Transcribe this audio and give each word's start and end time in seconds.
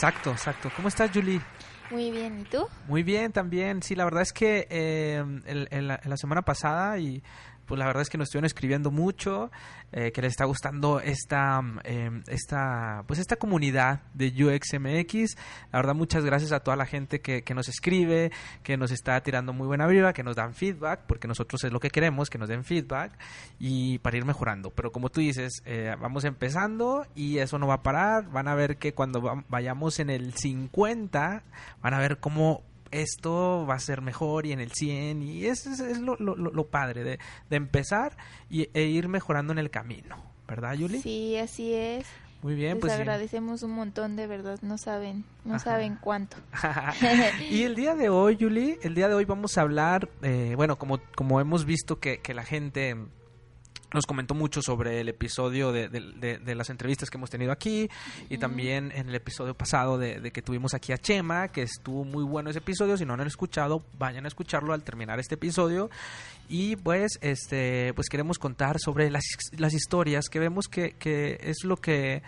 Exacto, 0.00 0.30
exacto. 0.30 0.70
¿Cómo 0.74 0.88
estás, 0.88 1.10
Julie? 1.12 1.42
Muy 1.90 2.10
bien, 2.10 2.40
¿y 2.40 2.44
tú? 2.44 2.66
Muy 2.88 3.02
bien, 3.02 3.32
también. 3.32 3.82
Sí, 3.82 3.94
la 3.94 4.04
verdad 4.04 4.22
es 4.22 4.32
que 4.32 4.66
eh, 4.70 5.22
el- 5.44 5.68
el- 5.70 5.88
la, 5.88 6.00
la 6.02 6.16
semana 6.16 6.40
pasada 6.40 6.96
y 6.96 7.22
pues 7.70 7.78
la 7.78 7.86
verdad 7.86 8.02
es 8.02 8.10
que 8.10 8.18
nos 8.18 8.26
estuvieron 8.26 8.46
escribiendo 8.46 8.90
mucho, 8.90 9.48
eh, 9.92 10.10
que 10.10 10.22
les 10.22 10.32
está 10.32 10.44
gustando 10.44 10.98
esta, 10.98 11.62
eh, 11.84 12.10
esta, 12.26 13.04
pues 13.06 13.20
esta 13.20 13.36
comunidad 13.36 14.00
de 14.12 14.26
UXMX. 14.44 15.36
La 15.72 15.78
verdad, 15.78 15.94
muchas 15.94 16.24
gracias 16.24 16.50
a 16.50 16.58
toda 16.60 16.76
la 16.76 16.84
gente 16.84 17.20
que, 17.20 17.44
nos 17.54 17.68
escribe, 17.68 18.32
que 18.64 18.76
nos 18.76 18.90
está 18.90 19.20
tirando 19.22 19.52
muy 19.52 19.68
buena 19.68 19.86
vibra, 19.86 20.12
que 20.12 20.24
nos 20.24 20.34
dan 20.34 20.52
feedback, 20.52 21.02
porque 21.06 21.28
nosotros 21.28 21.62
es 21.62 21.72
lo 21.72 21.78
que 21.78 21.90
queremos, 21.90 22.28
que 22.28 22.38
nos 22.38 22.48
den 22.48 22.64
feedback 22.64 23.12
y 23.60 23.98
para 24.00 24.16
ir 24.16 24.24
mejorando. 24.24 24.70
Pero 24.70 24.90
como 24.90 25.08
tú 25.08 25.20
dices, 25.20 25.62
eh, 25.64 25.94
vamos 26.00 26.24
empezando 26.24 27.06
y 27.14 27.38
eso 27.38 27.56
no 27.60 27.68
va 27.68 27.74
a 27.74 27.82
parar. 27.84 28.28
Van 28.32 28.48
a 28.48 28.56
ver 28.56 28.78
que 28.78 28.94
cuando 28.94 29.22
va- 29.22 29.44
vayamos 29.48 30.00
en 30.00 30.10
el 30.10 30.34
50, 30.34 31.44
van 31.82 31.94
a 31.94 31.98
ver 32.00 32.18
cómo 32.18 32.64
esto 32.90 33.66
va 33.68 33.74
a 33.74 33.80
ser 33.80 34.00
mejor 34.02 34.46
y 34.46 34.52
en 34.52 34.60
el 34.60 34.72
100 34.72 35.22
y 35.22 35.46
eso 35.46 35.70
es, 35.70 35.80
es 35.80 35.98
lo, 35.98 36.16
lo- 36.16 36.34
lo- 36.36 36.66
padre 36.66 37.04
de, 37.04 37.18
de 37.48 37.56
empezar 37.56 38.16
y, 38.48 38.68
e 38.74 38.84
ir 38.84 39.08
mejorando 39.08 39.52
en 39.52 39.58
el 39.58 39.70
camino, 39.70 40.16
¿verdad, 40.48 40.74
Yuli? 40.74 41.00
Sí, 41.00 41.36
así 41.36 41.72
es. 41.74 42.06
Muy 42.42 42.54
bien, 42.54 42.72
Les 42.74 42.80
pues 42.80 42.92
sí. 42.94 42.98
agradecemos 43.00 43.62
un 43.62 43.72
montón, 43.72 44.16
de 44.16 44.26
verdad. 44.26 44.58
No 44.62 44.78
saben, 44.78 45.24
no 45.44 45.56
Ajá. 45.56 45.64
saben 45.64 45.98
cuánto. 46.00 46.38
y 47.50 47.64
el 47.64 47.74
día 47.74 47.94
de 47.94 48.08
hoy, 48.08 48.36
Yuli, 48.36 48.78
el 48.82 48.94
día 48.94 49.08
de 49.08 49.14
hoy 49.14 49.26
vamos 49.26 49.58
a 49.58 49.60
hablar, 49.60 50.08
eh, 50.22 50.54
bueno, 50.56 50.78
como, 50.78 51.00
como 51.14 51.40
hemos 51.40 51.66
visto 51.66 51.98
que, 52.00 52.20
que 52.20 52.32
la 52.32 52.44
gente 52.44 52.96
nos 53.92 54.06
comentó 54.06 54.34
mucho 54.34 54.62
sobre 54.62 55.00
el 55.00 55.08
episodio 55.08 55.72
de, 55.72 55.88
de- 55.88 56.00
de- 56.16 56.38
de 56.38 56.54
las 56.54 56.70
entrevistas 56.70 57.10
que 57.10 57.16
hemos 57.18 57.30
tenido 57.30 57.52
aquí 57.52 57.88
y 58.28 58.38
también 58.38 58.92
en 58.94 59.08
el 59.08 59.14
episodio 59.14 59.54
pasado 59.54 59.98
de, 59.98 60.20
de 60.20 60.30
que 60.30 60.42
tuvimos 60.42 60.74
aquí 60.74 60.92
a 60.92 60.98
Chema, 60.98 61.48
que 61.48 61.62
estuvo 61.62 62.04
muy 62.04 62.22
bueno 62.24 62.50
ese 62.50 62.60
episodio. 62.60 62.96
Si 62.96 63.04
no 63.04 63.16
lo 63.16 63.22
han 63.22 63.28
escuchado, 63.28 63.82
vayan 63.98 64.24
a 64.24 64.28
escucharlo 64.28 64.72
al 64.72 64.82
terminar 64.82 65.18
este 65.18 65.34
episodio. 65.34 65.90
Y 66.48 66.76
pues, 66.76 67.18
este, 67.20 67.92
pues 67.94 68.08
queremos 68.08 68.38
contar 68.38 68.78
sobre 68.78 69.10
las, 69.10 69.24
las 69.56 69.74
historias 69.74 70.28
que 70.28 70.38
vemos 70.40 70.66
que, 70.68 70.92
que 70.92 71.38
es 71.42 71.64
lo 71.64 71.76
que 71.76 72.22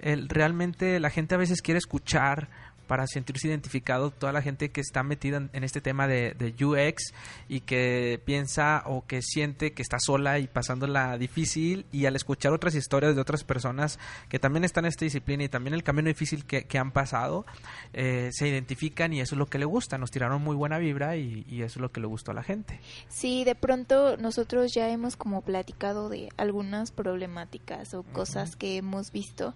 el- 0.00 0.28
realmente 0.28 1.00
la 1.00 1.10
gente 1.10 1.34
a 1.34 1.38
veces 1.38 1.62
quiere 1.62 1.78
escuchar 1.78 2.48
para 2.88 3.06
sentirse 3.06 3.46
identificado 3.46 4.10
toda 4.10 4.32
la 4.32 4.42
gente 4.42 4.72
que 4.72 4.80
está 4.80 5.04
metida 5.04 5.36
en, 5.36 5.50
en 5.52 5.62
este 5.62 5.80
tema 5.80 6.08
de, 6.08 6.34
de 6.34 6.64
UX 6.64 7.14
y 7.48 7.60
que 7.60 8.20
piensa 8.24 8.82
o 8.86 9.06
que 9.06 9.22
siente 9.22 9.72
que 9.72 9.82
está 9.82 9.98
sola 10.00 10.40
y 10.40 10.48
pasándola 10.48 11.16
difícil 11.18 11.86
y 11.92 12.06
al 12.06 12.16
escuchar 12.16 12.52
otras 12.52 12.74
historias 12.74 13.14
de 13.14 13.20
otras 13.20 13.44
personas 13.44 14.00
que 14.28 14.40
también 14.40 14.64
están 14.64 14.84
en 14.84 14.88
esta 14.88 15.04
disciplina 15.04 15.44
y 15.44 15.48
también 15.48 15.74
el 15.74 15.84
camino 15.84 16.08
difícil 16.08 16.44
que, 16.44 16.64
que 16.64 16.78
han 16.78 16.90
pasado, 16.90 17.46
eh, 17.92 18.30
se 18.32 18.48
identifican 18.48 19.12
y 19.12 19.20
eso 19.20 19.34
es 19.34 19.38
lo 19.38 19.46
que 19.46 19.58
le 19.58 19.66
gusta, 19.66 19.98
nos 19.98 20.10
tiraron 20.10 20.42
muy 20.42 20.56
buena 20.56 20.78
vibra 20.78 21.16
y, 21.16 21.44
y 21.48 21.62
eso 21.62 21.78
es 21.78 21.82
lo 21.82 21.92
que 21.92 22.00
le 22.00 22.06
gustó 22.06 22.32
a 22.32 22.34
la 22.34 22.42
gente. 22.42 22.80
Sí, 23.08 23.44
de 23.44 23.54
pronto 23.54 24.16
nosotros 24.16 24.72
ya 24.74 24.88
hemos 24.88 25.16
como 25.16 25.42
platicado 25.42 26.08
de 26.08 26.30
algunas 26.36 26.90
problemáticas 26.90 27.94
o 27.94 28.02
cosas 28.02 28.56
que 28.56 28.76
hemos 28.76 29.12
visto, 29.12 29.54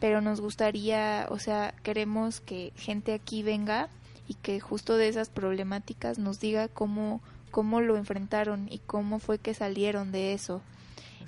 pero 0.00 0.20
nos 0.20 0.40
gustaría, 0.40 1.26
o 1.30 1.38
sea, 1.38 1.74
queremos 1.82 2.40
que 2.40 2.72
gente 2.76 3.12
aquí 3.12 3.42
venga 3.42 3.88
y 4.26 4.34
que 4.34 4.58
justo 4.60 4.96
de 4.96 5.08
esas 5.08 5.28
problemáticas 5.28 6.18
nos 6.18 6.40
diga 6.40 6.68
cómo 6.68 7.20
cómo 7.50 7.80
lo 7.80 7.96
enfrentaron 7.96 8.68
y 8.70 8.78
cómo 8.78 9.18
fue 9.18 9.38
que 9.38 9.54
salieron 9.54 10.12
de 10.12 10.32
eso 10.32 10.62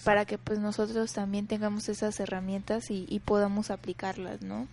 para 0.04 0.24
que 0.24 0.38
pues 0.38 0.58
nosotros 0.58 1.12
también 1.12 1.46
tengamos 1.46 1.88
esas 1.88 2.18
herramientas 2.18 2.90
y, 2.90 3.06
y 3.08 3.20
podamos 3.20 3.70
aplicarlas, 3.70 4.42
¿no? 4.42 4.66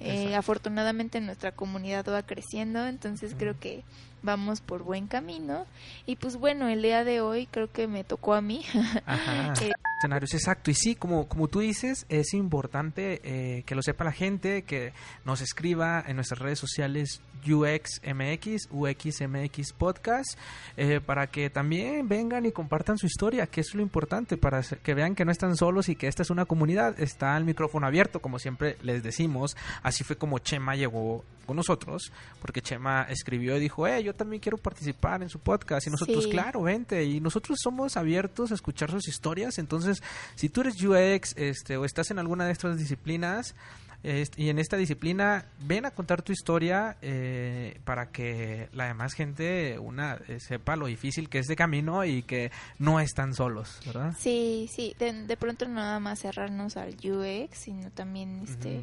Eh, 0.00 0.34
afortunadamente 0.34 1.20
nuestra 1.20 1.52
comunidad 1.52 2.06
va 2.08 2.22
creciendo, 2.22 2.86
entonces 2.86 3.34
creo 3.36 3.58
que 3.58 3.82
vamos 4.24 4.60
por 4.60 4.82
buen 4.82 5.06
camino. 5.06 5.66
Y 6.06 6.16
pues 6.16 6.36
bueno, 6.36 6.68
el 6.68 6.82
día 6.82 7.04
de 7.04 7.20
hoy 7.20 7.46
creo 7.46 7.70
que 7.70 7.86
me 7.86 8.02
tocó 8.02 8.34
a 8.34 8.40
mí. 8.40 8.64
Ajá. 9.06 9.52
Eh, 9.62 9.72
Escenarios, 9.98 10.34
exacto. 10.34 10.70
Y 10.70 10.74
sí, 10.74 10.96
como, 10.96 11.28
como 11.28 11.48
tú 11.48 11.60
dices, 11.60 12.06
es 12.08 12.34
importante 12.34 13.20
eh, 13.22 13.62
que 13.64 13.74
lo 13.74 13.82
sepa 13.82 14.04
la 14.04 14.12
gente, 14.12 14.62
que 14.62 14.92
nos 15.24 15.40
escriba 15.40 16.02
en 16.06 16.16
nuestras 16.16 16.40
redes 16.40 16.58
sociales 16.58 17.20
UXMX, 17.46 18.68
UXMX 18.70 19.72
Podcast, 19.72 20.38
eh, 20.76 21.00
para 21.00 21.26
que 21.26 21.50
también 21.50 22.08
vengan 22.08 22.46
y 22.46 22.52
compartan 22.52 22.98
su 22.98 23.06
historia, 23.06 23.46
que 23.46 23.60
es 23.60 23.74
lo 23.74 23.82
importante, 23.82 24.36
para 24.36 24.62
que 24.62 24.94
vean 24.94 25.14
que 25.14 25.24
no 25.24 25.32
están 25.32 25.56
solos 25.56 25.88
y 25.88 25.96
que 25.96 26.08
esta 26.08 26.22
es 26.22 26.30
una 26.30 26.46
comunidad. 26.46 26.98
Está 27.00 27.36
el 27.36 27.44
micrófono 27.44 27.86
abierto, 27.86 28.20
como 28.20 28.38
siempre 28.38 28.76
les 28.82 29.02
decimos. 29.02 29.56
Así 29.82 30.04
fue 30.04 30.16
como 30.16 30.38
Chema 30.38 30.74
llegó 30.74 31.24
con 31.44 31.56
nosotros, 31.56 32.10
porque 32.40 32.62
Chema 32.62 33.02
escribió 33.02 33.56
y 33.56 33.60
dijo, 33.60 33.86
eh, 33.86 34.02
yo 34.02 34.13
también 34.14 34.40
quiero 34.40 34.56
participar 34.58 35.22
en 35.22 35.28
su 35.28 35.38
podcast. 35.38 35.86
Y 35.86 35.90
nosotros, 35.90 36.24
Sí. 36.24 36.30
claro, 36.30 36.62
vente. 36.62 37.04
Y 37.04 37.20
nosotros 37.20 37.58
somos 37.62 37.96
abiertos 37.96 38.50
a 38.50 38.54
escuchar 38.54 38.90
sus 38.90 39.06
historias. 39.08 39.58
Entonces, 39.58 40.02
si 40.34 40.48
tú 40.48 40.62
eres 40.62 40.82
UX 40.82 41.34
este, 41.36 41.76
o 41.76 41.84
estás 41.84 42.10
en 42.10 42.18
alguna 42.18 42.46
de 42.46 42.52
estas 42.52 42.78
disciplinas 42.78 43.54
este, 44.02 44.42
y 44.42 44.50
en 44.50 44.58
esta 44.58 44.76
disciplina, 44.76 45.46
ven 45.60 45.86
a 45.86 45.90
contar 45.90 46.20
tu 46.20 46.30
historia 46.32 46.98
eh, 47.00 47.80
para 47.84 48.10
que 48.10 48.68
la 48.74 48.86
demás 48.86 49.14
gente 49.14 49.78
una 49.78 50.18
eh, 50.28 50.40
sepa 50.40 50.76
lo 50.76 50.86
difícil 50.86 51.30
que 51.30 51.38
es 51.38 51.46
de 51.46 51.56
camino 51.56 52.04
y 52.04 52.22
que 52.22 52.50
no 52.78 53.00
están 53.00 53.32
solos, 53.32 53.80
¿verdad? 53.86 54.12
sí, 54.18 54.68
sí, 54.70 54.94
de, 54.98 55.10
de 55.26 55.36
pronto 55.38 55.66
no 55.66 55.76
nada 55.76 56.00
más 56.00 56.20
cerrarnos 56.20 56.76
al 56.76 56.94
UX, 57.02 57.56
sino 57.56 57.90
también 57.92 58.42
este. 58.46 58.82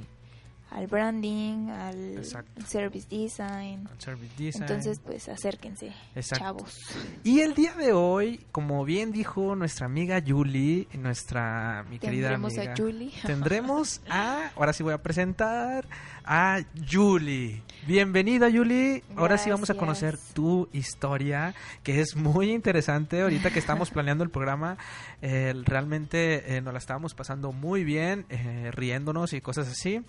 Al 0.71 0.87
branding, 0.87 1.69
al 1.69 2.17
Exacto. 2.17 2.61
service 2.65 3.07
design. 3.09 3.87
Service 3.97 4.31
design. 4.37 4.63
Entonces, 4.63 4.99
pues 5.03 5.27
acérquense, 5.27 5.91
Exacto. 6.15 6.43
chavos. 6.43 6.79
Y 7.23 7.41
el 7.41 7.53
día 7.53 7.73
de 7.73 7.91
hoy, 7.91 8.45
como 8.53 8.85
bien 8.85 9.11
dijo 9.11 9.55
nuestra 9.55 9.85
amiga 9.85 10.23
Julie, 10.25 10.87
nuestra 10.93 11.85
mi 11.89 11.99
querida 11.99 12.29
Tendremos 12.29 12.57
amiga, 12.57 12.73
a 12.73 12.75
Julie. 12.77 13.11
tendremos 13.25 14.01
a, 14.09 14.51
ahora 14.55 14.71
sí 14.71 14.81
voy 14.81 14.93
a 14.93 15.01
presentar 15.03 15.85
a 16.23 16.61
Julie. 16.89 17.61
Bienvenida 17.85 18.49
Julie. 18.49 19.03
Ahora 19.17 19.37
sí 19.37 19.49
vamos 19.49 19.69
a 19.71 19.73
conocer 19.73 20.17
tu 20.33 20.69
historia, 20.71 21.53
que 21.83 21.99
es 21.99 22.15
muy 22.15 22.51
interesante. 22.51 23.21
Ahorita 23.21 23.49
que 23.51 23.59
estamos 23.59 23.89
planeando 23.91 24.23
el 24.23 24.29
programa, 24.29 24.77
eh, 25.21 25.53
realmente 25.65 26.55
eh, 26.55 26.61
nos 26.61 26.71
la 26.71 26.79
estábamos 26.79 27.13
pasando 27.13 27.51
muy 27.51 27.83
bien, 27.83 28.25
eh, 28.29 28.69
riéndonos 28.71 29.33
y 29.33 29.41
cosas 29.41 29.67
así. 29.67 30.01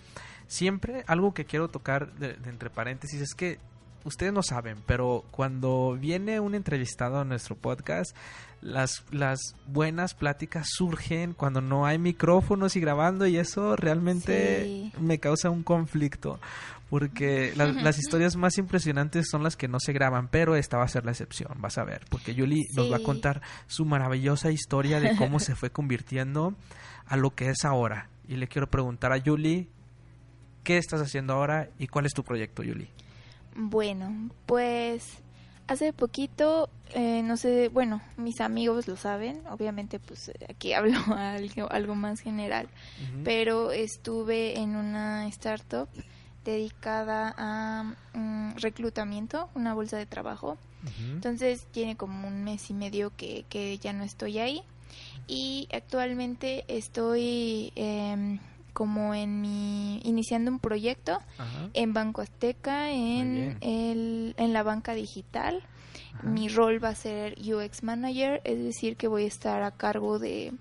Siempre 0.52 1.02
algo 1.06 1.32
que 1.32 1.46
quiero 1.46 1.68
tocar 1.68 2.12
de, 2.14 2.34
de 2.34 2.50
entre 2.50 2.68
paréntesis 2.68 3.22
es 3.22 3.32
que 3.34 3.58
ustedes 4.04 4.32
no 4.34 4.42
saben, 4.42 4.78
pero 4.86 5.24
cuando 5.30 5.96
viene 5.98 6.40
un 6.40 6.54
entrevistado 6.54 7.18
a 7.20 7.24
nuestro 7.24 7.56
podcast, 7.56 8.14
las, 8.60 9.02
las 9.10 9.40
buenas 9.66 10.12
pláticas 10.12 10.66
surgen 10.72 11.32
cuando 11.32 11.62
no 11.62 11.86
hay 11.86 11.98
micrófonos 11.98 12.76
y 12.76 12.80
grabando 12.80 13.26
y 13.26 13.38
eso 13.38 13.76
realmente 13.76 14.64
Sí. 14.64 14.92
me 15.00 15.18
causa 15.18 15.48
un 15.48 15.62
conflicto. 15.62 16.38
Porque 16.90 17.54
la- 17.56 17.68
las 17.72 17.98
historias 17.98 18.36
más 18.36 18.58
impresionantes 18.58 19.28
son 19.30 19.42
las 19.42 19.56
que 19.56 19.66
no 19.68 19.80
se 19.80 19.94
graban, 19.94 20.28
pero 20.28 20.56
esta 20.56 20.76
va 20.76 20.84
a 20.84 20.88
ser 20.88 21.06
la 21.06 21.12
excepción, 21.12 21.54
vas 21.56 21.78
a 21.78 21.84
ver. 21.84 22.02
Porque 22.10 22.34
Yuli 22.34 22.64
nos 22.76 22.92
va 22.92 22.96
a 22.98 23.02
contar 23.02 23.40
su 23.66 23.86
maravillosa 23.86 24.50
historia 24.50 25.00
de 25.00 25.16
cómo 25.16 25.40
se 25.40 25.54
fue 25.54 25.70
convirtiendo 25.70 26.54
a 27.06 27.16
lo 27.16 27.34
que 27.34 27.48
es 27.48 27.64
ahora. 27.64 28.10
Y 28.28 28.36
le 28.36 28.46
quiero 28.46 28.68
preguntar 28.68 29.10
a 29.12 29.16
Yuli, 29.16 29.70
¿qué 30.62 30.78
estás 30.78 31.00
haciendo 31.00 31.34
ahora 31.34 31.68
y 31.78 31.86
cuál 31.86 32.06
es 32.06 32.12
tu 32.12 32.22
proyecto, 32.22 32.62
Yuli? 32.62 32.88
Bueno, 33.54 34.30
pues 34.46 35.18
hace 35.66 35.92
poquito, 35.92 36.68
eh, 36.94 37.22
no 37.22 37.36
sé, 37.36 37.68
bueno, 37.68 38.00
mis 38.16 38.40
amigos 38.40 38.88
lo 38.88 38.96
saben, 38.96 39.42
obviamente 39.50 39.98
pues 39.98 40.28
eh, 40.28 40.34
aquí 40.48 40.72
hablo 40.74 40.98
algo, 41.14 41.70
algo 41.70 41.94
más 41.94 42.20
general, 42.20 42.68
pero 43.24 43.72
estuve 43.72 44.58
en 44.58 44.76
una 44.76 45.26
startup 45.28 45.88
dedicada 46.44 47.34
a 47.36 47.94
mm, 48.14 48.56
reclutamiento, 48.56 49.48
una 49.54 49.74
bolsa 49.74 49.96
de 49.96 50.06
trabajo. 50.06 50.58
Entonces 51.12 51.68
tiene 51.70 51.96
como 51.96 52.26
un 52.26 52.42
mes 52.42 52.68
y 52.68 52.74
medio 52.74 53.12
que, 53.16 53.44
que 53.48 53.78
ya 53.78 53.92
no 53.92 54.02
estoy 54.02 54.40
ahí 54.40 54.64
y 55.28 55.68
actualmente 55.72 56.64
estoy 56.66 57.72
em, 57.76 58.40
como 58.72 59.14
en 59.14 59.40
mi 59.40 60.00
iniciando 60.04 60.50
un 60.50 60.58
proyecto 60.58 61.20
Ajá. 61.38 61.68
en 61.74 61.92
Banco 61.92 62.20
Azteca 62.20 62.90
en 62.90 63.58
el 63.60 64.34
en 64.36 64.52
la 64.52 64.62
banca 64.62 64.94
digital. 64.94 65.62
Ajá. 66.14 66.28
Mi 66.28 66.48
rol 66.48 66.82
va 66.82 66.90
a 66.90 66.94
ser 66.94 67.36
UX 67.38 67.82
manager, 67.82 68.40
es 68.44 68.58
decir, 68.62 68.96
que 68.96 69.08
voy 69.08 69.24
a 69.24 69.28
estar 69.28 69.62
a 69.62 69.72
cargo 69.72 70.18
de 70.18 70.52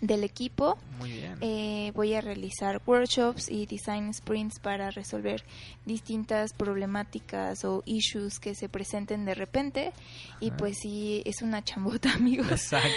del 0.00 0.24
equipo. 0.24 0.78
Muy 0.98 1.12
bien. 1.12 1.36
Eh, 1.40 1.92
voy 1.94 2.14
a 2.14 2.20
realizar 2.20 2.80
workshops 2.86 3.50
y 3.50 3.66
design 3.66 4.12
sprints 4.12 4.58
para 4.58 4.90
resolver 4.90 5.44
distintas 5.84 6.52
problemáticas 6.52 7.64
o 7.64 7.82
issues 7.86 8.38
que 8.38 8.54
se 8.54 8.68
presenten 8.68 9.24
de 9.24 9.34
repente. 9.34 9.92
Y 10.40 10.50
pues 10.52 10.78
sí, 10.78 11.22
es 11.24 11.42
una 11.42 11.62
chambota, 11.62 12.12
amigos. 12.14 12.50
Exacto. 12.50 12.88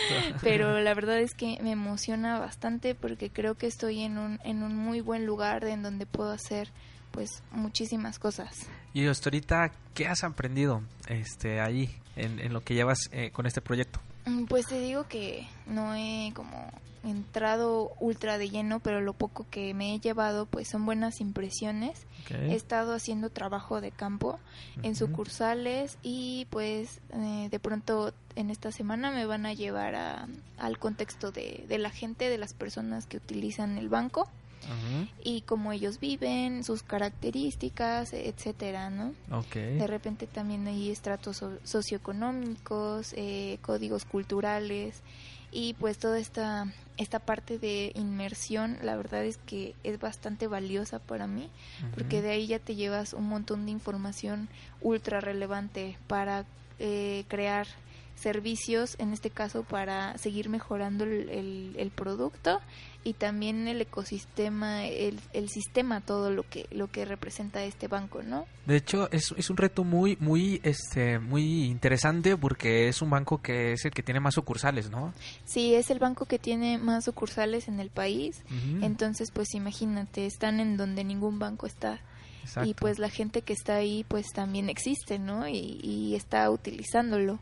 Pero 0.42 0.80
la 0.80 0.94
verdad 0.94 1.20
es 1.20 1.34
que 1.34 1.58
me 1.62 1.72
emociona 1.72 2.40
bastante 2.40 2.96
porque 2.96 3.30
creo 3.30 3.56
que 3.56 3.68
estoy 3.68 4.02
en 4.02 4.18
un, 4.18 4.40
en 4.44 4.64
un 4.64 4.76
muy 4.76 5.02
buen 5.02 5.26
lugar 5.26 5.64
en 5.66 5.84
donde 5.84 6.06
puedo 6.06 6.32
hacer 6.32 6.72
pues 7.12 7.44
muchísimas 7.52 8.20
cosas. 8.20 8.68
Y 8.94 9.08
hasta 9.08 9.30
ahorita, 9.30 9.72
¿qué 9.94 10.08
has 10.08 10.24
aprendido 10.24 10.84
este, 11.08 11.60
ahí 11.60 11.90
en, 12.16 12.40
en 12.40 12.54
lo 12.54 12.62
que 12.62 12.76
llevas 12.76 13.00
eh, 13.12 13.32
con 13.32 13.46
este 13.46 13.62
proyecto? 13.62 14.00
Mm, 14.30 14.46
Pues 14.46 14.68
te 14.68 14.80
digo 14.80 15.06
que 15.08 15.48
no 15.66 15.94
he 15.96 16.32
como 16.36 16.72
entrado 17.04 17.94
ultra 18.02 18.38
de 18.38 18.50
lleno, 18.50 18.80
pero 18.82 19.00
lo 19.02 19.14
poco 19.14 19.46
que 19.50 19.74
me 19.74 19.96
he 19.96 20.00
llevado 20.00 20.46
pues 20.46 20.68
son 20.68 20.86
buenas 20.86 21.22
impresiones. 21.22 22.06
He 22.52 22.56
estado 22.56 22.94
haciendo 22.94 23.30
trabajo 23.30 23.80
de 23.82 23.92
campo 23.92 24.38
en 24.84 24.96
sucursales 24.96 25.98
y 26.04 26.46
pues 26.50 27.00
eh, 27.14 27.48
de 27.50 27.60
pronto 27.60 28.14
en 28.36 28.50
esta 28.50 28.72
semana 28.72 29.12
me 29.12 29.26
van 29.26 29.46
a 29.46 29.54
llevar 29.54 29.96
a- 29.96 30.28
al 30.58 30.78
contexto 30.78 31.32
de, 31.32 31.66
de 31.70 31.78
la 31.78 31.90
gente, 31.90 32.30
de 32.30 32.38
las 32.38 32.54
personas 32.54 33.06
que 33.06 33.18
utilizan 33.18 33.78
el 33.78 33.88
banco 33.90 34.28
Y 35.24 35.42
cómo 35.42 35.72
ellos 35.72 36.00
viven, 36.00 36.64
sus 36.64 36.84
características, 36.84 38.14
etcétera, 38.14 38.90
¿no? 38.90 39.14
De 39.78 39.88
repente 39.88 40.28
también 40.28 40.68
hay 40.68 40.92
estratos 40.92 41.38
so- 41.38 41.58
socioeconómicos, 41.64 43.14
eh, 43.16 43.58
códigos 43.62 44.06
culturales 44.06 45.02
y 45.52 45.74
pues 45.76 45.98
toda 45.98 46.20
esta 46.20 46.72
esta 46.98 47.20
parte 47.20 47.58
de 47.60 47.94
inmersión, 47.96 48.78
la 48.84 48.98
verdad 48.98 49.24
es 49.24 49.38
que 49.38 49.74
es 49.86 50.00
bastante 50.02 50.48
valiosa 50.48 51.00
para 51.00 51.28
mí, 51.28 51.50
porque 51.96 52.22
de 52.22 52.32
ahí 52.32 52.48
ya 52.48 52.60
te 52.60 52.76
llevas 52.76 53.14
un 53.14 53.24
montón 53.30 53.66
de 53.66 53.72
información 53.72 54.50
ultra 54.82 55.22
relevante 55.22 55.98
para 56.08 56.46
eh, 56.78 57.24
crear 57.30 57.68
servicios, 58.16 58.96
en 59.00 59.14
este 59.14 59.30
caso 59.30 59.64
para 59.64 60.18
seguir 60.18 60.50
mejorando 60.50 61.06
el, 61.06 61.30
el- 61.30 61.76
el 61.78 61.90
producto 61.92 62.60
y 63.04 63.14
también 63.14 63.68
el 63.68 63.82
ecosistema, 63.82 64.86
el, 64.86 65.20
el 65.34 65.50
sistema, 65.50 66.02
todo 66.02 66.32
lo 66.32 66.44
que 66.44 66.68
lo 66.72 66.88
que 66.92 67.06
representa 67.06 67.64
este 67.64 67.88
banco, 67.88 68.22
¿no? 68.24 68.46
De 68.66 68.76
hecho, 68.76 69.10
es, 69.12 69.34
es 69.38 69.50
un 69.50 69.58
reto 69.58 69.84
muy, 69.84 70.18
muy, 70.20 70.60
este, 70.64 71.18
muy 71.18 71.66
interesante 71.66 72.36
porque 72.36 72.90
es 72.90 73.02
un 73.02 73.10
banco 73.10 73.42
que 73.42 73.74
es 73.74 73.86
el 73.86 73.92
que 73.92 74.04
tiene 74.04 74.20
más 74.20 74.36
sucursales, 74.36 74.90
¿no? 74.90 75.14
Sí, 75.46 75.74
es 75.76 75.90
el 75.90 76.00
banco 76.00 76.26
que 76.26 76.40
tiene 76.40 76.78
más 76.78 77.06
sucursales 77.06 77.68
en 77.68 77.80
el 77.80 77.90
país, 77.90 78.44
entonces 78.82 79.32
pues 79.32 79.54
imagínate, 79.54 80.26
están 80.26 80.60
en 80.60 80.76
donde 80.76 81.04
ningún 81.04 81.40
banco 81.40 81.66
está 81.68 82.02
Exacto. 82.44 82.70
y 82.70 82.74
pues 82.74 83.00
la 83.00 83.10
gente 83.10 83.42
que 83.42 83.54
está 83.54 83.76
ahí 83.76 84.06
pues 84.08 84.28
también 84.34 84.70
existe, 84.70 85.20
¿no? 85.20 85.48
Y, 85.48 85.80
y 85.82 86.16
está 86.16 86.50
utilizándolo. 86.50 87.40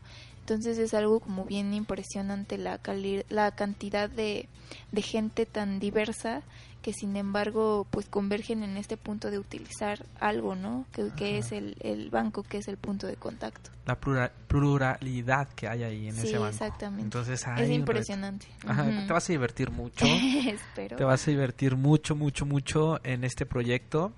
Entonces 0.48 0.78
es 0.78 0.94
algo 0.94 1.20
como 1.20 1.44
bien 1.44 1.74
impresionante 1.74 2.56
la, 2.56 2.80
la 3.28 3.50
cantidad 3.50 4.08
de 4.08 4.48
gente 4.96 5.44
tan 5.44 5.78
diversa 5.78 6.42
que 6.82 6.92
sin 6.92 7.16
embargo 7.16 7.86
pues 7.90 8.06
convergen 8.06 8.62
en 8.62 8.76
este 8.76 8.96
punto 8.96 9.30
de 9.30 9.38
utilizar 9.38 10.04
algo, 10.20 10.54
¿no? 10.54 10.86
Que, 10.92 11.38
es 11.38 11.52
el, 11.52 11.76
el 11.80 12.08
banco, 12.10 12.42
que 12.44 12.58
es 12.58 12.68
el 12.68 12.76
punto 12.76 13.06
de 13.06 13.16
contacto. 13.16 13.70
La 13.86 13.96
plura- 13.96 14.30
pluralidad 14.46 15.48
que 15.50 15.66
hay 15.68 15.82
ahí 15.82 16.08
en 16.08 16.14
Sí, 16.14 16.28
ese 16.28 16.38
banco. 16.38 16.50
exactamente. 16.50 17.02
Entonces, 17.04 17.44
es 17.58 17.70
impresionante. 17.70 18.46
Ajá, 18.66 18.84
te 19.06 19.12
vas 19.12 19.28
a 19.28 19.32
divertir 19.32 19.70
mucho. 19.70 20.04
Espero. 20.46 20.96
Te 20.96 21.04
vas 21.04 21.26
a 21.26 21.30
divertir 21.30 21.74
mucho, 21.76 22.14
mucho, 22.14 22.46
mucho 22.46 23.00
en 23.04 23.24
este 23.24 23.44
proyecto. 23.46 24.12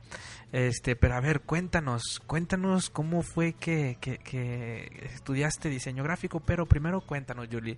Este, 0.52 0.96
pero 0.96 1.14
a 1.14 1.20
ver, 1.20 1.42
cuéntanos, 1.42 2.20
cuéntanos 2.26 2.90
cómo 2.90 3.22
fue 3.22 3.52
que, 3.52 3.96
que, 4.00 4.18
que 4.18 5.08
estudiaste 5.14 5.68
diseño 5.68 6.02
gráfico, 6.02 6.40
pero 6.40 6.66
primero 6.66 7.00
cuéntanos, 7.02 7.46
Julie, 7.50 7.76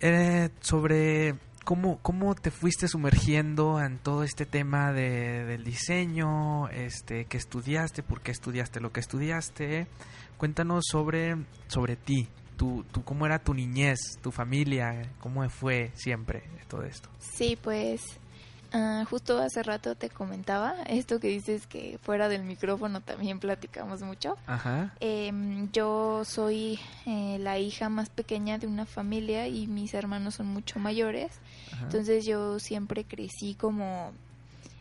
eh, 0.00 0.48
sobre 0.60 1.34
cómo, 1.64 1.98
cómo 2.02 2.34
te 2.34 2.50
fuiste 2.50 2.86
sumergiendo 2.88 3.80
en 3.80 3.98
todo 3.98 4.22
este 4.22 4.46
tema 4.46 4.92
de, 4.92 5.44
del 5.44 5.64
diseño, 5.64 6.68
este, 6.68 7.24
que 7.24 7.36
estudiaste, 7.36 8.02
por 8.02 8.20
qué 8.20 8.30
estudiaste 8.30 8.80
lo 8.80 8.92
que 8.92 9.00
estudiaste. 9.00 9.86
Cuéntanos 10.36 10.84
sobre, 10.90 11.36
sobre 11.68 11.96
ti, 11.96 12.28
tu, 12.56 12.84
tu, 12.92 13.02
cómo 13.02 13.26
era 13.26 13.38
tu 13.38 13.54
niñez, 13.54 13.98
tu 14.22 14.30
familia, 14.30 15.10
cómo 15.20 15.48
fue 15.48 15.90
siempre 15.94 16.44
todo 16.68 16.84
esto. 16.84 17.08
Sí, 17.18 17.58
pues 17.60 18.20
ah, 18.74 19.04
justo 19.08 19.38
hace 19.38 19.62
rato 19.62 19.94
te 19.94 20.10
comentaba 20.10 20.74
esto 20.86 21.18
que 21.20 21.28
dices 21.28 21.66
que 21.66 21.98
fuera 22.02 22.28
del 22.28 22.42
micrófono 22.42 23.00
también 23.00 23.38
platicamos 23.40 24.02
mucho. 24.02 24.36
Ajá. 24.46 24.92
Em, 25.00 25.70
yo 25.72 26.24
soy 26.26 26.78
eh, 27.06 27.38
la 27.40 27.58
hija 27.58 27.88
más 27.88 28.10
pequeña 28.10 28.58
de 28.58 28.66
una 28.66 28.84
familia 28.84 29.48
y 29.48 29.66
mis 29.66 29.94
hermanos 29.94 30.34
son 30.34 30.48
mucho 30.48 30.78
mayores. 30.78 31.32
ajá. 31.72 31.84
Entonces 31.84 32.26
yo 32.26 32.58
siempre 32.58 33.04
crecí 33.04 33.54
como 33.54 34.12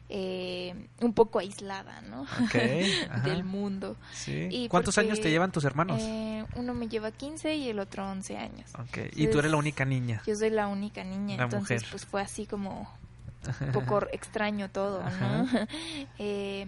eh, 0.10 0.76
un 1.02 1.14
poco 1.14 1.40
aislada, 1.40 2.02
¿no? 2.02 2.24
Ok, 2.24 2.56
ajá. 3.10 3.22
Del 3.30 3.44
mundo. 3.44 3.96
Sí. 4.12 4.48
y 4.52 4.68
¿Cuántos 4.68 4.96
porque, 4.96 5.08
años 5.08 5.22
te 5.22 5.30
llevan 5.32 5.52
tus 5.52 5.64
hermanos? 5.64 6.00
Eh, 6.02 6.46
uno 6.56 6.74
me 6.74 6.88
lleva 6.88 7.12
15 7.12 7.56
y 7.56 7.70
el 7.70 7.80
otro 7.80 8.08
11 8.08 8.38
años. 8.38 8.70
ok. 8.76 8.98
Y 9.16 9.28
tú 9.28 9.40
eres 9.40 9.50
la 9.52 9.58
única 9.58 9.86
niña. 9.86 10.22
Yo 10.28 10.36
soy 10.36 10.50
la 10.52 10.68
única 10.68 11.04
niña, 11.04 11.38
La 11.38 11.44
entonces 11.46 11.82
mujer. 11.82 11.88
pues 11.92 12.06
fue 12.06 12.22
así 12.22 12.46
como 12.46 12.88
un 13.62 13.72
poco 13.72 14.02
extraño 14.12 14.70
todo, 14.70 15.04
¿no? 15.20 15.48
Eh, 16.20 16.68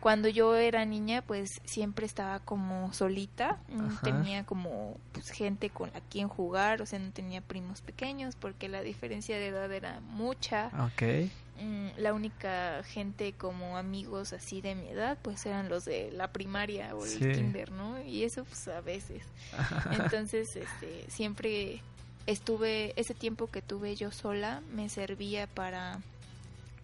cuando 0.00 0.28
yo 0.28 0.54
era 0.54 0.84
niña, 0.84 1.22
pues 1.22 1.60
siempre 1.64 2.06
estaba 2.06 2.38
como 2.38 2.92
solita, 2.92 3.58
Ajá. 3.76 4.00
tenía 4.04 4.44
como 4.44 4.96
pues, 5.12 5.30
gente 5.30 5.70
con 5.70 5.90
la 5.92 6.00
quien 6.00 6.28
jugar, 6.28 6.80
o 6.82 6.86
sea, 6.86 7.00
no 7.00 7.10
tenía 7.10 7.40
primos 7.40 7.80
pequeños 7.80 8.36
porque 8.36 8.68
la 8.68 8.82
diferencia 8.82 9.36
de 9.36 9.48
edad 9.48 9.72
era 9.72 9.98
mucha. 10.00 10.70
Ok. 10.84 11.28
Mm, 11.60 11.88
la 11.96 12.14
única 12.14 12.84
gente 12.84 13.32
como 13.32 13.76
amigos 13.76 14.32
así 14.32 14.60
de 14.60 14.76
mi 14.76 14.86
edad, 14.90 15.18
pues 15.20 15.44
eran 15.46 15.68
los 15.68 15.84
de 15.84 16.12
la 16.12 16.28
primaria 16.32 16.94
o 16.94 17.04
el 17.04 17.10
Sí. 17.10 17.32
kinder, 17.32 17.72
¿no? 17.72 18.00
Y 18.00 18.22
eso 18.22 18.44
pues 18.44 18.68
a 18.68 18.80
veces. 18.80 19.24
Entonces, 19.90 20.54
este, 20.54 21.06
siempre 21.08 21.82
estuve, 22.28 22.92
ese 22.96 23.14
tiempo 23.14 23.46
que 23.46 23.62
tuve 23.62 23.96
yo 23.96 24.12
sola 24.12 24.60
me 24.74 24.90
servía 24.90 25.46
para 25.46 25.98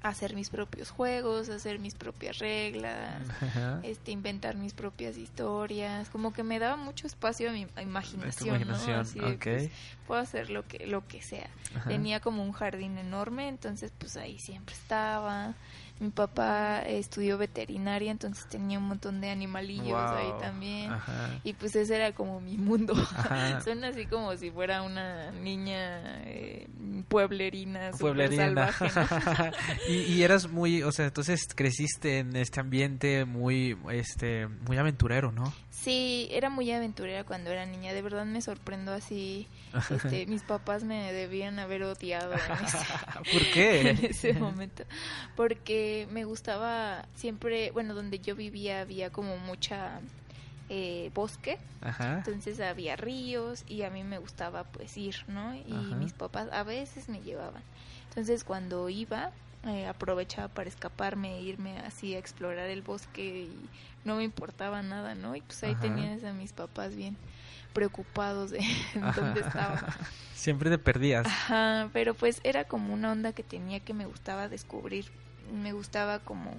hacer 0.01 0.35
mis 0.35 0.49
propios 0.49 0.91
juegos, 0.91 1.51
hacer 1.51 1.79
mis 1.79 1.95
propias 1.95 2.39
reglas, 2.39 3.23
Ajá. 3.43 3.81
este, 3.83 4.11
inventar 4.11 4.57
mis 4.57 4.73
propias 4.73 5.17
historias, 5.19 6.09
como 6.09 6.33
que 6.33 6.43
me 6.43 6.59
daba 6.59 6.77
mucho 6.77 7.07
espacio 7.07 7.51
a 7.51 7.53
mi 7.53 7.67
a 7.77 7.83
imaginación, 7.83 8.57
imaginación, 8.57 8.97
¿no? 8.97 9.01
Así 9.01 9.19
de, 9.19 9.37
pues, 9.39 9.71
puedo 10.07 10.21
hacer 10.21 10.49
lo 10.51 10.67
que, 10.67 10.87
lo 10.87 11.07
que 11.07 11.23
sea. 11.23 11.49
Ajá. 11.75 11.89
Tenía 11.89 12.21
como 12.21 12.43
un 12.43 12.53
jardín 12.53 12.97
enorme, 12.97 13.49
entonces 13.49 13.93
pues 13.99 14.17
ahí 14.17 14.39
siempre 14.39 14.75
estaba. 14.75 15.55
Mi 16.01 16.11
papá 16.11 16.81
estudió 16.83 17.39
veterinaria, 17.39 18.11
entonces 18.11 18.47
tenía 18.49 18.79
un 18.79 18.89
montón 18.89 19.21
de 19.21 19.31
animalillos 19.31 19.87
Wow. 19.87 20.17
ahí 20.17 20.33
también. 20.41 20.91
Ajá. 20.93 21.31
Y 21.45 21.53
pues 21.53 21.77
ese 21.77 21.95
era 21.95 22.13
como 22.13 22.41
mi 22.41 22.57
mundo. 22.59 22.95
Suena 23.63 23.89
así 23.95 24.07
como 24.07 24.37
si 24.37 24.51
fuera 24.51 24.83
una 24.83 25.31
niña 25.31 26.01
eh, 26.25 26.67
pueblerina, 27.09 27.93
Pueblerina. 27.99 28.73
salvaje, 28.73 28.91
¿no? 29.01 29.51
y, 29.89 29.95
y 30.13 30.23
eras 30.25 30.49
muy, 30.51 30.83
o 30.83 30.91
sea, 30.91 31.07
entonces 31.07 31.47
creciste 31.55 32.19
en 32.19 32.35
este 32.37 32.59
ambiente 32.61 33.25
muy, 33.25 33.79
este, 33.93 34.49
muy 34.49 34.77
aventurero, 34.79 35.31
¿no? 35.31 35.53
Sí, 35.71 36.29
era 36.31 36.49
muy 36.51 36.71
aventurera 36.73 37.25
cuando 37.25 37.51
era 37.51 37.67
niña. 37.67 37.93
De 37.93 38.01
verdad 38.01 38.25
me 38.25 38.41
sorprendo 38.41 38.93
así. 38.93 39.47
Este, 39.91 40.25
mis 40.29 40.43
papás 40.43 40.83
me 40.83 41.13
debían 41.13 41.59
haber 41.59 41.83
odiado 41.83 42.33
en 42.33 42.65
ese, 42.65 42.79
¿Por 43.33 43.43
qué? 43.53 43.91
en 43.91 44.05
ese 44.07 44.33
momento. 44.33 44.85
Porque 45.37 45.84
me 46.11 46.25
gustaba 46.25 47.07
siempre, 47.15 47.71
bueno, 47.73 47.95
donde 47.95 48.19
yo 48.19 48.35
vivía 48.35 48.81
había 48.83 49.11
como 49.11 49.37
mucha 49.39 50.01
eh, 50.69 51.11
bosque. 51.15 51.59
Ajá. 51.83 52.17
Entonces 52.19 52.61
había 52.61 52.97
ríos 52.97 53.65
y 53.69 53.83
a 53.83 53.91
mí 53.91 54.05
me 54.05 54.19
gustaba 54.19 54.65
pues 54.65 54.97
ir, 54.97 55.17
¿no? 55.27 55.55
Y 55.55 55.75
Ajá. 55.75 55.97
mis 55.97 56.13
papás 56.13 56.49
a 56.53 56.63
veces 56.63 57.09
me 57.09 57.21
llevaban. 57.21 57.63
Entonces 58.09 58.45
cuando 58.45 58.89
iba, 58.89 59.31
eh, 59.67 59.87
aprovechaba 59.87 60.49
para 60.49 60.69
escaparme 60.69 61.39
e 61.39 61.43
irme 61.43 61.79
así 61.81 62.15
a 62.15 62.19
explorar 62.19 62.69
el 62.69 62.83
bosque 62.83 63.23
y 63.25 63.69
no 64.05 64.17
me 64.17 64.25
importaba 64.25 64.83
nada, 64.83 65.15
¿no? 65.15 65.37
Y 65.37 65.41
pues 65.41 65.63
ahí 65.65 65.73
Ajá. 65.73 65.81
tenías 65.81 66.25
a 66.25 66.33
mis 66.33 66.53
papás 66.53 66.95
bien 66.95 67.17
preocupados 67.73 68.51
de 68.51 68.61
dónde 69.17 69.41
estaba. 69.41 69.81
Siempre 70.35 70.71
te 70.71 70.79
perdías. 70.79 71.27
Ajá, 71.27 71.91
pero 71.93 72.15
pues 72.15 72.41
era 72.45 72.65
como 72.65 72.95
una 72.95 73.13
onda 73.13 73.33
que 73.33 73.43
tenía 73.43 73.81
que 73.81 73.95
me 73.95 74.07
gustaba 74.07 74.49
descubrir, 74.49 75.07
me 75.53 75.73
gustaba 75.73 76.19
como 76.21 76.53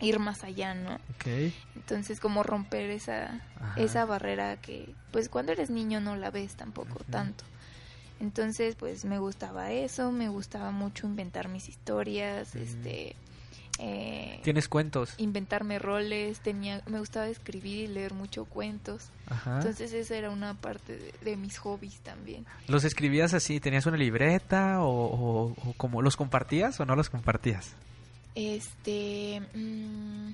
ir 0.00 0.18
más 0.18 0.44
allá, 0.44 0.74
¿no? 0.74 0.94
Ok. 0.94 1.52
Entonces 1.76 2.20
como 2.20 2.42
romper 2.42 2.90
esa 2.90 3.40
Ajá. 3.60 3.80
esa 3.80 4.04
barrera 4.04 4.56
que 4.56 4.92
pues 5.12 5.28
cuando 5.28 5.52
eres 5.52 5.70
niño 5.70 6.00
no 6.00 6.16
la 6.16 6.30
ves 6.30 6.54
tampoco 6.56 7.02
tanto. 7.10 7.44
Entonces 8.20 8.74
pues 8.76 9.04
me 9.04 9.18
gustaba 9.18 9.70
eso, 9.72 10.12
me 10.12 10.28
gustaba 10.28 10.70
mucho 10.70 11.06
inventar 11.06 11.48
mis 11.48 11.68
historias, 11.68 12.54
este 12.54 13.16
eh, 13.80 14.40
Tienes 14.44 14.68
cuentos. 14.68 15.14
inventarme 15.18 15.80
roles, 15.80 16.38
tenía 16.40 16.80
me 16.86 17.00
gustaba 17.00 17.26
escribir 17.26 17.84
y 17.84 17.86
leer 17.88 18.14
mucho 18.14 18.44
cuentos. 18.44 19.08
Ajá. 19.26 19.56
Entonces 19.58 19.92
esa 19.92 20.16
era 20.16 20.30
una 20.30 20.54
parte 20.54 20.96
de, 20.96 21.12
de 21.22 21.36
mis 21.36 21.58
hobbies 21.58 21.98
también. 22.00 22.46
¿Los 22.68 22.84
escribías 22.84 23.34
así? 23.34 23.58
¿Tenías 23.58 23.86
una 23.86 23.96
libreta 23.96 24.80
o, 24.80 24.88
o, 24.88 25.54
o 25.68 25.72
como 25.76 26.02
los 26.02 26.16
compartías 26.16 26.78
o 26.78 26.84
no 26.86 26.94
los 26.94 27.10
compartías? 27.10 27.72
Este, 28.34 29.40
mm, 29.54 30.32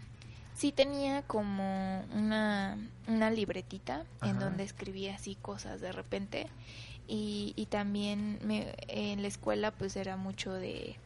sí 0.57 0.73
tenía 0.73 1.23
como 1.23 2.00
una, 2.14 2.76
una 3.07 3.30
libretita 3.30 4.04
en 4.23 4.38
donde 4.38 4.64
escribía 4.64 5.14
así 5.16 5.37
cosas 5.40 5.80
de 5.80 5.92
repente. 5.92 6.47
Y, 7.09 7.52
y 7.57 7.66
también 7.66 8.38
me, 8.45 8.75
en 8.88 9.21
la 9.23 9.28
escuela 9.28 9.73
pues 9.73 9.97
era 9.97 10.16
mucho 10.16 10.52
de 10.52 10.97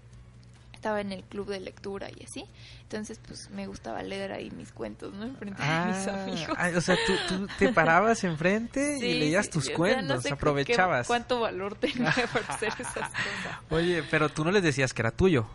estaba 0.75 1.01
en 1.01 1.13
el 1.13 1.23
club 1.25 1.49
de 1.49 1.61
lectura 1.61 2.11
y 2.15 2.25
así. 2.25 2.45
Entonces 2.83 3.19
pues 3.27 3.49
me 3.51 3.67
gustaba 3.67 4.03
leer 4.03 4.33
ahí 4.33 4.51
mis 4.51 4.71
cuentos 4.71 5.15
no 5.15 5.25
enfrente 5.25 5.63
de 5.63 5.85
mis 5.87 6.07
amigos. 6.09 6.55
ah, 6.59 6.71
o 6.77 6.81
sea, 6.83 6.99
tú, 7.07 7.15
tú 7.27 7.49
te 7.59 7.73
parabas 7.73 8.23
enfrente 8.25 8.99
Sí, 8.99 9.07
y 9.07 9.15
leías 9.19 9.49
tus 9.49 9.71
cuentos, 9.71 10.05
no 10.05 10.21
sé 10.21 10.29
qué- 10.29 10.35
aprovechabas. 10.35 11.07
cuánto 11.07 11.41
valor 11.41 11.75
tenía 11.77 12.13
para 12.31 12.55
hacer 12.55 12.69
esas 12.79 12.93
cosas. 12.95 13.59
Oye, 13.71 14.03
pero 14.11 14.29
tú 14.29 14.45
no 14.45 14.51
les 14.53 14.63
decías 14.63 14.93
que 14.93 15.01
era 15.01 15.11
tuyo. 15.11 15.47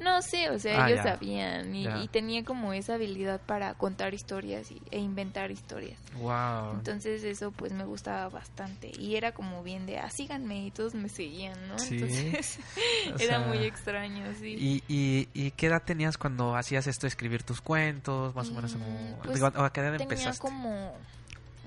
No 0.00 0.22
sé, 0.22 0.50
o 0.50 0.58
sea, 0.58 0.84
Ah, 0.84 0.88
ellos 0.88 1.04
ya. 1.04 1.12
sabían 1.14 1.74
y, 1.74 2.08
tenía 2.08 2.44
como 2.44 2.72
esa 2.72 2.94
habilidad 2.94 3.40
para 3.40 3.74
contar 3.74 4.14
historias 4.14 4.70
y- 4.70 4.80
e 4.90 4.98
inventar 4.98 5.50
historias. 5.50 5.98
Wow. 6.18 6.72
Entonces 6.74 7.22
eso 7.24 7.50
pues 7.50 7.72
me 7.72 7.84
gustaba 7.84 8.28
bastante 8.28 8.90
y 8.98 9.16
era 9.16 9.32
como 9.32 9.62
bien 9.62 9.84
de, 9.86 9.98
ah, 9.98 10.08
síganme 10.10 10.66
y 10.66 10.70
todos 10.70 10.94
me 10.94 11.08
seguían, 11.08 11.68
¿no? 11.68 11.78
Sí. 11.78 11.94
Entonces 11.94 12.58
O 13.14 13.18
era 13.22 13.38
muy 13.40 13.58
extraño, 13.64 14.24
sí. 14.40 14.54
¿Y, 14.58 14.82
y, 14.88 15.28
¿Y 15.34 15.50
qué 15.52 15.66
edad 15.66 15.82
tenías 15.84 16.16
cuando 16.18 16.56
hacías 16.56 16.86
esto, 16.86 17.06
escribir 17.06 17.42
tus 17.42 17.60
cuentos? 17.60 18.34
Más 18.34 18.48
o 18.48 18.54
menos. 18.54 18.74
Mm, 18.74 18.78
como- 18.78 19.18
pues, 19.22 19.34
digo, 19.34 19.46
¿A 19.46 19.72
qué 19.72 19.80
edad 19.80 19.90
Tenía 19.92 20.04
empezaste? 20.04 20.40
como 20.40 20.92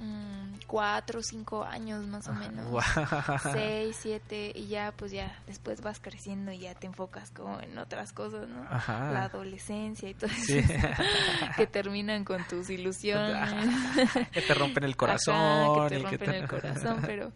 mm, 0.01 0.48
cuatro 0.69 1.19
o 1.19 1.23
cinco 1.23 1.63
años 1.63 2.05
más 2.05 2.27
o 2.27 2.31
Ajá, 2.31 2.39
menos. 2.39 2.83
Seis, 3.53 3.97
siete 3.99 4.51
y 4.53 4.67
ya 4.67 4.93
pues 4.95 5.11
ya 5.11 5.35
después 5.47 5.81
vas 5.81 5.99
creciendo 5.99 6.51
y 6.51 6.59
ya 6.59 6.75
te 6.75 6.85
enfocas 6.85 7.31
como 7.31 7.59
en 7.59 7.75
otras 7.79 8.13
cosas, 8.13 8.47
¿no? 8.47 8.61
Ajá. 8.69 9.11
La 9.11 9.23
adolescencia 9.23 10.07
y 10.09 10.13
todo 10.13 10.29
Sí. 10.29 10.59
eso. 10.59 10.73
que 11.57 11.65
terminan 11.65 12.23
con 12.23 12.45
tus 12.47 12.69
ilusiones. 12.69 13.49
que 14.31 14.41
te 14.43 14.53
rompen 14.53 14.83
el 14.83 14.95
corazón. 14.95 15.35
Ajá, 15.35 15.89
que 15.89 15.95
te 15.97 16.03
rompen 16.03 16.33
el 16.35 16.47
corazón, 16.47 16.99
pero 17.03 17.31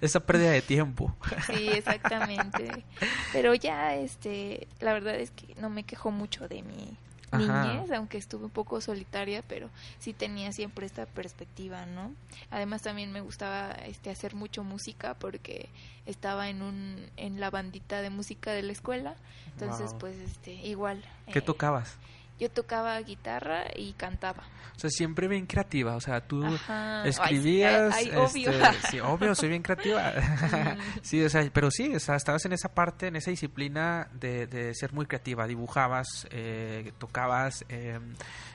Esa 0.00 0.20
pérdida 0.20 0.50
de 0.52 0.62
tiempo. 0.62 1.14
sí, 1.46 1.68
exactamente. 1.68 2.84
Pero 3.32 3.54
ya, 3.54 3.94
este, 3.96 4.66
la 4.80 4.94
verdad 4.94 5.16
es 5.16 5.30
que 5.30 5.54
no 5.60 5.68
me 5.68 5.82
quejo 5.84 6.10
mucho 6.10 6.48
de 6.48 6.62
mi 6.62 6.96
Ajá. 7.30 7.64
niñez, 7.72 7.90
aunque 7.92 8.18
estuve 8.18 8.44
un 8.44 8.50
poco 8.50 8.80
solitaria, 8.80 9.42
pero 9.46 9.70
sí 9.98 10.12
tenía 10.12 10.52
siempre 10.52 10.86
esta 10.86 11.06
perspectiva, 11.06 11.86
¿no? 11.86 12.12
Además 12.50 12.82
también 12.82 13.12
me 13.12 13.20
gustaba 13.20 13.70
este 13.86 14.10
hacer 14.10 14.34
mucho 14.34 14.64
música 14.64 15.14
porque 15.14 15.68
estaba 16.06 16.48
en 16.48 16.62
un 16.62 16.96
en 17.16 17.40
la 17.40 17.50
bandita 17.50 18.00
de 18.02 18.10
música 18.10 18.52
de 18.52 18.62
la 18.62 18.72
escuela, 18.72 19.14
entonces 19.54 19.90
Wow. 19.90 19.98
pues 20.00 20.16
este 20.18 20.52
igual 20.54 21.04
¿Qué 21.32 21.40
eh, 21.40 21.42
tocabas? 21.42 21.96
Yo 22.38 22.50
tocaba 22.50 22.98
guitarra 23.00 23.64
y 23.76 23.92
cantaba. 23.94 24.44
O 24.76 24.80
sea, 24.80 24.90
siempre 24.90 25.26
bien 25.26 25.46
creativa. 25.46 25.96
O 25.96 26.00
sea, 26.00 26.20
tú 26.20 26.44
Ajá. 26.44 27.02
Ay, 27.02 27.10
escribías. 27.10 27.92
ay, 27.94 28.10
obvio. 28.14 28.50
este, 28.50 28.88
sí, 28.90 29.00
obvio, 29.00 29.34
soy 29.34 29.48
bien 29.48 29.62
creativa. 29.62 30.12
Mm. 30.48 31.00
sí, 31.02 31.22
o 31.24 31.28
sea, 31.28 31.48
pero 31.52 31.70
sí, 31.70 31.94
o 31.94 32.00
sea, 32.00 32.14
estabas 32.16 32.44
en 32.44 32.52
esa 32.52 32.68
parte, 32.74 33.08
en 33.08 33.16
esa 33.16 33.30
disciplina 33.30 34.08
de, 34.12 34.46
de 34.46 34.74
ser 34.74 34.92
muy 34.92 35.06
creativa. 35.06 35.46
Dibujabas, 35.46 36.26
eh, 36.30 36.92
tocabas, 36.98 37.64
eh, 37.68 37.98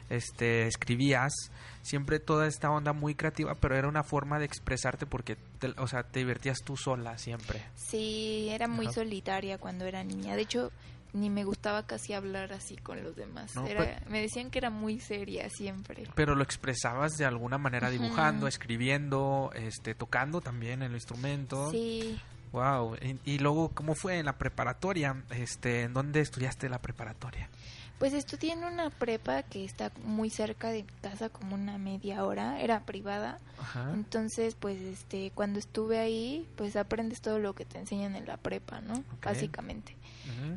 este, 0.09 0.67
escribías. 0.67 1.33
Siempre 1.81 2.19
toda 2.19 2.47
esta 2.47 2.69
onda 2.71 2.93
muy 2.93 3.15
creativa, 3.15 3.55
pero 3.55 3.75
era 3.75 3.87
una 3.89 4.03
forma 4.03 4.39
de 4.39 4.45
expresarte 4.45 5.05
porque, 5.05 5.35
te- 5.59 5.73
o 5.77 5.87
sea, 5.87 6.03
te 6.03 6.19
divertías 6.19 6.59
tú 6.63 6.77
sola 6.77 7.17
siempre. 7.17 7.61
Sí, 7.75 8.47
era 8.49 8.67
muy 8.69 8.85
Ajá. 8.85 8.95
solitaria 8.95 9.57
cuando 9.57 9.85
era 9.85 10.03
niña. 10.03 10.35
De 10.37 10.43
hecho, 10.43 10.71
ni 11.13 11.29
me 11.29 11.43
gustaba 11.43 11.85
casi 11.85 12.13
hablar 12.13 12.51
así 12.53 12.75
con 12.75 13.03
los 13.03 13.15
demás. 13.15 13.55
No, 13.55 13.65
Era- 13.67 14.01
Me 14.09 14.21
decían 14.21 14.49
que 14.51 14.57
era 14.59 14.69
muy 14.69 14.99
seria 14.99 15.49
siempre. 15.49 16.03
Pero 16.15 16.35
lo 16.35 16.43
expresabas 16.43 17.13
de 17.13 17.25
alguna 17.25 17.57
manera 17.57 17.89
dibujando, 17.89 18.47
escribiendo, 18.47 19.51
este, 19.55 19.95
tocando 19.95 20.41
también 20.41 20.81
el 20.81 20.93
instrumento. 20.93 21.71
Sí, 21.71 22.19
Wow. 22.51 22.95
Y, 23.01 23.19
y 23.33 23.39
luego, 23.39 23.69
¿cómo 23.69 23.95
fue 23.95 24.19
en 24.19 24.25
la 24.27 24.37
preparatoria? 24.37 25.23
Este, 25.31 25.81
¿en 25.83 25.93
dónde 25.93 26.19
estudiaste 26.21 26.69
la 26.69 26.79
preparatoria? 26.79 27.49
pues 27.99 28.11
estudié 28.11 28.51
en 28.51 28.65
una 28.65 28.89
prepa 28.89 29.43
que 29.43 29.63
está 29.63 29.89
muy 30.03 30.29
cerca 30.29 30.69
de 30.71 30.83
casa, 31.01 31.29
como 31.29 31.55
una 31.55 31.77
media 31.77 32.25
hora. 32.25 32.59
Era 32.59 32.81
privada. 32.85 33.39
Ajá. 33.57 33.91
Entonces, 33.93 34.55
pues 34.55 34.81
este, 34.81 35.31
cuando 35.33 35.57
estuve 35.57 35.99
ahí, 35.99 36.45
pues 36.57 36.75
aprendes 36.75 37.21
todo 37.21 37.39
lo 37.39 37.53
que 37.55 37.63
te 37.63 37.77
enseñan 37.79 38.17
en 38.17 38.25
la 38.25 38.35
prepa, 38.35 38.81
¿no? 38.81 39.05
Básicamente. 39.23 39.95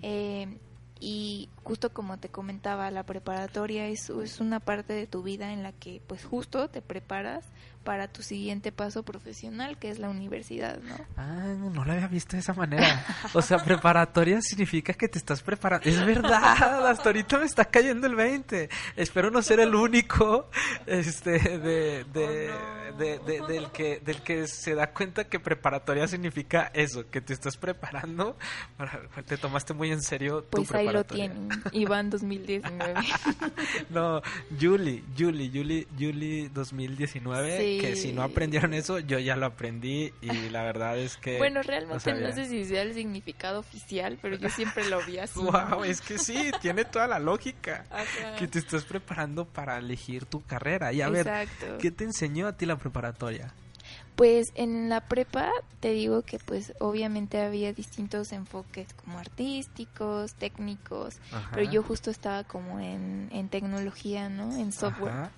Eh, 0.03 0.59
y 0.99 1.51
justo 1.63 1.93
como 1.93 2.19
te 2.19 2.29
comentaba, 2.29 2.91
la 2.91 3.05
preparatoria 3.05 3.87
es, 3.89 4.09
es 4.11 4.41
una 4.41 4.61
parte 4.61 4.95
de 4.95 5.07
tu 5.07 5.23
vida 5.23 5.53
en 5.53 5.63
la 5.63 5.73
que 5.73 6.01
pues 6.07 6.25
justo 6.25 6.69
te 6.69 6.81
preparas 6.81 7.45
para 7.87 8.09
tu 8.09 8.21
siguiente 8.23 8.73
paso 8.73 9.05
profesional, 9.05 9.79
que 9.79 9.89
es 9.91 9.99
la 10.01 10.11
universidad, 10.11 10.81
¿no? 10.83 10.97
Ah, 11.17 11.55
no 11.57 11.85
lo 11.85 11.93
había 11.93 12.09
visto 12.09 12.33
de 12.37 12.41
esa 12.41 12.53
manera. 12.53 13.07
O 13.33 13.41
sea, 13.41 13.59
preparatoria 13.59 14.43
significa 14.43 14.93
que 14.93 15.07
te 15.09 15.19
estás 15.19 15.41
preparando. 15.41 15.89
Es 15.89 16.05
verdad, 16.05 16.85
hasta 16.87 17.09
ahorita 17.11 17.39
me 17.39 17.47
está 17.47 17.65
cayendo 17.65 18.09
el 18.09 18.17
20. 18.17 18.69
Espero 18.97 19.31
no 19.31 19.41
ser 19.41 19.61
el 19.61 19.75
único 19.75 20.51
este, 20.85 21.39
de, 21.39 22.05
de, 22.13 22.51
Oh, 22.51 22.91
no. 22.91 22.97
de- 22.99 23.19
de- 23.21 23.41
del, 23.47 23.71
que, 23.71 24.01
del 24.05 24.21
que 24.23 24.47
se 24.49 24.75
da 24.75 24.93
cuenta 24.93 25.25
que 25.29 25.39
preparatoria 25.39 26.09
significa 26.09 26.71
eso, 26.75 27.09
que 27.09 27.21
te 27.21 27.33
estás 27.35 27.57
preparando. 27.57 28.37
Para, 28.77 29.01
te 29.25 29.37
tomaste 29.37 29.75
muy 29.75 29.93
en 29.93 30.03
serio 30.03 30.43
tu 30.43 30.57
Pues 30.59 30.73
ahí 30.73 30.87
lo 30.87 31.05
preparatoria. 31.05 31.31
tienen, 31.33 31.63
Iván 31.73 32.11
2019. 32.11 32.95
No, 33.91 34.21
Julie, 34.61 35.05
Julie, 35.17 35.51
Julie, 35.53 35.87
Julie 35.99 36.49
2019, 36.53 37.59
Sí. 37.59 37.76
Que 37.81 37.97
si 37.97 38.13
no 38.13 38.23
aprendieron 38.23 38.75
eso, 38.75 38.99
yo 38.99 39.19
ya 39.19 39.37
lo 39.37 39.47
aprendí 39.47 40.13
y 40.21 40.49
la 40.51 40.63
verdad 40.63 40.99
es 40.99 41.17
que... 41.17 41.39
bueno, 41.39 41.63
realmente 41.63 42.15
no, 42.15 42.33
sé 42.33 42.47
si 42.47 42.65
sea 42.65 42.83
el 42.83 42.95
significado 42.95 43.61
oficial, 43.61 44.19
pero 44.21 44.37
yo 44.37 44.49
siempre 44.49 44.89
lo 44.89 45.05
vi 45.05 45.19
así. 45.19 45.39
Wow, 45.39 45.85
es 45.85 46.01
que 46.01 46.19
sí, 46.19 46.51
tiene 46.61 46.85
toda 46.85 47.07
la 47.07 47.19
lógica. 47.19 47.85
Ajá. 47.91 48.37
Que 48.39 48.49
te 48.49 48.59
estás 48.59 48.85
preparando 48.85 49.45
para 49.45 49.79
elegir 49.79 50.27
tu 50.27 50.45
carrera. 50.45 50.93
Y 50.93 51.03
a 51.03 51.09
ver. 51.09 51.49
¿qué 51.81 51.91
te 51.91 52.05
enseñó 52.05 52.47
a 52.47 52.57
ti 52.57 52.67
la 52.67 52.77
preparatoria? 52.77 53.53
Pues 54.17 54.47
en 54.55 54.89
la 54.89 55.03
prepa 55.03 55.51
te 55.81 55.91
digo 55.91 56.23
que 56.23 56.39
pues 56.39 56.73
obviamente 56.81 57.43
había 57.43 57.75
distintos 57.75 58.33
enfoques 58.33 58.89
como 58.95 59.19
artísticos, 59.19 60.35
técnicos, 60.35 61.19
Ajá. 61.31 61.51
pero 61.53 61.71
yo 61.71 61.83
justo 61.83 62.11
estaba 62.11 62.45
como 62.45 62.81
en, 62.81 63.29
en 63.31 63.49
tecnología, 63.51 64.31
¿no? 64.31 64.57
En 64.57 64.73
software. 64.73 65.13
Ajá, 65.13 65.31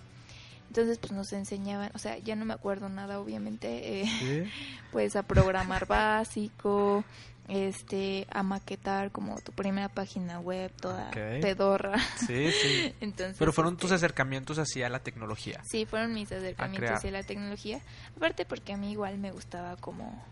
Entonces 0.68 0.98
pues 0.98 1.12
nos 1.12 1.32
enseñaban, 1.32 1.90
o 1.94 1.98
sea, 1.98 2.18
ya 2.18 2.36
no 2.36 2.44
me 2.44 2.54
acuerdo 2.54 2.88
nada 2.88 3.18
obviamente, 3.20 4.02
eh, 4.02 4.06
sí. 4.18 4.42
pues 4.92 5.16
a 5.16 5.22
programar 5.22 5.86
básico, 5.86 7.04
este, 7.48 8.26
a 8.30 8.42
maquetar 8.42 9.10
como 9.10 9.40
tu 9.40 9.52
primera 9.52 9.88
página 9.88 10.38
web 10.40 10.70
toda 10.80 11.08
Ok. 11.08 11.40
pedorra. 11.40 11.96
Sí, 12.26 12.50
sí. 12.52 12.92
Entonces, 13.00 13.36
Pero 13.38 13.52
fueron 13.52 13.74
este, 13.74 13.82
tus 13.82 13.92
acercamientos 13.92 14.58
hacia 14.58 14.88
la 14.90 14.98
tecnología. 15.00 15.62
Sí, 15.64 15.86
fueron 15.86 16.12
mis 16.12 16.30
acercamientos 16.30 16.90
hacia 16.98 17.10
la 17.10 17.22
tecnología. 17.22 17.80
Aparte 18.16 18.44
porque 18.44 18.74
a 18.74 18.76
mí 18.76 18.92
igual 18.92 19.18
me 19.18 19.32
gustaba 19.32 19.76
como... 19.76 20.22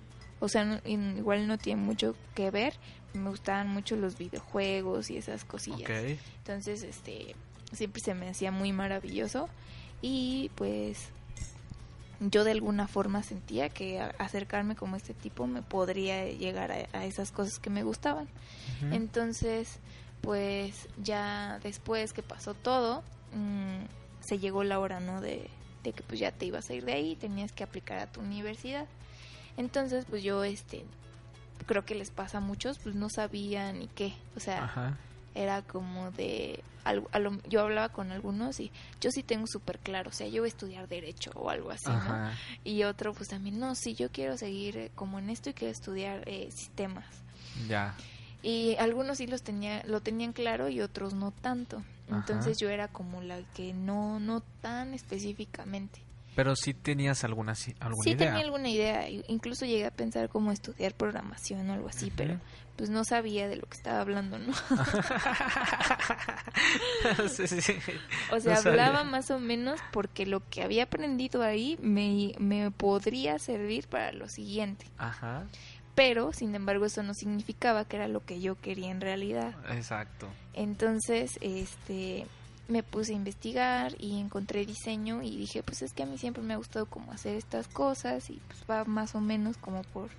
O 0.41 0.49
sea, 0.51 0.65
no- 0.67 0.81
igual 0.85 1.47
no 1.49 1.57
tiene 1.57 1.81
mucho 1.81 2.15
que 2.35 2.51
ver. 2.51 2.75
Me 3.15 3.31
gustaban 3.31 3.69
mucho 3.69 3.97
los 3.97 4.19
videojuegos 4.19 5.09
y 5.09 5.17
esas 5.17 5.47
cosillas. 5.47 5.81
Ok. 5.89 6.19
Entonces, 6.39 6.83
este, 6.83 7.35
siempre 7.73 8.03
se 8.03 8.13
me 8.13 8.29
hacía 8.29 8.51
muy 8.53 8.73
maravilloso. 8.75 9.49
Y 10.03 10.51
pues 10.55 11.09
yo 12.21 12.45
de 12.45 12.53
alguna 12.53 12.89
forma 12.89 13.23
sentía 13.23 13.69
que 13.69 14.01
acercarme 14.01 14.77
como 14.77 14.97
este 14.97 15.15
tipo 15.15 15.47
me 15.47 15.63
podría 15.63 16.27
llegar 16.27 16.73
a, 16.73 16.99
a 16.99 17.05
esas 17.05 17.31
cosas 17.31 17.59
que 17.59 17.71
me 17.71 17.83
gustaban. 17.83 18.29
Entonces, 18.91 19.79
pues 20.21 20.89
ya 21.03 21.61
después 21.63 22.13
que 22.13 22.23
pasó 22.23 22.55
todo, 22.55 23.03
mm, 23.35 23.85
se 24.21 24.39
llegó 24.39 24.65
la 24.65 24.79
hora, 24.79 25.01
¿no? 25.01 25.21
De, 25.21 25.49
de 25.83 25.93
que 25.93 26.03
pues 26.03 26.19
ya 26.19 26.33
te 26.33 26.47
ibas 26.47 26.69
a 26.71 26.75
ir 26.75 26.85
de 26.85 26.93
ahí 26.93 27.13
y 27.13 27.17
tenías 27.17 27.53
que 27.53 27.65
aplicar 27.65 27.99
a 27.99 28.07
tu 28.07 28.21
universidad. 28.21 28.87
Entonces, 29.57 30.05
pues 30.09 30.23
yo, 30.23 30.45
este, 30.45 30.85
creo 31.67 31.85
que 31.85 31.95
les 31.95 32.11
pasa 32.11 32.39
a 32.39 32.41
muchos, 32.41 32.79
pues 32.79 32.95
no 32.95 33.09
sabía 33.09 33.73
ni 33.73 33.89
qué, 33.89 34.13
o 34.37 34.41
sea, 34.41 34.65
Ajá. 34.65 34.99
Era 35.37 35.63
como 35.63 36.11
de, 36.13 36.65
yo 37.49 37.61
hablaba 37.61 37.91
con 37.91 38.11
algunos 38.11 38.59
y 38.59 38.73
yo 39.01 39.11
sí 39.11 39.23
tengo 39.23 39.47
súper 39.47 39.79
claro, 39.79 40.11
o 40.11 40.13
sea, 40.13 40.27
yo 40.29 40.43
voy 40.43 40.49
a 40.49 40.49
estudiar 40.49 40.89
derecho 40.89 41.31
o 41.35 41.51
algo 41.51 41.71
así, 41.71 41.91
¿no? 41.91 42.31
Y 42.65 42.83
otro 42.85 43.13
pues 43.13 43.29
también, 43.29 43.59
no, 43.59 43.75
sí, 43.75 43.95
yo 43.95 44.11
quiero 44.11 44.37
seguir 44.37 44.77
eh, 44.77 44.91
como 44.95 45.19
en 45.19 45.31
esto 45.31 45.51
y 45.51 45.53
quiero 45.53 45.73
estudiar 45.73 46.23
eh, 46.27 46.49
sistemas. 46.51 47.05
Ya. 47.69 47.95
Y 48.43 48.77
algunos 48.77 49.19
sí 49.19 49.27
los 49.27 49.43
tenía, 49.43 49.83
lo 49.87 50.01
tenían 50.01 50.33
claro 50.33 50.69
y 50.69 50.81
otros 50.81 51.15
no 51.15 51.33
tanto. 51.33 51.83
Ajá. 52.09 52.19
Entonces 52.19 52.59
yo 52.59 52.69
era 52.69 52.89
como 52.89 53.21
la 53.21 53.41
que 53.55 53.73
no, 53.75 54.21
no 54.21 54.41
tan 54.61 54.95
específicamente. 54.95 56.01
Pero 56.37 56.55
sí 56.55 56.75
tenías 56.75 57.25
alguna, 57.25 57.55
alguna 57.81 58.05
sí 58.05 58.11
idea. 58.11 58.29
tenía 58.29 58.45
alguna 58.45 58.69
idea, 58.69 59.09
incluso 59.09 59.65
llegué 59.65 59.87
a 59.87 59.91
pensar 59.91 60.29
como 60.29 60.53
estudiar 60.53 60.95
programación 60.95 61.69
o 61.71 61.73
algo 61.73 61.89
así, 61.89 62.13
pero 62.15 62.39
pues 62.77 62.91
no 62.91 63.05
sabía 63.05 63.49
de 63.49 63.57
lo 63.57 63.67
que 63.67 63.77
estaba 63.77 64.01
hablando, 64.01 64.39
¿no? 64.39 64.53
sí, 67.29 67.47
sí, 67.47 67.61
sí. 67.61 67.75
O 68.33 68.41
sea, 68.41 68.61
No 68.63 68.71
hablaba 68.71 69.05
más 69.05 69.31
o 69.31 69.39
menos 69.39 69.81
porque 69.93 70.27
lo 70.27 70.41
que 70.49 70.63
había 70.63 70.85
aprendido 70.85 71.43
ahí 71.43 71.79
me, 71.81 72.33
me 72.39 72.71
podría 72.71 73.39
servir 73.39 73.89
para 73.89 74.13
lo 74.13 74.29
siguiente. 74.29 74.87
Ajá. 74.99 75.45
Pero, 75.95 76.33
sin 76.33 76.55
embargo, 76.55 76.85
eso 76.85 77.03
no 77.03 77.15
significaba 77.15 77.87
que 77.87 77.97
era 77.97 78.09
lo 78.09 78.25
que 78.25 78.41
yo 78.41 78.61
quería 78.61 78.91
en 78.91 79.01
realidad. 79.01 79.55
Exacto. 79.71 80.29
Entonces, 80.53 81.39
este, 81.41 82.27
me 82.69 82.83
puse 82.83 83.13
a 83.13 83.17
investigar 83.17 83.95
y 83.99 84.21
encontré 84.21 84.67
diseño 84.67 85.23
y 85.23 85.37
dije, 85.37 85.63
pues 85.63 85.81
es 85.81 85.95
que 85.95 86.03
a 86.03 86.07
mí 86.07 86.19
siempre 86.19 86.43
me 86.43 86.55
ha 86.55 86.59
gustado 86.59 86.87
como 86.87 87.13
hacer 87.13 87.37
estas 87.37 87.69
cosas 87.69 88.29
y 88.29 88.41
pues 88.47 88.65
va 88.71 88.85
más 88.85 89.15
o 89.15 89.21
menos 89.21 89.57
como 89.57 89.83
por 89.85 90.11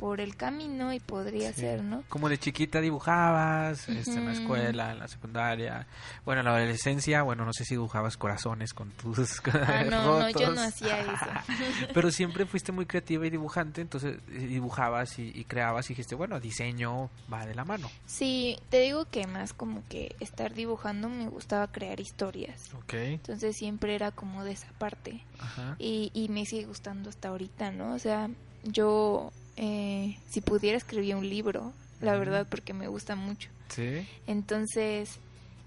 por 0.00 0.18
el 0.22 0.34
camino 0.34 0.94
y 0.94 0.98
podría 0.98 1.52
Sí. 1.52 1.60
ser, 1.60 1.84
¿no? 1.84 2.02
Como 2.08 2.30
de 2.30 2.38
chiquita 2.38 2.80
dibujabas, 2.80 3.86
este, 3.90 4.12
en 4.14 4.24
la 4.24 4.32
escuela, 4.32 4.92
en 4.92 4.98
la 4.98 5.08
secundaria. 5.08 5.86
Bueno, 6.24 6.40
en 6.40 6.46
la 6.46 6.56
adolescencia, 6.56 7.22
bueno, 7.22 7.44
no 7.44 7.52
sé 7.52 7.66
si 7.66 7.74
dibujabas 7.74 8.16
corazones 8.16 8.72
con 8.72 8.90
tus 8.92 9.42
Ah, 9.52 9.84
no, 9.84 10.20
no, 10.20 10.30
yo 10.30 10.38
rotos. 10.38 10.54
no 10.54 10.62
hacía 10.62 11.00
eso. 11.00 11.26
Pero 11.94 12.10
siempre 12.10 12.46
fuiste 12.46 12.72
muy 12.72 12.86
creativa 12.86 13.26
y 13.26 13.30
dibujante, 13.30 13.82
entonces 13.82 14.16
dibujabas 14.26 15.18
y, 15.18 15.32
y 15.34 15.44
creabas 15.44 15.84
y 15.86 15.88
dijiste, 15.90 16.14
bueno, 16.14 16.40
diseño 16.40 17.10
va 17.30 17.44
de 17.44 17.54
la 17.54 17.66
mano. 17.66 17.90
Sí, 18.06 18.56
te 18.70 18.80
digo 18.80 19.04
que 19.04 19.26
más 19.26 19.52
como 19.52 19.82
que 19.90 20.16
estar 20.18 20.54
dibujando 20.54 21.10
me 21.10 21.28
gustaba 21.28 21.66
crear 21.68 22.00
historias. 22.00 22.72
Ok. 22.74 22.94
Entonces 22.94 23.54
siempre 23.54 23.94
era 23.94 24.12
como 24.12 24.44
de 24.44 24.52
esa 24.52 24.68
parte. 24.78 25.22
Ajá. 25.38 25.76
Y, 25.78 26.10
y 26.14 26.30
me 26.30 26.46
sigue 26.46 26.64
gustando 26.64 27.10
hasta 27.10 27.28
ahorita, 27.28 27.70
¿no? 27.70 27.92
O 27.92 27.98
sea, 27.98 28.30
yo, 28.64 29.32
eh, 29.62 30.16
si 30.26 30.40
pudiera, 30.40 30.78
escribir 30.78 31.14
un 31.16 31.28
libro, 31.28 31.74
la 32.00 32.16
verdad, 32.16 32.46
porque 32.48 32.72
me 32.72 32.88
gusta 32.88 33.14
mucho. 33.14 33.50
Sí. 33.68 34.06
Entonces, 34.26 35.18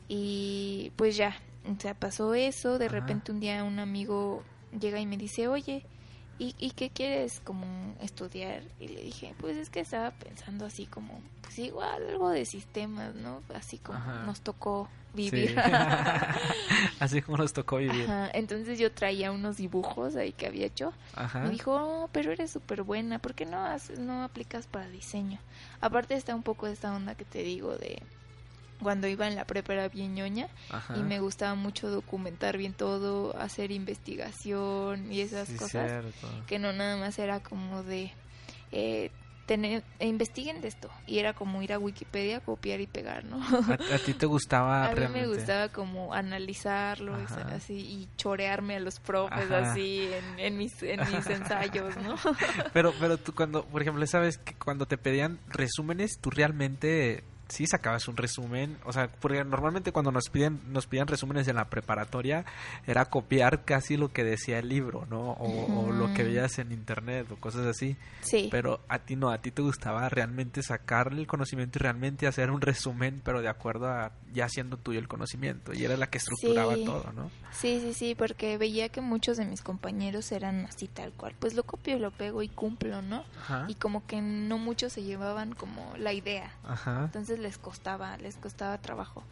y 0.07 0.91
pues 0.95 1.15
ya, 1.15 1.37
o 1.71 1.79
sea, 1.79 1.93
pasó 1.93 2.33
eso, 2.33 2.79
de 2.79 2.87
Ajá. 2.87 2.95
repente 2.95 3.31
un 3.31 3.39
día 3.39 3.63
un 3.63 3.77
amigo 3.77 4.43
llega 4.79 4.99
y 4.99 5.05
me 5.05 5.15
dice, 5.15 5.47
oye, 5.47 5.85
¿y, 6.39 6.55
¿y 6.59 6.71
qué 6.71 6.89
quieres 6.89 7.39
como 7.43 7.95
estudiar? 8.01 8.63
Y 8.79 8.87
le 8.89 9.01
dije, 9.01 9.33
pues 9.39 9.57
es 9.57 9.69
que 9.69 9.79
estaba 9.79 10.11
pensando 10.11 10.65
así 10.65 10.85
como, 10.85 11.21
pues 11.41 11.59
igual 11.59 12.07
algo 12.09 12.29
de 12.29 12.45
sistemas, 12.45 13.15
¿no? 13.15 13.41
Así 13.53 13.77
como 13.77 13.97
Ajá. 13.99 14.23
nos 14.25 14.41
tocó 14.41 14.89
vivir. 15.13 15.49
Sí. 15.49 15.55
Así 16.99 17.21
como 17.21 17.37
nos 17.37 17.53
tocó 17.53 17.77
vivir. 17.77 18.03
Ajá, 18.05 18.31
entonces 18.33 18.79
yo 18.79 18.91
traía 18.91 19.31
unos 19.31 19.57
dibujos 19.57 20.15
ahí 20.15 20.31
que 20.31 20.47
había 20.47 20.65
hecho. 20.65 20.93
Ajá. 21.15 21.41
Me 21.41 21.49
dijo, 21.51 21.71
oh, 21.75 22.09
pero 22.11 22.31
eres 22.31 22.51
súper 22.51 22.83
buena, 22.83 23.19
¿por 23.19 23.33
qué 23.35 23.45
no, 23.45 23.57
haces- 23.65 23.99
no 23.99 24.23
aplicas 24.23 24.65
para 24.67 24.89
diseño? 24.89 25.39
Aparte 25.81 26.15
está 26.15 26.33
un 26.35 26.43
poco 26.43 26.65
esta 26.67 26.95
onda 26.95 27.15
que 27.15 27.25
te 27.25 27.43
digo 27.43 27.75
de 27.77 28.01
cuando 28.83 29.07
iba 29.07 29.27
en 29.27 29.35
la 29.35 29.45
prepa 29.45 29.73
era 29.73 29.87
bien 29.89 30.13
ñoña 30.15 30.47
Ajá. 30.69 30.95
y 30.97 31.03
me 31.03 31.19
gustaba 31.19 31.55
mucho 31.55 31.89
documentar 31.89 32.57
bien 32.57 32.73
todo, 32.73 33.35
hacer 33.37 33.71
investigación 33.71 35.11
y 35.11 35.21
esas 35.21 35.47
Sí, 35.49 35.57
cosas 35.57 35.89
cierto. 35.89 36.27
que 36.47 36.59
no 36.59 36.73
nada 36.73 36.97
más 36.97 37.17
era 37.19 37.39
como 37.39 37.83
de 37.83 38.11
eh, 38.71 39.09
tener 39.45 39.83
e 39.99 40.07
investiguen 40.07 40.61
de 40.61 40.69
esto 40.69 40.89
y 41.05 41.19
era 41.19 41.33
como 41.33 41.61
ir 41.61 41.73
a 41.73 41.79
Wikipedia 41.79 42.39
copiar 42.39 42.79
y 42.79 42.87
pegar 42.87 43.25
no 43.25 43.37
¿A, 43.43 43.73
a 43.95 43.99
ti 43.99 44.13
te 44.13 44.25
gustaba 44.25 44.85
a 44.89 44.95
mí 44.95 45.07
me 45.09 45.27
gustaba 45.27 45.67
como 45.69 46.13
analizarlo 46.13 47.19
y 47.21 47.25
así 47.51 47.73
y 47.73 48.09
chorearme 48.17 48.77
a 48.77 48.79
los 48.79 48.99
profes 49.01 49.51
Ajá. 49.51 49.71
así 49.71 50.09
en, 50.13 50.39
en 50.39 50.57
mis 50.57 50.81
en 50.81 50.99
mis 51.11 51.27
ensayos 51.29 51.97
no 51.97 52.15
Pero, 52.71 52.93
pero 52.99 53.17
tú 53.17 53.33
cuando, 53.35 53.65
por 53.65 53.81
ejemplo, 53.81 54.05
sabes 54.07 54.37
que 54.37 54.53
cuando 54.55 54.85
te 54.85 54.97
pedían 54.97 55.39
resúmenes, 55.47 56.17
tú 56.19 56.29
realmente 56.29 57.23
sí 57.53 57.67
sacabas 57.67 58.07
un 58.07 58.17
resumen, 58.17 58.77
o 58.85 58.91
sea, 58.93 59.07
porque 59.19 59.43
normalmente 59.43 59.91
cuando 59.91 60.11
nos 60.11 60.29
piden, 60.29 60.59
nos 60.71 60.87
piden 60.87 61.07
resúmenes 61.07 61.47
en 61.47 61.55
la 61.55 61.69
preparatoria, 61.69 62.45
era 62.87 63.05
copiar 63.05 63.63
casi 63.63 63.97
lo 63.97 64.11
que 64.11 64.23
decía 64.23 64.59
el 64.59 64.69
libro, 64.69 65.05
¿no? 65.09 65.31
O, 65.31 65.85
o 65.87 65.91
lo 65.91 66.13
que 66.13 66.23
veías 66.23 66.59
en 66.59 66.71
internet 66.71 67.27
o 67.31 67.35
cosas 67.37 67.65
así. 67.65 67.95
sí 68.21 68.47
Pero 68.51 68.81
a 68.89 68.99
ti 68.99 69.15
no, 69.15 69.29
a 69.29 69.37
ti 69.39 69.51
te 69.51 69.61
gustaba 69.61 70.09
realmente 70.09 70.61
sacarle 70.63 71.21
el 71.21 71.27
conocimiento 71.27 71.77
y 71.77 71.81
realmente 71.81 72.27
hacer 72.27 72.51
un 72.51 72.61
resumen, 72.61 73.21
pero 73.23 73.41
de 73.41 73.49
acuerdo 73.49 73.87
a 73.87 74.11
ya 74.33 74.49
siendo 74.49 74.77
tuyo 74.77 74.99
el 74.99 75.07
conocimiento. 75.07 75.73
Y 75.73 75.85
era 75.85 75.95
la 75.97 76.07
que 76.07 76.17
estructuraba 76.17 76.75
Sí. 76.75 76.85
todo, 76.85 77.11
¿no? 77.13 77.29
Sí, 77.51 77.79
sí, 77.81 77.93
sí, 77.93 78.15
porque 78.15 78.57
veía 78.57 78.89
que 78.89 78.99
muchos 79.01 79.37
de 79.37 79.45
mis 79.45 79.61
compañeros 79.61 80.31
eran 80.31 80.65
así 80.65 80.87
tal 80.87 81.11
cual. 81.13 81.35
Pues 81.39 81.53
lo 81.53 81.63
copio 81.63 81.99
lo 81.99 82.09
pego 82.09 82.41
y 82.41 82.47
cumplo, 82.49 83.01
¿no? 83.03 83.23
Ajá. 83.41 83.65
Y 83.67 83.75
como 83.75 84.05
que 84.07 84.21
no 84.21 84.57
muchos 84.57 84.93
se 84.93 85.03
llevaban 85.03 85.53
como 85.53 85.93
la 85.97 86.13
idea. 86.13 86.51
Ajá. 86.63 87.03
Entonces 87.05 87.37
les 87.43 87.57
costaba, 87.59 88.17
les 88.17 88.35
costaba 88.37 88.79
trabajo. 88.79 89.23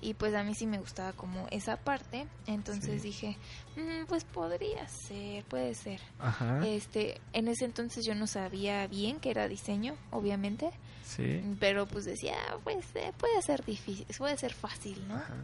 Y 0.00 0.14
pues 0.14 0.34
a 0.34 0.42
mí 0.44 0.54
sí 0.54 0.66
me 0.66 0.78
gustaba 0.78 1.12
como 1.14 1.46
esa 1.50 1.76
parte. 1.78 2.26
Entonces 2.46 3.00
Sí. 3.02 3.08
dije, 3.08 3.36
"Mm, 3.76 4.06
pues 4.06 4.24
podría 4.24 4.86
ser, 4.88 5.44
puede 5.44 5.74
ser. 5.74 6.00
Ajá. 6.18 6.66
Este, 6.66 7.20
en 7.32 7.48
ese 7.48 7.64
entonces 7.64 8.04
yo 8.06 8.14
no 8.14 8.26
sabía 8.26 8.86
bien 8.86 9.20
que 9.20 9.30
era 9.30 9.48
diseño, 9.48 9.94
obviamente. 10.10 10.70
Sí. 11.04 11.40
Pero 11.60 11.86
pues 11.86 12.04
decía, 12.04 12.34
"Ah, 12.50 12.56
pues 12.62 12.84
eh, 12.94 13.12
puede 13.18 13.40
ser 13.42 13.64
difícil, 13.64 14.06
puede 14.18 14.36
ser 14.36 14.52
fácil, 14.54 15.06
¿no? 15.08 15.16
Ajá. 15.16 15.34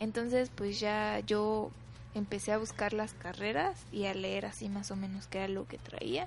Entonces, 0.00 0.50
pues 0.54 0.80
ya 0.80 1.20
yo 1.20 1.70
empecé 2.14 2.52
a 2.52 2.58
buscar 2.58 2.92
las 2.92 3.14
carreras 3.14 3.78
y 3.92 4.06
a 4.06 4.14
leer 4.14 4.46
así 4.46 4.68
más 4.68 4.90
o 4.90 4.96
menos 4.96 5.28
qué 5.28 5.38
era 5.38 5.48
lo 5.48 5.66
que 5.68 5.78
traía. 5.78 6.26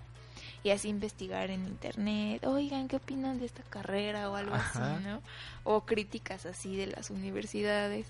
Y 0.65 0.71
así 0.71 0.89
investigar 0.89 1.51
en 1.51 1.67
internet, 1.67 2.43
oigan, 2.43 2.87
¿qué 2.87 2.95
opinan 2.95 3.37
de 3.39 3.45
esta 3.45 3.61
carrera 3.61 4.31
o 4.31 4.35
algo 4.35 4.55
Ajá. 4.55 4.95
así, 4.95 5.03
no? 5.03 5.21
O 5.63 5.81
críticas 5.81 6.47
así 6.47 6.75
de 6.75 6.87
las 6.87 7.11
universidades. 7.11 8.07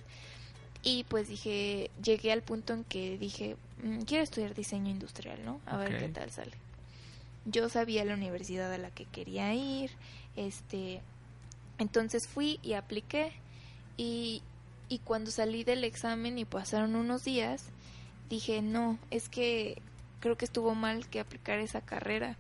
Y 0.82 1.04
pues 1.10 1.28
dije, 1.28 1.92
llegué 2.02 2.32
al 2.32 2.44
punto 2.44 2.72
en 2.72 2.86
que 2.86 3.18
dije, 3.18 3.58
"Mm, 3.84 4.04
quiero 4.04 4.24
estudiar 4.24 4.56
diseño 4.56 4.90
industrial, 4.90 5.44
¿no? 5.44 5.60
A 5.66 5.76
ver 5.76 5.98
qué 5.98 6.08
tal 6.08 6.32
sale. 6.32 6.54
Yo 7.44 7.68
sabía 7.68 8.06
la 8.06 8.14
universidad 8.14 8.72
a 8.72 8.78
la 8.78 8.90
que 8.90 9.04
quería 9.04 9.54
ir, 9.54 9.92
este, 10.38 11.02
entonces 11.78 12.26
fui 12.26 12.62
y 12.64 12.72
apliqué 12.72 13.34
y, 13.98 14.42
y 14.88 15.00
cuando 15.00 15.30
salí 15.30 15.66
del 15.66 15.84
examen 15.84 16.38
y 16.38 16.46
pasaron 16.46 16.96
unos 16.96 17.26
días, 17.26 17.66
dije, 18.30 18.62
no, 18.62 18.98
es 19.12 19.28
que 19.28 19.82
creo 20.22 20.38
que 20.38 20.46
estuvo 20.46 20.74
mal 20.74 21.06
que 21.10 21.20
aplicar 21.20 21.60
esa 21.60 21.82
carrera, 21.82 22.38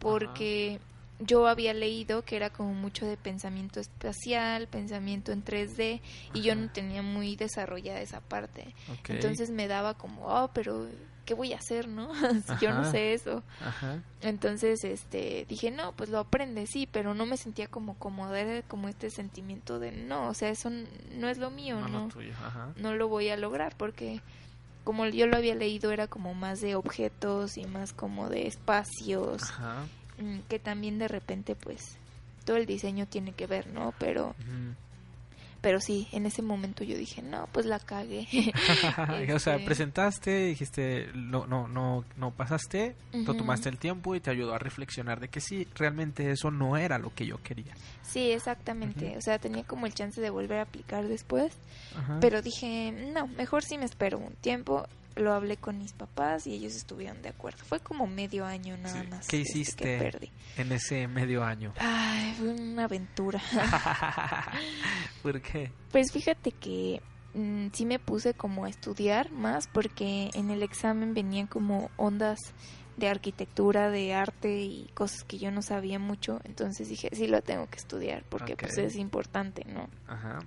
porque 0.00 0.80
yo 1.20 1.46
había 1.46 1.74
leído 1.74 2.22
que 2.22 2.36
era 2.36 2.50
como 2.50 2.74
mucho 2.74 3.06
de 3.06 3.16
pensamiento 3.16 3.78
espacial, 3.78 4.66
pensamiento 4.66 5.32
en 5.32 5.44
3D, 5.44 6.00
y 6.34 6.40
yo 6.40 6.54
no 6.54 6.70
tenía 6.70 7.02
muy 7.02 7.36
desarrollada 7.36 8.00
esa 8.00 8.20
parte. 8.20 8.74
Entonces 9.08 9.50
me 9.50 9.68
daba 9.68 9.94
como, 9.94 10.26
oh, 10.26 10.50
pero 10.52 10.88
¿qué 11.24 11.34
voy 11.34 11.52
a 11.52 11.58
hacer, 11.58 11.86
no? 11.86 12.10
si 12.58 12.64
yo 12.64 12.72
no 12.72 12.90
sé 12.90 13.12
eso. 13.12 13.42
Ajá. 13.60 14.02
Entonces, 14.22 14.82
este, 14.82 15.46
dije, 15.48 15.70
no, 15.70 15.92
pues 15.92 16.08
lo 16.10 16.18
aprende, 16.18 16.66
sí, 16.66 16.88
pero 16.90 17.14
no 17.14 17.26
me 17.26 17.36
sentía 17.36 17.68
como 17.68 17.94
cómoda, 17.98 18.40
era 18.40 18.62
como 18.62 18.88
este 18.88 19.10
sentimiento 19.10 19.78
de, 19.78 19.92
no, 19.92 20.28
o 20.28 20.34
sea, 20.34 20.48
eso 20.48 20.70
no 20.70 21.28
es 21.28 21.38
lo 21.38 21.50
mío, 21.50 21.78
No, 21.80 21.88
no, 21.88 22.04
lo 22.04 22.08
tuyo. 22.08 22.32
Ajá. 22.44 22.72
no 22.76 22.94
lo 22.94 23.08
voy 23.08 23.28
a 23.28 23.36
lograr, 23.36 23.76
porque 23.76 24.20
como 24.90 25.06
yo 25.06 25.28
lo 25.28 25.36
había 25.36 25.54
leído 25.54 25.92
era 25.92 26.08
como 26.08 26.34
más 26.34 26.60
de 26.60 26.74
objetos 26.74 27.56
y 27.56 27.64
más 27.64 27.92
como 27.92 28.28
de 28.28 28.48
espacios, 28.48 29.40
Ajá. 29.40 29.86
mm, 30.18 30.38
que 30.48 30.58
también 30.58 30.98
de 30.98 31.06
repente, 31.06 31.54
pues, 31.54 31.96
todo 32.44 32.56
el 32.56 32.66
diseño 32.66 33.06
tiene 33.06 33.30
que 33.30 33.46
ver, 33.46 33.68
¿no? 33.68 33.94
Pero. 34.00 34.34
Pero 35.60 35.80
sí, 35.80 36.08
en 36.12 36.26
ese 36.26 36.42
momento 36.42 36.84
yo 36.84 36.96
dije, 36.96 37.22
no, 37.22 37.48
pues 37.52 37.66
la 37.66 37.78
cagué. 37.78 38.26
o 39.34 39.38
sea, 39.38 39.54
Este, 39.54 39.64
presentaste, 39.64 40.46
dijiste, 40.46 41.08
no, 41.14 41.46
no, 41.46 41.68
no, 41.68 42.04
no 42.16 42.30
pasaste, 42.30 42.96
Ujú. 43.12 43.34
tomaste 43.34 43.68
el 43.68 43.78
tiempo 43.78 44.14
y 44.14 44.20
te 44.20 44.30
ayudó 44.30 44.54
a 44.54 44.58
reflexionar 44.58 45.20
de 45.20 45.28
que 45.28 45.40
sí, 45.40 45.66
realmente 45.74 46.30
eso 46.30 46.50
no 46.50 46.76
era 46.76 46.98
lo 46.98 47.14
que 47.14 47.26
yo 47.26 47.36
quería. 47.42 47.74
Sí, 48.02 48.30
exactamente. 48.32 49.16
O 49.16 49.20
sea, 49.20 49.38
tenía 49.38 49.64
como 49.64 49.86
el 49.86 49.94
chance 49.94 50.20
de 50.20 50.30
volver 50.30 50.58
a 50.58 50.62
aplicar 50.62 51.06
después, 51.06 51.52
pero 52.20 52.42
dije, 52.42 52.92
no, 53.14 53.26
mejor 53.28 53.62
sí 53.62 53.78
me 53.78 53.84
espero 53.84 54.18
un 54.18 54.34
tiempo. 54.34 54.86
Lo 55.20 55.32
hablé 55.34 55.56
con 55.58 55.78
mis 55.78 55.92
papás 55.92 56.46
y 56.46 56.54
ellos 56.54 56.74
estuvieron 56.74 57.20
de 57.22 57.28
acuerdo. 57.28 57.58
Fue 57.64 57.80
como 57.80 58.06
medio 58.06 58.44
año 58.46 58.76
nada 58.78 59.02
Sí. 59.02 59.08
más. 59.08 59.26
¿Qué 59.28 59.40
este, 59.42 59.58
hiciste? 59.58 59.84
Que 59.84 59.98
perdí. 59.98 60.32
en 60.56 60.72
ese 60.72 61.06
medio 61.08 61.44
año. 61.44 61.72
Ay, 61.78 62.34
fue 62.38 62.48
una 62.48 62.84
aventura. 62.84 63.40
¿Por 65.22 65.40
qué? 65.42 65.70
Pues 65.92 66.12
fíjate 66.12 66.52
que 66.52 67.02
mm, 67.34 67.68
sí 67.72 67.86
me 67.86 67.98
puse 67.98 68.34
como 68.34 68.64
a 68.64 68.68
estudiar 68.68 69.30
más 69.32 69.66
porque 69.68 70.30
en 70.34 70.50
el 70.50 70.62
examen 70.62 71.14
venían 71.14 71.46
como 71.46 71.90
ondas 71.96 72.38
de 72.96 73.08
arquitectura, 73.08 73.88
de 73.90 74.12
arte 74.14 74.60
y 74.60 74.90
cosas 74.94 75.24
que 75.24 75.38
yo 75.38 75.50
no 75.50 75.62
sabía 75.62 75.98
mucho. 75.98 76.40
Entonces 76.44 76.88
dije, 76.88 77.08
sí 77.12 77.26
lo 77.26 77.40
tengo 77.42 77.66
que 77.68 77.76
estudiar 77.78 78.24
porque 78.28 78.56
pues 78.56 78.76
es 78.78 78.96
importante, 78.96 79.64
¿no? 79.66 79.88
Ajá. 80.06 80.38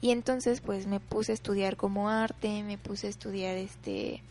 Y 0.00 0.10
entonces 0.10 0.60
pues 0.60 0.86
me 0.86 1.00
puse 1.00 1.32
a 1.32 1.34
estudiar 1.34 1.76
como 1.76 2.08
arte, 2.08 2.62
me 2.62 2.78
puse 2.78 3.08
a 3.08 3.10
estudiar 3.10 3.56
este 3.56 4.22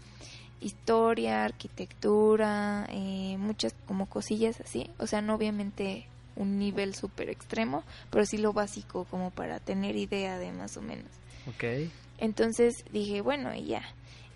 historia, 0.62 1.44
arquitectura, 1.44 2.88
eh, 2.90 3.36
muchas 3.38 3.76
como 3.86 4.08
cosillas 4.08 4.60
así. 4.62 4.90
O 4.98 5.08
sea, 5.08 5.22
no 5.22 5.36
obviamente 5.36 6.08
un 6.36 6.60
nivel 6.60 6.96
súper 6.96 7.30
extremo, 7.30 7.84
pero 8.10 8.26
sí 8.26 8.38
lo 8.38 8.54
básico 8.54 9.06
como 9.06 9.32
para 9.32 9.60
tener 9.60 9.96
idea 9.96 10.38
de 10.38 10.52
más 10.52 10.78
o 10.78 10.82
menos. 10.82 11.10
Ok. 11.48 11.90
Entonces 12.20 12.74
dije, 12.92 13.22
bueno, 13.22 13.54
y 13.54 13.66
ya, 13.66 13.84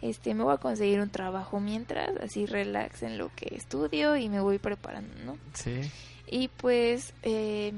este, 0.02 0.34
me 0.34 0.44
voy 0.44 0.54
a 0.54 0.58
conseguir 0.58 1.00
un 1.00 1.10
trabajo 1.10 1.60
mientras, 1.60 2.16
así 2.18 2.46
relax 2.46 3.04
en 3.04 3.18
lo 3.18 3.32
que 3.36 3.56
estudio 3.56 4.16
y 4.16 4.30
me 4.30 4.40
voy 4.40 4.58
preparando, 4.58 5.14
¿no? 5.24 5.38
Sí. 5.54 5.82
Y 6.28 6.48
pues 6.48 7.14
eh, 7.24 7.74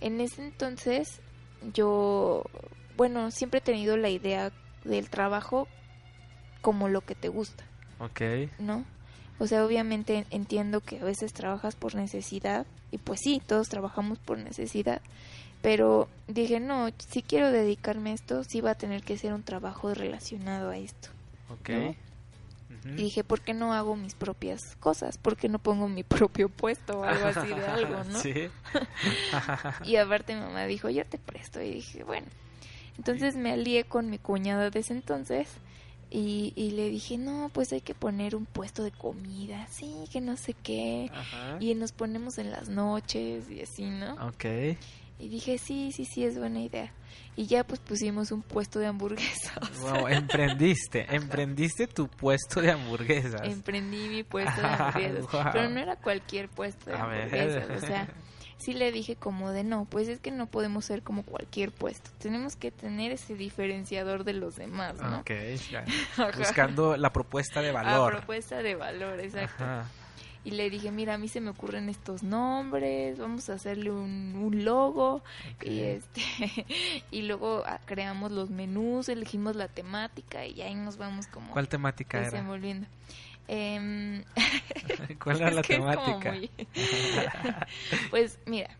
en 0.00 0.20
ese 0.20 0.42
entonces 0.44 1.20
yo, 1.72 2.44
bueno, 2.96 3.30
siempre 3.30 3.58
he 3.58 3.62
tenido 3.62 3.96
la 3.96 4.08
idea 4.08 4.52
del 4.84 5.08
trabajo 5.10 5.68
como 6.60 6.88
lo 6.88 7.00
que 7.00 7.14
te 7.14 7.28
gusta, 7.28 7.64
Ok. 8.00 8.20
¿no? 8.58 8.84
O 9.38 9.46
sea, 9.46 9.64
obviamente 9.64 10.26
entiendo 10.30 10.80
que 10.80 10.98
a 10.98 11.04
veces 11.04 11.32
trabajas 11.32 11.76
por 11.76 11.94
necesidad 11.94 12.66
y 12.90 12.98
pues 12.98 13.20
sí, 13.22 13.42
todos 13.46 13.68
trabajamos 13.68 14.18
por 14.18 14.38
necesidad, 14.38 15.02
pero 15.62 16.08
dije, 16.26 16.58
no, 16.60 16.88
si 16.98 17.22
quiero 17.22 17.50
dedicarme 17.50 18.10
a 18.10 18.14
esto, 18.14 18.44
sí 18.44 18.60
va 18.60 18.72
a 18.72 18.74
tener 18.76 19.02
que 19.02 19.18
ser 19.18 19.34
un 19.34 19.42
trabajo 19.42 19.92
relacionado 19.92 20.70
a 20.70 20.78
esto. 20.78 21.08
Ok. 21.50 21.68
¿no? 21.70 21.94
Y 22.94 23.02
dije, 23.02 23.24
¿por 23.24 23.40
qué 23.40 23.54
no 23.54 23.72
hago 23.72 23.96
mis 23.96 24.14
propias 24.14 24.76
cosas? 24.76 25.18
¿Por 25.18 25.36
qué 25.36 25.48
no 25.48 25.58
pongo 25.58 25.88
mi 25.88 26.02
propio 26.04 26.48
puesto 26.48 27.00
o 27.00 27.04
algo 27.04 27.26
así 27.26 27.48
de 27.48 27.66
algo, 27.66 28.04
no? 28.10 28.20
Sí. 28.20 28.34
Y 29.84 29.96
aparte 29.96 30.34
mi 30.34 30.40
mamá 30.40 30.64
dijo, 30.66 30.88
yo 30.88 31.04
te 31.04 31.18
presto. 31.18 31.60
Y 31.60 31.70
dije, 31.70 32.04
bueno. 32.04 32.26
Entonces 32.98 33.36
me 33.36 33.52
alié 33.52 33.84
con 33.84 34.08
mi 34.08 34.18
cuñada 34.18 34.70
de 34.70 34.80
ese 34.80 34.94
entonces 34.94 35.48
y, 36.10 36.52
y 36.56 36.70
le 36.70 36.88
dije, 36.88 37.18
no, 37.18 37.50
pues 37.52 37.72
hay 37.72 37.80
que 37.80 37.94
poner 37.94 38.36
un 38.36 38.46
puesto 38.46 38.82
de 38.82 38.90
comida, 38.90 39.66
sí, 39.68 40.04
que 40.10 40.20
no 40.20 40.36
sé 40.36 40.54
qué. 40.54 41.10
Ajá. 41.12 41.58
Y 41.60 41.74
nos 41.74 41.92
ponemos 41.92 42.38
en 42.38 42.50
las 42.50 42.68
noches 42.68 43.50
y 43.50 43.60
así, 43.60 43.84
¿no? 43.84 44.14
Ok. 44.26 44.44
Y 45.18 45.28
dije, 45.28 45.58
sí, 45.58 45.92
sí, 45.92 46.04
sí, 46.04 46.24
es 46.24 46.38
buena 46.38 46.60
idea. 46.60 46.92
Y 47.36 47.46
ya 47.46 47.64
pues 47.64 47.80
pusimos 47.80 48.32
un 48.32 48.42
puesto 48.42 48.78
de 48.78 48.86
hamburguesas. 48.86 49.56
Wow, 49.80 50.08
emprendiste, 50.08 51.06
emprendiste 51.14 51.86
tu 51.86 52.08
puesto 52.08 52.60
de 52.60 52.72
hamburguesas. 52.72 53.42
Emprendí 53.44 54.08
mi 54.08 54.22
puesto 54.22 54.60
de 54.60 54.66
hamburguesas. 54.66 55.32
Wow. 55.32 55.44
Pero 55.52 55.70
no 55.70 55.80
era 55.80 55.96
cualquier 55.96 56.48
puesto 56.48 56.90
de 56.90 56.96
hamburguesas. 56.96 57.82
O 57.82 57.86
sea, 57.86 58.08
sí 58.58 58.72
le 58.72 58.92
dije 58.92 59.16
como 59.16 59.52
de 59.52 59.64
no, 59.64 59.86
pues 59.86 60.08
es 60.08 60.20
que 60.20 60.30
no 60.30 60.46
podemos 60.46 60.84
ser 60.84 61.02
como 61.02 61.22
cualquier 61.22 61.72
puesto. 61.72 62.10
Tenemos 62.18 62.56
que 62.56 62.70
tener 62.70 63.12
ese 63.12 63.34
diferenciador 63.34 64.24
de 64.24 64.34
los 64.34 64.56
demás, 64.56 64.96
¿no? 64.96 65.20
Ok, 65.20 65.30
ya. 65.70 65.84
Buscando 66.36 66.96
la 66.96 67.10
propuesta 67.10 67.60
de 67.62 67.72
valor. 67.72 68.12
propuesta 68.16 68.62
de 68.62 68.74
valor, 68.74 69.20
exacto. 69.20 69.64
Ajá. 69.64 69.86
Y 70.46 70.52
le 70.52 70.70
dije, 70.70 70.92
mira, 70.92 71.14
a 71.14 71.18
mí 71.18 71.26
se 71.26 71.40
me 71.40 71.50
ocurren 71.50 71.88
estos 71.88 72.22
nombres, 72.22 73.18
vamos 73.18 73.50
a 73.50 73.54
hacerle 73.54 73.90
un, 73.90 74.32
un 74.36 74.64
logo 74.64 75.24
y 75.64 75.80
este 75.80 76.22
y 77.10 77.22
luego 77.22 77.64
ah, 77.66 77.80
creamos 77.84 78.30
los 78.30 78.48
menús, 78.50 79.08
elegimos 79.08 79.56
la 79.56 79.66
temática 79.66 80.46
y 80.46 80.62
ahí 80.62 80.76
nos 80.76 80.98
vamos 80.98 81.26
como 81.26 81.50
¿Cuál 81.50 81.68
temática 81.68 82.18
era? 82.18 82.30
desenvolviendo. 82.30 82.86
Em, 83.48 84.22
¿Cuál 85.22 85.36
era 85.38 85.50
la 85.58 85.62
temática? 85.62 86.30
muy- 86.30 86.50
pues 88.10 88.38
mira, 88.46 88.70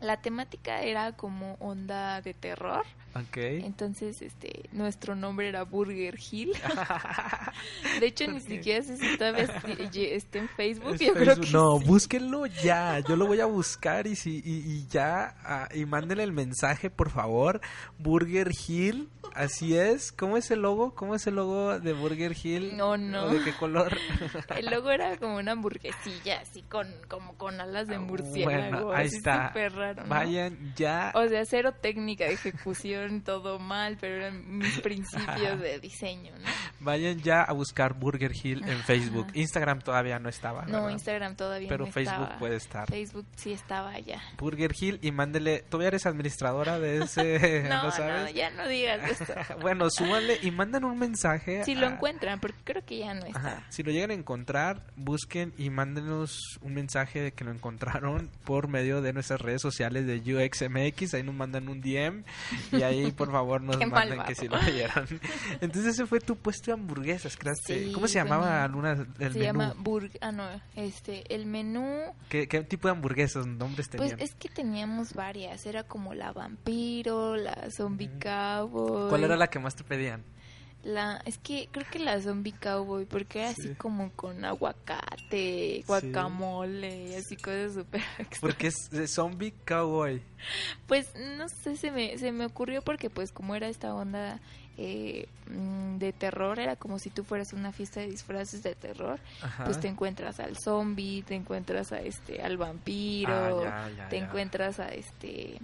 la 0.00 0.16
temática 0.20 0.82
era 0.82 1.12
como 1.12 1.54
onda 1.60 2.20
de 2.22 2.34
terror, 2.34 2.84
Ok. 3.14 3.36
entonces 3.36 4.22
este 4.22 4.68
nuestro 4.72 5.14
nombre 5.16 5.48
era 5.48 5.62
Burger 5.64 6.16
Hill. 6.30 6.52
De 8.00 8.06
hecho 8.06 8.26
ni 8.30 8.40
siquiera 8.40 8.82
sé 8.84 8.96
si 8.96 9.16
todavía 9.16 9.44
está 9.92 10.38
en 10.38 10.48
Facebook, 10.50 10.94
Es 10.94 11.00
yo 11.00 11.14
creo 11.14 11.36
que 11.36 11.50
no, 11.50 11.78
sí. 11.78 11.84
búsquenlo 11.86 12.46
ya. 12.46 13.00
Yo 13.00 13.16
lo 13.16 13.26
voy 13.26 13.40
a 13.40 13.46
buscar 13.46 14.06
y 14.06 14.14
si 14.16 14.36
y, 14.44 14.58
y 14.72 14.86
ya 14.88 15.34
ah, 15.44 15.68
y 15.74 15.84
mándenle 15.86 16.22
el 16.24 16.32
mensaje, 16.32 16.90
por 16.90 17.10
favor. 17.10 17.60
Burger 17.98 18.50
Hill, 18.66 19.08
así 19.34 19.76
es. 19.76 20.12
¿Cómo 20.12 20.36
es 20.36 20.50
el 20.50 20.60
logo? 20.62 20.94
¿Cómo 20.94 21.14
es 21.14 21.26
el 21.26 21.36
logo 21.36 21.78
de 21.80 21.92
Burger 21.92 22.36
Hill? 22.40 22.76
No, 22.76 22.96
no. 22.96 23.24
¿O 23.24 23.28
¿De 23.30 23.42
qué 23.44 23.52
color? 23.54 23.96
El 24.56 24.66
logo 24.66 24.90
era 24.90 25.16
como 25.16 25.36
una 25.36 25.52
hamburguesilla, 25.52 26.40
así 26.40 26.62
con 26.62 26.88
como 27.08 27.34
con 27.36 27.60
alas 27.60 27.86
de 27.88 27.98
murciélago, 27.98 28.58
Ah, 28.58 28.70
Bueno, 28.70 28.92
ahí 28.92 29.06
así 29.06 29.16
está. 29.16 29.50
raro, 29.52 30.02
¿no? 30.02 30.08
Vayan 30.08 30.74
ya. 30.76 31.12
O 31.14 31.26
sea, 31.28 31.44
cero 31.44 31.72
técnica 31.80 32.24
de 32.24 32.32
ejecución, 32.34 32.97
todo 33.24 33.58
mal, 33.58 33.96
pero 34.00 34.16
eran 34.16 34.58
mis 34.58 34.78
principios 34.80 35.60
de 35.60 35.78
diseño, 35.80 36.32
¿no? 36.38 36.48
Vayan 36.80 37.18
ya 37.20 37.42
a 37.42 37.52
buscar 37.52 37.94
Burger 37.94 38.32
Hill 38.42 38.62
en. 38.68 38.78
Facebook. 38.78 39.26
Instagram 39.34 39.80
todavía 39.80 40.18
no 40.18 40.28
estaba. 40.28 40.62
No, 40.66 40.72
¿verdad? 40.82 40.90
Instagram 40.90 41.36
todavía 41.36 41.68
Pero 41.68 41.86
no 41.86 41.92
Facebook 41.92 42.22
estaba. 42.22 42.38
puede 42.38 42.56
estar. 42.56 42.88
Facebook 42.88 43.26
sí 43.36 43.52
estaba 43.52 43.98
ya. 43.98 44.22
Burger 44.38 44.72
Hill 44.78 44.98
y 45.02 45.10
mándele. 45.12 45.64
¿Tú 45.68 45.80
ya 45.80 45.88
eres 45.88 46.06
administradora 46.06 46.78
de 46.78 47.02
ese? 47.02 47.64
No, 47.68 47.76
¿No 47.78 47.82
no, 47.84 47.90
sabes? 47.90 48.34
ya 48.34 48.50
no 48.50 48.66
digas 48.68 49.20
esto. 49.20 49.34
bueno, 49.60 49.88
súbanle 49.90 50.38
y 50.42 50.50
mandan 50.50 50.84
un 50.84 50.98
mensaje. 50.98 51.64
Si 51.64 51.74
lo 51.74 51.86
a- 51.86 51.90
encuentran, 51.90 52.40
porque 52.40 52.58
creo 52.64 52.84
que 52.84 52.98
ya 52.98 53.14
no 53.14 53.26
está. 53.26 53.38
Ajá. 53.38 53.66
Si 53.70 53.82
lo 53.82 53.90
llegan 53.90 54.10
a 54.10 54.14
encontrar, 54.14 54.82
busquen 54.96 55.52
y 55.58 55.70
mándenos 55.70 56.58
un 56.62 56.74
mensaje 56.74 57.20
de 57.20 57.32
que 57.32 57.44
lo 57.44 57.50
encontraron 57.52 58.30
por 58.44 58.68
medio 58.68 59.02
de 59.02 59.12
nuestras 59.12 59.40
redes 59.40 59.60
sociales 59.62 60.06
de 60.06 60.16
UXMX. 60.34 61.14
Ahí 61.14 61.22
nos 61.22 61.34
mandan 61.34 61.68
un 61.68 61.80
DM 61.80 62.24
y 62.72 62.82
ahí 62.88 63.12
por 63.12 63.30
favor 63.30 63.60
nos 63.62 63.76
malvado. 63.90 64.24
que 64.26 64.34
si 64.34 64.48
lo 64.48 64.58
vieron. 64.60 65.06
Entonces 65.60 65.94
ese 65.94 66.06
fue 66.06 66.20
tu 66.20 66.36
puesto 66.36 66.66
de 66.66 66.72
hamburguesas, 66.74 67.36
creaste. 67.36 67.86
Sí, 67.86 67.92
¿Cómo 67.92 68.06
se 68.08 68.20
fue 68.20 68.28
llamaba 68.28 68.58
mi- 68.58 68.64
alguna 68.64 68.92
el 68.92 69.32
Se 69.32 69.38
menú? 69.38 69.42
llama 69.44 69.74
Burg... 69.78 70.10
Ah, 70.20 70.32
no, 70.32 70.46
este, 70.76 71.34
el 71.34 71.46
menú... 71.46 72.00
¿Qué, 72.28 72.48
qué 72.48 72.60
tipo 72.62 72.88
de 72.88 72.92
hamburguesas, 72.92 73.46
nombres 73.46 73.88
Pues 73.88 74.10
tenían? 74.10 74.20
es 74.20 74.34
que 74.34 74.48
teníamos 74.48 75.14
varias. 75.14 75.64
Era 75.66 75.84
como 75.84 76.14
la 76.14 76.32
vampiro, 76.32 77.36
la 77.36 77.70
zombie 77.70 78.10
cowboy. 78.20 79.08
¿Cuál 79.08 79.24
era 79.24 79.36
la 79.36 79.48
que 79.48 79.58
más 79.58 79.74
te 79.76 79.84
pedían? 79.84 80.24
La, 80.84 81.20
es 81.24 81.38
que 81.38 81.68
creo 81.72 81.84
que 81.90 81.98
la 81.98 82.20
zombie 82.22 82.52
cowboy, 82.52 83.04
porque 83.04 83.40
era 83.40 83.52
Sí. 83.52 83.62
así 83.62 83.74
como 83.74 84.12
con 84.12 84.44
aguacate, 84.44 85.82
guacamole, 85.86 87.16
así 87.16 87.36
cosas 87.36 87.74
súper. 87.74 88.00
Porque 88.40 88.68
es 88.68 88.88
zombie 89.12 89.52
cowboy. 89.66 90.22
Pues 90.86 91.08
no 91.36 91.48
sé, 91.48 91.76
se 91.76 91.90
me, 91.90 92.16
se 92.16 92.30
me 92.30 92.46
ocurrió 92.46 92.80
porque 92.82 93.10
pues 93.10 93.32
como 93.32 93.56
era 93.56 93.68
esta 93.68 93.92
onda 93.92 94.38
eh, 94.78 95.26
mm, 95.50 95.98
de 95.98 96.12
terror, 96.12 96.60
era 96.60 96.76
como 96.76 97.00
si 97.00 97.10
tú 97.10 97.24
fueras 97.24 97.52
una 97.52 97.72
fiesta 97.72 97.98
de 98.00 98.06
disfraces 98.08 98.62
de 98.62 98.76
terror, 98.76 99.18
Ajá. 99.42 99.64
pues 99.64 99.80
te 99.80 99.88
encuentras 99.88 100.38
al 100.38 100.56
zombie, 100.56 101.22
te 101.22 101.34
encuentras 101.34 101.90
a 101.90 102.00
este, 102.00 102.40
al 102.40 102.56
vampiro, 102.56 103.64
Ah, 103.66 103.88
ya, 103.88 103.96
ya, 103.96 104.08
te 104.08 104.18
ya. 104.20 104.24
encuentras 104.24 104.78
a 104.78 104.88
este... 104.90 105.58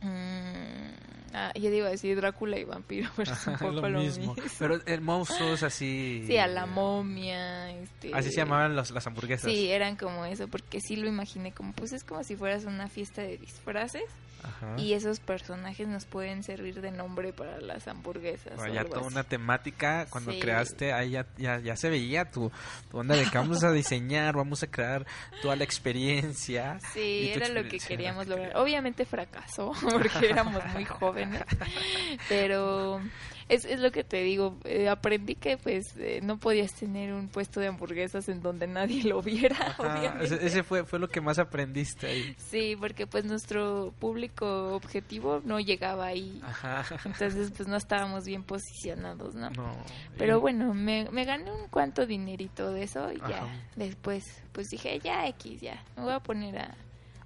mm, 0.00 1.11
Ah, 1.34 1.50
yo 1.54 1.70
iba 1.70 1.86
a 1.86 1.90
decir 1.90 2.14
Drácula 2.16 2.58
y 2.58 2.64
vampiro, 2.64 3.10
pero 3.16 3.32
es 3.32 3.46
un 3.46 3.54
poco 3.58 3.72
lo 3.80 3.88
lo, 3.90 4.00
mismo. 4.00 4.34
mismo. 4.34 4.50
Pero 4.58 4.80
el 4.84 5.00
monstruos 5.00 5.62
así. 5.62 6.24
Sí, 6.26 6.36
a 6.36 6.46
la 6.46 6.66
momia, 6.66 7.70
este... 7.70 8.10
Así 8.14 8.30
se 8.30 8.36
llamaban 8.36 8.76
los- 8.76 8.90
las 8.90 9.06
hamburguesas. 9.06 9.50
Sí, 9.50 9.70
eran 9.70 9.96
como 9.96 10.24
eso, 10.26 10.48
porque 10.48 10.80
sí 10.80 10.96
lo 10.96 11.08
imaginé 11.08 11.52
como, 11.52 11.72
pues 11.72 11.92
es 11.92 12.04
como 12.04 12.22
si 12.24 12.36
fueras 12.36 12.64
una 12.64 12.88
fiesta 12.88 13.22
de 13.22 13.38
disfraces 13.38 14.04
Ajá. 14.42 14.74
y 14.76 14.92
esos 14.94 15.20
personajes 15.20 15.86
nos 15.88 16.04
pueden 16.04 16.42
servir 16.42 16.80
de 16.80 16.90
nombre 16.90 17.32
para 17.32 17.60
las 17.60 17.86
hamburguesas. 17.88 18.54
o 18.54 18.56
Vaya, 18.56 18.80
algo 18.80 18.90
toda 18.94 19.06
así. 19.06 19.12
una 19.14 19.24
temática. 19.24 20.06
Cuando 20.10 20.32
Sí. 20.32 20.40
creaste, 20.40 20.92
ahí 20.92 21.10
ya, 21.12 21.26
ya, 21.38 21.60
ya 21.60 21.76
se 21.76 21.88
veía 21.88 22.30
tu, 22.30 22.50
tu 22.90 22.98
onda 22.98 23.14
de 23.16 23.24
que 23.24 23.38
vamos 23.38 23.62
a 23.64 23.70
diseñar, 23.72 24.34
vamos 24.34 24.62
a 24.64 24.66
crear 24.66 25.06
toda 25.42 25.54
la 25.56 25.64
experiencia. 25.64 26.78
Sí, 26.92 27.30
era 27.34 27.48
lo 27.48 27.62
que 27.68 27.78
queríamos 27.78 28.26
lograr. 28.26 28.56
Obviamente 28.56 29.04
fracasó 29.06 29.72
porque 29.90 30.28
éramos 30.28 30.62
muy 30.74 30.84
jóvenes, 30.84 31.21
pero 32.28 33.00
es, 33.48 33.64
es 33.64 33.80
lo 33.80 33.90
que 33.90 34.04
te 34.04 34.22
digo. 34.22 34.56
eh, 34.64 34.88
aprendí 34.88 35.34
que 35.34 35.56
pues 35.56 35.96
eh, 35.98 36.20
no 36.22 36.38
podías 36.38 36.72
tener 36.74 37.12
un 37.12 37.28
puesto 37.28 37.60
de 37.60 37.66
hamburguesas 37.68 38.28
en 38.28 38.40
donde 38.42 38.66
nadie 38.66 39.04
lo 39.04 39.22
viera, 39.22 39.56
Ajá, 39.78 40.18
ese, 40.22 40.62
fue, 40.62 40.84
fue 40.84 40.98
lo 40.98 41.08
que 41.08 41.20
más 41.20 41.38
aprendiste 41.38 42.06
ahí. 42.06 42.34
Sí, 42.38 42.76
porque 42.78 43.06
pues 43.06 43.24
nuestro 43.24 43.92
público 43.98 44.74
objetivo 44.74 45.40
no 45.44 45.60
llegaba 45.60 46.06
ahí. 46.06 46.40
Ajá. 46.44 46.84
Entonces 47.04 47.52
pues 47.56 47.68
no 47.68 47.76
estábamos 47.76 48.24
bien 48.24 48.42
posicionados, 48.44 49.34
¿no? 49.34 49.50
No. 49.50 49.76
Pero 50.18 50.38
y- 50.38 50.40
bueno, 50.40 50.74
me, 50.74 51.08
me 51.10 51.24
gané 51.24 51.50
un 51.50 51.68
cuanto 51.68 52.06
dinerito 52.06 52.70
de 52.72 52.84
eso 52.84 53.12
y 53.12 53.18
ya 53.28 53.46
después 53.76 54.24
pues 54.52 54.68
dije, 54.68 54.98
ya 55.00 55.26
X, 55.28 55.60
ya, 55.60 55.82
me 55.96 56.04
voy 56.04 56.12
a 56.12 56.20
poner 56.20 56.58
a, 56.58 56.74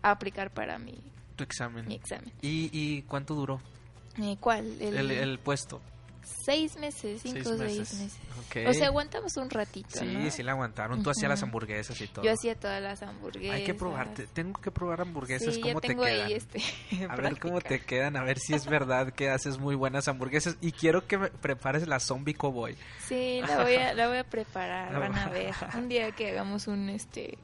a 0.03 0.11
aplicar 0.13 0.51
para 0.53 0.79
mi, 0.79 0.95
Tu 1.37 1.45
examen. 1.45 1.87
mi 1.87 1.95
examen. 1.95 2.33
¿Y, 2.41 2.71
y 2.73 3.03
cuánto 3.03 3.35
duró 3.35 3.61
¿Cuál? 4.41 4.67
El, 4.81 4.97
el, 4.97 5.11
el 5.11 5.39
puesto? 5.39 5.81
Seis 6.45 6.77
meses, 6.77 7.21
cinco 7.23 7.51
o 7.51 7.57
seis 7.57 7.79
meses. 7.79 8.13
Ok. 8.39 8.69
O 8.69 8.73
sea, 8.73 8.87
aguantamos 8.89 9.37
un 9.37 9.49
ratito, 9.51 9.99
Sí, 9.99 10.07
¿no? 10.07 10.31
sí 10.31 10.43
la 10.43 10.53
aguantaron. 10.53 11.03
Tú 11.03 11.11
hacías 11.11 11.29
las 11.29 11.43
hamburguesas 11.43 12.01
y 12.01 12.07
todo. 12.09 12.25
Yo 12.25 12.33
hacía 12.33 12.55
todas 12.55 12.81
las 12.83 13.03
hamburguesas. 13.03 13.57
Hay 13.57 13.65
que 13.65 13.75
probarte. 13.75 14.27
Tengo 14.29 14.61
que 14.61 14.71
probar 14.73 15.01
hamburguesas. 15.01 15.55
Sí, 15.55 15.61
¿Cómo 15.61 15.75
ya 15.75 15.81
te 15.81 15.89
tengo 15.89 16.05
quedan? 16.05 16.27
ahí 16.27 16.33
este. 16.35 16.61
A 17.09 17.17
ver 17.17 17.39
cómo 17.39 17.61
te 17.61 17.81
quedan, 17.81 18.17
a 18.17 18.23
ver 18.25 18.39
si 18.39 18.55
es 18.55 18.67
verdad 18.67 19.13
que 19.13 19.29
haces 19.31 19.59
muy 19.59 19.75
buenas 19.75 20.07
hamburguesas. 20.09 20.57
Y 20.61 20.73
quiero 20.73 21.07
que 21.07 21.19
me 21.19 21.29
prepares 21.31 21.87
la 21.87 21.99
zombie 22.01 22.35
cowboy. 22.35 22.77
Sí, 23.07 23.41
la 23.47 23.63
voy 23.63 23.75
a, 23.75 23.95
la 23.95 24.09
voy 24.09 24.19
a 24.19 24.25
preparar, 24.25 24.99
van 24.99 25.17
a 25.17 25.29
ver. 25.29 25.55
Un 25.77 25.89
día 25.89 26.11
que 26.13 26.31
hagamos 26.31 26.67
un 26.69 26.89
este 26.91 27.39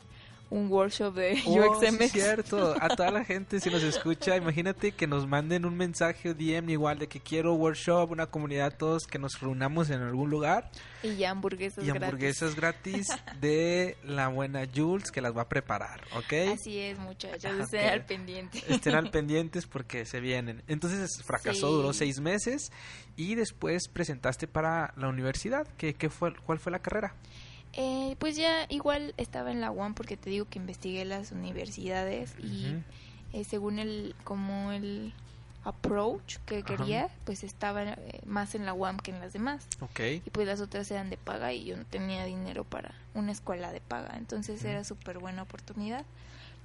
un 0.53 0.71
workshop 0.71 1.15
de 1.15 1.43
Oh, 1.47 1.81
sí, 1.81 1.87
UXMX. 1.87 2.13
cierto. 2.13 2.75
A 2.81 2.89
toda 2.91 3.11
la 3.11 3.25
gente, 3.25 3.59
si 3.59 3.71
nos 3.71 3.83
escucha, 3.83 4.37
imagínate 4.37 4.93
que 4.93 5.07
nos 5.07 5.27
manden 5.27 5.65
un 5.65 5.77
mensaje 5.77 6.29
o 6.31 6.35
DM 6.35 6.71
igual 6.71 6.99
de 6.99 7.09
que 7.09 7.21
quiero 7.21 7.55
workshop, 7.55 8.11
una 8.11 8.27
comunidad, 8.27 8.77
todos 8.77 9.07
que 9.07 9.19
nos 9.19 9.41
reunamos 9.41 9.89
en 9.91 10.03
algún 10.03 10.29
lugar 10.29 10.71
y 11.03 11.17
ya 11.17 11.31
hamburguesas 11.31 11.85
y 11.85 11.91
hamburguesas 11.91 12.55
gratis 12.55 13.09
de 13.41 13.97
la 14.05 14.29
buena 14.29 14.67
Jules 14.73 15.11
que 15.11 15.21
las 15.23 15.35
va 15.37 15.43
a 15.43 15.49
preparar, 15.49 16.03
¿ok? 16.17 16.25
gratis. 16.31 16.61
Así 16.61 16.79
es, 16.79 16.99
muchachos, 16.99 17.45
Ajá, 17.47 17.63
estén 17.65 17.87
ok. 17.87 17.93
al 17.93 18.05
pendiente. 18.05 18.63
Estén 18.69 18.95
al 18.95 19.11
pendientes 19.11 19.67
porque 19.67 20.05
se 20.05 20.21
vienen. 20.21 20.63
Entonces 20.69 21.23
fracasó, 21.25 21.69
Sí. 21.69 21.75
duró 21.77 21.93
seis 21.95 22.21
meses 22.21 22.71
y 23.17 23.35
después 23.37 23.89
presentaste 23.89 24.47
para 24.47 24.93
la 24.97 25.09
universidad. 25.09 25.67
¿Qué, 25.79 25.95
qué 25.95 26.11
fue, 26.11 26.35
¿Cuál 26.45 26.59
fue 26.59 26.73
la 26.73 26.81
carrera? 26.81 27.15
Eh, 27.75 28.17
pues 28.19 28.37
ya 28.37 28.67
igual 28.69 29.15
estaba 29.17 29.51
en 29.51 29.61
la 29.61 29.71
UAM 29.71 29.95
porque 29.95 30.17
te 30.17 30.29
digo 30.29 30.47
que 30.47 30.59
investigué 30.59 31.05
las 31.05 31.33
universidades 31.33 32.35
y 32.39 32.77
eh, 33.33 33.45
según 33.45 33.79
el 33.79 34.15
como 34.25 34.73
el 34.73 35.15
approach 35.65 36.39
que 36.45 36.59
Ajá. 36.59 36.65
quería, 36.65 37.09
pues 37.25 37.45
estaba 37.45 37.83
eh, 37.85 38.21
más 38.27 38.55
en 38.55 38.67
la 38.67 38.75
UAM 38.75 38.99
que 38.99 39.11
en 39.11 39.21
las 39.21 39.33
demás. 39.33 39.67
Ok. 39.81 40.01
Y 40.25 40.31
pues 40.31 40.47
las 40.47 40.61
otras 40.61 40.91
eran 40.91 41.09
de 41.09 41.17
paga 41.17 41.53
y 41.53 41.65
yo 41.65 41.77
no 41.77 41.85
tenía 41.85 42.25
dinero 42.25 42.65
para 42.65 42.95
una 43.15 43.33
escuela 43.33 43.73
de 43.73 43.81
paga. 43.81 44.17
Entonces 44.17 44.63
era 44.65 44.85
súper 44.85 45.19
buena 45.19 45.43
oportunidad. 45.43 46.05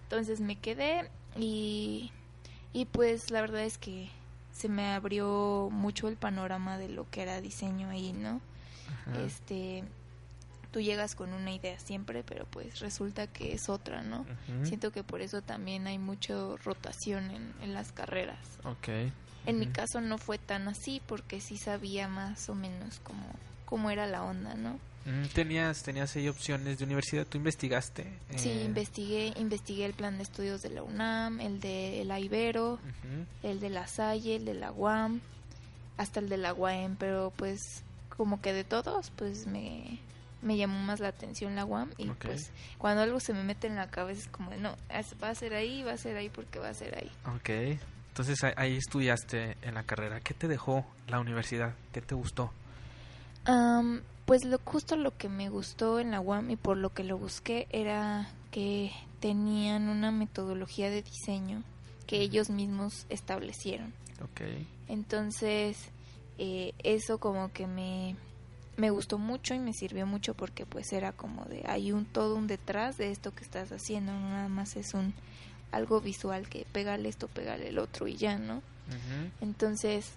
Entonces 0.03 0.41
me 0.41 0.57
quedé 0.57 1.09
y, 1.37 2.11
y 2.73 2.85
pues 2.85 3.29
la 3.31 3.41
verdad 3.41 3.63
es 3.63 3.77
que 3.77 4.09
se 4.51 4.67
me 4.67 4.87
abrió 4.87 5.69
mucho 5.71 6.07
el 6.07 6.15
panorama 6.17 6.77
de 6.77 6.89
lo 6.89 7.09
que 7.09 7.21
era 7.21 7.39
diseño 7.41 7.89
ahí, 7.89 8.13
¿no? 8.13 8.41
Ajá. 9.07 9.21
Este, 9.23 9.83
tú 10.71 10.81
llegas 10.81 11.15
con 11.15 11.33
una 11.33 11.53
idea 11.53 11.79
siempre, 11.79 12.23
pero 12.23 12.45
pues 12.45 12.79
resulta 12.79 13.27
que 13.27 13.53
es 13.53 13.69
otra, 13.69 14.03
¿no? 14.03 14.25
Siento 14.63 14.91
que 14.91 15.03
por 15.03 15.21
eso 15.21 15.41
también 15.41 15.87
hay 15.87 15.97
mucha 15.97 16.33
rotación 16.63 17.31
en, 17.31 17.53
en 17.61 17.73
las 17.73 17.91
carreras. 17.91 18.39
Ok. 18.63 18.89
En 19.45 19.59
mi 19.59 19.67
caso 19.67 20.01
no 20.01 20.17
fue 20.17 20.37
tan 20.37 20.67
así 20.67 21.01
porque 21.07 21.39
sí 21.39 21.57
sabía 21.57 22.09
más 22.09 22.49
o 22.49 22.55
menos 22.55 22.99
cómo, 23.01 23.25
cómo 23.65 23.89
era 23.89 24.05
la 24.05 24.23
onda, 24.23 24.55
¿no? 24.55 24.77
Mm, 25.05 25.27
Tenías, 25.33 25.83
tenías 25.83 26.13
ahí 26.17 26.27
opciones 26.27 26.79
de 26.79 26.83
universidad, 26.83 27.25
tú 27.25 27.37
investigaste. 27.37 28.11
Sí, 28.35 28.49
eh, 28.49 28.65
investigué, 28.65 29.33
investigué 29.37 29.85
el 29.85 29.93
plan 29.93 30.17
de 30.17 30.23
estudios 30.23 30.61
de 30.61 30.69
la 30.69 30.83
UNAM, 30.83 31.39
el 31.39 31.61
de 31.61 32.03
la 32.05 32.19
Ibero, 32.19 32.77
el 33.41 33.61
de 33.61 33.69
la 33.69 33.87
Salle, 33.87 34.35
el 34.35 34.43
de 34.43 34.53
la 34.53 34.73
UAM, 34.73 35.21
hasta 35.95 36.19
el 36.19 36.27
de 36.27 36.35
la 36.35 36.53
UAM, 36.53 36.97
pero 36.97 37.31
pues 37.37 37.83
como 38.17 38.41
que 38.41 38.51
de 38.51 38.65
todos, 38.65 39.11
pues 39.11 39.47
me, 39.47 39.99
me 40.41 40.55
llamó 40.57 40.79
más 40.79 40.99
la 40.99 41.07
atención 41.09 41.55
la 41.55 41.65
UAM 41.65 41.89
y 41.97 42.09
Ok. 42.09 42.25
pues 42.25 42.51
cuando 42.77 43.01
algo 43.01 43.19
se 43.19 43.33
me 43.33 43.43
mete 43.43 43.67
en 43.67 43.75
la 43.75 43.89
cabeza 43.89 44.21
es 44.21 44.27
como, 44.27 44.51
no, 44.55 44.75
va 45.23 45.29
a 45.29 45.35
ser 45.35 45.53
ahí, 45.55 45.83
va 45.83 45.93
a 45.93 45.97
ser 45.97 46.15
ahí 46.17 46.29
porque 46.29 46.59
va 46.59 46.69
a 46.69 46.73
ser 46.73 46.95
ahí. 46.97 47.11
Ok. 47.35 47.79
Entonces 48.09 48.43
ahí- 48.55 48.77
estudiaste 48.77 49.57
en 49.61 49.73
la 49.75 49.83
carrera. 49.83 50.19
¿Qué 50.21 50.33
te 50.33 50.47
dejó 50.47 50.85
la 51.07 51.19
universidad? 51.19 51.73
¿Qué 51.91 52.01
te 52.01 52.15
gustó? 52.15 52.51
Am, 53.45 54.01
pues 54.25 54.43
lo 54.43 54.59
justo 54.65 54.95
lo 54.95 55.15
que 55.15 55.29
me 55.29 55.49
gustó 55.49 55.99
en 55.99 56.11
la 56.11 56.19
UAM 56.19 56.49
y 56.51 56.55
por 56.55 56.77
lo 56.77 56.93
que 56.93 57.03
lo 57.03 57.17
busqué 57.17 57.67
era 57.71 58.29
que 58.51 58.91
tenían 59.19 59.87
una 59.89 60.11
metodología 60.11 60.89
de 60.89 61.01
diseño 61.01 61.63
que 62.07 62.17
ellos 62.21 62.49
mismos 62.49 63.05
establecieron. 63.09 63.93
Ok. 64.21 64.41
Entonces, 64.87 65.77
eh, 66.37 66.73
eso 66.83 67.19
como 67.19 67.51
que 67.51 67.67
me, 67.67 68.15
me 68.77 68.89
gustó 68.91 69.17
mucho 69.17 69.53
y 69.53 69.59
me 69.59 69.73
sirvió 69.73 70.05
mucho 70.05 70.33
porque 70.35 70.65
pues 70.65 70.93
era 70.93 71.11
como 71.11 71.45
de, 71.45 71.63
hay 71.67 71.91
un 71.91 72.05
todo 72.05 72.35
un 72.35 72.47
detrás 72.47 72.97
de 72.97 73.11
esto 73.11 73.33
que 73.33 73.43
estás 73.43 73.71
haciendo, 73.71 74.13
no 74.13 74.29
nada 74.29 74.47
más 74.49 74.75
es 74.75 74.93
un 74.93 75.13
algo 75.71 75.99
visual 75.99 76.47
que 76.47 76.65
pégale 76.71 77.09
esto, 77.09 77.27
pégale 77.27 77.69
el 77.69 77.79
otro 77.79 78.07
y 78.07 78.15
ya, 78.15 78.37
¿no? 78.37 78.61
Entonces, 79.41 80.13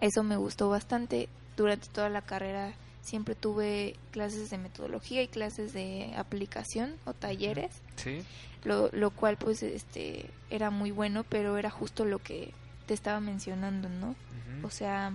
eso 0.00 0.22
me 0.22 0.36
gustó 0.36 0.70
bastante. 0.70 1.28
Durante 1.56 1.88
toda 1.88 2.08
la 2.08 2.22
carrera 2.22 2.72
siempre 3.02 3.34
tuve 3.34 3.96
clases 4.12 4.48
de 4.50 4.56
metodología 4.58 5.22
y 5.22 5.28
clases 5.28 5.72
de 5.72 6.12
aplicación 6.16 6.94
o 7.04 7.12
talleres 7.12 7.70
Sí. 7.96 8.22
lo, 8.64 8.88
lo 8.92 9.10
cual 9.10 9.36
pues 9.36 9.62
este 9.62 10.30
era 10.50 10.70
muy 10.70 10.90
bueno 10.90 11.24
pero 11.24 11.56
era 11.56 11.70
justo 11.70 12.04
lo 12.04 12.18
que 12.18 12.52
te 12.86 12.92
estaba 12.94 13.18
mencionando 13.20 13.88
no 13.88 14.14
o 14.62 14.70
sea 14.70 15.12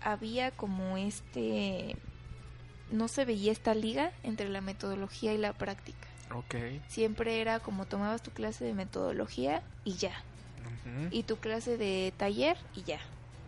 había 0.00 0.50
como 0.52 0.96
este 0.96 1.96
no 2.90 3.08
se 3.08 3.24
veía 3.24 3.50
esta 3.52 3.74
liga 3.74 4.12
entre 4.22 4.48
la 4.48 4.60
metodología 4.60 5.32
y 5.34 5.38
la 5.38 5.52
práctica 5.52 6.06
Ok. 6.34 6.54
siempre 6.88 7.40
era 7.40 7.60
como 7.60 7.86
tomabas 7.86 8.22
tu 8.22 8.30
clase 8.30 8.64
de 8.64 8.74
metodología 8.74 9.62
y 9.84 9.94
ya 9.94 10.12
Ujú. 10.60 11.08
y 11.10 11.22
tu 11.24 11.36
clase 11.36 11.76
de 11.76 12.12
taller 12.16 12.56
y 12.74 12.82
ya 12.82 13.00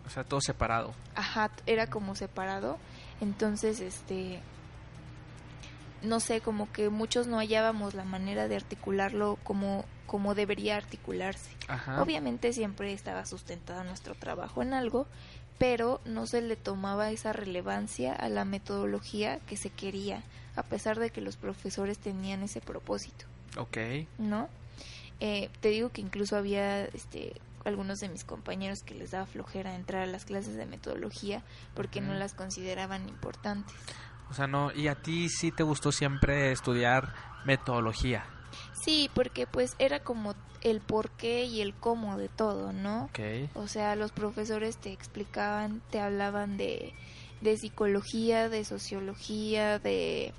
O 0.06 0.10
sea, 0.10 0.24
todo 0.24 0.40
separado. 0.40 0.94
Ajá, 1.16 1.50
era 1.66 1.88
como 1.88 2.14
separado. 2.14 2.78
Entonces, 3.20 3.80
este, 3.80 4.40
no 6.02 6.20
sé, 6.20 6.40
como 6.40 6.70
que 6.72 6.90
muchos 6.90 7.26
no 7.26 7.38
hallábamos 7.38 7.94
la 7.94 8.04
manera 8.04 8.46
de 8.48 8.54
articularlo 8.56 9.36
como, 9.42 9.84
como 10.06 10.34
debería 10.36 10.76
articularse. 10.76 11.50
Ajá. 11.68 12.00
Obviamente 12.02 12.52
siempre 12.52 12.92
estaba 12.92 13.26
sustentado 13.26 13.82
nuestro 13.84 14.14
trabajo 14.14 14.62
en 14.62 14.74
algo, 14.74 15.06
pero 15.58 16.00
no 16.04 16.26
se 16.26 16.42
le 16.42 16.56
tomaba 16.56 17.10
esa 17.10 17.32
relevancia 17.32 18.14
a 18.14 18.28
la 18.28 18.44
metodología 18.44 19.38
que 19.40 19.56
se 19.56 19.70
quería, 19.70 20.22
a 20.54 20.62
pesar 20.62 20.98
de 20.98 21.10
que 21.10 21.20
los 21.20 21.36
profesores 21.36 21.98
tenían 21.98 22.42
ese 22.42 22.60
propósito. 22.60 23.26
Ok. 23.56 23.78
¿no? 24.18 24.48
Eh, 25.20 25.48
te 25.60 25.68
digo 25.68 25.88
que 25.90 26.02
incluso 26.02 26.36
había 26.36 26.84
este 26.84 27.34
algunos 27.64 27.98
de 27.98 28.08
mis 28.08 28.22
compañeros 28.22 28.84
que 28.84 28.94
les 28.94 29.10
daba 29.10 29.26
flojera 29.26 29.74
entrar 29.74 30.02
a 30.02 30.06
las 30.06 30.24
clases 30.24 30.54
de 30.54 30.66
metodología 30.66 31.42
porque 31.74 32.00
no 32.00 32.14
las 32.14 32.32
consideraban 32.32 33.08
importantes. 33.08 33.74
O 34.30 34.34
sea, 34.34 34.46
no. 34.46 34.72
¿Y 34.72 34.86
a 34.86 34.94
ti 34.94 35.28
sí 35.28 35.50
te 35.50 35.64
gustó 35.64 35.90
siempre 35.90 36.52
estudiar 36.52 37.12
metodología? 37.44 38.24
Sí, 38.84 39.10
porque 39.14 39.46
pues 39.46 39.74
era 39.78 40.00
como 40.00 40.34
el 40.62 40.80
por 40.80 41.10
qué 41.10 41.44
y 41.44 41.60
el 41.60 41.74
cómo 41.74 42.16
de 42.16 42.28
todo, 42.28 42.72
¿no? 42.72 43.04
Ok. 43.04 43.20
O 43.54 43.68
sea, 43.68 43.96
los 43.96 44.12
profesores 44.12 44.76
te 44.76 44.92
explicaban, 44.92 45.82
te 45.90 46.00
hablaban 46.00 46.56
de, 46.56 46.92
de 47.40 47.56
psicología, 47.56 48.48
de 48.48 48.64
sociología, 48.64 49.78
de, 49.78 50.32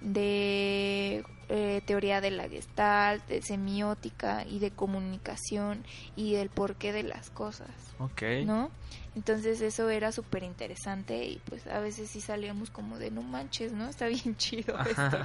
de 0.00 1.24
eh, 1.52 1.82
teoría 1.84 2.20
de 2.20 2.30
la 2.30 2.48
gestalt, 2.48 3.26
de 3.26 3.42
semiótica 3.42 4.44
y 4.48 4.60
de 4.60 4.70
comunicación 4.70 5.84
y 6.14 6.34
del 6.34 6.48
porqué 6.48 6.92
de 6.92 7.02
las 7.02 7.30
cosas. 7.30 7.70
Ok. 7.98 8.22
¿No? 8.46 8.70
Entonces 9.16 9.60
eso 9.60 9.90
era 9.90 10.12
súper 10.12 10.44
interesante 10.44 11.24
y 11.24 11.40
pues 11.46 11.66
a 11.66 11.80
veces 11.80 12.08
sí 12.08 12.20
salíamos 12.20 12.70
como 12.70 12.98
de 12.98 13.10
no 13.10 13.22
manches, 13.22 13.72
¿no? 13.72 13.88
Está 13.88 14.06
bien 14.06 14.36
chido 14.36 14.78
esto. 14.86 15.18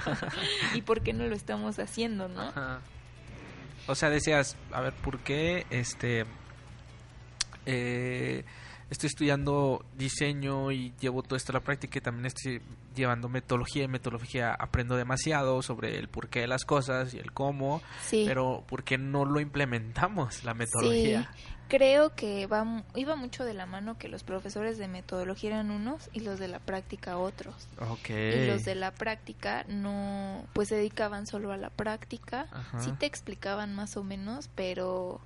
¿Y 0.74 0.82
por 0.82 1.02
qué 1.02 1.12
no 1.12 1.28
lo 1.28 1.36
estamos 1.36 1.78
haciendo, 1.78 2.26
no? 2.26 2.40
Ajá. 2.40 2.80
O 3.86 3.94
sea, 3.94 4.10
decías, 4.10 4.56
a 4.72 4.80
ver, 4.80 4.94
¿por 4.94 5.20
qué 5.20 5.64
este 5.70 6.26
eh, 7.66 8.44
estoy 8.90 9.08
estudiando 9.08 9.84
diseño 9.96 10.70
y 10.72 10.92
llevo 11.00 11.22
todo 11.22 11.36
esto 11.36 11.52
a 11.52 11.54
la 11.54 11.60
práctica 11.60 11.98
y 11.98 12.02
también 12.02 12.26
estoy 12.26 12.62
llevando 12.94 13.28
metodología 13.28 13.84
y 13.84 13.88
metodología 13.88 14.52
aprendo 14.54 14.96
demasiado 14.96 15.60
sobre 15.62 15.98
el 15.98 16.08
porqué 16.08 16.40
de 16.40 16.46
las 16.46 16.64
cosas 16.64 17.12
y 17.14 17.18
el 17.18 17.32
cómo, 17.32 17.82
Sí. 18.02 18.24
pero 18.26 18.62
¿por 18.68 18.84
qué 18.84 18.96
no 18.98 19.24
lo 19.24 19.40
implementamos 19.40 20.44
la 20.44 20.54
metodología? 20.54 21.30
Sí, 21.34 21.42
creo 21.68 22.14
que 22.14 22.46
va, 22.46 22.84
iba 22.94 23.16
mucho 23.16 23.44
de 23.44 23.54
la 23.54 23.66
mano 23.66 23.98
que 23.98 24.08
los 24.08 24.22
profesores 24.22 24.78
de 24.78 24.86
metodología 24.88 25.50
eran 25.50 25.70
unos 25.72 26.08
y 26.12 26.20
los 26.20 26.38
de 26.38 26.46
la 26.48 26.60
práctica 26.60 27.18
otros. 27.18 27.68
Ok. 27.80 28.10
Y 28.10 28.46
los 28.46 28.64
de 28.64 28.76
la 28.76 28.92
práctica 28.92 29.64
no, 29.68 30.44
pues 30.52 30.68
se 30.68 30.76
dedicaban 30.76 31.26
solo 31.26 31.50
a 31.52 31.56
la 31.56 31.70
práctica. 31.70 32.46
Ajá. 32.52 32.78
Sí 32.80 32.92
te 32.98 33.06
explicaban 33.06 33.74
más 33.74 33.96
o 33.96 34.04
menos, 34.04 34.48
pero 34.54 35.20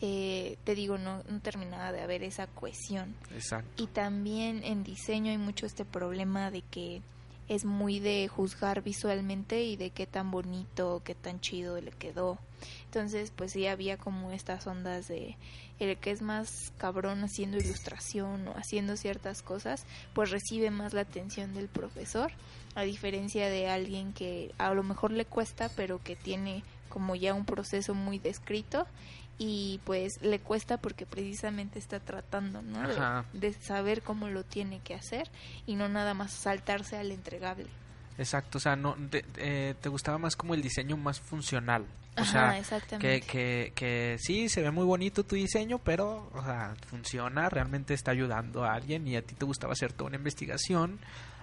eh, 0.00 0.56
te 0.64 0.74
digo, 0.74 0.98
no, 0.98 1.22
no 1.28 1.40
terminaba 1.40 1.92
de 1.92 2.00
haber 2.00 2.22
esa 2.22 2.46
cohesión. 2.46 3.14
Exacto. 3.34 3.82
Y 3.82 3.86
también 3.86 4.62
en 4.64 4.82
diseño 4.82 5.30
hay 5.30 5.38
mucho 5.38 5.66
este 5.66 5.84
problema 5.84 6.50
de 6.50 6.62
que 6.62 7.02
es 7.48 7.64
muy 7.64 7.98
de 7.98 8.28
juzgar 8.28 8.80
visualmente 8.82 9.64
y 9.64 9.76
de 9.76 9.90
qué 9.90 10.06
tan 10.06 10.30
bonito, 10.30 11.02
qué 11.04 11.16
tan 11.16 11.40
chido 11.40 11.80
le 11.80 11.90
quedó. 11.90 12.38
Entonces, 12.84 13.32
pues 13.34 13.52
sí 13.52 13.66
había 13.66 13.96
como 13.96 14.30
estas 14.30 14.66
ondas 14.68 15.08
de 15.08 15.36
el 15.80 15.96
que 15.96 16.12
es 16.12 16.22
más 16.22 16.72
cabrón 16.78 17.24
haciendo 17.24 17.56
ilustración 17.56 18.46
o 18.48 18.52
haciendo 18.52 18.96
ciertas 18.96 19.42
cosas, 19.42 19.84
pues 20.14 20.30
recibe 20.30 20.70
más 20.70 20.92
la 20.92 21.00
atención 21.00 21.52
del 21.54 21.68
profesor, 21.68 22.30
a 22.76 22.82
diferencia 22.82 23.48
de 23.48 23.68
alguien 23.68 24.12
que 24.12 24.54
a 24.58 24.72
lo 24.72 24.82
mejor 24.84 25.10
le 25.10 25.24
cuesta, 25.24 25.70
pero 25.74 26.00
que 26.02 26.16
tiene 26.16 26.62
como 26.88 27.16
ya 27.16 27.34
un 27.34 27.46
proceso 27.46 27.94
muy 27.94 28.18
descrito 28.18 28.86
y 29.42 29.80
pues 29.84 30.20
le 30.20 30.38
cuesta 30.38 30.76
porque 30.76 31.06
precisamente 31.06 31.78
está 31.78 31.98
tratando, 31.98 32.60
¿no? 32.60 32.86
De- 32.86 32.94
de 33.32 33.52
saber 33.54 34.02
cómo 34.02 34.28
lo 34.28 34.44
tiene 34.44 34.80
que 34.80 34.94
hacer 34.94 35.30
y 35.66 35.76
no 35.76 35.88
nada 35.88 36.12
más 36.12 36.30
saltarse 36.30 36.98
al 36.98 37.10
entregable. 37.10 37.66
Exacto, 38.18 38.58
o 38.58 38.60
sea, 38.60 38.76
no 38.76 38.94
te, 39.08 39.24
eh, 39.38 39.74
te 39.80 39.88
gustaba 39.88 40.18
más 40.18 40.36
como 40.36 40.52
el 40.52 40.60
diseño 40.60 40.98
más 40.98 41.20
funcional. 41.20 41.86
O 42.16 42.20
Ajá, 42.22 42.30
sea, 42.32 42.50
que, 42.52 42.58
exactamente. 42.58 43.26
que, 43.26 43.72
que 43.74 44.16
sí, 44.18 44.50
se 44.50 44.60
ve 44.60 44.70
muy 44.70 44.84
bonito 44.84 45.24
tu 45.24 45.36
diseño, 45.36 45.78
pero, 45.78 46.28
o 46.34 46.44
sea, 46.44 46.74
funciona, 46.86 47.48
realmente 47.48 47.94
está 47.94 48.10
ayudando 48.10 48.64
a 48.64 48.74
alguien 48.74 49.08
y 49.08 49.16
a 49.16 49.22
ti 49.22 49.34
te 49.34 49.46
gustaba 49.46 49.72
hacer 49.72 49.94
toda 49.94 50.08
una 50.08 50.16
investigación 50.18 50.98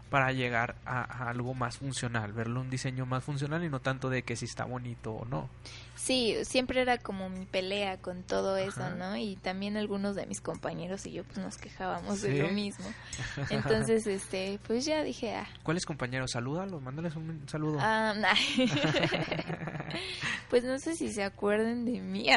para 0.09 0.31
llegar 0.31 0.75
a, 0.85 1.01
a 1.25 1.29
algo 1.29 1.53
más 1.53 1.77
funcional, 1.77 2.33
verlo 2.33 2.61
un 2.61 2.69
diseño 2.69 3.05
más 3.05 3.23
funcional 3.23 3.63
y 3.63 3.69
no 3.69 3.79
tanto 3.79 4.09
de 4.09 4.23
que 4.23 4.35
si 4.35 4.45
está 4.45 4.65
bonito 4.65 5.11
o 5.13 5.25
no. 5.25 5.49
Sí, 5.95 6.35
siempre 6.43 6.81
era 6.81 6.99
como 6.99 7.27
mi 7.29 7.45
pelea 7.45 7.97
con 7.97 8.21
todo 8.23 8.55
eso. 8.55 8.89
¿no? 8.91 9.17
Y 9.17 9.35
también 9.37 9.77
algunos 9.77 10.15
de 10.15 10.25
mis 10.27 10.41
compañeros 10.41 11.05
y 11.07 11.11
yo 11.11 11.23
pues 11.23 11.39
nos 11.39 11.57
quejábamos 11.57 12.19
Sí. 12.19 12.29
de 12.29 12.43
lo 12.43 12.49
mismo. 12.49 12.85
Entonces, 13.49 14.05
este, 14.07 14.59
pues 14.67 14.85
ya 14.85 15.03
dije, 15.03 15.33
ah, 15.35 15.47
¿Cuáles 15.63 15.85
compañeros? 15.85 16.31
Salúdalo, 16.31 16.79
mándales 16.79 17.15
un 17.15 17.43
saludo. 17.47 17.77
ah, 17.81 18.13
nah. 18.17 18.33
pues 20.49 20.63
no 20.63 20.77
sé 20.79 20.95
si 20.95 21.11
se 21.11 21.23
acuerden 21.23 21.85
de 21.85 21.99
mí. 21.99 22.27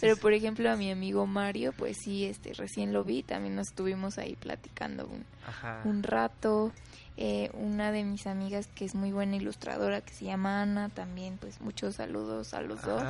Pero 0.00 0.16
por 0.16 0.32
ejemplo 0.32 0.70
a 0.70 0.76
mi 0.76 0.90
amigo 0.90 1.26
Mario, 1.26 1.72
pues 1.72 1.96
sí, 2.02 2.24
este, 2.24 2.52
recién 2.54 2.92
lo 2.92 3.04
vi, 3.04 3.22
también 3.22 3.54
nos 3.56 3.68
estuvimos 3.68 4.18
ahí 4.18 4.36
platicando 4.36 5.06
un, 5.06 5.24
Ajá. 5.46 5.82
un 5.84 6.02
rato. 6.02 6.72
Eh, 7.18 7.50
una 7.54 7.92
de 7.92 8.04
mis 8.04 8.26
amigas 8.26 8.66
que 8.74 8.84
es 8.84 8.94
muy 8.94 9.10
buena 9.10 9.36
ilustradora, 9.36 10.02
que 10.02 10.12
se 10.12 10.26
llama 10.26 10.60
Ana, 10.60 10.90
también 10.90 11.38
pues 11.38 11.60
muchos 11.62 11.94
saludos 11.96 12.52
a 12.52 12.60
los 12.60 12.82
dos. 12.82 13.02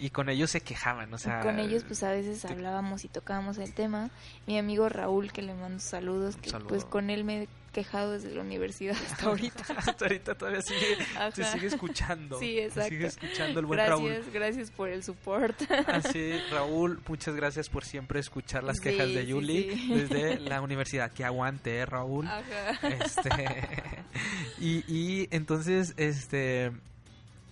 Y 0.00 0.10
con 0.10 0.28
ellos 0.30 0.50
se 0.50 0.60
quejaban, 0.62 1.12
o 1.12 1.18
sea... 1.18 1.40
Con 1.40 1.58
ellos 1.58 1.84
pues 1.84 2.02
a 2.02 2.10
veces 2.10 2.40
te- 2.40 2.48
hablábamos 2.52 3.04
y 3.04 3.08
tocábamos 3.08 3.58
el 3.58 3.74
tema. 3.74 4.10
Mi 4.46 4.58
amigo 4.58 4.88
Raúl, 4.88 5.30
que 5.30 5.42
le 5.42 5.54
mando 5.54 5.78
saludos, 5.78 6.36
que 6.36 6.50
saludo. 6.50 6.68
pues 6.68 6.84
con 6.86 7.10
él 7.10 7.22
me 7.24 7.46
quejado 7.74 8.12
desde 8.12 8.34
la 8.34 8.40
universidad 8.40 8.96
hasta 9.10 9.26
ahorita. 9.26 9.64
Hasta 9.76 10.06
ahorita 10.06 10.34
todavía 10.34 10.62
sigue, 10.62 10.96
Ajá. 11.16 11.30
sigue 11.32 11.66
escuchando. 11.66 12.38
Sí, 12.38 12.58
exacto. 12.58 12.88
sigue 12.88 13.06
escuchando 13.06 13.60
el 13.60 13.66
buen 13.66 13.78
Raúl. 13.80 14.08
Gracias, 14.08 14.32
gracias 14.32 14.70
por 14.70 14.88
el 14.88 15.02
support. 15.02 15.60
Así, 15.88 16.32
Raúl, 16.50 17.00
muchas 17.06 17.34
gracias 17.34 17.68
por 17.68 17.84
siempre 17.84 18.20
escuchar 18.20 18.64
las 18.64 18.78
Sí, 18.78 18.84
quejas 18.84 19.08
de 19.08 19.22
sí, 19.22 19.26
Yuli 19.28 19.76
sí. 19.76 19.94
desde 19.94 20.40
la 20.40 20.62
universidad. 20.62 21.12
Que 21.12 21.24
aguante, 21.24 21.76
eh, 21.76 21.84
Raúl. 21.86 22.26
Ajá. 22.26 22.88
Este, 22.88 23.68
y, 24.58 24.84
y 24.88 25.28
entonces, 25.30 25.92
este, 25.96 26.72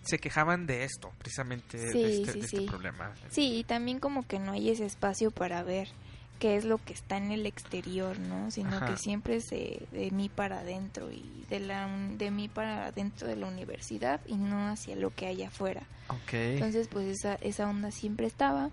se 0.05 0.19
quejaban 0.19 0.67
de 0.67 0.85
esto, 0.85 1.13
precisamente, 1.19 1.79
Sí, 1.93 2.03
de, 2.03 2.13
este, 2.21 2.33
sí, 2.33 2.39
de 2.39 2.45
este 2.47 2.57
sí. 2.59 2.67
problema. 2.67 3.13
Sí, 3.31 3.57
y 3.59 3.65
también 3.65 3.99
como 3.99 4.27
que 4.27 4.39
no 4.39 4.53
hay 4.53 4.71
ese 4.71 4.87
espacio 4.87 5.31
para 5.31 5.63
ver 5.63 5.89
qué 6.43 6.57
es 6.57 6.65
lo 6.65 6.79
que 6.79 6.93
está 6.93 7.19
en 7.19 7.31
el 7.31 7.47
exterior, 7.47 8.19
¿no? 8.19 8.51
Sino 8.51 8.79
Ajá. 8.79 8.87
que 8.87 8.97
siempre 8.97 9.37
es 9.37 9.49
de, 9.49 9.87
de 9.93 10.11
mí 10.11 10.29
para 10.29 10.59
adentro 10.59 11.09
y 11.13 11.45
de 11.49 11.61
la 11.61 11.89
de 12.19 12.33
mí 12.33 12.49
para 12.49 12.87
adentro 12.87 13.29
de 13.29 13.37
la 13.37 13.47
universidad 13.47 14.21
y 14.27 14.35
no 14.35 14.67
hacia 14.67 14.97
lo 14.97 15.15
que 15.15 15.27
hay 15.27 15.45
afuera. 15.45 15.85
Entonces, 16.33 16.89
pues 16.89 17.07
esa, 17.07 17.37
esa 17.37 17.71
onda 17.71 17.93
siempre 17.93 18.27
estaba. 18.27 18.71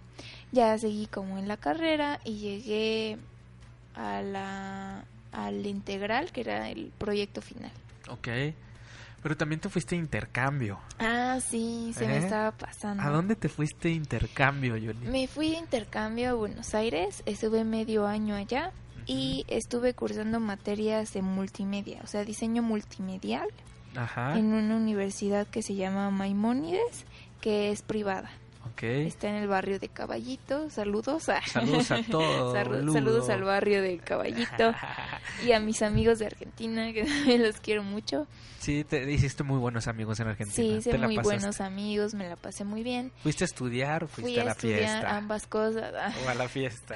Ya 0.52 0.76
seguí 0.80 1.06
como 1.06 1.38
en 1.38 1.48
la 1.48 1.58
carrera 1.58 2.20
y 2.26 2.40
llegué 2.40 3.20
a 3.94 4.24
la 4.24 5.06
al 5.32 5.64
integral, 5.68 6.32
que 6.32 6.42
era 6.42 6.72
el 6.72 6.92
proyecto 6.98 7.40
final. 7.40 7.72
Ok. 8.10 8.30
Pero 9.22 9.36
también 9.36 9.60
te 9.60 9.70
fuiste 9.70 9.96
a 9.96 9.98
intercambio. 9.98 10.80
Ah, 11.00 11.40
sí, 11.42 11.92
se 11.96 12.08
me 12.08 12.16
¿Eh? 12.16 12.20
estaba 12.20 12.52
pasando. 12.52 13.04
¿A 13.04 13.10
dónde 13.10 13.36
te 13.36 13.50
fuiste 13.50 13.90
a 13.90 13.92
intercambio, 13.92 14.78
Yuli? 14.78 15.08
Me 15.08 15.28
fui 15.28 15.52
de 15.52 15.58
intercambio 15.58 16.30
a 16.30 16.34
Buenos 16.34 16.74
Aires, 16.74 17.22
estuve 17.26 17.64
medio 17.64 18.08
año 18.08 18.36
allá 18.36 18.72
y 19.06 19.44
estuve 19.48 19.94
cursando 19.94 20.40
materias 20.40 21.14
de 21.14 21.22
multimedia, 21.22 22.00
o 22.04 22.08
sea, 22.08 22.24
diseño 22.24 22.62
multimedial 22.62 23.50
Ajá. 23.96 24.38
en 24.38 24.54
una 24.54 24.76
universidad 24.76 25.48
que 25.48 25.64
se 25.64 25.76
llama 25.76 26.12
Maimónides, 26.12 27.06
que 27.42 27.72
es 27.72 27.82
privada. 27.82 28.30
Ok. 28.80 28.84
Está 28.84 29.28
en 29.28 29.36
el 29.36 29.48
barrio 29.50 29.78
de 29.78 29.90
Caballito. 29.90 30.70
Saludos. 30.70 31.28
a- 31.28 31.42
Saludos 31.46 31.92
a 31.92 32.02
todos. 32.10 32.56
Salu- 32.56 32.80
Ludo. 32.82 32.94
Saludos 32.94 33.30
al 33.30 33.44
barrio 33.44 33.82
de 33.82 33.98
Caballito 33.98 34.74
y 35.46 35.52
a 35.52 35.60
mis 35.60 35.82
amigos 35.82 36.20
de 36.20 36.28
Argentina, 36.28 36.94
que 36.94 37.04
también 37.06 37.44
los 37.44 37.60
quiero 37.60 37.84
mucho. 37.84 38.26
Sí, 38.60 38.86
te 38.86 39.10
hiciste 39.12 39.44
muy 39.44 39.58
buenos 39.58 39.88
amigos 39.88 40.20
en 40.22 40.28
Argentina. 40.28 40.56
Sí, 40.56 40.78
hice 40.78 40.98
muy 40.98 41.16
pasaste. 41.18 41.38
buenos 41.38 41.62
amigos, 41.62 42.14
me 42.14 42.28
la 42.30 42.36
pasé 42.38 42.64
muy 42.64 42.84
bien. 42.84 43.12
¿Fuiste 43.22 43.44
a 43.44 43.48
estudiar 43.48 44.04
o 44.06 44.08
fuiste 44.08 44.32
Fui 44.32 44.40
a 44.40 44.42
a 44.44 44.46
la 44.46 44.52
estudiar 44.52 44.80
fiesta? 44.80 45.18
ambas 45.18 45.46
cosas. 45.48 45.94
O 46.26 46.30
a 46.30 46.36
la 46.36 46.48
fiesta. 46.48 46.96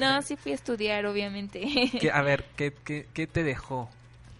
No, 0.00 0.22
sí 0.22 0.36
fui 0.36 0.52
a 0.52 0.54
estudiar, 0.56 1.06
obviamente. 1.06 1.60
¿Qué- 2.00 2.10
a 2.12 2.22
ver, 2.22 2.44
¿qué, 2.56 2.72
qué, 2.84 3.06
qué 3.14 3.26
te 3.28 3.42
dejó 3.44 3.88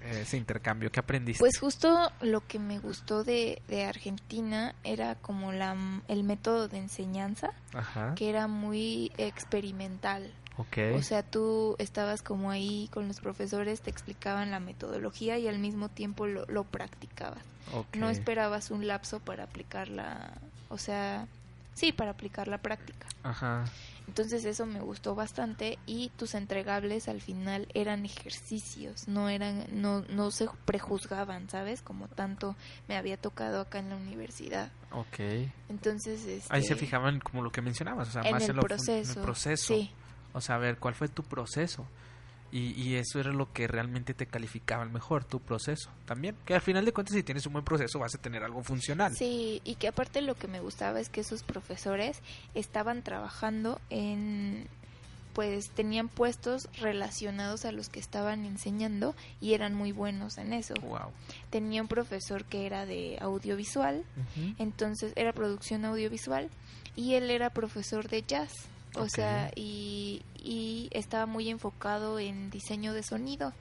ese 0.05 0.37
intercambio? 0.37 0.91
¿Qué 0.91 1.01
aprendiste? 1.01 1.41
Pues 1.41 1.59
justo 1.59 2.11
lo 2.21 2.47
que 2.47 2.59
me 2.59 2.79
gustó 2.79 3.25
de, 3.25 3.63
de 3.69 3.85
Argentina 3.85 4.75
era 4.85 5.15
como 5.17 5.53
la, 5.53 5.77
el 6.09 6.25
método 6.25 6.69
de 6.69 6.79
enseñanza, 6.79 7.53
Ajá. 7.75 8.15
que 8.15 8.31
era 8.31 8.47
muy 8.47 9.13
experimental. 9.19 10.33
Ok. 10.57 10.79
O 10.95 11.03
sea, 11.03 11.23
tú 11.23 11.77
estabas 11.79 12.23
como 12.23 12.51
ahí 12.51 12.89
con 12.93 13.09
los 13.09 13.21
profesores, 13.21 13.81
te 13.81 13.91
explicaban 13.91 14.51
la 14.51 14.61
metodología 14.61 15.39
y 15.39 15.49
al 15.49 15.59
mismo 15.59 15.89
tiempo 15.89 16.27
lo, 16.27 16.45
lo 16.47 16.65
practicabas. 16.65 17.43
ok. 17.73 17.97
No 17.97 18.11
esperabas 18.11 18.71
un 18.71 18.87
lapso 18.87 19.21
para 19.21 19.45
aplicarla, 19.45 20.33
o 20.69 20.77
sea, 20.77 21.27
sí, 21.75 21.93
para 21.93 22.11
aplicar 22.11 22.49
la 22.49 22.59
práctica. 22.59 23.07
Ajá. 23.23 23.65
Entonces 24.11 24.45
eso 24.45 24.67
me 24.67 24.81
gustó 24.81 25.15
bastante 25.15 25.79
y 25.87 26.09
tus 26.17 26.35
entregables 26.35 27.07
al 27.07 27.21
final 27.21 27.69
eran 27.75 28.05
ejercicios, 28.05 29.07
no 29.07 29.29
eran, 29.29 29.67
no, 29.71 30.01
no 30.09 30.33
se 30.33 30.49
prejuzgaban, 30.65 31.49
¿sabes? 31.49 31.81
Como 31.81 32.09
tanto 32.09 32.57
me 32.89 32.97
había 32.97 33.17
tocado 33.17 33.61
acá 33.61 33.79
en 33.79 33.91
la 33.91 33.95
universidad. 33.95 34.73
Ok. 34.91 35.21
Entonces, 35.69 36.25
este, 36.27 36.53
Ahí 36.53 36.65
se 36.65 36.75
fijaban 36.75 37.21
como 37.21 37.41
lo 37.41 37.53
que 37.53 37.63
mencionabas, 37.63 38.09
o 38.09 38.11
sea, 38.11 38.23
en 38.23 38.33
más 38.33 38.43
el 38.43 38.51
en, 38.51 38.57
lo 38.57 38.63
proceso. 38.63 39.13
en 39.13 39.19
el 39.19 39.25
proceso. 39.25 39.75
Sí, 39.75 39.93
O 40.33 40.41
sea, 40.41 40.57
a 40.57 40.59
ver, 40.59 40.79
¿cuál 40.79 40.97
fue 40.97 41.07
tu 41.07 41.23
proceso? 41.23 41.87
Y, 42.53 42.73
y 42.81 42.97
eso 42.97 43.21
era 43.21 43.33
lo 43.33 43.53
que 43.53 43.69
realmente 43.69 44.13
te 44.13 44.27
calificaba 44.27 44.83
el 44.83 44.91
mejor, 44.91 45.25
tu 45.25 45.41
proceso 45.41 45.91
también. 46.05 46.37
Que 46.45 46.55
al 46.55 46.61
final 46.61 46.85
de 46.85 46.93
cuentas, 46.93 47.15
si 47.15 47.23
tienes 47.23 47.47
un 47.47 47.53
buen 47.53 47.65
proceso, 47.65 47.99
vas 47.99 48.15
a 48.15 48.19
tener 48.19 48.43
algo 48.43 48.63
funcional. 48.63 49.15
sí, 49.15 49.61
y 49.65 49.77
que 49.77 49.89
aparte 49.89 50.21
lo 50.21 50.35
que 50.35 50.49
me 50.49 50.61
gustaba 50.61 51.01
es 51.01 51.09
que 51.09 51.21
esos 51.21 51.43
profesores 51.43 52.21
estaban 52.55 53.03
trabajando 53.03 53.81
en 53.91 54.67
pues 55.33 55.71
tenían 55.71 56.09
puestos 56.09 56.69
relacionados 56.81 57.65
a 57.65 57.73
los 57.73 57.89
que 57.89 58.01
estaban 58.01 58.45
enseñando 58.45 59.15
y 59.41 59.55
eran 59.55 59.75
muy 59.75 59.93
buenos 59.93 60.39
en 60.39 60.53
eso. 60.53 60.75
Wow. 60.83 61.13
Tenía 61.51 61.83
un 61.83 61.89
profesor 61.89 62.45
que 62.45 62.67
era 62.67 62.87
de 62.87 63.17
audiovisual, 63.21 64.05
entonces 64.59 65.13
era 65.17 65.33
producción 65.33 65.85
audiovisual 65.85 66.51
y 66.97 67.15
él 67.15 67.31
era 67.31 67.51
profesor 67.51 68.09
de 68.09 68.23
jazz. 68.23 68.53
O 68.97 69.09
sea, 69.09 69.51
y, 69.57 70.23
y 70.43 70.89
estaba 70.93 71.27
muy 71.27 71.49
enfocado 71.49 72.19
en 72.19 72.51
diseño 72.51 72.93
de 72.93 73.03
sonido. 73.03 73.53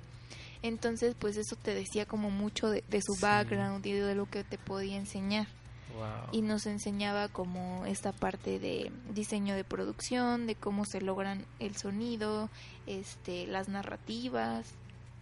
Entonces, 0.61 1.15
pues 1.17 1.37
eso 1.37 1.55
te 1.55 1.73
decía 1.73 2.05
como 2.05 2.29
mucho 2.31 2.69
de, 2.69 2.83
de 2.89 3.01
su 3.01 3.13
Sí. 3.13 3.21
background 3.21 3.85
y 3.85 3.93
de 3.93 4.15
lo 4.15 4.25
que 4.29 4.43
te 4.43 4.57
podía 4.57 4.97
enseñar 4.97 5.47
Wow. 5.95 6.29
y 6.33 6.41
nos 6.41 6.65
enseñaba 6.65 7.27
como 7.29 7.85
esta 7.85 8.11
parte 8.11 8.59
de 8.59 8.91
diseño 9.13 9.55
de 9.55 9.63
producción, 9.63 10.47
de 10.47 10.55
cómo 10.55 10.85
se 10.85 11.01
logran 11.01 11.45
el 11.59 11.75
sonido, 11.77 12.49
este, 12.87 13.47
las 13.47 13.69
narrativas, 13.69 14.65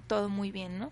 todo 0.08 0.30
muy 0.30 0.52
bien, 0.52 0.80
¿no? 0.80 0.92